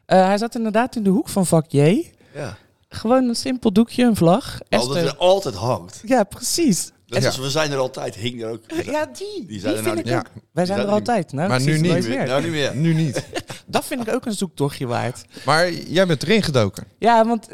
Eh, 0.06 0.26
hij 0.26 0.38
zat 0.38 0.56
inderdaad 0.56 0.96
in 0.96 1.04
de 1.04 1.10
hoek 1.10 1.30
van 1.30 1.46
vak 1.46 1.66
J. 1.72 2.12
Ja. 2.34 2.58
Gewoon 2.96 3.28
een 3.30 3.36
simpel 3.36 3.72
doekje, 3.74 4.04
een 4.04 4.16
vlag. 4.16 4.60
Altijd, 4.70 4.82
Esther. 4.96 5.06
er 5.06 5.18
altijd 5.18 5.56
hangt. 5.56 6.02
Ja, 6.06 6.24
precies. 6.24 6.92
Dat 7.08 7.22
Ja. 7.24 7.30
is, 7.30 7.38
we 7.38 7.50
zijn 7.50 7.72
er 7.72 7.78
altijd, 7.78 8.16
hing 8.16 8.44
er 8.44 8.50
ook. 8.50 8.62
Ja, 8.86 9.06
die. 9.06 9.16
Die, 9.36 9.46
Die 9.48 9.60
zijn 9.60 9.76
er 9.76 9.84
vind 9.84 9.96
nou 9.96 10.00
ik 10.00 10.06
niet. 10.06 10.16
ook. 10.16 10.44
Wij 10.52 10.66
zijn 10.66 10.80
er 10.80 10.86
altijd. 10.88 11.32
Nou, 11.32 11.50
Maar 11.50 11.62
nu 11.62 11.80
niet 11.80 12.08
meer. 12.08 12.26
Nou, 12.28 12.42
niet 12.44 12.52
meer. 12.52 12.76
Nu 12.76 12.94
niet. 12.94 13.26
Dat 13.68 13.86
vind 13.86 14.08
ik 14.08 14.14
ook 14.14 14.26
een 14.26 14.34
zoektochtje 14.34 14.86
waard. 14.88 15.24
Maar 15.46 15.72
jij 15.72 16.08
bent 16.08 16.24
erin 16.24 16.44
gedoken. 16.44 16.88
Ja, 17.00 17.26
want 17.26 17.48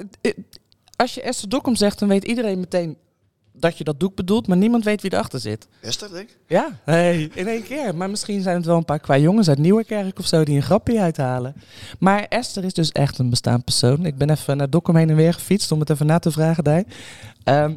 als 0.96 1.14
je 1.14 1.22
Esther 1.22 1.50
Dokkum 1.50 1.76
zegt, 1.76 2.00
dan 2.00 2.08
weet 2.10 2.24
iedereen 2.24 2.60
meteen 2.60 2.98
dat 3.54 3.78
je 3.78 3.84
dat 3.84 4.00
doek 4.00 4.16
bedoelt, 4.16 4.48
maar 4.48 4.58
niemand 4.58 4.84
weet 4.84 5.02
wie 5.02 5.14
erachter 5.14 5.40
zit. 5.40 5.68
Esther, 5.82 6.12
denk 6.12 6.30
ik? 6.30 6.38
Ja, 6.48 6.80
hey, 6.84 7.30
in 7.34 7.48
één 7.48 7.64
keer. 7.64 7.96
Maar 7.96 8.10
misschien 8.10 8.42
zijn 8.42 8.56
het 8.56 8.66
wel 8.66 8.78
een 8.78 8.86
paar 8.86 9.00
qua 9.00 9.18
jongens 9.18 9.50
uit 9.50 9.58
Nieuwerkerk 9.58 10.20
of 10.20 10.26
zo 10.26 10.44
die 10.44 10.56
een 10.56 10.62
grapje 10.62 11.00
uithalen. 11.00 11.56
Maar 12.00 12.24
Esther 12.24 12.64
is 12.64 12.74
dus 12.74 12.92
echt 12.92 13.18
een 13.18 13.30
bestaand 13.30 13.64
persoon. 13.64 14.06
Ik 14.06 14.18
ben 14.18 14.30
even 14.30 14.58
naar 14.58 14.70
Dokkum 14.70 14.96
heen 14.96 15.10
en 15.10 15.16
weer 15.16 15.34
gefietst 15.34 15.72
om 15.72 15.80
het 15.80 15.90
even 15.90 16.06
na 16.06 16.20
te 16.20 16.32
vragen 16.32 16.64
daar. 16.64 16.84
Ehm, 17.44 17.76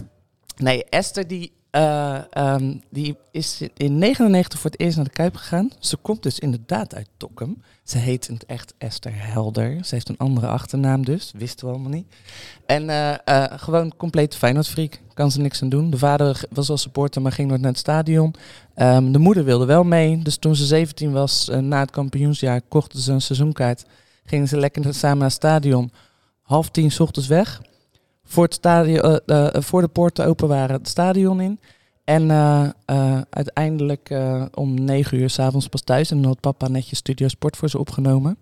nee, 0.57 0.85
Esther 0.85 1.27
die, 1.27 1.53
eh, 1.75 2.19
ehm, 2.31 2.75
die 2.91 3.17
is 3.31 3.63
in 3.77 3.99
99 3.99 4.61
voor 4.61 4.71
het 4.71 4.81
eerst 4.81 4.97
naar 4.97 5.05
de 5.05 5.11
Kuip 5.11 5.37
gegaan. 5.37 5.71
Ze 5.79 5.97
komt 5.97 6.23
dus 6.23 6.39
inderdaad 6.39 6.95
uit 6.95 7.09
Dokkum. 7.17 7.63
Ze 7.83 7.99
heet 7.99 8.29
in 8.29 8.35
het 8.35 8.47
echt 8.47 8.75
Esther 8.79 9.13
Helder. 9.15 9.85
Ze 9.85 9.95
heeft 9.95 10.09
een 10.09 10.17
andere 10.17 10.47
achternaam 10.47 11.05
dus. 11.05 11.33
Wisten 11.37 11.67
we 11.67 11.73
allemaal 11.73 11.91
niet. 11.91 12.07
En 12.67 12.91
eh, 12.91 13.13
eh, 13.25 13.59
gewoon 13.59 13.97
compleet 13.97 14.37
Feyenoord-freak. 14.37 15.01
Kan 15.15 15.31
ze 15.31 15.41
niks 15.41 15.63
aan 15.63 15.69
doen. 15.69 15.91
De 15.91 15.99
vader 15.99 16.41
was 16.51 16.71
al 16.71 16.77
supporter, 16.77 17.23
maar 17.23 17.33
ging 17.33 17.49
nooit 17.49 17.61
naar 17.61 17.71
het 17.71 17.79
stadion. 17.79 18.35
Ehm, 18.75 19.13
de 19.13 19.19
moeder 19.19 19.45
wilde 19.45 19.65
wel 19.65 19.85
mee. 19.85 20.23
Dus 20.23 20.37
toen 20.37 20.57
ze 20.57 20.67
17 20.67 21.13
was, 21.13 21.51
na 21.61 21.81
het 21.81 21.91
kampioensjaar, 21.91 22.61
kochten 22.69 23.01
ze 23.01 23.13
een 23.13 23.21
seizoenkaart. 23.21 23.85
Gingen 24.25 24.49
ze 24.49 24.57
lekker 24.57 24.95
samen 24.95 25.19
naar 25.19 25.27
het 25.27 25.37
stadion. 25.37 25.93
Half 26.43 26.71
tien 26.71 26.91
's 26.91 27.01
ochtends 27.01 27.29
weg. 27.29 27.61
Voor, 28.25 28.45
het 28.45 28.55
stadion, 28.55 29.01
eh, 29.01 29.55
eh, 29.55 29.63
voor 29.63 29.81
de 29.81 29.89
poorten 29.89 30.27
open 30.27 30.49
waren 30.49 30.77
het 30.77 30.89
stadion 30.89 31.41
in. 31.41 31.61
En 32.05 32.31
eh, 32.31 33.21
uiteindelijk 33.31 34.15
om 34.55 34.85
negen 34.85 35.19
uur 35.19 35.31
s'avonds 35.31 35.69
pas 35.69 35.81
thuis. 35.81 36.11
En 36.11 36.17
dan 36.17 36.27
had 36.27 36.41
papa 36.41 36.69
netjes 36.69 36.99
Studio 36.99 37.29
Sport 37.29 37.57
voor 37.57 37.69
ze 37.69 37.79
opgenomen. 37.79 38.39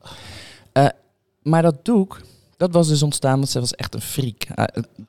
Maar 1.42 1.62
dat 1.62 1.84
doek, 1.84 2.20
dat 2.56 2.72
was 2.72 2.88
dus 2.88 3.02
ontstaan, 3.02 3.36
want 3.36 3.48
ze 3.48 3.60
was 3.60 3.74
echt 3.74 3.94
een 3.94 4.00
freak. 4.00 4.46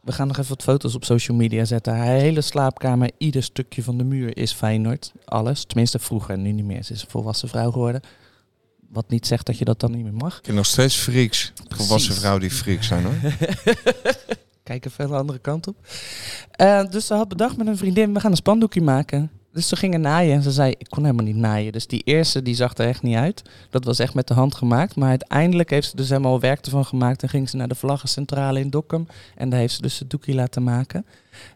We 0.01 0.11
gaan 0.11 0.27
nog 0.27 0.37
even 0.37 0.49
wat 0.49 0.63
foto's 0.63 0.95
op 0.95 1.05
social 1.05 1.37
media 1.37 1.65
zetten. 1.65 1.95
Haar 1.95 2.07
hele 2.07 2.41
slaapkamer, 2.41 3.11
ieder 3.17 3.43
stukje 3.43 3.83
van 3.83 3.97
de 3.97 4.03
muur 4.03 4.37
is 4.37 4.53
Feyenoord. 4.53 5.11
Alles, 5.25 5.65
tenminste 5.65 5.99
vroeger, 5.99 6.37
nu 6.37 6.51
niet 6.51 6.65
meer. 6.65 6.83
Ze 6.83 6.93
is 6.93 7.01
een 7.01 7.09
volwassen 7.09 7.49
vrouw 7.49 7.71
geworden. 7.71 8.01
Wat 8.89 9.09
niet 9.09 9.27
zegt 9.27 9.45
dat 9.45 9.57
je 9.57 9.65
dat 9.65 9.79
dan 9.79 9.91
niet 9.91 10.03
meer 10.03 10.13
mag. 10.13 10.37
Ik 10.37 10.45
heb 10.45 10.55
nog 10.55 10.65
steeds 10.65 10.95
freaks. 10.95 11.53
Volwassen 11.67 12.13
vrouwen 12.13 12.41
die 12.41 12.51
freaks 12.51 12.87
zijn 12.87 13.03
hoor. 13.03 13.15
Kijk 14.63 14.85
even 14.85 15.07
de 15.07 15.15
andere 15.15 15.39
kant 15.39 15.67
op. 15.67 15.75
Eh, 16.51 16.85
dus 16.89 17.07
ze 17.07 17.13
had 17.13 17.27
bedacht 17.27 17.57
met 17.57 17.67
een 17.67 17.77
vriendin, 17.77 18.13
we 18.13 18.19
gaan 18.19 18.31
een 18.31 18.37
spandoekje 18.37 18.81
maken. 18.81 19.31
Dus 19.53 19.67
ze 19.67 19.75
gingen 19.75 20.01
naaien 20.01 20.35
en 20.35 20.41
ze 20.43 20.51
zei, 20.51 20.75
ik 20.77 20.87
kon 20.89 21.03
helemaal 21.03 21.25
niet 21.25 21.35
naaien. 21.35 21.71
Dus 21.71 21.87
die 21.87 22.01
eerste, 22.03 22.41
die 22.41 22.55
zag 22.55 22.77
er 22.77 22.87
echt 22.87 23.01
niet 23.01 23.15
uit. 23.15 23.41
Dat 23.69 23.85
was 23.85 23.99
echt 23.99 24.13
met 24.13 24.27
de 24.27 24.33
hand 24.33 24.55
gemaakt. 24.55 24.95
Maar 24.95 25.09
uiteindelijk 25.09 25.69
heeft 25.69 25.89
ze 25.89 25.95
dus 25.95 26.09
helemaal 26.09 26.39
werk 26.39 26.65
ervan 26.65 26.85
gemaakt. 26.85 27.23
En 27.23 27.29
ging 27.29 27.49
ze 27.49 27.57
naar 27.57 27.67
de 27.67 27.75
vlaggencentrale 27.75 28.59
in 28.59 28.69
Dokkum. 28.69 29.07
En 29.35 29.49
daar 29.49 29.59
heeft 29.59 29.73
ze 29.73 29.81
dus 29.81 29.99
het 29.99 30.09
doekje 30.09 30.33
laten 30.33 30.63
maken. 30.63 31.05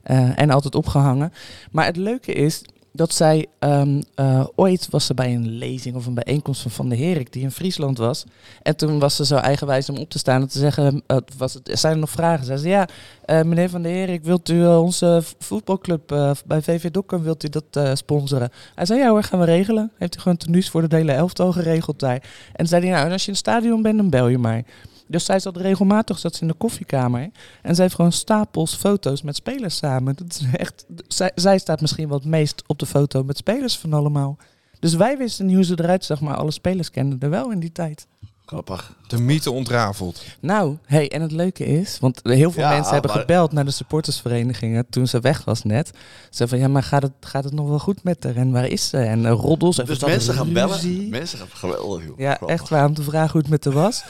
Eh, 0.04 0.40
en 0.40 0.50
altijd 0.50 0.76
opgehangen. 0.76 1.34
Maar 1.72 1.86
het 1.86 1.98
leuke 1.98 2.34
is 2.34 2.62
dat 2.98 3.14
zij 3.14 3.46
ehm, 3.60 4.02
eh, 4.16 4.46
ooit 4.56 4.88
was 4.90 5.06
ze 5.06 5.14
bij 5.14 5.34
een 5.34 5.50
lezing 5.58 5.96
of 5.96 6.06
een 6.06 6.14
bijeenkomst 6.14 6.62
van 6.62 6.72
Van 6.72 6.90
de 6.90 6.98
Herik 6.98 7.34
die 7.34 7.44
in 7.44 7.52
Friesland 7.52 7.98
was. 7.98 8.24
En 8.62 8.76
toen 8.76 9.00
was 9.00 9.16
ze 9.16 9.26
zo 9.26 9.36
eigenwijs 9.36 9.90
om 9.90 9.98
op 9.98 10.10
te 10.10 10.18
staan 10.18 10.42
en 10.42 10.48
te 10.48 10.60
zeggen, 10.60 11.04
eh, 11.08 11.18
was 11.38 11.54
het, 11.54 11.70
zijn 11.74 11.94
er 11.94 12.00
nog 12.00 12.10
vragen? 12.10 12.46
Zei 12.46 12.58
ze, 12.58 12.70
ja, 12.70 12.88
eh, 13.26 13.42
meneer 13.42 13.70
Van 13.70 13.82
der 13.82 13.92
Herik, 13.92 14.24
wilt 14.24 14.50
u 14.50 14.68
onze 14.68 15.24
voetbalclub 15.40 16.08
bij 16.46 16.62
VV 16.62 16.92
Dokkum, 16.92 17.24
wilt 17.24 17.44
u 17.44 17.50
dat 17.50 17.98
sponsoren? 17.98 18.52
Hij 18.76 18.86
zei, 18.86 19.00
ja 19.00 19.10
hoor, 19.10 19.24
gaan 19.24 19.40
we 19.40 19.46
regelen. 19.46 19.92
Heeft 19.98 20.14
hij 20.14 20.24
gewoon 20.24 20.38
tenues 20.38 20.70
voor 20.70 20.90
de 20.90 20.96
hele 20.96 21.12
elftal 21.12 21.52
geregeld 21.52 22.00
daar. 22.00 22.24
En 22.54 22.68
zei 22.68 22.82
hij, 22.82 22.92
nou, 22.92 23.06
en 23.06 23.12
als 23.12 23.22
je 23.22 23.28
in 23.28 23.34
het 23.34 23.48
stadion 23.48 23.82
bent, 23.82 23.98
dan 23.98 24.10
bel 24.10 24.28
je 24.28 24.38
mij. 24.38 24.66
Dus 25.08 25.26
zij 25.26 25.40
zat 25.40 25.58
regelmatig 25.58 26.20
zat 26.20 26.36
ze 26.36 26.42
in 26.42 26.48
de 26.48 26.54
koffiekamer. 26.54 27.30
En 27.62 27.76
zij 27.76 27.84
heeft 27.84 27.96
gewoon 27.96 28.12
stapels 28.12 28.76
foto's 28.76 29.22
met 29.22 29.36
spelers 29.36 29.78
samen. 29.78 30.16
Dat 30.16 30.28
is 30.30 30.42
echt, 30.54 30.86
zij, 31.08 31.32
zij 31.36 31.58
staat 31.58 31.82
misschien 31.82 32.08
wel 32.08 32.18
het 32.18 32.28
meest 32.28 32.64
op 32.68 32.80
de 32.80 32.86
foto 32.86 33.24
met 33.24 33.38
spelers 33.38 33.78
van 33.78 33.94
allemaal. 33.94 34.38
Dus 34.80 34.94
wij 34.94 35.18
wisten 35.18 35.46
niet 35.46 35.56
hoe 35.56 35.66
ze 35.66 35.80
eruit 35.80 36.06
zag, 36.06 36.22
maar 36.22 36.36
alle 36.36 36.52
spelers 36.52 36.90
kenden 36.90 37.20
er 37.20 37.30
wel 37.30 37.52
in 37.52 37.60
die 37.60 37.72
tijd. 37.72 38.08
Grappig. 38.48 38.94
De 39.08 39.18
mythe 39.22 39.52
ontrafeld. 39.52 40.24
Nou, 40.40 40.78
hey, 40.86 41.10
en 41.12 41.22
het 41.22 41.32
leuke 41.32 41.66
is, 41.66 41.98
want 42.00 42.20
heel 42.24 42.52
veel 42.52 42.64
Ja, 42.64 42.70
mensen 42.70 42.94
hebben 42.94 43.12
maar- 43.12 43.20
gebeld 43.20 43.52
naar 43.52 43.66
de 43.66 43.72
supportersverenigingen 43.72 44.86
toen 44.90 45.08
ze 45.08 45.20
weg 45.20 45.44
was 45.46 45.64
net. 45.64 45.92
Ze 46.30 46.48
van, 46.48 46.58
ja, 46.60 46.68
maar 46.68 46.84
gaat 46.84 47.02
het, 47.02 47.12
gaat 47.20 47.44
het 47.44 47.54
nog 47.54 47.68
wel 47.68 47.80
goed 47.80 48.04
met 48.04 48.24
haar? 48.24 48.36
En 48.36 48.52
waar 48.52 48.68
is 48.68 48.90
ze? 48.90 48.98
En 48.98 49.20
uh, 49.24 49.32
roddels. 49.32 49.78
En 49.80 49.86
Dus 49.86 50.00
mensen 50.06 50.34
gaan 50.34 50.54
ruzie? 50.54 50.94
bellen. 50.98 51.10
Mensen 51.10 51.38
gaan 51.38 51.48
geweldig, 51.54 52.06
joh. 52.06 52.20
Ja, 52.20 52.34
Grappig. 52.34 52.48
echt 52.58 52.70
waar, 52.70 52.86
om 52.86 52.94
te 52.94 53.02
vragen 53.04 53.32
hoe 53.32 53.42
het 53.42 53.50
met 53.50 53.66
haar 53.66 53.74
was. 53.74 54.04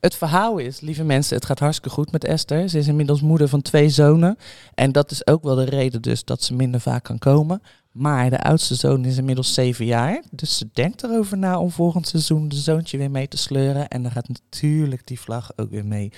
Het 0.00 0.14
verhaal 0.14 0.58
is, 0.58 0.80
lieve 0.80 1.04
mensen, 1.04 1.36
het 1.36 1.44
gaat 1.46 1.58
hartstikke 1.58 1.90
goed 1.90 2.12
met 2.12 2.24
Esther. 2.24 2.68
Ze 2.68 2.78
is 2.78 2.86
inmiddels 2.86 3.20
moeder 3.20 3.48
van 3.48 3.62
twee 3.62 3.88
zonen. 3.88 4.38
En 4.74 4.92
dat 4.92 5.10
is 5.10 5.26
ook 5.26 5.42
wel 5.42 5.54
de 5.54 5.64
reden 5.64 6.02
dus 6.02 6.24
dat 6.24 6.42
ze 6.42 6.54
minder 6.54 6.80
vaak 6.80 7.04
kan 7.04 7.18
komen. 7.18 7.62
Maar 7.92 8.30
de 8.30 8.42
oudste 8.42 8.74
zoon 8.74 9.04
is 9.04 9.16
inmiddels 9.16 9.54
zeven 9.54 9.84
jaar. 9.84 10.22
Dus 10.30 10.56
ze 10.56 10.68
denkt 10.72 11.02
erover 11.02 11.38
na 11.38 11.58
om 11.58 11.70
volgend 11.70 12.08
seizoen 12.08 12.48
de 12.48 12.56
zoontje 12.56 12.98
weer 12.98 13.10
mee 13.10 13.28
te 13.28 13.36
sleuren. 13.36 13.88
En 13.88 14.02
dan 14.02 14.12
gaat 14.12 14.28
natuurlijk 14.28 15.06
die 15.06 15.20
vlag 15.20 15.50
ook 15.56 15.70
weer 15.70 15.86
mee. 15.86 16.12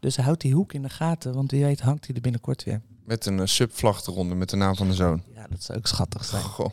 Dus 0.00 0.16
houd 0.16 0.40
die 0.40 0.54
hoek 0.54 0.72
in 0.72 0.82
de 0.82 0.88
gaten, 0.88 1.34
want 1.34 1.50
wie 1.50 1.64
weet 1.64 1.80
hangt 1.80 2.06
hij 2.06 2.14
er 2.14 2.20
binnenkort 2.20 2.64
weer. 2.64 2.80
Met 3.04 3.26
een 3.26 3.40
eh, 3.40 3.46
subvlag 3.46 4.06
eronder 4.06 4.36
met 4.36 4.50
de 4.50 4.56
naam 4.56 4.76
van 4.76 4.88
de 4.88 4.94
zoon. 4.94 5.22
Ja, 5.34 5.46
dat 5.50 5.62
zou 5.62 5.78
ook 5.78 5.86
schattig 5.86 6.24
zijn. 6.24 6.42
Goh. 6.42 6.70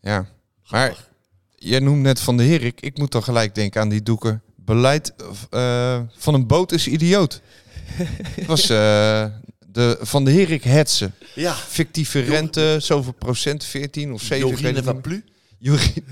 Ja. 0.00 0.26
Maar 0.70 1.08
jij 1.56 1.78
noemt 1.78 2.02
net 2.02 2.20
Van 2.20 2.36
de 2.36 2.42
Herik. 2.42 2.80
Ik 2.80 2.98
moet 2.98 3.12
dan 3.12 3.22
gelijk 3.22 3.54
denken 3.54 3.80
aan 3.80 3.88
die 3.88 4.02
doeken. 4.02 4.42
Beleid 4.56 5.14
eh, 5.50 6.00
van 6.16 6.34
een 6.34 6.46
boot 6.46 6.72
is 6.72 6.88
idioot. 6.88 7.40
Het 8.36 8.46
was 8.46 8.68
eh, 8.68 9.26
de 9.74 9.98
Van 10.00 10.24
de 10.24 10.30
Herik 10.30 10.64
hetsen. 10.64 11.14
Ja. 11.34 11.54
Fictieve 11.54 12.20
rente, 12.20 12.76
zoveel 12.80 13.12
procent, 13.12 13.64
14 13.64 14.12
of 14.12 14.20
7. 14.22 14.36
ik 14.36 14.42
weet 14.52 14.60
Jorine 14.60 14.82
van 14.82 15.00
Plu. 15.00 15.24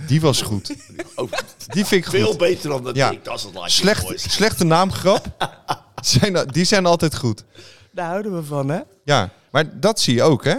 Die 0.07 0.21
was 0.21 0.43
goed. 0.43 0.75
Oh, 1.15 1.33
Die 1.69 1.85
vind 1.85 2.05
ik 2.05 2.11
veel 2.11 2.37
beter 2.37 2.69
dan 2.69 2.83
dat 2.85 2.97
Ja. 2.97 3.11
ik. 3.11 3.25
Dat 3.25 3.37
is 3.39 3.43
het 3.43 3.55
like 3.55 3.69
Slecht, 3.71 4.21
slechte 4.31 4.65
naamgrap. 4.65 5.27
Zijn, 6.03 6.47
die 6.53 6.65
zijn 6.65 6.87
altijd 6.87 7.17
goed. 7.17 7.45
Daar 7.93 8.09
houden 8.09 8.37
we 8.37 8.45
van, 8.45 8.69
hè? 8.69 8.81
Ja, 9.05 9.31
maar 9.51 9.81
dat 9.81 10.01
zie 10.01 10.15
je 10.15 10.23
ook, 10.23 10.45
hè? 10.45 10.57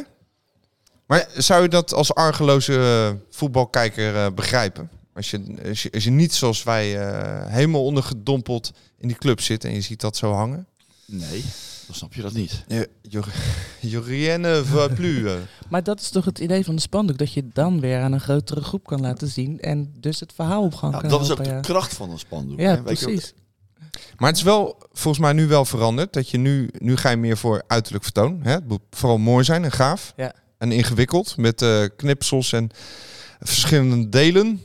Maar 1.06 1.28
zou 1.38 1.62
je 1.62 1.68
dat 1.70 1.94
als 1.94 2.14
argeloze 2.14 2.74
eh, 2.74 3.36
voetbalkijker 3.36 4.16
eh, 4.16 4.32
begrijpen? 4.36 4.90
Als 5.14 5.32
je, 5.32 5.42
als, 5.68 5.84
je, 5.84 5.92
als 5.92 6.04
je 6.04 6.10
niet 6.12 6.34
zoals 6.34 6.64
wij 6.64 7.00
eh, 7.08 7.52
helemaal 7.52 7.84
ondergedompeld 7.86 8.72
in 8.98 9.08
die 9.08 9.18
club 9.18 9.42
zit 9.42 9.64
en 9.64 9.74
je 9.74 9.82
ziet 9.82 10.02
dat 10.02 10.18
zo 10.18 10.32
hangen. 10.34 10.68
Nee, 11.06 11.44
dan 11.86 11.96
snap 11.96 12.14
je 12.14 12.22
dat 12.22 12.34
niet. 12.34 12.64
Je, 12.68 12.90
Jor- 13.02 13.34
Jorienne 13.80 14.66
va 14.66 14.88
plus. 14.88 15.24
eh. 15.32 15.34
Maar 15.70 15.84
dat 15.84 16.00
is 16.02 16.10
toch 16.10 16.26
het 16.26 16.40
idee 16.40 16.64
van 16.66 16.76
de 16.76 16.82
spandoek, 16.82 17.18
dat 17.18 17.34
je 17.34 17.42
het 17.42 17.56
dan 17.56 17.80
weer 17.80 18.02
aan 18.02 18.12
een 18.12 18.20
grotere 18.20 18.62
groep 18.62 18.86
kan 18.86 19.02
laten 19.02 19.28
zien 19.28 19.60
en 19.60 19.94
dus 20.00 20.20
het 20.20 20.34
verhaal 20.36 20.64
op 20.64 20.74
gang 20.76 20.94
Ja, 20.94 21.00
kan 21.00 21.10
dat 21.10 21.22
is 21.22 21.32
ook 21.32 21.44
de 21.44 21.60
kracht 21.62 21.94
van 21.94 22.10
een 22.12 22.20
spandoek. 22.20 22.60
Ja, 22.60 22.70
hè. 22.76 22.82
Precies. 22.84 23.34
Maar 24.18 24.30
het 24.30 24.38
is 24.38 24.44
wel 24.44 24.78
volgens 24.92 25.24
mij 25.24 25.34
nu 25.34 25.48
wel 25.48 25.66
veranderd. 25.66 26.14
Dat 26.14 26.30
je 26.30 26.38
nu, 26.38 26.70
nu 26.78 26.96
ga 26.98 27.10
je 27.10 27.18
meer 27.18 27.38
voor 27.38 27.64
uiterlijk 27.68 28.04
vertoon. 28.04 28.40
Hè? 28.44 28.52
Het 28.52 28.68
moet 28.68 28.82
vooral 28.90 29.18
mooi 29.18 29.44
zijn 29.44 29.64
en 29.64 29.72
gaaf. 29.72 30.14
Ja. 30.18 30.34
En 30.58 30.72
ingewikkeld 30.72 31.38
met 31.38 31.62
eh, 31.62 31.84
knipsels 31.96 32.54
en 32.54 32.70
verschillende 33.40 34.10
delen. 34.10 34.62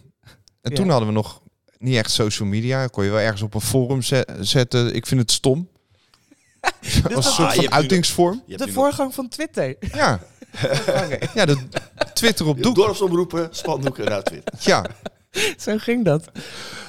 En 0.61 0.71
Ja. 0.71 0.77
toen 0.77 0.89
hadden 0.89 1.09
we 1.09 1.15
nog 1.15 1.43
niet 1.79 1.95
echt 1.97 2.11
social 2.11 2.49
media. 2.49 2.87
Kon 2.87 3.05
je 3.05 3.11
wel 3.11 3.21
ergens 3.21 3.43
op 3.43 3.55
een 3.55 3.61
forum 3.61 4.03
ze- 4.03 4.29
zetten. 4.41 4.95
Ik 4.95 5.07
vind 5.07 5.21
het 5.21 5.31
stom. 5.31 5.69
Als 7.03 7.13
een 7.15 7.15
dat- 7.15 7.25
soort 7.25 7.49
Ah, 7.49 7.55
van 7.55 7.65
nu 7.65 7.69
uitingsvorm. 7.71 8.43
De 8.47 8.69
voorgang 8.73 9.15
van 9.15 9.29
Twitter. 9.29 9.77
Ja. 9.93 10.21
ja, 11.35 11.45
de 11.45 11.59
Twitter 12.15 12.47
op 12.47 12.63
doek. 12.63 12.75
dorpsomroepen, 12.75 13.49
spandoeken 13.51 14.07
en 14.07 14.13
uitwit. 14.13 14.51
Ja. 14.59 14.85
Zo 15.59 15.77
ging 15.79 16.05
dat. 16.05 16.31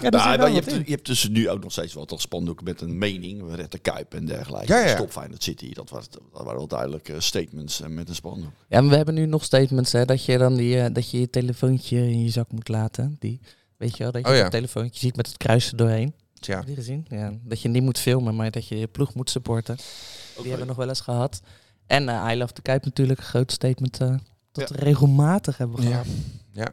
Ja, 0.02 0.10
dat 0.10 0.24
Nou, 0.24 0.50
je, 0.50 0.56
hebt, 0.56 0.72
je 0.88 0.92
hebt 0.92 1.06
dus 1.06 1.28
nu 1.30 1.50
ook 1.50 1.64
nog 1.64 1.72
steeds 1.72 1.94
wel 1.94 2.06
toch 2.06 2.22
spandoeken 2.22 2.66
met 2.66 2.82
een 2.82 2.98
mening. 2.98 3.48
We 3.50 3.56
redden 3.56 3.82
Kuip 3.82 4.14
en 4.14 4.26
dergelijke. 4.26 4.74
Ja, 4.74 4.80
ja. 4.80 4.88
Stop 4.96 5.12
Feyenoord 5.12 5.44
City. 5.44 5.74
Dat, 5.74 5.90
was, 5.90 6.10
dat 6.10 6.22
waren 6.32 6.56
wel 6.56 6.68
duidelijke 6.68 7.22
statements 7.22 7.82
eh, 7.82 7.88
met 7.88 8.10
een 8.10 8.16
spandoek. 8.16 8.52
Ja, 8.68 8.82
maar 8.82 8.90
we 8.90 8.96
hebben 8.96 9.14
nu 9.14 9.26
nog 9.26 9.44
statements 9.44 9.92
hè, 9.92 10.06
dat 10.06 10.26
je 10.26 10.38
dan 10.38 10.56
die, 10.56 10.80
eh, 10.82 10.94
dat 10.94 11.10
je 11.12 11.20
je 11.20 11.30
telefoontje 11.30 11.98
in 11.98 12.24
je 12.24 12.30
zak 12.30 12.52
moet 12.52 12.68
laten. 12.68 13.16
Die, 13.20 13.40
weet 13.78 13.98
je 13.98 14.04
wel, 14.04 14.12
dat 14.12 14.22
je 14.26 14.32
Oh 14.32 14.36
ja. 14.38 14.50
telefoontje 14.50 15.00
ziet 15.00 15.16
met 15.16 15.28
het 15.28 15.38
kruis 15.38 15.72
er 15.72 15.78
doorheen. 15.78 16.14
Tja. 16.40 16.54
Heb 16.54 16.62
je 16.62 16.68
die 16.68 16.76
gezien? 16.76 17.06
Ja, 17.10 17.34
dat 17.44 17.62
je 17.62 17.70
niet 17.70 17.84
moet 17.84 17.98
filmen, 18.00 18.36
maar 18.36 18.52
dat 18.52 18.68
je 18.68 18.78
je 18.78 18.88
ploeg 18.88 19.14
moet 19.14 19.30
supporten. 19.30 19.76
Die 19.76 20.42
hebben 20.42 20.60
we 20.60 20.66
nog 20.66 20.76
wel 20.78 20.88
eens 20.90 21.02
gehad. 21.02 21.42
En 21.88 22.10
eh 22.10 22.28
I 22.32 22.38
Love 22.38 22.54
the 22.54 22.62
Kuip 22.62 22.86
natuurlijk, 22.86 23.20
een 23.20 23.26
groot 23.26 23.52
statement 23.52 24.02
eh, 24.02 24.16
dat 24.52 24.70
we 24.70 24.76
regelmatig 24.78 25.58
hebben 25.58 25.82
Ja. 25.82 25.90
gehad. 25.90 26.06
ja. 26.52 26.70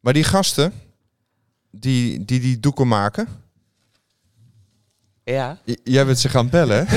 Maar 0.00 0.12
die 0.12 0.24
gasten 0.24 0.72
die 1.70 2.24
die, 2.24 2.40
die 2.40 2.60
doeken 2.60 2.88
maken. 2.88 3.28
Ja. 5.30 5.58
j- 5.64 5.74
Jij 5.84 6.06
bent 6.06 6.18
ze 6.18 6.28
gaan 6.28 6.48
bellen, 6.48 6.86
hè? 6.88 6.96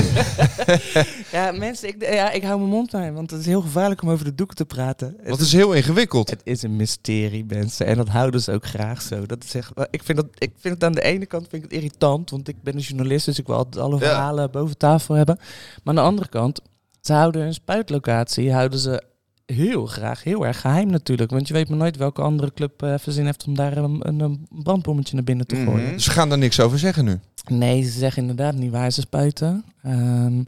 Ja, 1.32 1.52
mensen, 1.52 1.88
ik, 1.88 2.12
ja, 2.12 2.30
ik 2.30 2.42
hou 2.42 2.58
mijn 2.58 2.70
mond 2.70 2.90
bij, 2.90 3.12
want 3.12 3.30
het 3.30 3.40
is 3.40 3.46
heel 3.46 3.60
gevaarlijk 3.60 4.02
om 4.02 4.10
over 4.10 4.24
de 4.24 4.34
doeken 4.34 4.56
te 4.56 4.64
praten. 4.64 5.14
Want 5.16 5.28
het 5.28 5.40
is 5.40 5.52
heel 5.52 5.72
ingewikkeld. 5.72 6.30
Het 6.30 6.40
is 6.44 6.62
een 6.62 6.76
mysterie, 6.76 7.44
mensen. 7.48 7.86
En 7.86 7.96
dat 7.96 8.08
houden 8.08 8.40
ze 8.42 8.52
ook 8.52 8.66
graag 8.66 9.02
zo. 9.02 9.26
Dat 9.26 9.44
is 9.44 9.54
echt, 9.54 9.72
ik, 9.90 10.02
vind 10.02 10.18
dat, 10.18 10.26
ik 10.38 10.52
vind 10.58 10.74
het 10.74 10.84
aan 10.84 10.92
de 10.92 11.02
ene 11.02 11.26
kant 11.26 11.46
vind 11.50 11.64
ik 11.64 11.70
het 11.70 11.78
irritant, 11.78 12.30
want 12.30 12.48
ik 12.48 12.62
ben 12.62 12.74
een 12.74 12.80
journalist, 12.80 13.24
dus 13.26 13.38
ik 13.38 13.46
wil 13.46 13.56
altijd 13.56 13.84
alle 13.84 13.98
Ja. 13.98 14.06
verhalen 14.06 14.50
boven 14.50 14.76
tafel 14.78 15.14
hebben. 15.14 15.36
Maar 15.38 15.48
aan 15.84 15.94
de 15.94 16.00
andere 16.10 16.28
kant, 16.28 16.60
ze 17.00 17.12
houden 17.12 17.42
hun 17.42 17.54
spuitlocatie, 17.54 18.52
houden 18.52 18.78
ze 18.78 19.02
heel 19.46 19.86
graag, 19.86 20.24
heel 20.24 20.46
erg 20.46 20.60
geheim 20.60 20.90
natuurlijk. 20.90 21.30
Want 21.30 21.48
je 21.48 21.54
weet 21.54 21.68
maar 21.68 21.78
nooit 21.78 21.96
welke 21.96 22.22
andere 22.22 22.52
club 22.54 22.82
eh 22.82 22.94
verzin 22.98 23.24
heeft 23.24 23.44
om 23.46 23.54
daar 23.54 23.76
een, 23.76 24.00
een, 24.08 24.46
brandbommetje 24.62 25.14
naar 25.14 25.24
binnen 25.24 25.46
te 25.46 25.56
gooien. 25.56 25.92
Dus 25.92 26.06
we 26.06 26.12
gaan 26.12 26.28
daar 26.28 26.38
niks 26.38 26.60
over 26.60 26.78
zeggen 26.78 27.04
nu. 27.04 27.20
Nee, 27.48 27.82
ze 27.82 27.90
zeggen 27.98 28.22
inderdaad 28.22 28.54
niet 28.54 28.70
waar 28.70 28.90
ze 28.90 29.00
spuiten. 29.00 29.64
Ehm, 29.82 30.42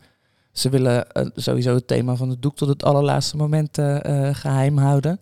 ze 0.52 0.68
willen 0.68 1.10
eh, 1.12 1.26
sowieso 1.34 1.74
het 1.74 1.86
thema 1.86 2.16
van 2.16 2.28
het 2.28 2.42
doek 2.42 2.56
tot 2.56 2.68
het 2.68 2.84
allerlaatste 2.84 3.36
moment 3.36 3.78
eh, 3.78 4.28
eh, 4.28 4.34
geheim 4.34 4.78
houden. 4.78 5.20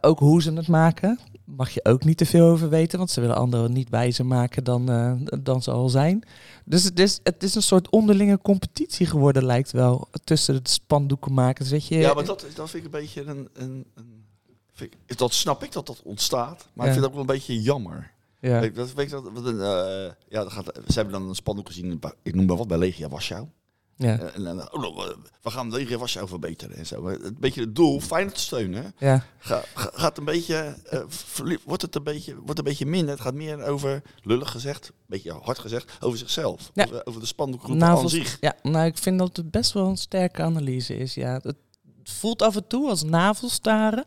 Ook 0.00 0.18
hoe 0.18 0.42
ze 0.42 0.52
het 0.52 0.68
maken, 0.68 1.18
mag 1.44 1.70
je 1.70 1.84
ook 1.84 2.04
niet 2.04 2.16
te 2.16 2.26
veel 2.26 2.46
over 2.46 2.68
weten, 2.68 2.98
want 2.98 3.10
ze 3.10 3.20
willen 3.20 3.36
anderen 3.36 3.72
niet 3.72 3.88
wijzer 3.88 4.26
maken 4.26 4.64
dan, 4.64 4.86
dan 5.42 5.62
ze 5.62 5.70
al 5.70 5.88
zijn. 5.88 6.22
Dus 6.64 6.84
het 6.84 6.98
is, 6.98 7.20
het 7.22 7.42
is 7.42 7.54
een 7.54 7.62
soort 7.62 7.90
onderlinge 7.90 8.38
competitie 8.38 9.06
geworden, 9.06 9.44
lijkt 9.44 9.70
wel, 9.70 10.08
tussen 10.24 10.62
de 10.64 10.70
spandoekenmakers. 10.70 11.70
Weet 11.70 11.86
je, 11.86 11.96
Ja, 11.98 12.14
maar 12.14 12.24
dat, 12.24 12.46
dat 12.54 12.70
vind 12.70 12.84
ik 12.86 12.94
een 12.94 13.00
beetje 13.00 13.22
een... 13.24 13.48
een, 13.52 13.86
een 13.94 14.24
vind 14.72 14.92
ik, 15.06 15.18
dat 15.18 15.32
snap 15.34 15.62
ik 15.62 15.72
dat 15.72 15.86
dat 15.86 16.02
ontstaat. 16.04 16.68
Maar 16.72 16.86
Ja. 16.86 16.92
ik 16.92 16.98
vind 16.98 17.04
het 17.04 17.04
ook 17.04 17.12
wel 17.12 17.20
een 17.20 17.26
beetje 17.40 17.62
jammer. 17.62 18.10
Ja. 18.44 18.60
Weet, 18.60 18.74
dat, 18.74 18.92
weet 18.92 19.10
dat, 19.10 19.30
wat 19.32 19.44
een, 19.46 19.60
eh, 19.60 20.12
ja, 20.28 20.42
dat 20.42 20.52
gaat, 20.52 20.64
ze 20.86 20.92
hebben 20.94 21.12
dan 21.12 21.28
een 21.28 21.34
spandoek 21.34 21.66
gezien, 21.66 22.00
ik 22.22 22.34
noem 22.34 22.46
maar 22.46 22.56
wat, 22.56 22.68
bij 22.68 22.78
Legia 22.78 23.08
Warschau. 23.08 23.48
Ja. 23.96 24.18
En, 24.18 24.46
en, 24.46 24.72
oh, 24.72 24.80
nou, 24.80 25.14
we 25.42 25.50
gaan 25.50 25.72
Legia 25.72 25.98
Warschau 25.98 26.28
verbeteren 26.28 26.76
en 26.76 26.86
zo. 26.86 27.02
Maar 27.02 27.14
Een 27.20 27.36
beetje 27.40 27.60
het 27.60 27.74
doel, 27.76 28.00
fijn 28.00 28.32
te 28.32 28.40
steunen. 28.40 28.94
ja. 28.98 29.24
Ga, 29.38 29.62
ga- 29.74 29.90
gaat 29.94 30.18
een 30.18 30.24
beetje, 30.24 30.76
eh, 30.90 31.00
wordt 31.64 31.82
het 31.82 31.94
een 31.94 32.02
beetje, 32.02 32.34
wordt 32.44 32.58
een 32.58 32.64
beetje 32.64 32.86
minder. 32.86 33.10
Het 33.14 33.20
gaat 33.22 33.34
meer 33.34 33.62
over, 33.64 34.02
lullig 34.22 34.50
gezegd, 34.50 34.88
een 34.88 34.94
beetje 35.06 35.32
hard 35.42 35.58
gezegd, 35.58 35.92
over 36.00 36.18
zichzelf. 36.18 36.70
Ja. 36.74 36.84
Over, 36.84 37.06
over 37.06 37.20
de 37.20 37.26
spandoekgroep 37.26 37.72
aan 37.72 37.78
Navels- 37.78 38.12
zich. 38.12 38.36
Ja, 38.40 38.54
nou, 38.62 38.86
ik 38.86 38.98
vind 38.98 39.18
dat 39.18 39.36
het 39.36 39.50
best 39.50 39.72
wel 39.72 39.86
een 39.86 39.96
sterke 39.96 40.42
analyse 40.42 40.96
is. 40.96 41.14
Ja, 41.14 41.40
het 41.42 41.56
voelt 42.04 42.42
af 42.42 42.56
en 42.56 42.66
toe 42.66 42.88
als 42.88 43.02
navelstaren, 43.02 44.04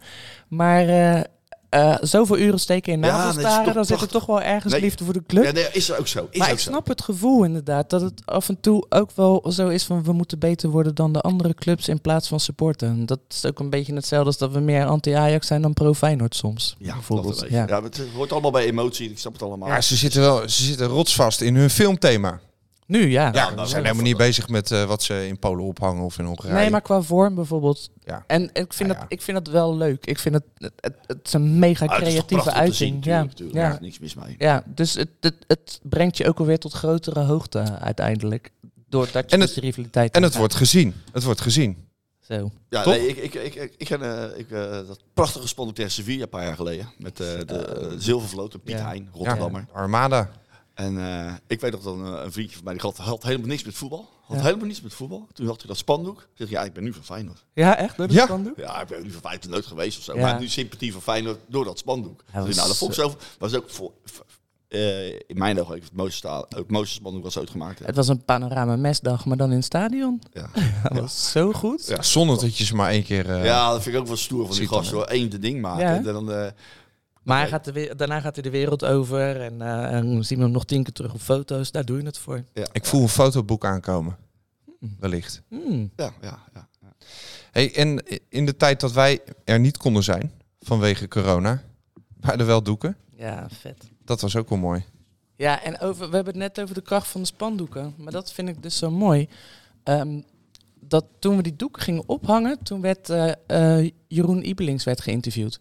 maar 0.47 0.87
eh, 0.87 1.23
eh, 1.69 1.95
zoveel 2.01 2.37
uren 2.37 2.59
steken 2.59 2.93
in 2.93 2.99
navelstaren, 2.99 3.73
dan 3.73 3.85
zit 3.85 4.01
er 4.01 4.07
toch 4.07 4.25
wel 4.25 4.41
ergens 4.41 4.73
Nee. 4.73 4.81
liefde 4.81 5.03
voor 5.03 5.13
de 5.13 5.23
club. 5.27 5.43
Ja, 5.43 5.51
nee, 5.51 5.67
is 5.71 5.89
er 5.89 5.99
ook 5.99 6.07
zo. 6.07 6.27
Is 6.31 6.39
maar 6.39 6.47
ook 6.47 6.53
ik 6.53 6.59
zo. 6.59 6.69
snap 6.69 6.87
het 6.87 7.01
gevoel 7.01 7.43
inderdaad, 7.43 7.89
dat 7.89 8.01
het 8.01 8.21
af 8.25 8.49
en 8.49 8.59
toe 8.59 8.85
ook 8.89 9.09
wel 9.15 9.45
zo 9.51 9.67
is 9.67 9.83
van 9.83 10.03
we 10.03 10.11
moeten 10.13 10.39
beter 10.39 10.69
worden 10.69 10.95
dan 10.95 11.13
de 11.13 11.21
andere 11.21 11.53
clubs 11.53 11.87
in 11.87 12.01
plaats 12.01 12.27
van 12.27 12.39
supporten. 12.39 13.05
Dat 13.05 13.19
is 13.29 13.45
ook 13.45 13.59
een 13.59 13.69
beetje 13.69 13.93
hetzelfde 13.93 14.27
als 14.27 14.37
dat 14.37 14.51
we 14.51 14.59
meer 14.59 14.85
anti-Ajax 14.85 15.47
zijn 15.47 15.61
dan 15.61 15.73
pro-Feyenoord 15.73 16.35
soms. 16.35 16.75
Ja, 16.79 16.93
bijvoorbeeld. 16.93 17.45
Ja. 17.49 17.65
ja. 17.67 17.83
het 17.83 18.01
hoort 18.15 18.31
allemaal 18.31 18.51
bij 18.51 18.65
emotie. 18.65 19.09
Ik 19.09 19.19
snap 19.19 19.33
het 19.33 19.41
allemaal. 19.41 19.67
Ja, 19.69 19.81
ze 19.81 19.95
zitten 19.95 20.21
wel 20.21 20.41
ze 20.49 20.63
zitten 20.63 20.87
rotsvast 20.87 21.41
in 21.41 21.55
hun 21.55 21.69
filmthema. 21.69 22.39
Nu 22.87 23.09
ja. 23.09 23.31
Ja, 23.33 23.49
ze 23.49 23.55
wel 23.55 23.65
zijn 23.65 23.81
helemaal 23.83 24.03
niet 24.05 24.17
dat. 24.17 24.27
bezig 24.27 24.47
met 24.49 24.71
eh, 24.71 24.83
wat 24.83 25.03
ze 25.03 25.27
in 25.27 25.39
Polen 25.39 25.63
ophangen 25.65 26.03
of 26.03 26.19
in 26.19 26.25
Hongarije. 26.25 26.53
Nee, 26.59 26.69
maar 26.69 26.81
qua 26.81 27.01
vorm 27.01 27.35
bijvoorbeeld. 27.35 27.89
Ja. 28.03 28.23
En 28.27 28.49
ik 28.53 28.73
vind, 28.73 28.91
Ja, 28.91 28.97
ja. 28.99 29.05
ik 29.07 29.21
vind 29.21 29.37
het 29.37 29.47
wel 29.49 29.77
leuk. 29.77 30.05
Ik 30.05 30.19
vind 30.19 30.35
het, 30.35 30.43
het, 30.57 30.93
het, 31.07 31.19
is 31.23 31.33
een 31.33 31.59
mega 31.59 31.85
Ah, 31.85 31.95
creatieve 31.97 32.25
prachtig 32.43 32.59
om 32.59 32.65
te 32.65 32.73
zien, 32.73 32.93
uiting. 33.05 33.33
tuurlijk, 33.35 33.55
ja. 33.55 33.61
Ja. 33.61 33.67
Daar 33.69 33.73
is 33.77 33.85
niks 33.85 33.99
mis 33.99 34.15
mee. 34.15 34.35
Ja, 34.37 34.63
dus 34.65 34.93
het, 34.93 35.09
het, 35.19 35.35
het 35.47 35.79
brengt 35.83 36.17
je 36.17 36.27
ook 36.27 36.39
alweer 36.39 36.59
tot 36.59 36.73
grotere 36.73 37.19
hoogte 37.19 37.59
uiteindelijk. 37.79 38.51
Doordat 38.89 39.23
je 39.29 39.35
En 39.35 39.39
dus 39.39 39.49
het- 39.49 39.59
de 39.59 39.65
rivaliteit 39.65 40.15
En 40.15 40.23
het 40.23 40.35
wordt 40.35 40.55
gezien. 40.55 40.93
Het 41.11 41.23
wordt 41.23 41.41
gezien. 41.41 41.85
Zo. 42.19 42.51
Ja, 42.69 42.85
nee, 42.85 43.07
ik, 43.07 43.17
ik, 43.17 43.33
ik, 43.33 43.55
ik, 43.55 43.73
ik 43.77 43.85
ken 43.87 44.01
eh, 44.31 44.39
ik, 44.39 44.51
eh, 44.51 44.61
dat 44.87 44.99
prachtige 45.13 45.47
spandoek 45.47 45.75
tegen 45.75 45.91
Sevilla 45.91 46.23
een 46.23 46.29
paar 46.29 46.43
jaar 46.43 46.55
geleden. 46.55 46.89
Met 46.97 47.19
eh, 47.19 47.27
de 47.45 47.57
eh, 47.57 47.87
zilvervloot, 47.97 48.63
Piet 48.63 48.77
Ja. 48.77 48.89
Hein, 48.89 49.09
Rotterdammer. 49.13 49.65
Ja, 49.73 49.79
Armada. 49.79 50.29
En 50.77 50.97
eh, 50.97 51.33
ik 51.47 51.61
weet 51.61 51.71
nog 51.71 51.81
dat 51.81 51.93
een, 51.93 52.05
een 52.23 52.31
vriendje 52.31 52.55
van 52.55 52.63
mij, 52.63 52.73
die 52.73 52.81
had, 52.81 52.97
had 52.97 53.23
helemaal 53.23 53.47
niks 53.47 53.63
met 53.63 53.75
voetbal. 53.75 54.09
Had 54.21 54.37
Ja. 54.37 54.43
helemaal 54.43 54.65
niets 54.65 54.81
met 54.81 54.93
voetbal. 54.93 55.27
Toen 55.33 55.47
had 55.47 55.57
hij 55.57 55.67
dat 55.67 55.77
spandoek. 55.77 56.27
Zeg 56.33 56.49
ja, 56.49 56.63
ik 56.63 56.73
ben 56.73 56.83
nu 56.83 56.93
van 56.93 57.03
Feyenoord. 57.03 57.45
Ja, 57.53 57.77
echt? 57.77 57.97
Door 57.97 58.07
de 58.07 58.13
Ja. 58.13 58.25
spandoek? 58.25 58.57
Ja, 58.57 58.81
ik 58.81 58.87
ben 58.87 59.03
nu 59.03 59.11
van 59.11 59.21
Feyenoord 59.21 59.49
nooit 59.49 59.65
geweest 59.65 59.97
of 59.97 60.03
zo. 60.03 60.15
Ja. 60.15 60.21
Maar 60.21 60.39
nu 60.39 60.47
sympathie 60.47 60.91
van 60.91 61.01
Feyenoord 61.01 61.39
door 61.47 61.65
dat 61.65 61.77
spandoek. 61.79 62.23
Hij 62.31 62.39
Dus 62.39 62.47
was, 62.47 62.55
nou, 62.57 62.67
dat 62.67 62.77
vond 62.77 62.91
ik 62.91 62.97
zo, 62.99 63.15
was 63.39 63.53
ook 63.55 63.69
voor, 63.69 63.91
eh, 64.67 65.07
in 65.13 65.19
mijn 65.37 65.59
ogen 65.61 65.73
het 65.75 65.93
mooiste, 65.93 66.17
sta- 66.17 66.45
het 66.49 66.71
mooiste 66.71 66.95
spandoek 66.95 67.23
was 67.23 67.37
ooit 67.37 67.49
gemaakt. 67.49 67.79
Het 67.85 67.95
was 67.95 68.07
een 68.07 68.23
panorama 68.25 68.75
mesdag, 68.75 69.25
maar 69.25 69.37
dan 69.37 69.49
in 69.49 69.55
het 69.55 69.65
stadion. 69.65 70.21
Ja. 70.33 70.49
Dat 70.83 70.99
was 70.99 71.31
zo 71.31 71.51
goed. 71.53 71.87
Ja, 71.87 72.01
zonder 72.01 72.39
dat 72.39 72.57
je 72.57 72.65
ze 72.65 72.75
maar 72.75 72.89
één 72.89 73.03
keer... 73.03 73.29
eh, 73.29 73.45
ja, 73.45 73.71
dat 73.71 73.83
vind 73.83 73.95
ik 73.95 74.01
ook 74.01 74.07
wel 74.07 74.17
stoer 74.17 74.47
van 74.47 74.55
die 74.55 74.67
gast. 74.67 74.93
Eén 75.05 75.29
de 75.29 75.39
ding 75.39 75.61
maken. 75.61 75.85
Ja. 75.85 75.95
En 75.95 76.03
dan, 76.03 76.31
eh, 76.31 76.47
Maar 77.27 77.39
hij 77.39 77.47
gaat 77.47 77.65
de 77.65 77.71
we- 77.71 77.93
daarna 77.97 78.19
gaat 78.19 78.33
hij 78.35 78.43
de 78.43 78.49
wereld 78.49 78.85
over 78.85 79.41
en, 79.41 79.61
eh, 79.61 79.93
en 79.93 80.13
dan 80.13 80.23
zien 80.23 80.37
we 80.37 80.43
hem 80.43 80.53
nog 80.53 80.65
tien 80.65 80.83
keer 80.83 80.93
terug 80.93 81.13
op 81.13 81.19
foto's. 81.21 81.71
Daar 81.71 81.85
doe 81.85 81.97
je 81.97 82.05
het 82.05 82.17
voor. 82.17 82.43
ja, 82.53 82.67
Ik 82.71 82.85
voel 82.85 83.01
een 83.01 83.07
fotoboek 83.09 83.65
aankomen. 83.65 84.17
Wellicht. 84.99 85.41
Hmm. 85.49 85.91
ja, 85.95 86.11
ja, 86.21 86.39
ja. 86.53 86.67
Hey, 87.51 87.75
en 87.75 88.03
in 88.29 88.45
de 88.45 88.55
tijd 88.57 88.79
dat 88.79 88.91
wij 88.91 89.19
er 89.43 89.59
niet 89.59 89.77
konden 89.77 90.03
zijn, 90.03 90.31
vanwege 90.59 91.07
corona, 91.07 91.63
waren 92.19 92.39
er 92.39 92.45
wel 92.45 92.63
doeken. 92.63 92.97
Ja, 93.15 93.47
vet. 93.51 93.89
Dat 94.05 94.21
was 94.21 94.35
ook 94.35 94.49
wel 94.49 94.57
mooi. 94.57 94.83
Ja, 95.35 95.63
en 95.63 95.79
over, 95.79 96.09
we 96.09 96.15
hebben 96.15 96.33
het 96.33 96.41
net 96.55 96.63
over 96.63 96.75
de 96.75 96.81
kracht 96.81 97.07
van 97.07 97.21
de 97.21 97.27
spandoeken. 97.27 97.93
Maar 97.97 98.11
dat 98.11 98.33
vind 98.33 98.49
ik 98.49 98.61
dus 98.63 98.77
zo 98.77 98.91
mooi. 98.91 99.29
Ehm, 99.83 100.21
dat 100.79 101.05
toen 101.19 101.35
we 101.35 101.41
die 101.43 101.55
doeken 101.55 101.81
gingen 101.81 102.03
ophangen, 102.09 102.63
toen 102.63 102.81
werd 102.81 103.09
eh, 103.09 103.31
eh, 103.79 103.91
Jeroen 104.07 104.47
Ibelings 104.49 104.83
werd 104.83 105.01
geïnterviewd. 105.01 105.57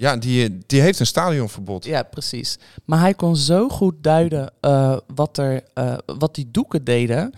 Ja, 0.00 0.16
die, 0.16 0.58
die 0.66 0.80
heeft 0.80 1.00
een 1.00 1.06
stadionverbod. 1.06 1.84
Ja, 1.84 2.02
precies. 2.02 2.58
Maar 2.84 3.00
hij 3.00 3.14
kon 3.14 3.36
zo 3.36 3.68
goed 3.68 3.94
duiden 4.00 4.52
eh, 4.60 4.96
wat, 5.14 5.38
er, 5.38 5.62
eh, 5.74 5.94
wat 6.18 6.34
die 6.34 6.48
doeken 6.50 6.84
deden. 6.84 7.32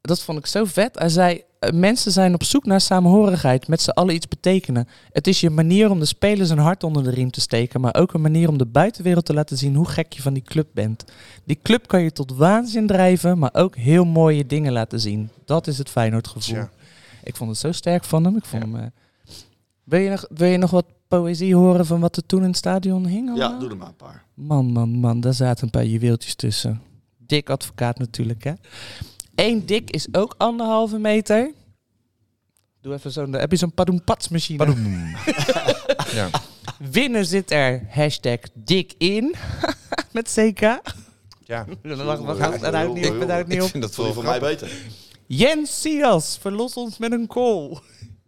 Dat 0.00 0.20
vond 0.20 0.38
ik 0.38 0.46
zo 0.46 0.64
vet. 0.64 0.98
Hij 0.98 1.08
zei, 1.08 1.42
eh, 1.58 1.70
mensen 1.70 2.12
zijn 2.12 2.34
op 2.34 2.44
zoek 2.44 2.64
naar 2.64 2.80
samenhorigheid, 2.80 3.68
met 3.68 3.82
z'n 3.82 3.90
allen 3.90 4.14
iets 4.14 4.28
betekenen. 4.28 4.88
Het 5.12 5.26
is 5.26 5.40
je 5.40 5.50
manier 5.50 5.90
om 5.90 5.98
de 5.98 6.04
spelers 6.04 6.50
een 6.50 6.58
hart 6.58 6.84
onder 6.84 7.02
de 7.02 7.10
riem 7.10 7.30
te 7.30 7.40
steken, 7.40 7.80
maar 7.80 7.94
ook 7.94 8.12
een 8.12 8.20
manier 8.20 8.48
om 8.48 8.58
de 8.58 8.66
buitenwereld 8.66 9.24
te 9.24 9.34
laten 9.34 9.56
zien 9.56 9.74
hoe 9.74 9.88
gek 9.88 10.12
je 10.12 10.22
van 10.22 10.34
die 10.34 10.42
club 10.42 10.68
bent. 10.74 11.04
Die 11.44 11.58
club 11.62 11.86
kan 11.86 12.02
je 12.02 12.12
tot 12.12 12.36
waanzin 12.36 12.86
drijven, 12.86 13.38
maar 13.38 13.54
ook 13.54 13.76
heel 13.76 14.04
mooie 14.04 14.46
dingen 14.46 14.72
laten 14.72 15.00
zien. 15.00 15.30
Dat 15.44 15.66
is 15.66 15.78
het 15.78 15.90
Feyenoord 15.90 16.28
gevoel. 16.28 16.64
Ik 17.24 17.36
vond 17.36 17.50
het 17.50 17.58
zo 17.58 17.72
sterk 17.72 18.04
van 18.04 18.24
hem. 18.24 18.36
Ik 18.36 18.44
vond 18.44 18.62
hem 18.62 18.92
wil, 19.92 20.00
je 20.00 20.10
nog, 20.10 20.26
wil 20.28 20.48
je 20.48 20.56
nog 20.56 20.70
wat 20.70 20.84
poëzie 21.08 21.54
horen 21.54 21.86
van 21.86 22.00
wat 22.00 22.16
er 22.16 22.26
toen 22.26 22.40
in 22.42 22.48
het 22.48 22.56
stadion 22.56 23.06
hing? 23.06 23.36
ja, 23.36 23.58
doe 23.58 23.70
er 23.70 23.76
maar 23.76 23.88
een 23.88 23.96
paar. 23.96 24.24
Man, 24.34 24.66
man, 24.66 24.88
man, 24.88 25.20
daar 25.20 25.34
zaten 25.34 25.64
een 25.64 25.70
paar 25.70 25.84
juweeltjes 25.84 26.34
tussen. 26.34 26.82
Dik 27.16 27.50
advocaat 27.50 27.98
natuurlijk, 27.98 28.44
hè. 28.44 28.52
Eén 29.34 29.66
dik 29.66 29.90
is 29.90 30.06
ook 30.12 30.34
anderhalve 30.38 30.98
meter. 30.98 31.52
Doe 32.80 32.94
even 32.94 33.12
zo'n... 33.12 33.32
Heb 33.32 33.50
je 33.50 33.56
zo'n 33.56 33.72
padoempatsmachine? 33.72 34.58
Padoem. 34.58 35.06
ja. 36.18 36.28
Winnen 36.78 37.26
zit 37.26 37.50
er 37.50 37.82
hashtag 37.90 38.38
dik 38.54 38.94
in. 38.98 39.34
Met 40.12 40.32
CK. 40.34 40.60
ja. 41.44 41.66
Wacht. 42.24 42.60
Daar 42.60 42.74
hou 42.74 42.88
ik 42.88 42.94
niet 42.94 43.08
op, 43.08 43.30
ik 43.30 43.46
niet 43.46 43.56
Ik 43.56 43.62
op. 43.62 43.70
vind 43.70 43.82
dat 43.82 43.94
van 43.94 44.24
mij 44.24 44.40
beter? 44.40 44.70
Jens 45.26 45.80
Sias, 45.80 46.38
verlos 46.40 46.74
ons 46.74 46.98
met 46.98 47.12
een 47.12 47.26
call. 47.26 47.78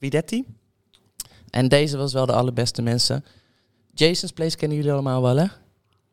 Guidetti. 0.00 0.44
En 1.50 1.68
deze 1.68 1.96
was 1.96 2.12
wel 2.12 2.26
de 2.26 2.32
allerbeste 2.32 2.82
mensen. 2.82 3.24
Jason's 3.94 4.32
Place 4.32 4.56
kennen 4.56 4.76
jullie 4.76 4.92
allemaal 4.92 5.22
wel, 5.22 5.36
hè? 5.36 5.46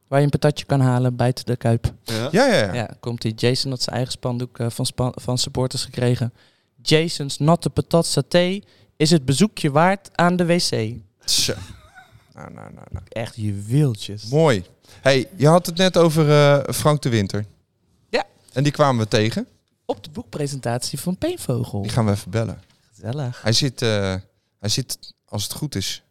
Waar 0.08 0.20
je 0.20 0.26
een 0.26 0.32
patatje 0.32 0.66
kan 0.66 0.80
halen 0.80 1.16
buiten 1.16 1.46
de 1.46 1.56
Kuip. 1.56 1.94
Ja? 2.04 2.28
Ja, 2.32 2.46
ja, 2.46 2.56
ja. 2.66 2.74
Ja, 2.74 2.90
komt 3.00 3.22
die 3.22 3.34
Jason 3.34 3.72
had 3.72 3.82
zijn 3.82 3.96
eigen 3.96 4.14
spandoek 4.14 4.60
eh, 4.60 4.70
van, 4.70 4.86
span- 4.86 5.14
van 5.16 5.38
supporters 5.38 5.84
gekregen. 5.84 6.34
Jason's 6.82 7.38
Natte 7.38 7.70
Patat 7.70 8.06
Saté 8.06 8.60
is 8.98 9.12
het 9.12 9.26
bezoekje 9.26 9.72
waard 9.72 10.10
aan 10.18 10.36
de 10.36 10.46
wc. 10.46 10.70
Tja. 11.26 11.56
Nou, 12.34 12.54
nou, 12.54 12.74
nou, 12.74 12.88
nou. 12.92 13.04
Echt 13.10 13.36
juweeltjes. 13.36 14.26
Mooi. 14.26 14.64
Hey, 15.02 15.28
je 15.36 15.48
had 15.48 15.66
het 15.66 15.78
net 15.78 15.98
over 15.98 16.30
eh, 16.32 16.74
Frank 16.74 17.02
de 17.02 17.10
Winter. 17.10 17.46
Ja. 18.10 18.24
En 18.54 18.64
die 18.64 18.72
kwamen 18.72 19.04
we 19.04 19.08
tegen. 19.10 19.48
Op 19.86 20.04
de 20.04 20.10
boekpresentatie 20.10 21.00
van 21.00 21.18
Peenvogel. 21.18 21.82
Die 21.82 21.92
gaan 21.92 22.06
we 22.06 22.12
even 22.12 22.32
bellen. 22.32 22.62
Gezellig. 23.06 23.42
Hij 23.42 23.54
zit, 23.54 23.82
eh, 23.82 24.16
hij 24.60 24.70
zit, 24.70 25.14
als 25.26 25.44
het 25.44 25.54
goed 25.54 25.76
is, 25.76 26.04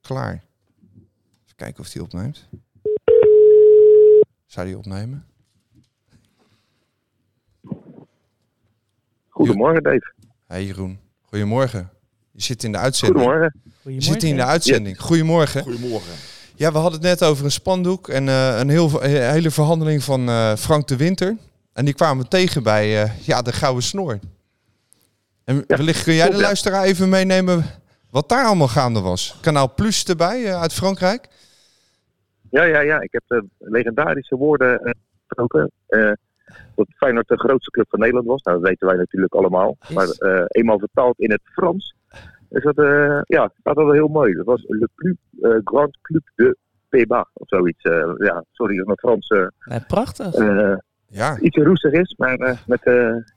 klaar. 0.00 0.32
Even 1.44 1.56
kijken 1.56 1.80
of 1.82 1.92
hij 1.92 2.02
opneemt. 2.02 2.48
Zou 4.46 4.66
hij 4.66 4.76
opnemen? 4.76 5.26
Goedemorgen, 9.28 9.82
Dave. 9.82 10.12
Hey 10.46 10.64
Jeroen, 10.64 11.00
goedemorgen. 11.20 11.90
Je 12.30 12.42
zit 12.42 12.64
in 12.64 12.72
de 12.72 12.78
uitzending. 12.78 13.20
Goedemorgen. 13.20 13.60
Je 13.82 14.00
zit 14.00 14.22
in 14.22 14.36
de 14.36 14.44
uitzending. 14.44 15.00
Goedemorgen. 15.00 15.62
Goedemorgen. 15.62 16.12
Ja, 16.54 16.72
we 16.72 16.78
hadden 16.78 17.00
het 17.00 17.20
net 17.20 17.24
over 17.28 17.44
een 17.44 17.52
spandoek 17.52 18.08
en 18.08 18.28
eh, 18.28 18.58
een 18.58 18.68
heel, 18.68 19.02
een 19.04 19.30
hele 19.30 19.50
verhandeling 19.50 20.02
van 20.02 20.28
eh, 20.28 20.56
Frank 20.56 20.88
de 20.88 20.96
Winter. 20.96 21.36
En 21.72 21.84
die 21.84 21.94
kwamen 21.94 22.22
we 22.22 22.28
tegen 22.28 22.62
bij 22.62 23.02
eh, 23.02 23.18
ja, 23.26 23.42
de 23.42 23.52
Gouden 23.52 23.82
Snor. 23.82 24.18
En 25.50 25.64
wellicht 25.66 26.02
kun 26.04 26.14
jij 26.14 26.28
de 26.30 26.36
ja. 26.36 26.40
luisteraar 26.42 26.84
even 26.84 27.08
meenemen 27.08 27.64
wat 28.10 28.28
daar 28.28 28.44
allemaal 28.46 28.68
gaande 28.68 29.00
was. 29.00 29.38
Kanaal 29.42 29.74
Plus 29.74 30.04
erbij 30.04 30.44
eh, 30.46 30.60
uit 30.60 30.72
Frankrijk. 30.72 31.28
Ja, 32.50 32.62
ja, 32.64 32.80
ja. 32.80 33.00
Ik 33.00 33.12
heb 33.12 33.22
de 33.26 33.44
legendarische 33.58 34.36
woorden 34.36 34.80
eh, 34.80 34.92
gesproken. 35.26 35.70
eh, 35.86 36.12
dat 36.74 36.86
Feyenoord 36.96 37.28
de 37.28 37.38
grootste 37.38 37.70
club 37.70 37.86
van 37.88 37.98
Nederland 37.98 38.26
was. 38.26 38.42
Nou, 38.42 38.58
dat 38.60 38.68
weten 38.68 38.86
wij 38.86 38.96
natuurlijk 38.96 39.34
allemaal. 39.34 39.76
Is- 39.88 39.94
Maar 39.94 40.08
eh, 40.08 40.44
eenmaal 40.48 40.78
vertaald 40.78 41.18
in 41.18 41.30
het 41.30 41.40
Frans. 41.44 41.94
Is 42.50 42.62
dat, 42.62 42.78
eh, 42.78 43.20
ja, 43.22 43.42
dat 43.62 43.74
was 43.74 43.84
wel 43.84 43.92
heel 43.92 44.08
mooi. 44.08 44.34
Dat 44.34 44.46
was 44.46 44.64
Le 44.68 44.88
Plus 44.94 45.16
eh, 45.42 45.50
Grand 45.64 45.98
Club 46.02 46.22
de 46.34 46.56
Pays-Bas. 46.88 47.26
Of 47.32 47.48
zoiets. 47.48 47.82
eh, 47.82 48.12
ja, 48.18 48.44
sorry 48.52 48.76
dat 48.76 48.86
mijn 48.86 48.98
Frans 48.98 49.28
eh, 49.28 49.46
Nee, 49.64 49.80
prachtig. 49.86 50.34
eh, 50.34 50.74
Ja, 51.08 51.38
iets 51.38 51.56
roestig 51.56 51.92
is. 51.92 52.14
Maar 52.18 52.34
eh, 52.38 52.56
met... 52.66 52.82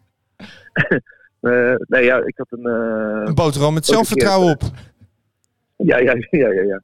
eh, 1.43 1.71
eh, 1.73 1.79
nee, 1.87 2.03
ja, 2.03 2.17
ik 2.25 2.37
had 2.37 2.47
een... 2.49 2.65
eh, 2.65 3.21
een 3.25 3.33
boterham 3.35 3.73
met 3.73 3.85
zelfvertrouwen 3.85 4.51
op. 4.51 4.61
Ja, 5.77 5.97
ja, 5.97 6.13
ja, 6.29 6.51
ja. 6.51 6.61
Ja, 6.61 6.81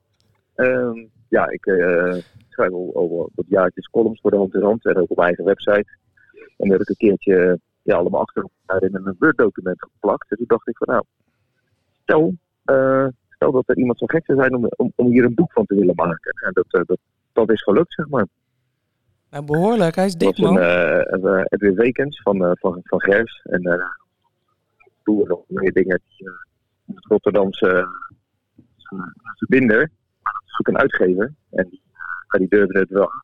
Ehm, 0.55 1.05
ja 1.28 1.49
ik 1.49 1.66
eh, 1.66 2.16
schrijf 2.49 2.72
al, 2.72 2.91
al 2.95 3.30
wat 3.36 3.45
jaartjes 3.49 3.88
columns 3.88 4.22
voor 4.22 4.32
de 4.32 4.38
hand 4.38 4.53
in 4.55 4.62
hand 4.62 4.86
en 4.86 4.95
ook 4.95 5.10
op 5.10 5.16
mijn 5.18 5.28
eigen 5.28 5.45
website. 5.45 5.97
En 6.57 6.70
dat 6.70 6.70
heb 6.70 6.80
ik 6.82 6.89
een 6.89 6.95
keertje 7.07 7.60
ja, 7.82 7.95
allemaal 7.95 8.22
achter 8.22 8.43
elkaar 8.66 8.89
in 8.89 8.95
een 8.95 9.16
Word-document 9.20 9.80
geplakt. 9.80 10.32
En 10.32 10.38
toen 10.38 10.45
dacht 10.47 10.68
ik 10.68 10.78
van 10.78 10.88
nou, 10.93 11.03
stel, 12.03 12.34
eh, 12.64 13.07
stel 13.30 13.51
dat 13.51 13.64
er 13.70 13.78
iemand 13.78 13.97
zo 13.97 14.05
gek 14.05 14.26
zou 14.26 14.39
zijn 14.39 14.55
om, 14.55 14.68
om, 14.76 14.91
om 14.95 15.07
hier 15.07 15.24
een 15.24 15.34
boek 15.36 15.51
van 15.51 15.66
te 15.66 15.76
willen 15.76 15.95
maken. 15.95 16.32
En 16.45 16.51
dat, 16.53 16.66
eh, 16.70 16.82
dat, 16.86 16.97
dat 17.34 17.49
is 17.51 17.64
gelukt, 17.64 17.93
zeg 17.93 18.07
maar. 18.10 18.28
Nou, 19.32 19.45
behoorlijk. 19.45 19.95
Hij 19.95 20.05
is 20.05 20.16
Dat 20.16 20.36
dik, 20.36 20.38
was 20.38 20.47
een 20.49 20.53
man. 20.53 20.64
eh, 20.64 20.99
een, 21.01 21.26
eh, 21.26 21.43
Edwin 21.47 21.76
Wekens 21.76 22.22
van, 22.22 22.45
eh, 22.45 22.51
van, 22.53 22.80
van 22.84 23.01
Gers. 23.01 23.41
En 23.43 23.62
uh, 25.12 25.18
toen 25.18 25.28
nog 25.28 25.43
meer 25.47 25.72
dingen 25.74 26.01
die 26.18 26.28
eh, 26.30 26.34
het 26.95 27.05
Rotterdamse 27.05 27.88
uh, 28.93 29.01
verbinder. 29.38 29.91
Maar 30.22 30.34
dat 30.34 30.43
is 30.45 30.60
ook 30.60 30.68
een 30.68 30.78
uitgever. 30.78 31.34
En 31.49 31.68
die, 31.70 31.82
uh, 32.32 32.39
die 32.39 32.47
durfde 32.49 32.80
het 32.80 32.89
wel 32.89 33.12
aan. 33.12 33.24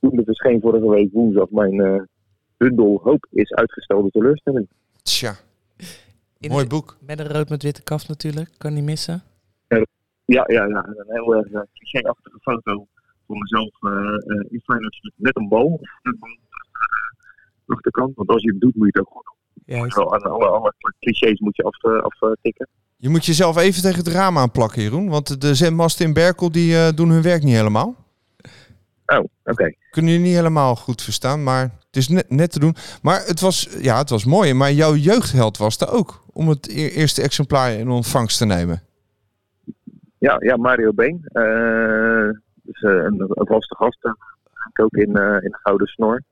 Toen 0.00 0.16
het 0.16 0.24
verscheen 0.24 0.60
vorige 0.60 0.90
week 0.90 1.12
woensdag 1.12 1.50
mijn 1.50 1.74
uh, 1.74 2.02
bundel 2.56 3.00
Hoop 3.02 3.26
is 3.30 3.52
uitgestelde 3.52 4.10
teleurstelling. 4.10 4.68
Tja, 5.02 5.34
In 6.38 6.50
mooi 6.50 6.62
de- 6.62 6.68
boek. 6.68 6.96
Met 7.00 7.18
een 7.18 7.28
rood 7.28 7.48
met 7.48 7.62
witte 7.62 7.82
kaf 7.82 8.08
natuurlijk. 8.08 8.50
Kan 8.58 8.74
niet 8.74 8.84
missen. 8.84 9.22
Ja, 10.26 10.44
ja, 10.46 10.66
ja. 10.68 10.84
En 10.84 10.94
Een 10.98 11.04
heel 11.14 11.34
erg 11.34 11.46
uh, 11.48 11.60
cliché-achtige 11.74 12.38
foto 12.40 12.86
van 13.26 13.38
mezelf 13.38 13.82
uh, 13.82 13.90
uh, 13.90 14.44
in 14.50 14.60
Feyenoord 14.64 15.12
met 15.16 15.36
een 15.36 15.48
bal. 15.48 15.80
Een 16.02 16.16
bal 16.18 16.28
uh, 16.28 16.36
achterkant. 17.76 18.14
Want 18.14 18.28
als 18.28 18.42
je 18.42 18.50
hem 18.50 18.58
doet, 18.58 18.74
moet 18.74 18.86
je 18.92 18.98
het 18.98 19.06
ook 19.08 19.12
goed 19.14 19.24
doen. 19.24 19.36
Juist. 19.64 19.96
Wel, 19.96 20.14
aan 20.14 20.22
alle, 20.22 20.46
alle 20.46 20.74
clichés 20.98 21.40
moet 21.40 21.56
je 21.56 21.62
aftikken. 21.62 22.02
Af, 22.02 22.22
aftikken. 22.22 22.68
Je 22.96 23.08
moet 23.08 23.24
jezelf 23.24 23.56
even 23.56 23.82
tegen 23.82 23.98
het 23.98 24.08
raam 24.08 24.38
aanplakken, 24.38 24.82
Jeroen. 24.82 25.08
Want 25.08 25.40
de 25.40 25.54
zendmasten 25.54 26.06
in 26.06 26.12
Berkel 26.12 26.52
die, 26.52 26.76
eh, 26.76 26.88
doen 26.94 27.10
hun 27.10 27.22
werk 27.22 27.42
niet 27.42 27.54
helemaal. 27.54 27.94
Oh, 29.06 29.18
oké. 29.18 29.28
Okay. 29.44 29.76
Kunnen 29.90 30.10
jullie 30.10 30.26
niet 30.26 30.36
helemaal 30.36 30.76
goed 30.76 31.02
verstaan, 31.02 31.42
maar 31.42 31.62
het 31.62 31.96
is 31.96 32.08
net, 32.08 32.30
net 32.30 32.52
te 32.52 32.58
doen. 32.58 32.74
Maar 33.02 33.26
het 33.26 33.40
was, 33.40 33.68
ja, 33.80 33.98
het 33.98 34.10
was 34.10 34.24
mooi. 34.24 34.54
Maar 34.54 34.72
jouw 34.72 34.94
jeugdheld 34.94 35.56
was 35.56 35.80
er 35.80 35.90
ook. 35.90 36.24
Om 36.32 36.48
het 36.48 36.68
e- 36.68 36.88
eerste 36.88 37.22
exemplaar 37.22 37.72
in 37.72 37.88
ontvangst 37.88 38.38
te 38.38 38.44
nemen. 38.46 38.82
Ja, 40.18 40.36
ja 40.38 40.56
Mario 40.56 40.92
Been. 40.92 41.28
Uh, 41.32 42.30
dus, 42.62 42.82
uh, 42.82 42.90
een, 42.90 43.20
een, 43.28 43.46
vaste 43.46 43.74
gast. 43.74 44.04
Ik 44.72 44.80
ook 44.80 44.94
in, 44.94 45.16
eh, 45.16 45.42
in 45.42 45.50
de 45.50 45.58
Gouden 45.62 45.86
Snor. 45.86 46.22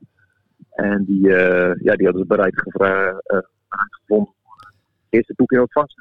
En 0.75 1.05
die, 1.05 1.35
eh, 1.37 1.75
ja, 1.83 1.95
die 1.95 2.05
hadden 2.05 2.23
ze 2.23 2.27
bereid, 2.27 2.61
gevra- 2.61 3.21
eh, 3.25 3.39
gevonden 3.69 4.35
om 4.35 4.35
het 4.59 5.07
eerste 5.09 5.35
boek 5.37 5.53
in 5.53 5.61
ontvangst. 5.61 5.97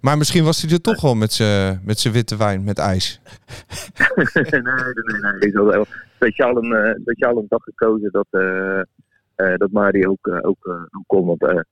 Maar 0.00 0.18
misschien 0.18 0.44
was 0.44 0.62
hij 0.62 0.70
er 0.72 0.80
toch 0.80 1.00
wel 1.00 1.14
met 1.14 1.32
zijn 1.32 1.80
met 1.84 2.02
witte 2.02 2.36
wijn, 2.36 2.64
met 2.64 2.78
ijs. 2.78 3.20
nee, 4.26 4.50
nee, 4.50 4.62
nee. 4.62 5.52
nee. 5.52 5.52
Wel 5.52 5.86
speciaal 6.14 6.56
een, 6.56 6.72
eh, 6.72 6.94
speciaal 7.00 7.36
een 7.36 7.46
dag 7.48 7.62
gekozen 7.62 8.10
dat, 8.12 8.26
eh, 8.30 9.54
dat 9.56 9.70
Mario 9.70 10.10
ook, 10.10 10.38
ook, 10.42 10.88
kon. 11.06 11.26
Want 11.26 11.64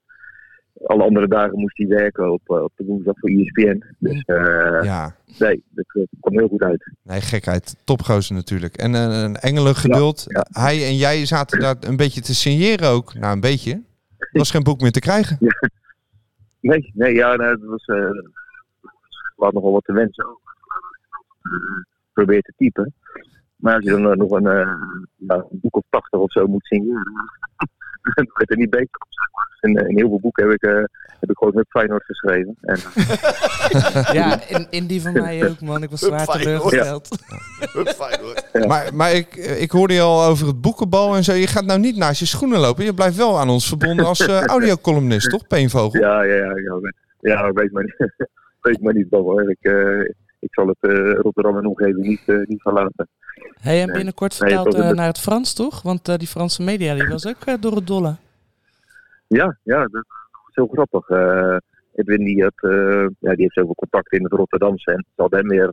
alle 0.85 1.03
andere 1.03 1.29
dagen 1.29 1.59
moest 1.59 1.77
hij 1.79 1.87
werken 1.87 2.33
op, 2.33 2.41
eh, 2.45 2.63
op 2.63 2.73
de 2.77 2.85
woensdag 2.85 3.15
voor 3.19 3.29
ESPN. 3.31 3.83
Dus 3.99 4.23
eh, 4.25 4.79
Ja, 4.83 5.15
nee, 5.39 5.65
dat 5.71 5.85
eh, 5.95 6.03
kwam 6.21 6.39
heel 6.39 6.49
goed 6.49 6.63
uit. 6.63 6.93
nee, 7.03 7.21
gekheid. 7.21 7.77
Topgozer 7.85 8.35
natuurlijk. 8.35 8.77
En 8.77 8.95
een 8.95 9.37
engelen 9.37 9.75
geduld. 9.75 10.25
Ja, 10.27 10.47
Hij 10.51 10.87
en 10.87 10.97
jij 10.97 11.27
zaten 11.27 11.61
daar 11.61 11.77
een 11.81 11.97
beetje 11.97 12.21
te 12.21 12.35
signeren 12.35 12.89
ook. 12.89 13.15
Nou, 13.15 13.33
een 13.35 13.41
beetje. 13.41 13.73
Er 14.19 14.29
was 14.33 14.51
geen 14.51 14.63
boek 14.63 14.81
meer 14.81 14.93
te 14.93 15.01
krijgen. 15.01 15.39
Nee, 16.61 16.91
nee, 16.95 17.15
ja, 17.15 17.37
dat 17.37 17.61
was. 17.61 17.85
eh 17.85 18.11
laat 19.37 19.53
nogal 19.53 19.73
wat 19.73 19.85
te 19.85 19.93
wensen 19.93 20.27
ook. 20.27 20.41
Probeer 22.13 22.43
te 22.43 22.53
typen. 22.57 22.95
Maar 23.57 23.75
als 23.75 23.85
je 23.85 23.91
dan 23.91 24.19
nog 24.19 24.31
een, 24.31 24.43
ja, 25.17 25.35
een 25.51 25.59
boek 25.61 25.77
of 25.77 25.83
80 25.91 26.21
of 26.21 26.33
zo 26.33 26.47
moet 26.47 26.65
signeren, 26.65 27.13
dan 28.15 28.31
wordt 28.35 28.51
er 28.51 28.57
niet 28.57 28.71
beter 28.71 28.99
op. 28.99 29.09
Zeg 29.11 29.29
maar. 29.33 29.57
Dus 29.61 29.71
in, 29.71 29.89
in 29.89 29.97
heel 29.97 30.09
veel 30.09 30.21
boeken 30.21 30.45
heb 30.45 30.55
ik, 30.55 30.63
eh, 30.63 30.85
heb 31.21 31.31
ik 31.31 31.37
gewoon 31.37 31.55
met 31.55 31.67
Feyenoord 31.69 32.05
geschreven. 32.05 32.57
En, 32.61 32.79
Ja, 34.19 34.49
in, 34.49 34.67
in 34.71 34.87
die 34.87 35.03
van 35.03 35.13
mij 35.13 35.49
ook, 35.49 35.61
man. 35.61 35.83
Ik 35.83 35.91
was 35.91 36.01
zwaar 36.01 36.27
teleurgesteld. 36.27 37.09
Hup. 37.73 38.67
Maar, 38.67 38.95
maar 38.95 39.13
ik, 39.13 39.37
ik 39.37 39.71
hoorde 39.71 39.95
je 39.95 40.01
al 40.01 40.25
over 40.25 40.47
het 40.47 40.61
boekenbal 40.61 41.17
en 41.17 41.25
zo. 41.25 41.33
Je 41.33 41.47
gaat 41.47 41.65
nou 41.65 41.81
niet 41.81 41.97
naast 41.97 42.21
je 42.21 42.27
schoenen 42.27 42.59
lopen. 42.59 42.85
Je 42.85 42.95
blijft 42.95 43.17
wel 43.17 43.39
aan 43.39 43.49
ons 43.49 43.69
verbonden 43.69 44.07
als 44.07 44.27
eh, 44.27 44.45
audiocolumnist, 44.45 45.31
toch, 45.31 45.47
Peenvogel? 45.47 46.01
ja, 46.01 46.23
ja, 46.23 46.35
ja, 46.35 46.55
ja, 46.57 46.93
ja, 47.21 47.53
weet 47.53 47.73
maar 47.73 47.83
niet, 47.83 48.13
weet 48.61 48.81
maar 48.81 48.95
niet, 48.95 49.09
Bob, 49.09 49.25
hoor. 49.25 49.51
Ik, 49.51 49.59
eh, 49.61 50.11
ik 50.39 50.55
zal 50.55 50.67
het 50.67 50.77
eh, 50.81 51.13
Rotterdam 51.13 51.57
en 51.57 51.67
omgeving 51.67 52.07
niet, 52.07 52.23
eh, 52.27 52.41
niet 52.47 52.63
verlaten. 52.63 53.09
Hey, 53.61 53.81
en 53.81 53.87
Nee. 53.87 53.95
binnenkort 53.97 54.41
Nee, 54.41 54.49
vertaald 54.51 54.77
dat- 54.77 54.85
eh, 54.85 54.91
naar 54.91 55.07
het 55.07 55.19
Frans, 55.21 55.55
toch? 55.55 55.83
Want 55.83 56.19
die 56.19 56.29
Franse 56.29 56.63
media 56.63 56.95
die 56.95 57.09
was 57.09 57.27
ook 57.27 57.63
door 57.63 57.75
het 57.75 57.87
dolle. 57.87 58.17
Ja, 59.27 59.59
ja, 59.63 59.79
dat 59.87 60.05
is 60.49 60.55
heel 60.55 60.67
grappig. 60.73 61.09
Edwin 61.95 62.25
die, 62.25 62.43
had, 62.43 62.53
eh, 62.73 63.07
ja, 63.19 63.31
die 63.31 63.43
heeft 63.43 63.53
zoveel 63.55 63.75
contact 63.75 64.13
in 64.13 64.23
het 64.25 64.33
Rotterdamse 64.33 64.91
en 64.93 65.05
ze 65.15 65.21
hadden 65.23 65.39
hem 65.39 65.49
weer 65.49 65.73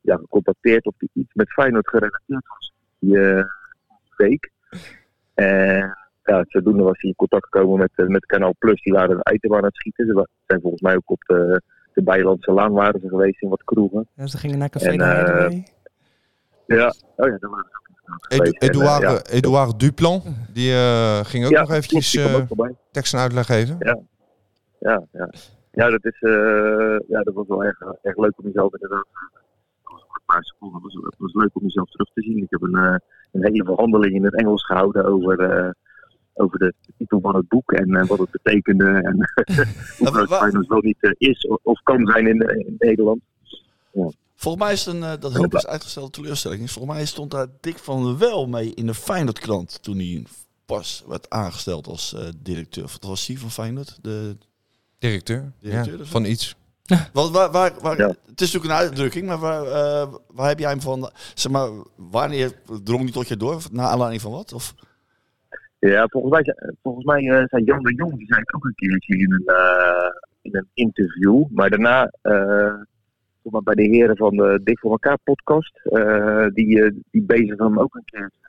ja, 0.00 0.16
gecontacteerd 0.16 0.86
of 0.86 0.94
hij 0.98 1.08
iets 1.12 1.34
met 1.34 1.52
Feyenoord 1.52 1.88
gerelateerd 1.88 2.46
was 2.48 2.72
die 2.98 3.44
week. 4.16 4.50
En 5.34 5.96
ja, 6.24 6.44
zodoende 6.48 6.82
was 6.82 7.00
hij 7.00 7.10
in 7.10 7.16
contact 7.16 7.44
gekomen 7.50 7.78
met, 7.78 8.08
met 8.08 8.26
Kanaal 8.26 8.54
Plus. 8.58 8.82
Die 8.82 8.92
waren 8.92 9.20
een 9.22 9.34
item 9.34 9.54
aan 9.54 9.64
het 9.64 9.74
schieten. 9.76 10.06
Ze 10.06 10.28
zijn 10.46 10.60
volgens 10.60 10.82
mij 10.82 10.96
ook 10.96 11.10
op 11.10 11.22
de, 11.26 11.62
de 11.96 12.02
Bijlandse 12.02 12.52
Laan 12.52 12.72
waren 12.72 13.00
ze 13.00 13.08
geweest 13.08 13.42
in 13.42 13.48
wat 13.48 13.64
kroegen. 13.64 14.08
Ja, 14.14 14.26
ze 14.26 14.38
gingen 14.38 14.58
naar 14.58 14.68
Café 14.68 14.86
En, 14.88 14.98
de 14.98 15.04
eh. 15.04 15.62
Ja, 16.78 16.94
oh 17.16 17.26
ja, 17.28 17.36
dat 17.38 17.50
waren 17.50 17.66
ze 18.28 18.56
Edu-. 18.58 18.80
En, 18.80 18.86
eh, 18.86 19.00
ja. 19.00 19.22
Edouard 19.22 19.80
Duplan, 19.80 20.22
die 20.52 20.72
eh, 20.72 21.24
ging 21.24 21.44
ook 21.44 21.50
Ja, 21.50 21.60
nog 21.60 21.70
eventjes 21.70 22.14
eh, 22.16 22.34
ook 22.36 22.46
voorbij. 22.46 22.74
tekst 22.90 23.12
en 23.14 23.20
uitleg 23.20 23.46
geven. 23.46 23.76
Ja, 23.78 23.98
ja. 24.78 25.02
ja 25.72 25.90
dat, 25.90 26.04
is, 26.04 26.20
eh, 26.20 26.98
ja, 27.08 27.22
dat 27.22 27.34
was 27.34 27.46
wel 27.46 27.64
erg, 27.64 27.80
erg 28.02 28.16
leuk 28.16 28.38
om 28.38 28.44
jezelf 28.44 28.72
inderdaad. 28.74 29.06
Dat 29.82 29.92
was 29.92 30.00
een 30.00 30.22
paar 30.26 30.44
seconden. 30.44 30.82
Het 30.82 31.14
was, 31.18 31.32
leuk 31.32 31.50
om 31.52 31.62
jezelf 31.62 31.90
terug 31.90 32.10
te 32.14 32.22
zien. 32.22 32.36
Ik 32.36 32.50
heb 32.50 32.62
een, 32.62 32.74
eh, 32.76 32.96
een 33.32 33.44
hele 33.44 33.64
verhandeling 33.64 34.14
in 34.14 34.24
het 34.24 34.34
Engels 34.34 34.64
gehouden 34.64 35.04
over, 35.04 35.40
eh, 35.40 35.70
over 36.38 36.58
de 36.58 36.74
titel 36.98 37.20
van 37.20 37.36
het 37.36 37.48
boek 37.48 37.72
en 37.72 37.94
eh, 37.94 38.06
wat 38.06 38.18
het 38.18 38.30
betekende. 38.30 38.84
En 38.86 39.16
hoe 39.98 40.10
wa- 40.10 40.10
groot 40.10 40.28
Feyenoord 40.38 40.66
wel 40.66 40.80
niet 40.80 40.96
eh, 41.00 41.10
is 41.18 41.46
of, 41.46 41.58
of 41.62 41.80
kan 41.82 42.06
zijn 42.06 42.26
in, 42.26 42.40
eh, 42.42 42.66
in 42.66 42.74
Nederland. 42.78 43.20
Volgens 44.36 44.64
mij 44.64 44.72
is 44.72 44.86
een, 44.86 45.02
eh, 45.02 45.12
dat 45.20 45.36
hoop 45.36 45.54
is 45.54 45.66
uitgestelde 45.66 46.10
teleurstelling. 46.10 46.62
is. 46.62 46.72
Volgens 46.72 46.94
mij 46.96 47.06
stond 47.06 47.30
daar 47.30 47.46
Dick 47.60 47.78
van 47.78 48.18
Wel 48.18 48.46
mee 48.48 48.74
in 48.74 48.86
de 48.86 48.94
Feyenoord-krant 48.94 49.82
toen 49.82 49.96
hij 49.96 50.24
pas 50.66 51.04
werd 51.06 51.30
aangesteld 51.30 51.86
als 51.86 52.14
eh, 52.14 52.22
directeur. 52.42 52.82
Wat 52.82 53.04
was 53.04 53.26
hij 53.26 53.36
van 53.36 53.50
Feyenoord? 53.50 53.98
De, 54.02 54.36
Directeur, 54.98 55.52
Directeur, 55.60 55.98
ja, 55.98 56.04
van 56.04 56.24
iets. 56.24 56.54
wat, 57.12 57.30
waar, 57.30 57.50
waar, 57.50 57.72
waar, 57.80 57.98
Ja. 57.98 58.06
Het 58.06 58.40
is 58.40 58.52
natuurlijk 58.52 58.64
een 58.64 58.86
uitdrukking, 58.86 59.26
maar 59.26 59.38
waar, 59.38 59.62
eh, 59.66 60.14
waar 60.26 60.48
heb 60.48 60.58
jij 60.58 60.70
hem 60.70 60.80
van? 60.80 61.10
Zeg 61.34 61.52
maar, 61.52 61.70
wanneer 61.96 62.52
drong 62.84 63.02
die 63.02 63.12
tot 63.12 63.28
je 63.28 63.36
door? 63.36 63.62
Naar 63.70 63.86
aanleiding 63.86 64.22
van 64.22 64.30
wat? 64.32 64.52
Of, 64.52 64.74
Ja, 65.78 66.06
volgens 66.08 66.32
mij, 66.32 66.44
zijn- 66.44 66.76
volgens 66.82 67.04
mij 67.04 67.28
eh, 67.28 67.44
zijn 67.46 67.64
Jan 67.64 67.82
de 67.82 67.94
Jong, 67.94 68.16
die 68.16 68.26
zei 68.26 68.42
ook 68.54 68.64
een 68.64 68.74
keertje 68.74 69.16
in 69.18 69.32
een, 69.32 69.46
eh, 69.46 70.10
in 70.42 70.56
een 70.56 70.68
interview. 70.74 71.44
Maar 71.50 71.70
daarna, 71.70 72.10
zeg 73.42 73.52
maar 73.52 73.62
bij 73.62 73.74
de 73.74 73.82
heren 73.96 74.16
van 74.16 74.36
de 74.36 74.60
Dik 74.64 74.78
voor 74.78 74.90
elkaar 74.90 75.18
podcast, 75.24 75.80
die, 76.54 77.02
die 77.10 77.22
bezig 77.22 77.58
hem 77.58 77.78
ook 77.78 77.94
een 77.94 78.04
keertje. 78.04 78.48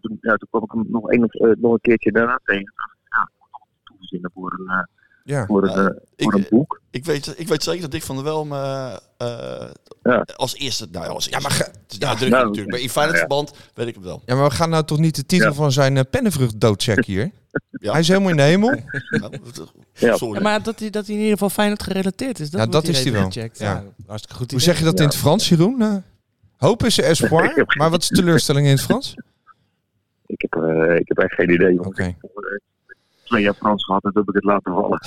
Toen, 0.00 0.18
ja, 0.20 0.34
toen 0.36 0.48
kwam 0.50 0.62
ik 0.62 0.72
hem 0.72 0.84
nog 0.88 1.10
een, 1.12 1.28
nog 1.60 1.72
een 1.72 1.80
keertje 1.80 2.12
daarna 2.12 2.40
tegen. 2.44 2.72
Ja, 3.08 3.22
ik 3.22 3.38
moet 3.38 3.48
nog 3.52 3.60
een 3.62 3.80
toeverzinnen 3.84 4.30
voor 4.34 4.52
een, 4.52 4.88
Ja. 5.24 5.46
voor 5.46 5.62
een, 5.62 5.82
Ja, 5.82 5.88
eh, 5.88 5.96
ik- 6.16 6.22
voor 6.24 6.34
een 6.34 6.46
boek. 6.50 6.80
ik, 6.90 7.04
weet, 7.04 7.34
ik 7.36 7.48
weet 7.48 7.62
zeker 7.62 7.80
dat 7.82 7.90
Dick 7.90 8.02
van 8.02 8.14
der 8.16 8.24
Wel 8.24 8.44
me 8.44 9.00
eh, 9.16 9.68
Ja. 10.02 10.24
als 10.36 10.54
eerste... 10.56 10.86
Nou 10.90 11.04
ja, 11.04 11.10
als 11.10 11.24
Ja, 11.26 11.38
maar, 11.38 11.56
het 11.56 11.98
nou, 12.00 12.30
natuurlijk. 12.30 12.66
Maar 12.70 12.78
in 12.78 12.84
ja, 12.84 12.90
Feyenoord-verband 12.90 13.52
weet 13.74 13.86
ik 13.86 13.94
het 13.94 14.04
wel. 14.04 14.22
ja, 14.26 14.34
maar 14.34 14.48
we 14.48 14.54
gaan 14.54 14.70
nou 14.70 14.84
toch 14.84 14.98
niet 14.98 15.14
de 15.16 15.26
titel 15.26 15.48
Ja. 15.48 15.54
van 15.54 15.72
zijn 15.72 15.96
uh, 15.96 16.02
pennenvrucht 16.10 16.60
doodchecken 16.60 17.04
hier? 17.12 17.30
Ja. 17.80 17.90
Hij 17.90 18.00
is 18.00 18.08
helemaal 18.08 18.30
in 18.30 18.36
de 18.36 18.42
hemel. 18.42 18.74
Ja. 19.92 20.16
Sorry. 20.16 20.34
Ja, 20.34 20.40
maar 20.40 20.62
dat 20.62 20.78
hij, 20.78 20.90
dat 20.90 21.04
hij 21.06 21.14
in 21.14 21.20
ieder 21.20 21.32
geval 21.32 21.50
Feyenoord 21.50 21.82
gerelateerd 21.82 22.40
is. 22.40 22.50
Dat 22.50 22.60
Ja, 22.60 22.66
dat 22.66 22.88
is 22.88 23.02
hij 23.02 23.12
wel. 23.12 23.24
gecheckt. 23.24 23.58
Ja. 23.58 23.84
hartstikke 24.06 24.36
goed 24.38 24.50
Hoe 24.50 24.60
zeg 24.60 24.78
je 24.78 24.84
dat 24.84 24.98
in 25.00 25.04
het 25.06 25.16
Frans, 25.16 25.48
Jeroen? 25.48 25.82
Eh, 25.82 25.94
hoop 26.56 26.84
is 26.84 26.98
espoir, 27.00 27.64
maar 27.78 27.90
wat 27.90 28.02
is 28.02 28.08
teleurstelling 28.08 28.66
in 28.66 28.72
het 28.72 28.80
Frans? 28.82 29.14
Ik 30.26 30.40
heb, 30.48 30.62
eh, 30.64 30.94
ik 30.96 31.08
heb 31.08 31.18
echt 31.18 31.34
geen 31.34 31.50
idee. 31.52 31.84
Oké. 31.84 32.02
eh, 32.02 32.14
twee 33.30 33.42
jaar 33.42 33.54
Frans 33.54 33.84
gehad 33.84 34.04
en 34.04 34.12
toen 34.12 34.24
heb 34.26 34.34
ik 34.34 34.42
het 34.42 34.44
laten 34.44 34.72
vallen. 34.72 35.00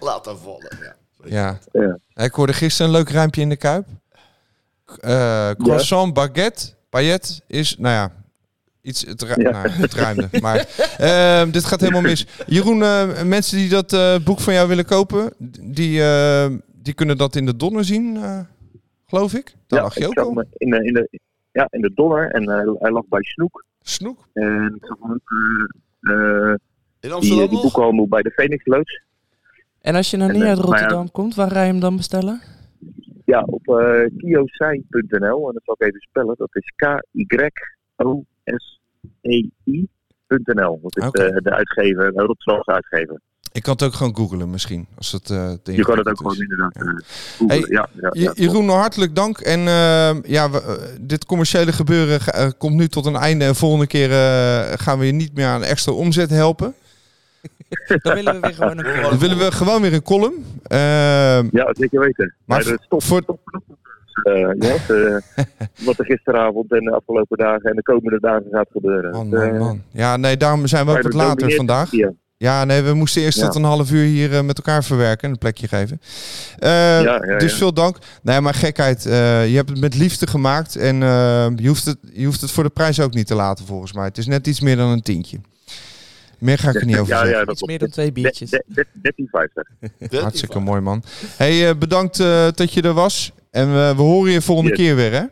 Laat 0.08 0.24
hem 0.24 0.36
vallen. 0.36 0.76
Ja. 0.80 0.94
Ja. 1.24 1.58
Ja. 2.14 2.24
Ik 2.24 2.32
hoorde 2.32 2.52
gisteren 2.52 2.92
een 2.92 2.98
leuk 2.98 3.08
rijmpje 3.08 3.40
in 3.40 3.48
de 3.48 3.56
Kuip. 3.56 3.86
Eh, 5.00 5.50
croissant, 5.50 6.14
baguette, 6.14 6.74
paillet 6.90 7.42
is, 7.46 7.76
nou 7.78 7.94
ja, 7.94 8.12
iets, 8.80 9.06
het, 9.06 9.22
ru- 9.22 9.42
Ja. 9.42 9.50
nou, 9.50 9.68
het 9.68 9.94
ruimde. 9.94 10.28
Maar 10.40 10.66
ehm, 10.98 11.50
dit 11.50 11.64
gaat 11.64 11.80
helemaal 11.80 12.00
mis. 12.02 12.26
Jeroen, 12.46 12.82
eh, 12.82 13.22
mensen 13.22 13.56
die 13.56 13.68
dat 13.68 13.92
eh, 13.92 14.16
boek 14.24 14.40
van 14.40 14.54
jou 14.54 14.68
willen 14.68 14.84
kopen, 14.86 15.32
die, 15.62 16.02
eh, 16.02 16.46
die 16.72 16.94
kunnen 16.94 17.16
dat 17.16 17.36
in 17.36 17.46
de 17.46 17.56
Donner 17.56 17.84
zien, 17.84 18.16
eh, 18.16 18.40
geloof 19.06 19.34
ik. 19.34 19.54
Daar 19.66 19.82
lag 19.82 19.94
je 19.98 20.06
ook 20.08 20.18
al. 20.18 20.44
In 20.52 20.70
de, 20.70 20.84
in 20.84 20.92
de, 20.94 21.20
ja, 21.52 21.66
in 21.70 21.80
de 21.80 21.92
dollar 21.94 22.30
en 22.30 22.42
eh, 22.48 22.72
hij 22.78 22.90
lag 22.90 23.04
bij 23.08 23.22
Snoek. 23.22 23.64
Snoek. 23.82 24.28
En 24.32 24.74
ik 24.80 24.86
zag 24.86 24.96
hem 25.00 25.12
ook 25.12 25.30
eh, 26.00 26.12
eh, 26.14 26.50
In 26.50 26.58
die, 27.00 27.12
Amsterdam 27.12 27.46
die 27.46 27.54
nog? 27.54 27.62
boekhandel 27.62 28.08
bij 28.08 28.22
de 28.22 28.30
Phoenix 28.30 28.66
Loods. 28.66 29.02
En 29.80 29.94
als 29.94 30.10
je 30.10 30.16
nou 30.16 30.28
En, 30.30 30.34
niet 30.36 30.44
eh, 30.44 30.48
uit 30.50 30.58
ja. 30.58 30.64
Rotterdam 30.64 31.10
komt, 31.10 31.34
waar 31.34 31.50
ga 31.50 31.60
je 31.60 31.66
hem 31.70 31.80
dan 31.80 31.96
bestellen? 31.96 32.40
Ja, 33.24 33.40
op 33.40 33.68
uh, 33.68 34.04
kiosei.nl. 34.16 35.48
En 35.48 35.52
dat 35.54 35.62
zal 35.64 35.74
ik 35.78 35.86
even 35.86 36.00
spellen. 36.00 36.34
Dat 36.38 36.56
is 36.56 36.72
K-Y-O-S-E-I.nl. 39.48 40.78
Dat 40.82 40.96
is 40.96 41.04
eh, 41.04 41.36
de 41.36 41.50
uitgever, 41.50 42.12
de 42.12 42.22
Rotterdamse 42.22 42.70
uitgever. 42.72 43.20
Ik 43.58 43.64
kan 43.64 43.72
het 43.72 43.82
ook 43.82 43.94
gewoon 43.94 44.16
googlen 44.16 44.50
misschien. 44.50 44.86
Als 44.96 45.10
dat, 45.10 45.30
eh, 45.30 45.74
Je 45.76 45.82
kan 45.82 45.98
het 45.98 46.08
ook 46.08 46.16
gewoon 46.16 46.36
inderdaad 46.36 46.72
Ja. 46.74 46.80
eh, 46.80 46.86
googlen. 47.38 47.58
Hey, 47.60 47.64
ja, 47.68 47.88
ja, 48.00 48.10
Je- 48.12 48.20
ja, 48.22 48.32
Jeroen, 48.34 48.68
hartelijk 48.68 49.14
dank. 49.14 49.38
En 49.38 49.58
eh, 49.58 50.16
ja, 50.22 50.50
we- 50.50 50.62
eh, 50.62 50.74
dit 51.00 51.26
commerciële 51.26 51.72
gebeuren 51.72 52.20
komt 52.58 52.74
nu 52.74 52.88
tot 52.88 53.06
een 53.06 53.16
einde. 53.16 53.44
En 53.44 53.54
volgende 53.54 53.86
keer 53.86 54.10
eh, 54.10 54.72
gaan 54.78 54.98
we 54.98 55.06
je 55.06 55.12
niet 55.12 55.34
meer 55.34 55.46
aan 55.46 55.62
extra 55.62 55.92
omzet 55.92 56.30
helpen. 56.30 56.74
Dan 58.02 58.14
willen 58.14 58.34
we 58.34 58.40
weer 58.40 58.54
gewoon 58.54 58.78
een 58.78 59.02
Dan 59.02 59.18
willen 59.18 59.38
we 59.38 59.52
gewoon 59.52 59.82
weer 59.82 59.92
een 59.92 60.02
column. 60.02 60.44
Eh, 60.62 60.78
Ja, 61.50 61.68
zeker 61.78 62.00
weten. 62.00 62.34
Maar 62.44 62.64
Maar, 62.66 62.78
stop, 62.82 63.02
voor- 63.02 63.22
stop, 63.22 63.40
stop, 63.44 63.62
wat 65.84 65.98
er 65.98 66.04
gisteravond 66.04 66.72
en 66.72 66.84
de 66.84 66.90
afgelopen 66.90 67.36
dagen 67.38 67.70
en 67.70 67.76
de 67.76 67.82
komende 67.82 68.20
dagen 68.20 68.46
gaat 68.50 68.68
gebeuren. 68.72 69.10
man, 69.10 69.28
man, 69.28 69.56
man. 69.58 69.82
Ja, 69.90 70.16
nee, 70.16 70.36
daarom 70.36 70.66
zijn 70.66 70.86
we 70.86 70.92
ook 70.96 71.02
wat 71.02 71.12
later 71.14 71.52
vandaag. 71.52 71.90
hier. 71.90 72.14
Ja, 72.40 72.64
nee, 72.64 72.82
we 72.82 72.94
moesten 72.94 73.22
eerst 73.22 73.38
Ja. 73.38 73.44
tot 73.46 73.54
een 73.54 73.62
half 73.64 73.90
uur 73.90 74.04
hier 74.04 74.34
eh, 74.36 74.42
met 74.42 74.56
elkaar 74.56 74.84
verwerken 74.84 75.22
en 75.24 75.30
een 75.30 75.38
plekje 75.38 75.68
geven. 75.68 76.00
Eh, 76.58 76.70
Ja, 76.70 77.00
ja, 77.26 77.38
dus 77.38 77.50
ja. 77.52 77.56
veel 77.58 77.72
dank. 77.74 77.96
Nee, 78.22 78.40
maar 78.40 78.54
gekheid. 78.54 79.06
eh, 79.06 79.48
je 79.50 79.56
hebt 79.56 79.68
het 79.68 79.80
met 79.80 79.94
liefde 79.94 80.26
gemaakt 80.26 80.76
en 80.76 81.02
eh, 81.02 81.46
je, 81.56 81.68
hoeft 81.68 81.84
het, 81.84 81.98
je 82.12 82.24
hoeft 82.24 82.40
het 82.40 82.50
voor 82.50 82.64
de 82.64 82.70
prijs 82.70 83.00
ook 83.00 83.14
niet 83.14 83.26
te 83.26 83.34
laten 83.34 83.66
volgens 83.66 83.92
mij. 83.92 84.04
Het 84.04 84.18
is 84.18 84.26
net 84.26 84.46
iets 84.46 84.60
meer 84.60 84.76
dan 84.76 84.88
een 84.90 85.02
tientje. 85.02 85.40
Meer 86.38 86.58
ga 86.58 86.68
ik 86.68 86.74
er 86.74 86.86
niet 86.86 86.98
over 87.00 87.12
Ja, 87.12 87.18
zeggen. 87.18 87.38
ja, 87.38 87.44
dat 87.44 87.54
Iets 87.54 87.62
meer 87.62 87.78
dan 87.78 87.88
twee 87.90 88.12
biertjes. 88.12 88.50
De- 88.50 88.64
de- 88.66 88.86
de- 88.92 89.12
13,50. 90.10 90.20
Hartstikke 90.20 90.58
mooi 90.58 90.80
man. 90.80 91.02
Hey, 91.36 91.68
eh, 91.68 91.74
bedankt 91.78 92.20
eh, 92.20 92.48
dat 92.54 92.72
je 92.72 92.82
er 92.82 92.92
was. 92.94 93.32
En 93.50 93.68
eh, 93.68 93.96
we 93.96 94.02
horen 94.02 94.32
je 94.32 94.42
volgende 94.42 94.70
Yes. 94.70 94.78
keer 94.78 94.96
weer 94.96 95.12
hè? 95.12 95.22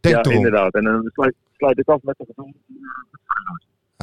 Denk 0.00 0.14
ja, 0.14 0.20
erom. 0.20 0.32
inderdaad. 0.32 0.74
En 0.74 0.84
dan 0.84 1.10
sluit, 1.14 1.34
sluit 1.56 1.78
ik 1.78 1.88
af 1.88 1.98
met 2.02 2.14
de 2.18 2.24
gevoel. 2.28 2.54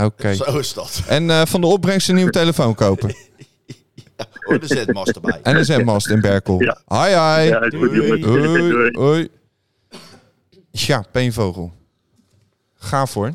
Oké. 0.03 0.33
Zo 0.33 0.57
is 0.57 0.73
dat. 0.73 1.01
En 1.07 1.29
eh, 1.29 1.41
van 1.45 1.61
de 1.61 1.67
opbrengst 1.67 2.09
een 2.09 2.15
nieuwe 2.15 2.31
telefoon 2.31 2.75
kopen. 2.75 3.15
Hoor 4.45 4.59
de 4.59 4.67
zetmast 4.67 5.09
erbij. 5.15 5.39
En 5.43 5.55
een 5.55 5.65
zendmast 5.65 6.09
in 6.09 6.21
Berkel. 6.21 6.61
Ja. 6.61 6.77
Hi, 6.87 7.07
hi. 7.07 7.49
Ja, 7.49 7.61
is 7.61 7.73
goed, 7.75 8.93
Doei. 8.93 9.29
Ja, 10.71 11.03
Peenvogel. 11.11 11.73
Gaaf 12.75 13.13
hoor. 13.13 13.33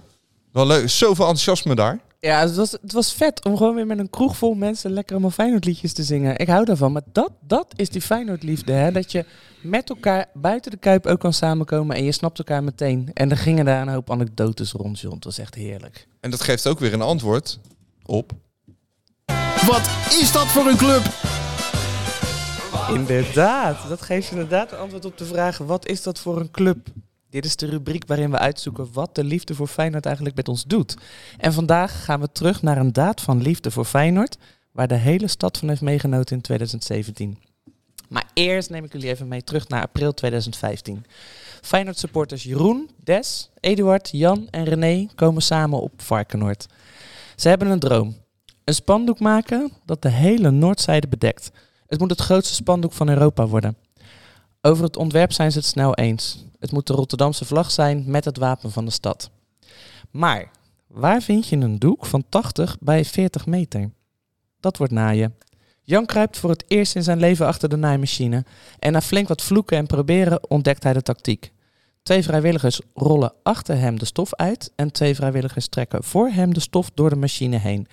Wel 0.52 0.66
leuk. 0.66 0.88
Zoveel 0.88 1.26
enthousiasme 1.26 1.74
daar. 1.74 2.00
Ja, 2.24 2.40
het 2.40 2.54
was, 2.54 2.72
het 2.72 2.92
was 2.92 3.12
vet 3.12 3.44
om 3.44 3.56
gewoon 3.56 3.74
weer 3.74 3.86
met 3.86 3.98
een 3.98 4.10
kroeg 4.10 4.36
vol 4.36 4.54
mensen 4.54 4.90
lekker 4.90 5.12
allemaal 5.12 5.30
Feyenoordliedjes 5.30 5.92
te 5.92 6.02
zingen. 6.02 6.38
Ik 6.38 6.48
hou 6.48 6.64
daarvan. 6.64 6.92
Maar 6.92 7.02
dat, 7.12 7.32
dat 7.40 7.66
is 7.76 7.88
die 7.88 8.00
Feyenoordliefde, 8.00 8.72
hè. 8.72 8.92
Dat 8.92 9.12
je 9.12 9.24
met 9.62 9.88
elkaar 9.88 10.26
buiten 10.34 10.70
de 10.70 10.76
Kuip 10.76 11.06
ook 11.06 11.20
kan 11.20 11.32
samenkomen 11.32 11.96
en 11.96 12.04
je 12.04 12.12
snapt 12.12 12.38
elkaar 12.38 12.64
meteen. 12.64 13.10
En 13.14 13.30
er 13.30 13.36
gingen 13.36 13.64
daar 13.64 13.82
een 13.82 13.88
hoop 13.88 14.10
anekdotes 14.10 14.72
rond, 14.72 15.00
John. 15.00 15.14
Het 15.14 15.24
was 15.24 15.38
echt 15.38 15.54
heerlijk. 15.54 16.06
En 16.20 16.30
dat 16.30 16.40
geeft 16.40 16.66
ook 16.66 16.78
weer 16.78 16.92
een 16.92 17.02
antwoord 17.02 17.58
op. 18.04 18.32
Wat 19.66 19.90
is 20.20 20.32
dat 20.32 20.46
voor 20.46 20.66
een 20.66 20.76
club? 20.76 21.02
Inderdaad, 22.88 23.88
dat 23.88 24.02
geeft 24.02 24.30
inderdaad 24.30 24.72
een 24.72 24.78
antwoord 24.78 25.04
op 25.04 25.18
de 25.18 25.24
vraag: 25.24 25.58
wat 25.58 25.86
is 25.86 26.02
dat 26.02 26.18
voor 26.18 26.40
een 26.40 26.50
club? 26.50 26.88
Dit 27.34 27.44
is 27.44 27.56
de 27.56 27.66
rubriek 27.66 28.06
waarin 28.06 28.30
we 28.30 28.38
uitzoeken 28.38 28.88
wat 28.92 29.14
de 29.14 29.24
liefde 29.24 29.54
voor 29.54 29.66
Feyenoord 29.66 30.06
eigenlijk 30.06 30.36
met 30.36 30.48
ons 30.48 30.64
doet. 30.64 30.96
En 31.38 31.52
vandaag 31.52 32.04
gaan 32.04 32.20
we 32.20 32.32
terug 32.32 32.62
naar 32.62 32.76
een 32.76 32.92
daad 32.92 33.20
van 33.20 33.42
liefde 33.42 33.70
voor 33.70 33.84
Feyenoord, 33.84 34.36
waar 34.72 34.88
de 34.88 34.94
hele 34.94 35.28
stad 35.28 35.58
van 35.58 35.68
heeft 35.68 35.80
meegenoten 35.80 36.36
in 36.36 36.42
2017. 36.42 37.38
Maar 38.08 38.24
eerst 38.34 38.70
neem 38.70 38.84
ik 38.84 38.92
jullie 38.92 39.08
even 39.08 39.28
mee 39.28 39.42
terug 39.42 39.68
naar 39.68 39.82
april 39.82 40.14
2015. 40.14 41.04
Feyenoord 41.62 41.98
supporters 41.98 42.42
Jeroen, 42.42 42.90
Des, 42.96 43.50
Eduard, 43.60 44.08
Jan 44.12 44.48
en 44.50 44.64
René 44.64 45.06
komen 45.14 45.42
samen 45.42 45.80
op 45.80 46.02
Varkenoord. 46.02 46.66
Ze 47.36 47.48
hebben 47.48 47.68
een 47.68 47.78
droom. 47.78 48.16
Een 48.64 48.74
spandoek 48.74 49.20
maken 49.20 49.72
dat 49.84 50.02
de 50.02 50.10
hele 50.10 50.50
noordzijde 50.50 51.08
bedekt. 51.08 51.50
Het 51.86 51.98
moet 52.00 52.10
het 52.10 52.20
grootste 52.20 52.54
spandoek 52.54 52.92
van 52.92 53.08
Europa 53.08 53.46
worden. 53.46 53.76
Over 54.66 54.84
het 54.84 54.96
ontwerp 54.96 55.32
zijn 55.32 55.52
ze 55.52 55.58
het 55.58 55.66
snel 55.66 55.94
eens. 55.94 56.44
Het 56.58 56.72
moet 56.72 56.86
de 56.86 56.92
Rotterdamse 56.92 57.44
vlag 57.44 57.70
zijn 57.70 58.04
met 58.06 58.24
het 58.24 58.38
wapen 58.38 58.70
van 58.70 58.84
de 58.84 58.90
stad. 58.90 59.30
Maar 60.10 60.50
waar 60.86 61.22
vind 61.22 61.48
je 61.48 61.56
een 61.56 61.78
doek 61.78 62.06
van 62.06 62.24
80 62.28 62.76
bij 62.80 63.04
40 63.04 63.46
meter? 63.46 63.90
Dat 64.60 64.76
wordt 64.76 64.92
naaien. 64.92 65.34
Jan 65.82 66.06
kruipt 66.06 66.38
voor 66.38 66.50
het 66.50 66.64
eerst 66.68 66.94
in 66.94 67.02
zijn 67.02 67.18
leven 67.18 67.46
achter 67.46 67.68
de 67.68 67.76
naaimachine. 67.76 68.44
En 68.78 68.92
na 68.92 69.00
flink 69.00 69.28
wat 69.28 69.42
vloeken 69.42 69.76
en 69.76 69.86
proberen 69.86 70.50
ontdekt 70.50 70.82
hij 70.82 70.92
de 70.92 71.02
tactiek. 71.02 71.52
Twee 72.02 72.22
vrijwilligers 72.22 72.80
rollen 72.94 73.32
achter 73.42 73.78
hem 73.78 73.98
de 73.98 74.04
stof 74.04 74.34
uit. 74.34 74.72
En 74.76 74.92
twee 74.92 75.14
vrijwilligers 75.14 75.68
trekken 75.68 76.04
voor 76.04 76.28
hem 76.28 76.54
de 76.54 76.60
stof 76.60 76.90
door 76.94 77.10
de 77.10 77.16
machine 77.16 77.58
heen. 77.58 77.86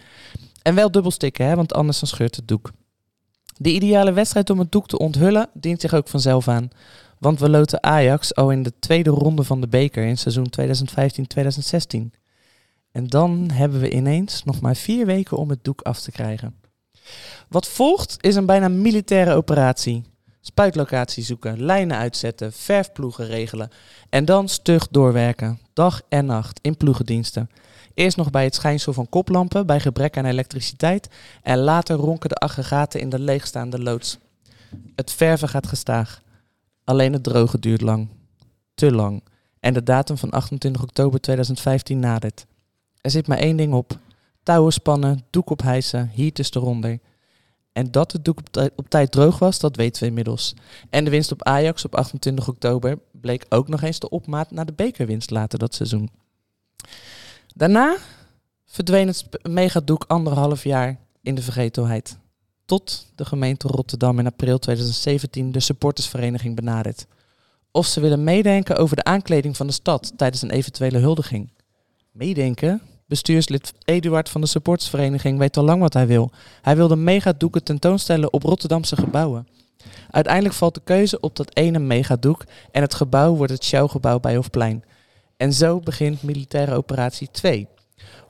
En 0.62 0.76
wel 0.76 0.92
dubbelstikken, 0.92 1.46
hè, 1.46 1.56
want 1.56 1.74
anders 1.74 2.00
dan 2.00 2.10
scheurt 2.10 2.36
het 2.36 2.48
doek. 2.48 2.72
De 3.58 3.70
ideale 3.74 4.12
wedstrijd 4.12 4.50
om 4.50 4.60
het 4.60 4.72
doek 4.72 4.88
te 4.88 4.98
onthullen 4.98 5.50
dient 5.54 5.82
zich 5.82 5.94
ook 5.94 6.08
vanzelf 6.08 6.48
aan. 6.48 6.70
Want 7.18 7.40
we 7.40 7.50
loten 7.50 7.84
Ajax 7.84 8.36
al 8.36 8.52
in 8.52 8.64
de 8.64 8.74
tweede 8.80 9.10
ronde 9.10 9.44
van 9.44 9.62
de 9.62 9.68
beker 9.68 10.04
in 10.04 10.18
seizoen 10.18 10.52
2015-2016. 10.62 12.20
En 12.92 13.08
dan 13.08 13.50
hebben 13.54 13.80
we 13.80 13.92
ineens 13.92 14.44
nog 14.44 14.62
maar 14.62 14.76
vier 14.76 15.06
weken 15.06 15.38
om 15.38 15.50
het 15.50 15.64
doek 15.64 15.82
af 15.82 16.00
te 16.00 16.12
krijgen. 16.12 16.56
Wat 17.50 17.68
volgt 17.68 18.18
is 18.20 18.36
een 18.36 18.46
bijna 18.46 18.68
militaire 18.68 19.34
operatie. 19.34 20.04
Spuitlocatie 20.42 21.24
zoeken, 21.24 21.64
lijnen 21.64 21.98
uitzetten, 21.98 22.54
verfploegen 22.54 23.26
regelen. 23.26 23.70
En 24.10 24.26
dan 24.26 24.50
stug 24.50 24.88
doorwerken, 24.88 25.60
dag 25.74 26.02
en 26.10 26.26
nacht, 26.26 26.60
in 26.62 26.78
ploegendiensten. 26.78 27.50
Eerst 27.94 28.18
nog 28.18 28.30
bij 28.30 28.44
het 28.44 28.56
schijnsel 28.56 28.94
van 28.94 29.10
koplampen, 29.10 29.66
bij 29.66 29.80
gebrek 29.80 30.18
aan 30.18 30.26
elektriciteit. 30.26 31.10
En 31.42 31.58
later 31.58 31.96
ronken 31.96 32.30
de 32.30 32.36
aggregaten 32.36 33.00
in 33.00 33.10
de 33.10 33.20
leegstaande 33.20 33.82
loods. 33.82 34.18
Het 34.96 35.12
verven 35.12 35.50
gaat 35.50 35.68
gestaag. 35.68 36.22
Alleen 36.84 37.14
het 37.14 37.24
drogen 37.24 37.62
duurt 37.62 37.82
lang. 37.82 38.08
Te 38.74 38.92
lang. 38.92 39.24
En 39.60 39.74
de 39.74 39.84
datum 39.84 40.18
van 40.18 40.30
28 40.30 40.82
oktober 40.82 41.22
2015 41.22 42.00
nadert. 42.00 42.46
Er 43.02 43.12
zit 43.12 43.28
maar 43.28 43.38
één 43.38 43.58
ding 43.58 43.74
op. 43.74 43.98
Touwen 44.44 44.74
spannen, 44.74 45.24
doek 45.30 45.50
ophijsen, 45.50 46.12
heaters 46.16 46.54
eronder. 46.54 47.00
En 47.74 47.92
dat 47.92 48.12
het 48.12 48.26
doek 48.26 48.38
op, 48.40 48.72
op 48.76 48.90
tijd 48.90 49.12
droog 49.12 49.40
was, 49.40 49.60
dat 49.60 49.76
weten 49.76 50.02
we 50.02 50.08
inmiddels. 50.08 50.54
En 50.90 51.04
de 51.04 51.10
winst 51.10 51.32
op 51.32 51.44
Ajax 51.44 51.86
op 51.86 51.96
28 51.96 52.48
oktober 52.48 53.00
bleek 53.12 53.46
ook 53.50 53.68
nog 53.68 53.82
eens 53.82 54.00
de 54.00 54.10
opmaat 54.10 54.52
naar 54.52 54.66
de 54.66 54.74
bekerwinst 54.74 55.30
later 55.30 55.60
dat 55.60 55.76
seizoen. 55.76 56.10
Daarna 57.56 57.98
verdween 58.66 59.08
het 59.08 59.26
megadoek 59.42 60.04
anderhalf 60.08 60.64
jaar 60.64 60.98
in 61.22 61.36
de 61.36 61.42
vergetelheid. 61.42 62.18
Tot 62.66 63.12
de 63.16 63.26
gemeente 63.26 63.68
Rotterdam 63.68 64.20
in 64.20 64.26
april 64.26 64.60
2017 64.60 65.52
de 65.52 65.60
supportersvereniging 65.60 66.56
benadert. 66.56 67.06
Of 67.72 67.86
ze 67.86 68.00
willen 68.00 68.24
meedenken 68.24 68.78
over 68.78 68.96
de 68.96 69.04
aankleding 69.04 69.58
van 69.58 69.68
de 69.68 69.74
stad 69.74 70.14
tijdens 70.16 70.42
een 70.42 70.52
eventuele 70.52 70.98
huldiging. 70.98 71.50
Meedenken? 72.12 72.82
Bestuurslid 73.06 73.74
Eduard 73.86 74.30
van 74.30 74.42
de 74.42 74.48
supportersvereniging 74.48 75.38
weet 75.38 75.58
al 75.58 75.64
lang 75.64 75.82
wat 75.82 75.94
hij 75.94 76.08
wil. 76.08 76.32
Hij 76.62 76.76
wil 76.76 76.88
de 76.88 76.96
megadoeken 76.96 77.64
tentoonstellen 77.64 78.34
op 78.34 78.44
Rotterdamse 78.44 78.96
gebouwen. 78.96 79.48
Uiteindelijk 80.12 80.56
valt 80.56 80.74
de 80.74 80.82
keuze 80.84 81.20
op 81.20 81.36
dat 81.36 81.56
ene 81.56 81.80
megadoek 81.80 82.44
en 82.72 82.82
het 82.82 82.94
gebouw 82.94 83.36
wordt 83.36 83.52
het 83.52 83.64
Schouwgebouw 83.64 84.20
bij 84.20 84.36
Hofplein. 84.36 84.84
En 85.42 85.54
zo 85.54 85.80
begint 85.80 86.24
militaire 86.24 86.76
operatie 86.76 87.30
2. 87.32 87.68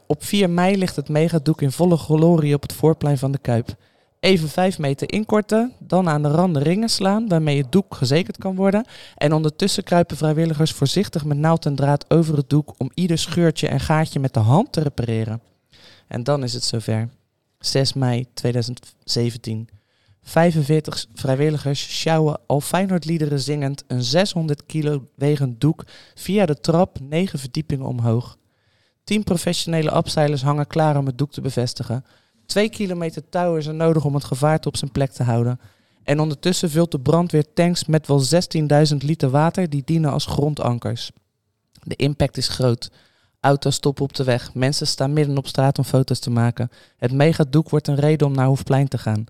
Op 0.08 0.24
4 0.24 0.50
mei 0.50 0.78
ligt 0.78 0.96
het 0.96 1.10
megadoek 1.10 1.62
in 1.62 1.72
volle 1.72 1.98
glorie 1.98 2.56
op 2.56 2.62
het 2.62 2.74
voorplein 2.74 3.18
van 3.18 3.32
de 3.32 3.38
Kuip. 3.38 3.76
Even 4.20 4.50
5 4.50 4.80
meter 4.80 5.12
inkorten, 5.12 5.74
dan 5.80 6.10
aan 6.10 6.22
de 6.22 6.28
randen 6.28 6.62
ringen 6.62 6.90
slaan 6.90 7.28
waarmee 7.28 7.58
het 7.58 7.72
doek 7.72 7.96
gezekerd 7.96 8.38
kan 8.38 8.56
worden. 8.56 8.86
En 9.16 9.34
ondertussen 9.34 9.84
kruipen 9.84 10.18
vrijwilligers 10.18 10.72
voorzichtig 10.72 11.26
met 11.26 11.38
naald 11.38 11.66
en 11.66 11.76
draad 11.76 12.06
over 12.10 12.38
het 12.38 12.50
doek 12.50 12.74
om 12.78 12.92
ieder 12.94 13.18
scheurtje 13.18 13.68
en 13.68 13.80
gaatje 13.80 14.20
met 14.20 14.34
de 14.34 14.40
hand 14.40 14.72
te 14.72 14.82
repareren. 14.82 15.42
En 16.08 16.24
dan 16.24 16.44
is 16.44 16.54
het 16.54 16.64
zover. 16.64 17.10
6 17.60 17.94
mei 17.94 18.26
2017. 18.34 19.81
45 20.24 21.06
vrijwilligers 21.14 22.00
sjouwen 22.00 22.40
al 22.46 22.62
Feyenoordliederen 22.62 23.40
zingend 23.40 23.84
een 23.88 24.04
600 24.04 24.66
kilo 24.66 25.08
wegend 25.16 25.62
doek 25.62 25.84
via 26.16 26.46
de 26.46 26.60
trap 26.60 27.00
9 27.00 27.40
verdiepingen 27.40 27.86
omhoog. 27.86 28.38
10 29.04 29.24
professionele 29.24 29.92
abseilers 29.92 30.42
hangen 30.42 30.68
klaar 30.68 30.98
om 30.98 31.06
het 31.06 31.18
doek 31.18 31.32
te 31.32 31.42
bevestigen. 31.42 32.06
Twee 32.46 32.70
kilometer 32.70 33.30
touw 33.30 33.56
is 33.56 33.66
nodig 33.66 34.06
om 34.06 34.14
het 34.14 34.24
gevaarte 34.24 34.68
op 34.68 34.78
zijn 34.78 34.92
plek 34.92 35.12
te 35.12 35.24
houden. 35.24 35.60
En 36.04 36.20
ondertussen 36.20 36.70
vult 36.70 36.92
de 36.92 37.00
brandweer 37.00 37.54
tanks 37.54 37.86
met 37.86 38.08
wel 38.08 38.24
16.000 38.92 38.98
liter 38.98 39.30
water 39.30 39.70
die 39.70 39.82
dienen 39.86 40.12
als 40.12 40.26
grondankers. 40.26 41.12
De 41.84 41.96
impact 41.96 42.38
is 42.38 42.48
groot. 42.48 42.92
Auto's 43.40 43.76
stoppen 43.76 44.04
op 44.04 44.14
de 44.14 44.24
weg. 44.24 44.54
Mensen 44.54 44.88
staan 44.88 45.14
midden 45.14 45.38
op 45.38 45.48
straat 45.48 45.78
om 45.78 45.84
foto's 45.84 46.20
te 46.20 46.30
maken. 46.30 46.70
Het 46.98 47.12
megadoek 47.12 47.70
wordt 47.70 47.88
een 47.88 47.96
reden 47.96 48.28
om 48.28 48.34
naar 48.34 48.46
Hoefplein 48.46 48.88
te 48.88 48.98
gaan. 48.98 49.26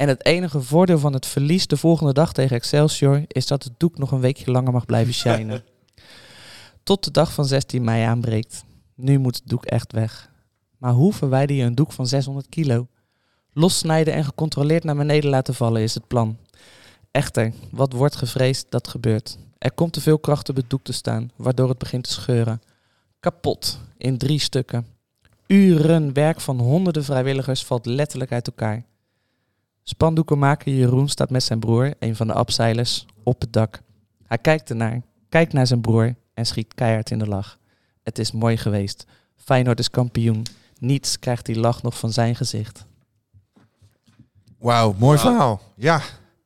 En 0.00 0.08
het 0.08 0.24
enige 0.24 0.60
voordeel 0.60 0.98
van 0.98 1.12
het 1.12 1.26
verlies 1.26 1.66
de 1.66 1.76
volgende 1.76 2.12
dag 2.12 2.32
tegen 2.32 2.56
Excelsior 2.56 3.22
is 3.26 3.46
dat 3.46 3.64
het 3.64 3.72
doek 3.76 3.98
nog 3.98 4.12
een 4.12 4.20
weekje 4.20 4.50
langer 4.50 4.72
mag 4.72 4.86
blijven 4.86 5.14
shinen. 5.14 5.64
Tot 6.82 7.04
de 7.04 7.10
dag 7.10 7.32
van 7.32 7.44
16 7.44 7.84
mei 7.84 8.04
aanbreekt. 8.04 8.64
Nu 8.94 9.18
moet 9.18 9.34
het 9.34 9.48
doek 9.48 9.64
echt 9.64 9.92
weg. 9.92 10.30
Maar 10.78 10.92
hoe 10.92 11.12
verwijder 11.12 11.56
je 11.56 11.62
een 11.62 11.74
doek 11.74 11.92
van 11.92 12.06
600 12.06 12.48
kilo? 12.48 12.86
Lossnijden 13.52 14.14
en 14.14 14.24
gecontroleerd 14.24 14.84
naar 14.84 14.96
beneden 14.96 15.30
laten 15.30 15.54
vallen 15.54 15.82
is 15.82 15.94
het 15.94 16.06
plan. 16.06 16.36
Echter, 17.10 17.52
wat 17.70 17.92
wordt 17.92 18.16
gevreesd, 18.16 18.66
dat 18.68 18.88
gebeurt. 18.88 19.38
Er 19.58 19.72
komt 19.72 19.92
te 19.92 20.00
veel 20.00 20.18
kracht 20.18 20.48
op 20.48 20.56
het 20.56 20.70
doek 20.70 20.82
te 20.82 20.92
staan, 20.92 21.30
waardoor 21.36 21.68
het 21.68 21.78
begint 21.78 22.04
te 22.04 22.12
scheuren. 22.12 22.62
Kapot, 23.18 23.80
in 23.96 24.18
drie 24.18 24.38
stukken. 24.38 24.86
Uren 25.46 26.12
werk 26.12 26.40
van 26.40 26.58
honderden 26.60 27.04
vrijwilligers 27.04 27.64
valt 27.64 27.86
letterlijk 27.86 28.32
uit 28.32 28.46
elkaar. 28.46 28.88
Spandoekenmaker 29.90 30.72
Jeroen 30.72 31.08
staat 31.08 31.30
met 31.30 31.42
zijn 31.42 31.58
broer, 31.58 31.94
een 31.98 32.16
van 32.16 32.26
de 32.26 32.32
abseilers, 32.32 33.06
op 33.22 33.40
het 33.40 33.52
dak. 33.52 33.82
Hij 34.26 34.38
kijkt 34.38 34.70
ernaar, 34.70 35.02
kijkt 35.28 35.52
naar 35.52 35.66
zijn 35.66 35.80
broer 35.80 36.14
en 36.34 36.46
schiet 36.46 36.74
keihard 36.74 37.10
in 37.10 37.18
de 37.18 37.26
lach. 37.26 37.58
Het 38.02 38.18
is 38.18 38.32
mooi 38.32 38.56
geweest. 38.56 39.06
Feyenoord 39.36 39.78
is 39.78 39.90
kampioen. 39.90 40.42
Niets 40.78 41.18
krijgt 41.18 41.46
die 41.46 41.58
lach 41.58 41.82
nog 41.82 41.98
van 41.98 42.12
zijn 42.12 42.36
gezicht. 42.36 42.86
Wauw, 44.58 44.94
mooi 44.98 45.18
verhaal. 45.18 45.60
Ja, 45.76 46.00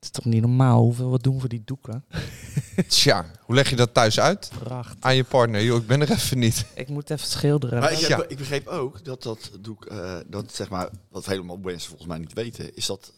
is 0.04 0.10
toch 0.10 0.24
niet 0.24 0.40
normaal 0.40 0.80
hoeveel 0.82 1.12
we 1.12 1.18
doen 1.20 1.40
voor 1.40 1.48
die 1.48 1.62
doeken? 1.64 2.04
Tja, 2.88 3.26
hoe 3.40 3.54
leg 3.54 3.70
je 3.70 3.76
dat 3.76 3.94
thuis 3.94 4.20
uit 4.20 4.50
Prachtig. 4.58 4.96
aan 5.00 5.16
je 5.16 5.24
partner? 5.24 5.62
Joh, 5.62 5.76
ik 5.80 5.86
ben 5.86 6.00
er 6.00 6.10
even 6.10 6.38
niet. 6.38 6.66
Ik 6.74 6.88
moet 6.88 7.10
even 7.10 7.26
schilderen. 7.26 7.80
Maar 7.80 7.92
ik, 7.92 7.98
heb- 7.98 8.08
Ja. 8.08 8.24
ik 8.28 8.36
begreep 8.38 8.66
ook 8.66 9.04
dat 9.04 9.22
dat 9.22 9.50
doek, 9.60 9.84
eh, 9.86 10.16
dat 10.26 10.54
zeg 10.54 10.68
maar, 10.68 10.88
wat 11.08 11.26
helemaal 11.26 11.56
mensen 11.56 11.88
volgens 11.88 12.08
mij 12.08 12.18
niet 12.18 12.32
weten, 12.32 12.76
is 12.76 12.86
dat 12.86 13.12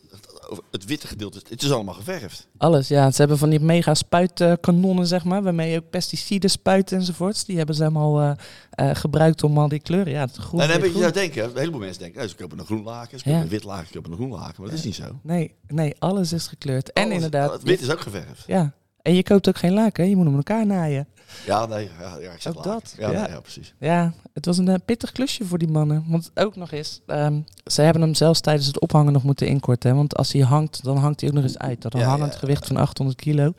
het, 0.70 0.84
witte 0.84 1.07
gedeelte, 1.07 1.41
het 1.49 1.62
is 1.62 1.72
allemaal 1.72 1.95
geverfd. 1.95 2.49
Alles, 2.59 2.89
ja. 2.89 3.11
Ze 3.11 3.16
hebben 3.16 3.39
van 3.39 3.51
die 3.51 3.61
mega 3.61 3.95
spuitkanonnen, 3.95 5.07
zeg 5.07 5.24
maar, 5.24 5.43
waarmee 5.43 5.70
je 5.70 5.78
ook 5.78 5.91
pesticiden 5.91 6.51
spuiten 6.51 6.99
enzovoorts. 6.99 7.45
Die 7.45 7.57
hebben 7.57 7.74
ze 7.74 7.82
helemaal 7.82 8.20
eh, 8.20 8.30
eh, 8.70 8.97
gebruikt 8.97 9.43
om 9.45 9.59
al 9.59 9.68
die 9.68 9.80
kleuren. 9.80 10.12
Ja, 10.12 10.20
het 10.20 10.37
groen. 10.37 10.61
en 10.61 10.68
dan 10.68 10.80
heb 10.80 10.93
je 10.93 10.99
zou 10.99 11.12
denken, 11.12 11.45
een 11.45 11.57
heleboel 11.57 11.80
mensen 11.80 11.99
denken, 12.01 12.18
nou, 12.18 12.30
ze 12.30 12.37
kopen 12.37 12.59
een 12.59 12.64
groen 12.66 12.82
laken, 12.82 13.18
ze 13.18 13.24
Ja. 13.28 13.30
kopen 13.30 13.47
een 13.47 13.53
wit 13.59 13.64
laken, 13.64 13.87
ze 13.87 13.93
kopen 13.93 14.11
een 14.11 14.16
groen 14.16 14.30
laken, 14.30 14.55
maar 14.59 14.70
dat 14.70 14.78
is 14.78 14.84
niet 14.84 14.95
zo. 14.95 15.18
Nee, 15.22 15.55
nee, 15.66 15.95
alles 15.99 16.32
is 16.32 16.47
gekleurd. 16.47 16.93
En 16.93 17.12
inderdaad. 17.12 17.53
Het 17.53 17.62
wit 17.62 17.80
is 17.80 17.91
ook 17.91 18.01
geverfd. 18.01 18.45
Ja. 18.47 18.72
En 19.07 19.14
je 19.14 19.22
koopt 19.22 19.48
ook 19.48 19.57
geen 19.59 19.72
laken, 19.72 20.04
hè? 20.04 20.11
je 20.11 20.16
moet 20.16 20.26
hem 20.26 20.36
elkaar 20.36 20.66
naaien. 20.66 21.07
Ja, 21.46 21.66
nee, 21.66 21.90
ja, 22.00 22.16
ja 22.20 22.32
ik 22.32 22.40
zeg 22.42 22.57
Ook 22.57 22.64
laken. 22.64 22.80
dat, 22.80 22.94
Ja, 22.98 23.11
ja. 23.11 23.20
nee, 23.22 23.30
ja, 23.30 23.40
precies. 23.40 23.74
Ja, 23.78 24.12
het 24.32 24.44
was 24.46 24.59
een 24.59 24.68
eh, 24.68 24.74
pittig 24.84 25.12
klusje 25.12 25.44
voor 25.44 25.59
die 25.59 25.68
mannen. 25.68 26.04
Want 26.09 26.30
ook 26.34 26.57
nog 26.57 26.72
eens, 26.72 27.00
ehm, 27.07 27.40
ze 27.64 27.82
hebben 27.82 28.02
hem 28.02 28.14
zelfs 28.14 28.40
tijdens 28.40 28.66
het 28.66 28.80
ophangen 28.80 29.12
nog 29.12 29.22
moeten 29.22 29.46
inkorten. 29.46 29.90
hè. 29.90 29.96
Want 29.96 30.16
als 30.16 30.32
hij 30.32 30.42
hangt, 30.42 30.84
dan 30.84 30.96
hangt 30.96 31.20
hij 31.20 31.28
ook 31.28 31.34
nog 31.34 31.44
eens 31.44 31.59
uit. 31.59 31.82
Dat 31.82 31.94
een 31.94 32.00
Ja, 32.00 32.07
hangend 32.07 32.32
ja. 32.32 32.38
gewicht 32.38 32.66
van 32.66 32.76
800 32.76 33.18
kilo. 33.20 33.52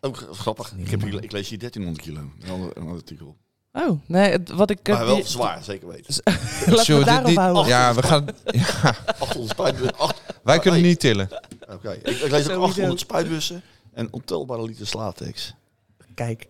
Ook 0.00 0.16
grappig. 0.32 0.72
Ik, 0.76 0.90
heb 0.90 1.04
ik 1.04 1.32
lees 1.32 1.48
hier 1.48 1.58
1300 1.58 2.00
kilo. 2.06 2.20
Een 2.20 2.50
ander, 2.50 2.68
een 2.76 2.82
ander 2.82 2.96
artikel. 2.96 3.36
Oh, 3.72 4.00
nee, 4.06 4.30
het- 4.30 4.50
wat 4.50 4.70
ik... 4.70 4.78
eh, 4.82 4.94
Maar 4.94 5.06
wel 5.06 5.14
die- 5.14 5.26
zwaar, 5.26 5.64
zeker 5.64 5.88
weten. 5.88 6.14
Laten 6.74 6.98
we 6.98 7.04
daarop 7.04 7.34
houden. 7.34 7.66
Ja, 7.66 7.94
we 7.94 8.02
gaan. 8.02 8.26
Ja, 8.44 8.96
800 9.18 9.48
spuitbussen. 9.50 9.96
acht- 9.98 10.22
wij 10.42 10.58
kunnen 10.58 10.82
niet 10.82 11.00
tillen. 11.00 11.28
Oké, 11.72 11.90
ik, 11.92 12.06
ik 12.06 12.20
lees 12.20 12.22
ook 12.22 12.30
Sowieso. 12.30 12.62
800 12.62 13.00
spuitbussen 13.00 13.62
en 13.92 14.12
ontelbare 14.12 14.62
liters 14.62 14.92
latex. 14.92 15.54
Kijk. 16.14 16.48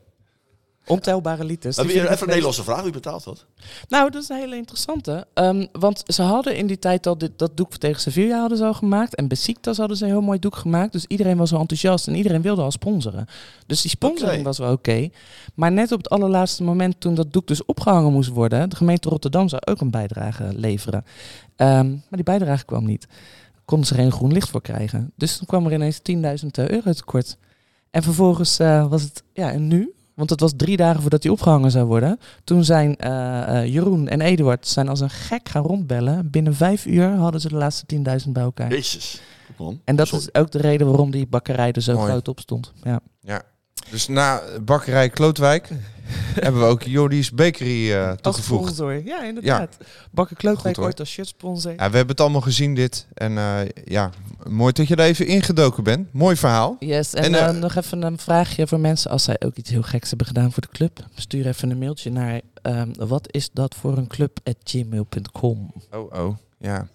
Ontelbare 0.86 1.44
liters. 1.44 1.76
Die 1.76 1.84
ik 1.84 1.90
even 1.92 2.04
een 2.04 2.10
het 2.10 2.26
Nederlandse 2.26 2.62
vraag, 2.62 2.82
wie 2.82 2.92
betaalt 2.92 3.24
dat? 3.24 3.46
Nou, 3.88 4.10
dat 4.10 4.22
is 4.22 4.28
een 4.28 4.36
hele 4.36 4.56
interessante. 4.56 5.26
Ehm, 5.34 5.66
want 5.72 6.02
ze 6.06 6.22
hadden 6.22 6.56
in 6.56 6.66
die 6.66 6.78
tijd 6.78 7.06
al 7.06 7.18
dit, 7.18 7.30
dat 7.36 7.56
doek 7.56 7.76
tegen 7.76 8.00
Sevilla 8.00 8.40
hadden 8.40 8.58
ze 8.58 8.64
al 8.64 8.74
gemaakt. 8.74 9.14
En 9.14 9.28
Besiktas 9.28 9.76
hadden 9.76 9.96
ze 9.96 10.04
een 10.04 10.10
heel 10.10 10.20
mooi 10.20 10.38
doek 10.38 10.56
gemaakt. 10.56 10.92
Dus 10.92 11.04
iedereen 11.04 11.36
was 11.36 11.52
al 11.52 11.60
enthousiast 11.60 12.06
en 12.06 12.14
iedereen 12.14 12.42
wilde 12.42 12.62
al 12.62 12.70
sponsoren. 12.70 13.26
Dus 13.66 13.82
die 13.82 13.90
sponsoring 13.90 14.44
was 14.44 14.58
wel 14.58 14.72
oké. 14.72 15.08
Maar 15.54 15.72
net 15.72 15.92
op 15.92 15.98
het 15.98 16.10
allerlaatste 16.10 16.62
moment 16.62 17.00
toen 17.00 17.14
dat 17.14 17.32
doek 17.32 17.46
dus 17.46 17.64
opgehangen 17.64 18.12
moest 18.12 18.30
worden... 18.30 18.70
de 18.70 18.76
gemeente 18.76 19.08
Rotterdam 19.08 19.48
zou 19.48 19.62
ook 19.64 19.80
een 19.80 19.90
bijdrage 19.90 20.48
leveren. 20.54 21.04
Ehm, 21.56 21.88
maar 21.88 22.04
die 22.10 22.22
bijdrage 22.22 22.64
kwam 22.64 22.84
niet. 22.84 23.06
Konden 23.70 23.88
ze 23.88 23.94
geen 23.94 24.12
groen 24.12 24.32
licht 24.32 24.48
voor 24.48 24.62
krijgen. 24.62 25.12
Dus 25.16 25.36
toen 25.36 25.46
kwam 25.46 25.66
er 25.66 25.72
ineens 25.72 26.00
10.000 26.44 26.48
euro 26.52 26.92
tekort. 26.92 27.36
En 27.90 28.02
vervolgens 28.02 28.58
eh, 28.58 28.88
was 28.88 29.02
het, 29.02 29.22
ja, 29.32 29.52
en 29.52 29.68
nu? 29.68 29.94
Want 30.14 30.30
het 30.30 30.40
was 30.40 30.52
drie 30.56 30.76
dagen 30.76 31.00
voordat 31.00 31.22
hij 31.22 31.32
opgehangen 31.32 31.70
zou 31.70 31.86
worden. 31.86 32.18
Toen 32.44 32.64
zijn 32.64 32.96
eh, 32.96 33.58
eh, 33.62 33.72
Jeroen 33.72 34.08
en 34.08 34.20
Eduard 34.20 34.66
zijn 34.66 34.88
als 34.88 35.00
een 35.00 35.10
gek 35.10 35.48
gaan 35.48 35.62
rondbellen. 35.62 36.30
Binnen 36.30 36.54
vijf 36.54 36.86
uur 36.86 37.08
hadden 37.08 37.40
ze 37.40 37.48
de 37.48 37.54
laatste 37.54 37.96
10.000 38.24 38.30
bij 38.32 38.42
elkaar. 38.42 38.70
Jezus. 38.70 39.20
Man. 39.58 39.80
En 39.84 39.96
dat 39.96 40.06
Sorry. 40.06 40.24
is 40.32 40.40
ook 40.40 40.50
de 40.50 40.58
reden 40.58 40.86
waarom 40.86 41.10
die 41.10 41.26
bakkerij 41.26 41.72
er 41.72 41.82
zo 41.82 41.94
Mooi. 41.94 42.10
groot 42.10 42.28
op 42.28 42.40
stond. 42.40 42.72
Ja. 42.82 43.00
Ja. 43.20 43.42
Dus 43.90 44.08
na 44.08 44.42
bakkerij 44.62 45.08
Klootwijk 45.10 45.68
hebben 46.40 46.60
we 46.60 46.66
ook 46.66 46.82
Jordi's 46.82 47.30
Bakery 47.30 47.92
eh, 47.92 48.08
Als 48.08 48.16
toegevoegd. 48.20 48.62
sponsor. 48.74 49.04
Ja, 49.04 49.22
inderdaad. 49.24 49.76
Bakker 50.10 50.36
Goed, 50.36 50.44
Klootwijk 50.44 50.76
hoor. 50.76 50.84
ooit 50.84 51.00
als 51.00 51.10
shirtsponsor. 51.10 51.70
Ja, 51.70 51.76
we 51.76 51.82
hebben 51.96 52.08
het 52.08 52.20
allemaal 52.20 52.40
gezien 52.40 52.74
dit. 52.74 53.06
En 53.14 53.38
eh, 53.38 53.60
ja, 53.84 54.10
mooi 54.48 54.72
dat 54.72 54.88
je 54.88 54.96
er 54.96 55.04
even 55.04 55.26
ingedoken 55.26 55.84
bent. 55.84 56.12
Mooi 56.12 56.36
verhaal. 56.36 56.76
Yes, 56.78 57.14
en, 57.14 57.34
En, 57.34 57.34
eh, 57.34 57.50
nog 57.60 57.74
even 57.76 58.02
een 58.02 58.18
vraagje 58.18 58.66
voor 58.66 58.80
mensen 58.80 59.10
als 59.10 59.24
zij 59.24 59.36
ook 59.44 59.56
iets 59.56 59.70
heel 59.70 59.82
geks 59.82 60.08
hebben 60.08 60.26
gedaan 60.26 60.52
voor 60.52 60.62
de 60.62 60.68
club. 60.72 61.04
Stuur 61.14 61.46
even 61.46 61.70
een 61.70 61.78
mailtje 61.78 62.10
naar 62.10 62.40
ehm, 62.62 62.92
wat 62.96 63.26
is 63.30 63.50
dat 63.52 63.74
voor 63.74 63.96
een 63.96 64.06
club 64.06 64.38
at 64.44 64.56
gmail.com. 64.64 65.72
Oh, 65.90 66.12
oh, 66.12 66.36
ja. 66.58 66.88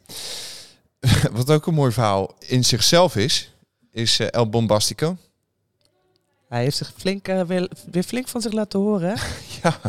Wat 1.32 1.50
ook 1.52 1.66
een 1.68 1.74
mooi 1.74 1.92
verhaal 1.92 2.36
in 2.40 2.66
zichzelf 2.66 3.16
is, 3.16 3.52
is 3.92 4.20
eh, 4.20 4.28
El 4.32 4.50
Bombastico. 4.50 5.18
Hij 6.50 6.64
heeft 6.64 6.78
zich 6.78 6.94
flink, 6.98 7.28
eh, 7.28 7.42
weer, 7.42 7.70
weer 7.92 8.04
flink 8.04 8.28
van 8.28 8.42
zich 8.42 8.52
laten 8.52 8.80
horen. 8.80 9.10
hè? 9.10 9.16
Ja, 9.64 9.80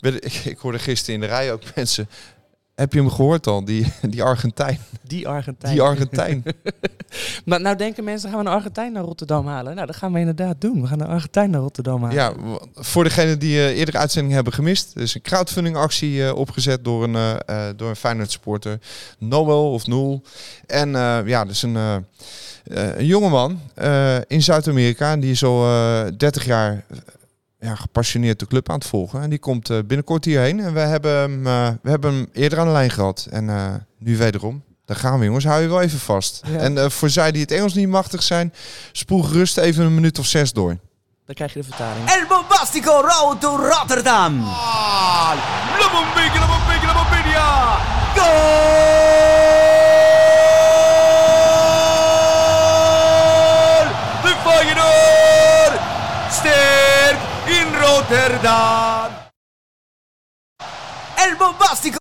ik, 0.00 0.34
ik 0.44 0.58
hoorde 0.58 0.78
gisteren 0.78 1.14
in 1.14 1.20
de 1.20 1.26
rij 1.26 1.52
ook 1.52 1.62
mensen. 1.74 2.08
Heb 2.74 2.92
je 2.92 2.98
hem 2.98 3.10
gehoord 3.10 3.46
al? 3.46 3.64
Die, 3.64 3.92
die 4.02 4.22
Argentijn. 4.22 4.78
Die 5.02 5.28
Argentijn. 5.28 5.72
Die 5.72 5.82
Argentijn. 5.82 6.42
Maar 7.44 7.60
nou 7.60 7.76
denken 7.76 8.04
mensen, 8.04 8.30
gaan 8.30 8.38
we 8.38 8.44
een 8.44 8.52
Argentijn 8.52 8.92
naar 8.92 9.02
Rotterdam 9.02 9.46
halen? 9.46 9.74
Nou, 9.74 9.86
dat 9.86 9.96
gaan 9.96 10.12
we 10.12 10.18
inderdaad 10.18 10.60
doen. 10.60 10.80
We 10.80 10.86
gaan 10.86 11.00
een 11.00 11.06
Argentijn 11.06 11.50
naar 11.50 11.60
Rotterdam 11.60 12.02
halen. 12.02 12.16
Ja, 12.16 12.32
voor 12.74 13.04
degenen 13.04 13.38
die 13.38 13.58
eh 13.58 13.78
eerdere 13.78 13.98
uitzending 13.98 14.34
hebben 14.34 14.52
gemist. 14.52 14.94
Er 14.94 15.02
is 15.02 15.14
een 15.14 15.20
crowdfunding 15.22 15.76
actie 15.76 16.26
eh, 16.26 16.34
opgezet 16.36 16.84
door 16.84 17.04
een, 17.04 17.14
eh, 17.46 17.66
door 17.76 17.88
een 17.88 17.96
Feyenoord 17.96 18.30
supporter. 18.30 18.78
Noel 19.18 19.72
of 19.72 19.86
Noel. 19.86 20.22
En 20.66 20.90
ja, 21.26 21.44
dus 21.44 21.62
een, 21.62 21.76
een 22.64 23.06
jongeman 23.06 23.60
eh 23.74 24.16
in 24.26 24.42
Zuid-Amerika. 24.42 25.16
Die 25.16 25.30
is 25.30 25.44
al 25.44 25.64
eh 25.64 26.04
30 26.16 26.44
jaar 26.44 26.84
eh, 26.90 26.96
ja, 27.60 27.74
gepassioneerd 27.74 28.38
de 28.38 28.46
club 28.46 28.68
aan 28.70 28.78
het 28.78 28.86
volgen. 28.86 29.22
En 29.22 29.30
die 29.30 29.38
komt 29.38 29.70
eh, 29.70 29.78
binnenkort 29.86 30.24
hierheen. 30.24 30.60
En 30.60 30.72
we 30.72 30.80
hebben, 30.80 31.16
hem, 31.16 31.46
eh, 31.46 31.68
we 31.82 31.90
hebben 31.90 32.12
hem 32.14 32.28
eerder 32.32 32.58
aan 32.58 32.66
de 32.66 32.72
lijn 32.72 32.90
gehad. 32.90 33.26
En 33.30 33.48
eh, 33.50 33.74
nu 33.98 34.16
wederom. 34.16 34.62
Daar 34.84 34.96
gaan 34.96 35.18
we 35.18 35.24
jongens, 35.24 35.44
hou 35.44 35.62
je 35.62 35.68
wel 35.68 35.80
even 35.80 35.98
vast. 35.98 36.42
Ja. 36.46 36.58
En 36.58 36.78
eh, 36.78 36.90
voor 36.90 37.10
zij 37.10 37.32
die 37.32 37.40
het 37.42 37.50
Engels 37.50 37.74
niet 37.74 37.88
machtig 37.88 38.22
zijn, 38.22 38.52
spoel 38.92 39.22
gerust 39.22 39.56
even 39.58 39.84
een 39.84 39.94
minuut 39.94 40.18
of 40.18 40.26
zes 40.26 40.52
door. 40.52 40.76
Dan 41.26 41.34
krijg 41.34 41.52
je 41.52 41.58
de 41.60 41.64
vertaling. 41.64 42.08
El 42.08 42.26
Bombastico 42.28 42.90
Road 42.90 43.40
to 43.40 43.56
Rotterdam. 43.56 44.40
La 44.42 45.90
Bombiglia, 45.92 46.40
la 46.40 46.46
la 46.86 47.02
Bombiglia. 47.02 47.78
Goal! 48.14 49.33
Feyenoord! 54.44 55.72
Sterk 56.28 57.18
in 57.48 57.72
Rotterdam. 57.72 59.12
El 61.16 61.36
Bombastico. 61.36 61.96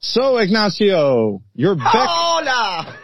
So, 0.00 0.38
Ignacio, 0.38 1.42
you're 1.54 1.74
back. 1.74 2.08
Hola! 2.08 2.96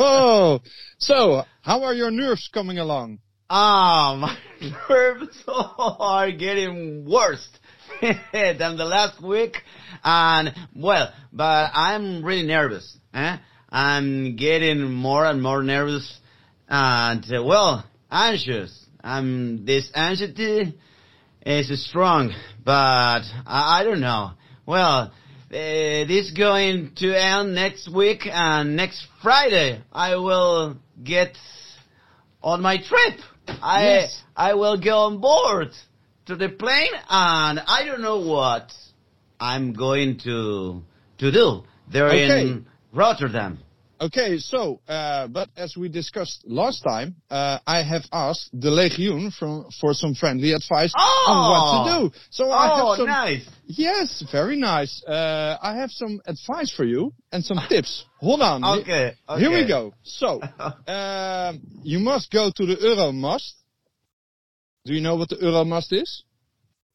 Oh, 0.00 0.60
so, 0.98 1.44
how 1.62 1.84
are 1.84 1.94
your 1.94 2.10
nerves 2.10 2.48
coming 2.52 2.78
along? 2.78 3.18
Ah, 3.50 4.16
my 4.18 4.36
nerves 4.88 5.44
are 5.46 6.30
getting 6.32 7.04
worse 7.04 7.46
than 8.00 8.76
the 8.76 8.84
last 8.84 9.22
week. 9.22 9.62
And, 10.02 10.54
well, 10.74 11.12
but 11.32 11.70
I'm 11.74 12.24
really 12.24 12.46
nervous. 12.46 12.96
Eh? 13.12 13.36
I'm 13.70 14.36
getting 14.36 14.92
more 14.92 15.24
and 15.24 15.42
more 15.42 15.62
nervous 15.62 16.18
and, 16.68 17.24
uh, 17.32 17.42
well, 17.44 17.84
anxious. 18.10 18.76
Um, 19.02 19.64
this 19.64 19.90
anxiety 19.94 20.76
is 21.46 21.88
strong, 21.88 22.32
but 22.64 23.22
I, 23.46 23.80
I 23.80 23.84
don't 23.84 24.00
know. 24.00 24.32
Well, 24.66 25.12
uh, 25.12 25.12
this 25.50 26.30
going 26.36 26.92
to 26.96 27.12
end 27.12 27.54
next 27.54 27.92
week 27.92 28.26
and 28.26 28.76
next 28.76 29.06
Friday 29.22 29.80
I 29.92 30.16
will 30.16 30.76
get 31.02 31.36
on 32.42 32.60
my 32.62 32.76
trip. 32.76 33.20
I 33.62 33.82
Yes. 33.84 34.22
I 34.36 34.54
will 34.54 34.78
go 34.80 34.98
on 35.06 35.20
board 35.20 35.70
to 36.26 36.36
the 36.36 36.48
plane 36.48 36.92
and 37.08 37.58
I 37.66 37.84
don't 37.84 38.02
know 38.02 38.20
what 38.20 38.72
I'm 39.40 39.72
going 39.72 40.18
to 40.24 40.82
to 41.18 41.32
do 41.32 41.64
there 41.90 42.06
Okay. 42.08 42.42
in 42.42 42.66
Rotterdam. 42.92 43.58
Okay, 44.02 44.38
so, 44.38 44.80
uh, 44.88 45.28
but 45.28 45.50
as 45.58 45.76
we 45.76 45.90
discussed 45.90 46.42
last 46.46 46.82
time, 46.82 47.16
uh, 47.28 47.58
I 47.66 47.82
have 47.82 48.02
asked 48.10 48.48
the 48.50 48.70
Legioen 48.70 49.30
from, 49.30 49.66
for 49.78 49.92
some 49.92 50.14
friendly 50.14 50.52
advice 50.52 50.94
on 50.96 51.50
what 51.50 51.84
to 51.84 52.08
do. 52.08 52.18
So 52.30 52.50
I 52.50 52.80
oh, 52.80 52.88
have 52.88 52.96
some, 52.96 53.06
nice. 53.06 53.46
yes, 53.66 54.24
very 54.32 54.56
nice. 54.56 55.04
Uh, 55.04 55.58
I 55.60 55.76
have 55.76 55.90
some 55.90 56.22
advice 56.24 56.72
for 56.74 56.84
you 56.84 57.12
and 57.30 57.44
some 57.44 57.58
tips. 57.68 58.06
Hold 58.20 58.40
on. 58.40 58.64
Okay, 58.80 59.12
Here 59.36 59.50
we 59.50 59.68
go. 59.68 59.92
So, 60.02 60.40
um, 60.86 61.60
you 61.82 61.98
must 61.98 62.30
go 62.30 62.50
to 62.50 62.66
the 62.66 62.76
Euromast. 62.76 63.52
Do 64.86 64.94
you 64.94 65.02
know 65.02 65.16
what 65.16 65.28
the 65.28 65.36
Euromast 65.36 65.92
is? 65.92 66.24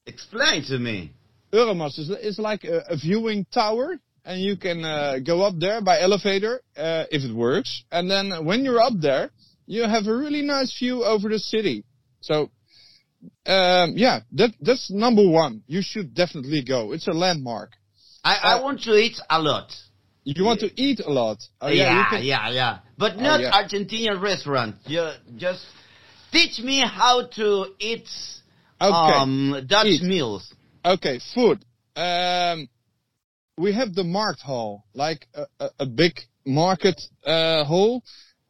Explain 0.08 0.64
to 0.66 0.80
me. 0.80 1.14
Euromast 1.54 2.00
is, 2.00 2.10
is 2.10 2.40
like 2.40 2.64
a, 2.64 2.80
a 2.90 2.98
viewing 2.98 3.46
tower, 3.54 4.00
and 4.26 4.42
you 4.42 4.58
can 4.58 4.84
uh, 4.84 5.20
go 5.24 5.44
up 5.44 5.54
there 5.60 5.82
by 5.82 6.00
elevator 6.02 6.62
uh, 6.76 7.06
if 7.12 7.24
it 7.24 7.34
works. 7.34 7.84
And 7.92 8.10
then 8.10 8.46
when 8.46 8.66
you're 8.66 8.82
up 8.82 8.94
there, 9.00 9.30
you 9.68 9.84
have 9.84 10.08
a 10.08 10.16
really 10.16 10.42
nice 10.42 10.76
view 10.78 11.04
over 11.04 11.30
the 11.30 11.40
city. 11.40 11.86
So, 12.22 12.50
um, 13.46 13.94
yeah, 13.96 14.22
that 14.34 14.52
that's 14.60 14.90
number 14.92 15.28
one. 15.28 15.64
You 15.68 15.82
should 15.84 16.14
definitely 16.14 16.64
go. 16.64 16.92
It's 16.92 17.08
a 17.08 17.12
landmark. 17.14 17.72
I, 18.24 18.38
I 18.44 18.62
want 18.62 18.82
to 18.84 18.94
eat 18.96 19.18
a 19.30 19.40
lot. 19.40 19.72
You 20.24 20.44
want 20.44 20.60
to 20.62 20.72
eat 20.82 21.00
a 21.02 21.12
lot. 21.12 21.38
Oh, 21.62 21.68
yeah, 21.68 21.84
yeah, 21.84 22.10
can- 22.10 22.24
yeah, 22.24 22.80
But 22.98 23.14
Oh, 23.18 23.22
not 23.22 23.42
yeah. 23.42 23.52
Argentinian 23.52 24.20
restaurant. 24.20 24.76
You 24.88 25.12
just 25.38 25.64
teach 26.32 26.60
me 26.60 26.80
how 26.82 27.28
to 27.36 27.68
eat 27.80 28.08
Okay. 28.82 28.92
um, 28.92 29.64
Dutch 29.68 29.86
Eat. 29.88 30.02
meals. 30.02 30.52
Okay, 30.84 31.20
food. 31.34 31.64
Um, 31.96 32.68
we 33.58 33.74
have 33.74 33.94
the 33.94 34.04
market 34.04 34.42
hall, 34.42 34.86
like 34.94 35.28
a, 35.34 35.46
a, 35.60 35.70
a 35.80 35.86
big 35.86 36.20
market 36.46 37.02
uh, 37.26 37.64
hall, 37.64 38.04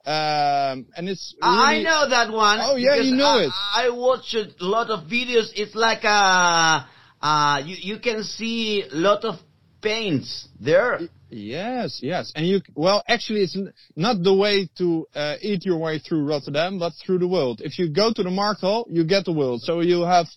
um, 0.06 0.86
and 0.95 1.10
it's. 1.10 1.36
I 1.41 1.82
know 1.82 2.10
that 2.10 2.32
one. 2.32 2.60
Oh, 2.62 2.76
yeah, 2.76 2.95
you 2.95 3.16
know 3.16 3.26
I, 3.26 3.43
it. 3.43 3.51
I 3.76 3.89
watched 3.89 4.36
a 4.36 4.47
lot 4.60 4.89
of 4.89 5.08
videos. 5.08 5.51
It's 5.56 5.76
like 5.76 6.03
a, 6.03 6.88
uh, 7.22 7.62
you 7.66 7.76
you 7.80 7.99
can 7.99 8.24
see 8.24 8.84
a 8.84 8.95
lot 8.95 9.26
of 9.26 9.36
paints 9.82 10.47
there. 10.60 10.99
Yes, 11.30 11.99
yes, 12.01 12.32
and 12.36 12.47
you. 12.47 12.62
Well, 12.76 13.03
actually, 13.08 13.41
it's 13.41 13.58
not 13.95 14.22
the 14.24 14.34
way 14.34 14.70
to 14.78 15.08
uh, 15.16 15.36
eat 15.41 15.66
your 15.66 15.78
way 15.78 15.99
through 15.99 16.26
Rotterdam, 16.28 16.80
but 16.80 16.93
through 17.03 17.20
the 17.20 17.28
world. 17.28 17.62
If 17.64 17.80
you 17.80 17.89
go 17.89 18.14
to 18.14 18.24
the 18.24 18.32
market 18.32 18.62
hall, 18.62 18.86
you 18.89 19.06
get 19.06 19.26
the 19.26 19.34
world. 19.34 19.62
So 19.62 19.82
you 19.82 20.01
have 20.01 20.28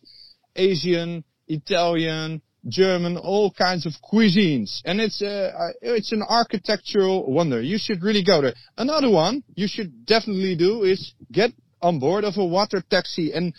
Asian, 0.57 1.25
Italian, 1.47 2.43
German, 2.67 3.17
all 3.17 3.51
kinds 3.53 3.87
of 3.87 3.93
cuisines, 4.03 4.81
and 4.85 5.01
it's 5.01 5.23
uh, 5.23 5.53
uh, 5.57 5.73
it's 5.81 6.13
an 6.13 6.23
architectural 6.29 7.31
wonder. 7.31 7.61
You 7.63 7.79
should 7.79 8.03
really 8.03 8.25
go 8.25 8.43
there. 8.43 8.55
Another 8.77 9.09
one 9.11 9.43
you 9.55 9.69
should 9.69 10.05
definitely 10.07 10.57
do 10.57 10.83
is 10.83 11.15
get 11.31 11.51
on 11.81 11.99
board 12.01 12.25
of 12.25 12.37
a 12.37 12.45
water 12.45 12.83
taxi 12.91 13.33
and 13.33 13.55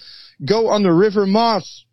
go 0.45 0.67
on 0.67 0.83
the 0.83 0.91
River 0.91 1.25
Maas. 1.25 1.85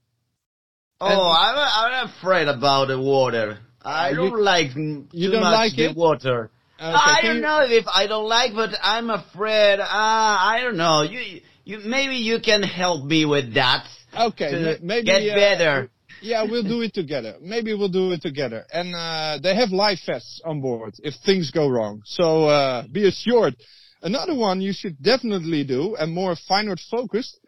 Oh, 1.01 1.07
And- 1.07 1.21
I'm 1.21 1.57
I'm 1.95 2.09
afraid 2.09 2.49
about 2.49 2.89
the 2.89 3.01
water. 3.01 3.59
I 3.85 4.13
don't 4.15 4.43
like 4.43 4.71
mm, 4.73 5.07
you 5.13 5.29
too 5.29 5.33
don't 5.35 5.43
much 5.43 5.53
like 5.55 5.77
the 5.77 5.91
it? 5.91 5.97
water. 5.97 6.51
Okay, 6.79 6.93
I 6.93 7.21
don't 7.23 7.37
you- 7.37 7.43
know 7.43 7.61
if 7.63 7.85
I 7.87 8.07
don't 8.09 8.29
like, 8.29 8.53
but 8.55 8.71
I'm 8.83 9.11
afraid. 9.11 9.79
Uh, 9.79 9.87
I 9.91 10.61
don't 10.63 10.77
know. 10.77 11.03
You 11.03 11.41
you 11.65 11.79
maybe 11.87 12.17
you 12.17 12.41
can 12.41 12.63
help 12.65 13.05
me 13.05 13.25
with 13.25 13.55
that. 13.55 13.87
Okay, 14.19 14.79
maybe 14.83 15.05
get 15.07 15.23
uh, 15.23 15.35
better. 15.35 15.91
Yeah, 16.21 16.45
we'll 16.45 16.62
do 16.62 16.81
it 16.83 16.95
together. 16.95 17.37
Maybe 17.41 17.75
we'll 17.75 17.89
do 17.89 18.12
it 18.12 18.23
together. 18.23 18.64
And 18.73 18.95
uh, 18.95 19.39
they 19.43 19.55
have 19.55 19.71
life 19.71 20.01
vests 20.07 20.41
on 20.45 20.61
board 20.61 20.95
if 21.03 21.14
things 21.25 21.51
go 21.51 21.69
wrong. 21.69 22.03
So 22.05 22.45
uh, 22.45 22.85
be 22.91 23.07
assured. 23.07 23.57
Another 24.03 24.35
one 24.35 24.61
you 24.61 24.73
should 24.73 25.03
definitely 25.03 25.64
do, 25.64 25.97
and 25.97 26.12
more 26.12 26.37
Feyenoord 26.49 26.81
focused, 26.91 27.39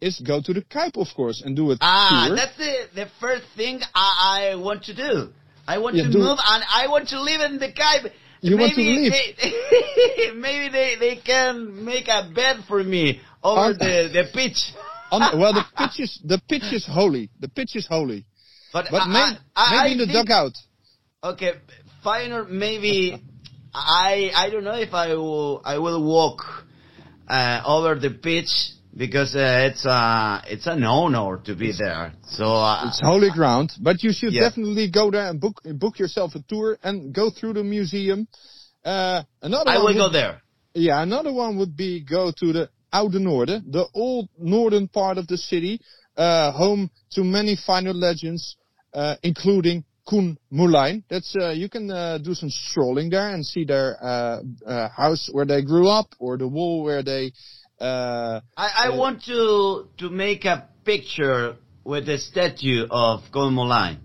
is 0.00 0.20
go 0.20 0.40
to 0.40 0.52
the 0.52 0.62
Kuip, 0.62 0.96
of 0.96 1.08
course, 1.14 1.42
and 1.44 1.56
do 1.56 1.70
it. 1.70 1.78
Ah, 1.80 2.26
tour. 2.26 2.36
that's 2.36 2.56
the 2.56 2.86
the 2.94 3.06
first 3.20 3.44
thing 3.56 3.80
I, 3.94 4.52
I 4.52 4.56
want 4.56 4.84
to 4.84 4.94
do. 4.94 5.30
I 5.66 5.78
want 5.78 5.96
Yeah, 5.96 6.04
to 6.04 6.08
move 6.08 6.38
and 6.44 6.64
I 6.70 6.86
want 6.88 7.08
to 7.08 7.20
live 7.20 7.40
in 7.42 7.58
the 7.58 7.70
Cape. 7.70 8.10
You 8.40 8.56
want 8.56 8.72
to 8.74 8.80
maybe 8.80 9.10
live? 9.10 9.12
They, 9.12 10.32
maybe 10.34 10.72
they, 10.72 10.96
they 10.98 11.16
can 11.16 11.84
make 11.84 12.08
a 12.08 12.30
bed 12.34 12.64
for 12.66 12.82
me 12.82 13.20
over 13.42 13.74
the, 13.74 14.08
the 14.12 14.24
pitch. 14.32 14.72
On- 15.10 15.38
well, 15.40 15.52
the 15.52 15.64
pitch 15.76 16.00
is 16.00 16.20
the 16.24 16.40
pitch 16.48 16.72
is 16.72 16.86
holy. 16.86 17.30
The 17.40 17.48
pitch 17.48 17.76
is 17.76 17.86
holy. 17.86 18.24
But, 18.72 18.86
But 18.90 19.02
I, 19.02 19.06
may, 19.08 19.36
I, 19.56 19.70
maybe 19.70 19.88
I 19.88 19.92
in 19.92 19.98
the 19.98 20.06
think- 20.06 20.26
dugout. 20.28 20.52
Okay, 21.24 21.52
Feyenoord 22.04 22.48
maybe 22.50 23.20
I 23.74 24.30
I 24.34 24.50
don't 24.50 24.64
know 24.64 24.74
if 24.78 24.94
I 24.94 25.14
will 25.14 25.62
I 25.64 25.78
will 25.78 26.02
walk 26.04 26.42
uh, 27.28 27.62
over 27.66 27.96
the 27.96 28.10
pitch 28.10 28.50
because 28.96 29.34
uh, 29.34 29.68
it's 29.70 29.84
uh 29.84 30.40
it's 30.46 30.66
an 30.68 30.84
honor 30.84 31.38
to 31.44 31.54
be 31.56 31.72
there. 31.76 32.12
So 32.28 32.44
uh, 32.44 32.84
It's 32.86 33.00
holy 33.02 33.30
ground, 33.30 33.72
but 33.80 34.02
you 34.04 34.12
should 34.12 34.32
Yeah. 34.32 34.42
definitely 34.48 34.90
go 34.90 35.10
there 35.10 35.26
and 35.28 35.40
book 35.40 35.60
book 35.74 35.98
yourself 35.98 36.34
a 36.36 36.40
tour 36.48 36.78
and 36.82 37.12
go 37.12 37.30
through 37.30 37.54
the 37.54 37.64
museum. 37.64 38.28
Uh, 38.84 39.22
another 39.42 39.70
I 39.70 39.78
will 39.78 39.94
go 39.94 40.08
there. 40.10 40.40
Yeah, 40.74 41.02
another 41.02 41.32
one 41.32 41.58
would 41.58 41.76
be 41.76 42.04
go 42.04 42.30
to 42.30 42.52
the 42.52 42.70
Oude 42.92 43.14
Noorden, 43.20 43.62
the 43.70 43.86
old 43.94 44.28
northern 44.38 44.88
part 44.88 45.18
of 45.18 45.26
the 45.26 45.36
city, 45.36 45.80
uh, 46.16 46.52
home 46.52 46.90
to 47.12 47.22
many 47.24 47.56
final 47.56 47.94
legends, 47.94 48.56
uh, 48.94 49.16
including 49.22 49.84
Koen 50.08 50.38
Moulijn. 50.52 51.02
That's 51.10 51.34
uh, 51.40 51.50
you 51.50 51.68
can 51.68 51.90
uh, 51.90 52.18
do 52.18 52.34
some 52.34 52.50
strolling 52.50 53.10
there 53.10 53.28
and 53.34 53.44
see 53.44 53.64
their 53.64 53.96
uh, 54.02 54.40
uh, 54.66 54.88
house 54.88 55.28
where 55.32 55.44
they 55.46 55.62
grew 55.62 55.88
up 55.88 56.14
or 56.18 56.36
the 56.38 56.48
wall 56.48 56.82
where 56.82 57.02
they. 57.02 57.32
Uh, 57.80 58.40
I, 58.56 58.68
I 58.84 58.88
Uh, 58.88 58.96
want 58.96 59.22
to 59.26 59.88
to 59.98 60.08
make 60.10 60.44
a 60.46 60.66
picture 60.84 61.56
with 61.84 62.06
the 62.06 62.18
statue 62.18 62.86
of 62.90 63.20
Koen 63.32 63.54
Moulijn. 63.54 63.98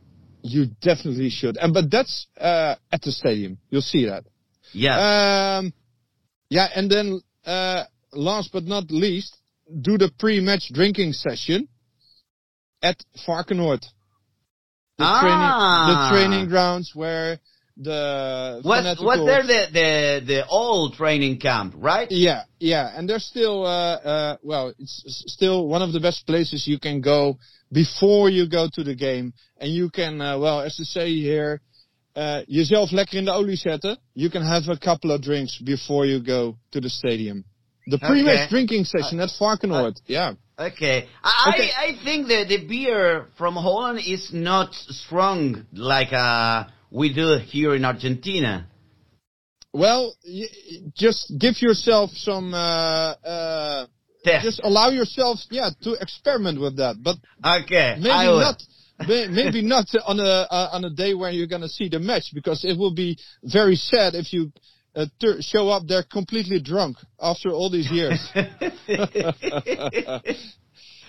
you 0.43 0.65
definitely 0.81 1.29
should, 1.29 1.55
and 1.57 1.73
but 1.73 1.89
that's 1.89 2.27
uh, 2.39 2.75
at 2.91 3.01
the 3.01 3.11
stadium. 3.11 3.57
You'll 3.69 3.81
see 3.81 4.05
that. 4.05 4.25
Yes. 4.73 4.99
Um, 4.99 5.73
yeah, 6.49 6.67
and 6.75 6.91
then 6.91 7.21
uh, 7.45 7.83
last 8.15 8.51
but 8.51 8.63
not 8.63 8.91
least, 8.91 9.35
do 9.81 9.97
the 9.97 10.11
pre-match 10.19 10.69
drinking 10.73 11.13
session 11.13 11.67
at 12.81 12.97
Varkenoord. 13.25 13.81
The 14.97 15.05
Ah. 15.05 15.19
training, 15.21 15.53
the 15.89 16.09
training 16.11 16.49
grounds 16.49 16.91
where 16.93 17.39
the 17.77 18.61
was 18.63 18.99
was 18.99 19.25
there 19.25 19.41
the, 19.41 19.67
the 19.73 20.25
the 20.25 20.47
old 20.47 20.93
training 20.93 21.39
camp, 21.39 21.73
right? 21.77 22.07
Yeah, 22.11 22.43
yeah, 22.59 22.91
and 22.95 23.09
there's 23.09 23.25
still, 23.25 23.65
uh, 23.65 23.95
uh, 23.95 24.37
well, 24.43 24.73
it's 24.77 25.23
still 25.27 25.67
one 25.67 25.81
of 25.81 25.91
the 25.93 25.99
best 25.99 26.27
places 26.27 26.67
you 26.67 26.77
can 26.79 27.01
go 27.01 27.39
before 27.71 28.29
you 28.29 28.47
go 28.47 28.69
to 28.73 28.83
the 28.83 28.93
game, 28.93 29.33
and 29.57 29.71
you 29.71 29.89
can, 29.89 30.21
uh, 30.21 30.37
well, 30.37 30.61
as 30.61 30.77
they 30.77 30.83
say 30.83 31.09
here, 31.15 31.61
uh, 32.15 32.43
jezelf 32.47 32.91
lekker 32.91 33.17
in 33.17 33.25
de 33.25 33.31
olie 33.33 33.55
zetten. 33.55 33.97
You 34.13 34.29
can 34.29 34.43
have 34.43 34.69
a 34.69 34.77
couple 34.77 35.11
of 35.11 35.21
drinks 35.23 35.57
before 35.57 36.05
you 36.05 36.19
go 36.19 36.57
to 36.71 36.79
the 36.79 36.89
stadium. 36.89 37.43
The 37.87 37.97
pre-match 37.99 38.43
Okay. 38.45 38.49
drinking 38.49 38.85
session 38.85 39.19
at 39.19 39.29
Varkenoord, 39.39 39.99
yeah. 40.07 40.33
Okay. 40.57 41.07
I 41.23 41.49
Okay. 41.49 41.69
I 41.71 41.85
I 41.87 42.03
think 42.05 42.27
that 42.27 42.47
the 42.47 42.65
beer 42.65 43.27
from 43.37 43.55
Holland 43.55 43.99
is 44.05 44.29
not 44.31 44.73
strong 44.73 45.65
like 45.73 46.13
uh 46.13 46.65
we 46.91 47.13
do 47.13 47.37
here 47.39 47.73
in 47.75 47.83
Argentina. 47.83 48.67
Well, 49.73 50.15
just 50.95 51.33
give 51.39 51.59
yourself 51.59 52.11
some, 52.13 52.53
uh, 52.53 53.15
uh, 53.25 53.87
just 54.43 54.61
allow 54.63 54.89
yourself, 54.89 55.39
yeah, 55.49 55.71
to 55.81 55.93
experiment 55.93 56.61
with 56.61 56.77
that, 56.77 56.95
but 57.01 57.17
Okay. 57.43 57.95
maybe 57.99 58.29
not 58.45 58.61
may- 59.07 59.27
maybe 59.27 59.61
not 59.63 59.85
on 60.05 60.19
a 60.19 60.23
uh, 60.57 60.69
on 60.73 60.85
a 60.85 60.91
day 60.91 61.13
where 61.15 61.31
you're 61.31 61.47
gonna 61.47 61.67
see 61.67 61.89
the 61.89 61.99
match 61.99 62.25
because 62.33 62.63
it 62.63 62.77
will 62.77 62.93
be 62.93 63.17
very 63.43 63.75
sad 63.75 64.13
if 64.13 64.31
you 64.31 64.51
uh, 64.95 65.05
show 65.41 65.69
up 65.69 65.87
there 65.87 66.03
completely 66.03 66.61
drunk 66.61 66.97
after 67.19 67.51
all 67.51 67.69
these 67.69 67.91
years. 67.91 68.19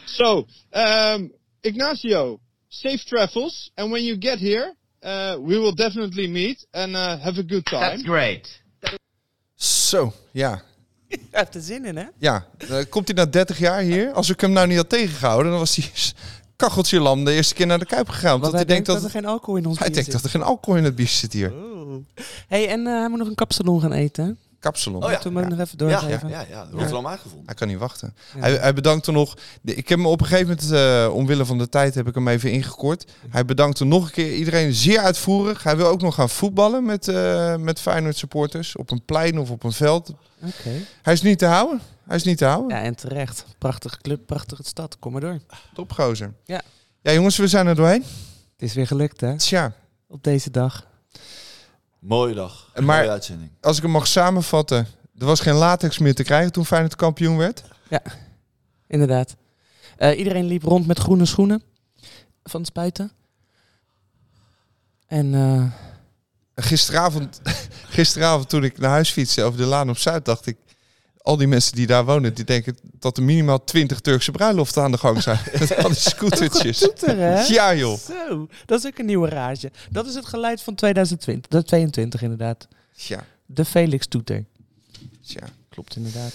so, 0.07 0.47
um, 0.73 1.33
Ignacio, 1.63 2.41
safe 2.69 3.05
travels, 3.07 3.71
and 3.77 3.91
when 3.91 4.05
you 4.05 4.17
get 4.17 4.39
here, 4.39 4.75
uh, 5.03 5.37
we 5.41 5.59
will 5.59 5.75
definitely 5.75 6.29
meet 6.29 6.65
and 6.73 6.95
uh, 6.95 7.19
have 7.19 7.39
a 7.39 7.43
good 7.43 7.67
time. 7.67 7.81
That's 7.81 8.03
great. 8.03 8.63
Zo, 9.55 10.13
ja. 10.33 10.63
Hij 11.09 11.19
heeft 11.31 11.55
er 11.55 11.61
zin 11.61 11.85
in, 11.85 11.97
hè? 11.97 12.05
Ja, 12.19 12.47
dan 12.69 12.89
komt 12.89 13.09
hij 13.09 13.17
na 13.17 13.27
30 13.31 13.59
jaar 13.59 13.81
hier. 13.81 14.13
Als 14.13 14.31
ik 14.31 14.41
hem 14.41 14.53
nou 14.53 14.67
niet 14.67 14.77
had 14.77 14.89
tegengehouden, 14.89 15.51
dan 15.51 15.61
was 15.61 15.77
hij 15.77 15.91
kacheltje 16.57 17.01
lam 17.01 17.25
de 17.25 17.33
eerste 17.33 17.55
keer 17.55 17.67
naar 17.67 17.79
de 17.79 17.87
Kuip 17.87 18.09
gegaan. 18.09 18.41
Want 18.41 18.53
hij 18.53 18.53
hij 18.53 18.65
denkt 18.65 18.87
dat, 18.87 19.05
er 19.05 19.11
geen 19.11 19.27
alcohol 19.27 19.57
in 19.57 19.67
ons 19.67 19.79
hij 19.79 19.87
bier 19.87 19.95
denkt 19.95 20.13
zit. 20.13 20.23
dat 20.23 20.33
er 20.33 20.39
geen 20.39 20.49
alcohol 20.49 20.79
in 20.79 20.85
het 20.85 20.95
bier 20.95 21.07
zit 21.07 21.33
hier. 21.33 21.53
Hey, 22.49 22.69
en 22.69 22.87
eh, 22.87 22.93
hij 22.99 23.09
moet 23.09 23.19
nog 23.19 23.29
een 23.29 23.35
kapsalon 23.35 23.81
gaan 23.81 23.93
eten. 23.93 24.39
Kapsalon. 24.61 25.03
Oh 25.03 25.09
ja. 25.09 25.15
Moeten 25.15 25.33
we 25.35 25.41
hem 25.41 25.49
nog 25.49 25.59
even 25.59 25.89
Ja, 25.89 26.01
doorgeven? 26.01 26.29
ja, 26.29 26.41
ja, 26.41 26.47
ja. 26.49 26.67
Rotterdam 26.71 27.07
aangevonden. 27.07 27.43
Hij 27.47 27.55
kan 27.55 27.69
niet 27.69 27.79
wachten. 27.79 28.15
Ja. 28.35 28.41
Hij, 28.41 28.53
hij 28.55 28.75
bedankte 28.75 29.13
nog. 29.13 29.35
Ik 29.65 29.89
heb 29.89 29.99
hem 29.99 30.07
op 30.07 30.21
een 30.21 30.27
gegeven 30.27 30.57
moment, 30.63 30.71
eh, 30.73 31.15
omwille 31.15 31.45
van 31.45 31.59
de 31.59 31.69
tijd, 31.69 31.95
heb 31.95 32.09
ik 32.09 32.15
hem 32.15 32.29
even 32.29 32.51
ingekort. 32.51 33.13
Hij 33.29 33.45
bedankte 33.45 33.85
nog 33.85 34.05
een 34.05 34.11
keer 34.13 34.35
iedereen 34.35 34.73
zeer 34.75 34.99
uitvoerig. 34.99 35.63
Hij 35.63 35.77
wil 35.77 35.87
ook 35.87 36.01
nog 36.01 36.15
gaan 36.15 36.29
voetballen 36.31 36.85
met, 36.85 37.09
eh 37.09 37.57
met 37.57 37.81
Feyenoord 37.81 38.17
supporters. 38.17 38.77
Op 38.77 38.91
een 38.91 39.05
plein 39.05 39.39
of 39.39 39.51
op 39.51 39.65
een 39.65 39.73
veld. 39.73 40.09
Oké. 40.43 40.71
Hij 41.03 41.13
is 41.13 41.23
niet 41.23 41.39
te 41.39 41.47
houden. 41.47 41.81
Hij 42.07 42.17
is 42.17 42.25
niet 42.25 42.39
te 42.39 42.45
houden. 42.45 42.77
Ja, 42.77 42.83
en 42.83 42.95
terecht. 42.97 43.45
Prachtige 43.59 43.99
club, 44.01 44.27
prachtige 44.27 44.63
stad. 44.65 44.97
Kom 44.99 45.13
maar 45.13 45.21
door. 45.21 45.39
Topgozer. 45.75 46.33
Ja. 46.45 46.63
Ja, 47.03 47.13
jongens, 47.13 47.37
we 47.37 47.49
zijn 47.49 47.67
er 47.67 47.75
doorheen. 47.75 48.03
Het 48.53 48.63
is 48.63 48.75
weer 48.75 48.87
gelukt, 48.87 49.21
hè? 49.21 49.39
Tja, 49.39 49.73
Op 50.09 50.23
deze 50.25 50.51
dag. 50.51 50.87
Mooie 52.05 52.35
dag. 52.35 52.71
Maar- 52.75 52.85
Mooie 52.85 53.11
uitzending. 53.11 53.51
als 53.61 53.77
ik 53.77 53.83
hem 53.83 53.93
mag 53.93 54.07
samenvatten. 54.07 54.87
Er 55.19 55.27
was 55.27 55.41
geen 55.41 55.55
latex 55.55 55.99
meer 55.99 56.15
te 56.15 56.23
krijgen 56.23 56.53
toen 56.53 56.67
Feyenoord 56.67 56.97
kampioen 56.97 57.37
werd. 57.37 57.63
Inderdaad. 58.87 59.37
Eh, 59.97 60.19
iedereen 60.19 60.45
liep 60.45 60.63
rond 60.63 60.87
met 60.87 60.99
groene 60.99 61.25
schoenen. 61.25 61.63
Van 62.43 62.61
het 62.61 62.69
spuiten. 62.69 63.13
En 65.07 65.35
eh, 65.35 65.65
Gisteravond, 66.65 67.41
gisteravond 67.97 68.49
toen 68.49 68.65
ik 68.65 68.79
naar 68.79 68.91
huis 68.91 69.11
fietste 69.11 69.43
over 69.43 69.59
de 69.59 69.65
Laan 69.67 69.91
op 69.91 69.99
Zuid, 69.99 70.25
dacht 70.25 70.47
ik... 70.47 70.57
al 71.25 71.37
die 71.37 71.47
mensen 71.47 71.75
die 71.77 71.87
daar 71.87 72.05
wonen, 72.05 72.35
die 72.35 72.45
denken 72.45 72.77
dat 72.99 73.17
er 73.17 73.23
minimaal 73.23 73.65
20 73.65 74.01
Turkse 74.01 74.31
bruiloften 74.31 74.83
aan 74.83 74.91
de 74.91 74.99
gang 74.99 75.23
zijn. 75.23 75.39
Met 75.59 75.77
al 75.77 75.89
die 75.89 75.99
scootertjes. 75.99 76.79
Toeter? 76.79 77.53
Ja, 77.53 77.75
joh. 77.75 77.99
Zo, 77.99 78.49
dat 78.67 78.79
is 78.79 78.87
ook 78.87 78.99
een 78.99 79.07
nieuwe 79.07 79.29
rage. 79.29 79.73
Dat 79.91 80.07
is 80.07 80.15
het 80.15 80.27
geluid 80.27 80.63
van 80.63 80.75
2020, 80.75 81.51
dat 81.51 81.67
22 81.67 82.23
inderdaad. 82.23 82.69
Ja, 82.93 83.25
De 83.47 83.65
Felix 83.65 84.07
Toeter. 84.07 84.45
ja. 85.21 85.43
Klopt 85.69 85.97
inderdaad. 85.97 86.33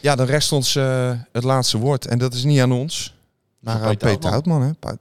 Ja, 0.00 0.14
dan 0.16 0.26
rest 0.26 0.52
ons 0.52 0.76
eh, 0.76 1.12
het 1.32 1.44
laatste 1.44 1.78
woord. 1.78 2.06
En 2.06 2.18
dat 2.18 2.34
is 2.34 2.44
niet 2.44 2.60
aan 2.60 2.72
ons, 2.72 3.14
maar 3.58 3.82
aan 3.82 3.96
Peter 3.96 4.30
Houtman. 4.30 4.62
Hè? 4.62 4.70
Daar 4.80 4.96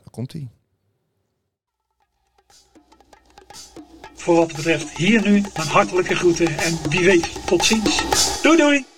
Voor 4.26 4.36
wat 4.36 4.54
betreft 4.54 4.98
hier 4.98 5.22
nu 5.22 5.42
mijn 5.56 5.68
hartelijke 5.68 6.16
groeten 6.16 6.58
en 6.58 6.80
wie 6.90 7.06
weet 7.06 7.30
tot 7.46 7.66
ziens. 7.66 8.02
Doei 8.42 8.58
doei! 8.58 8.95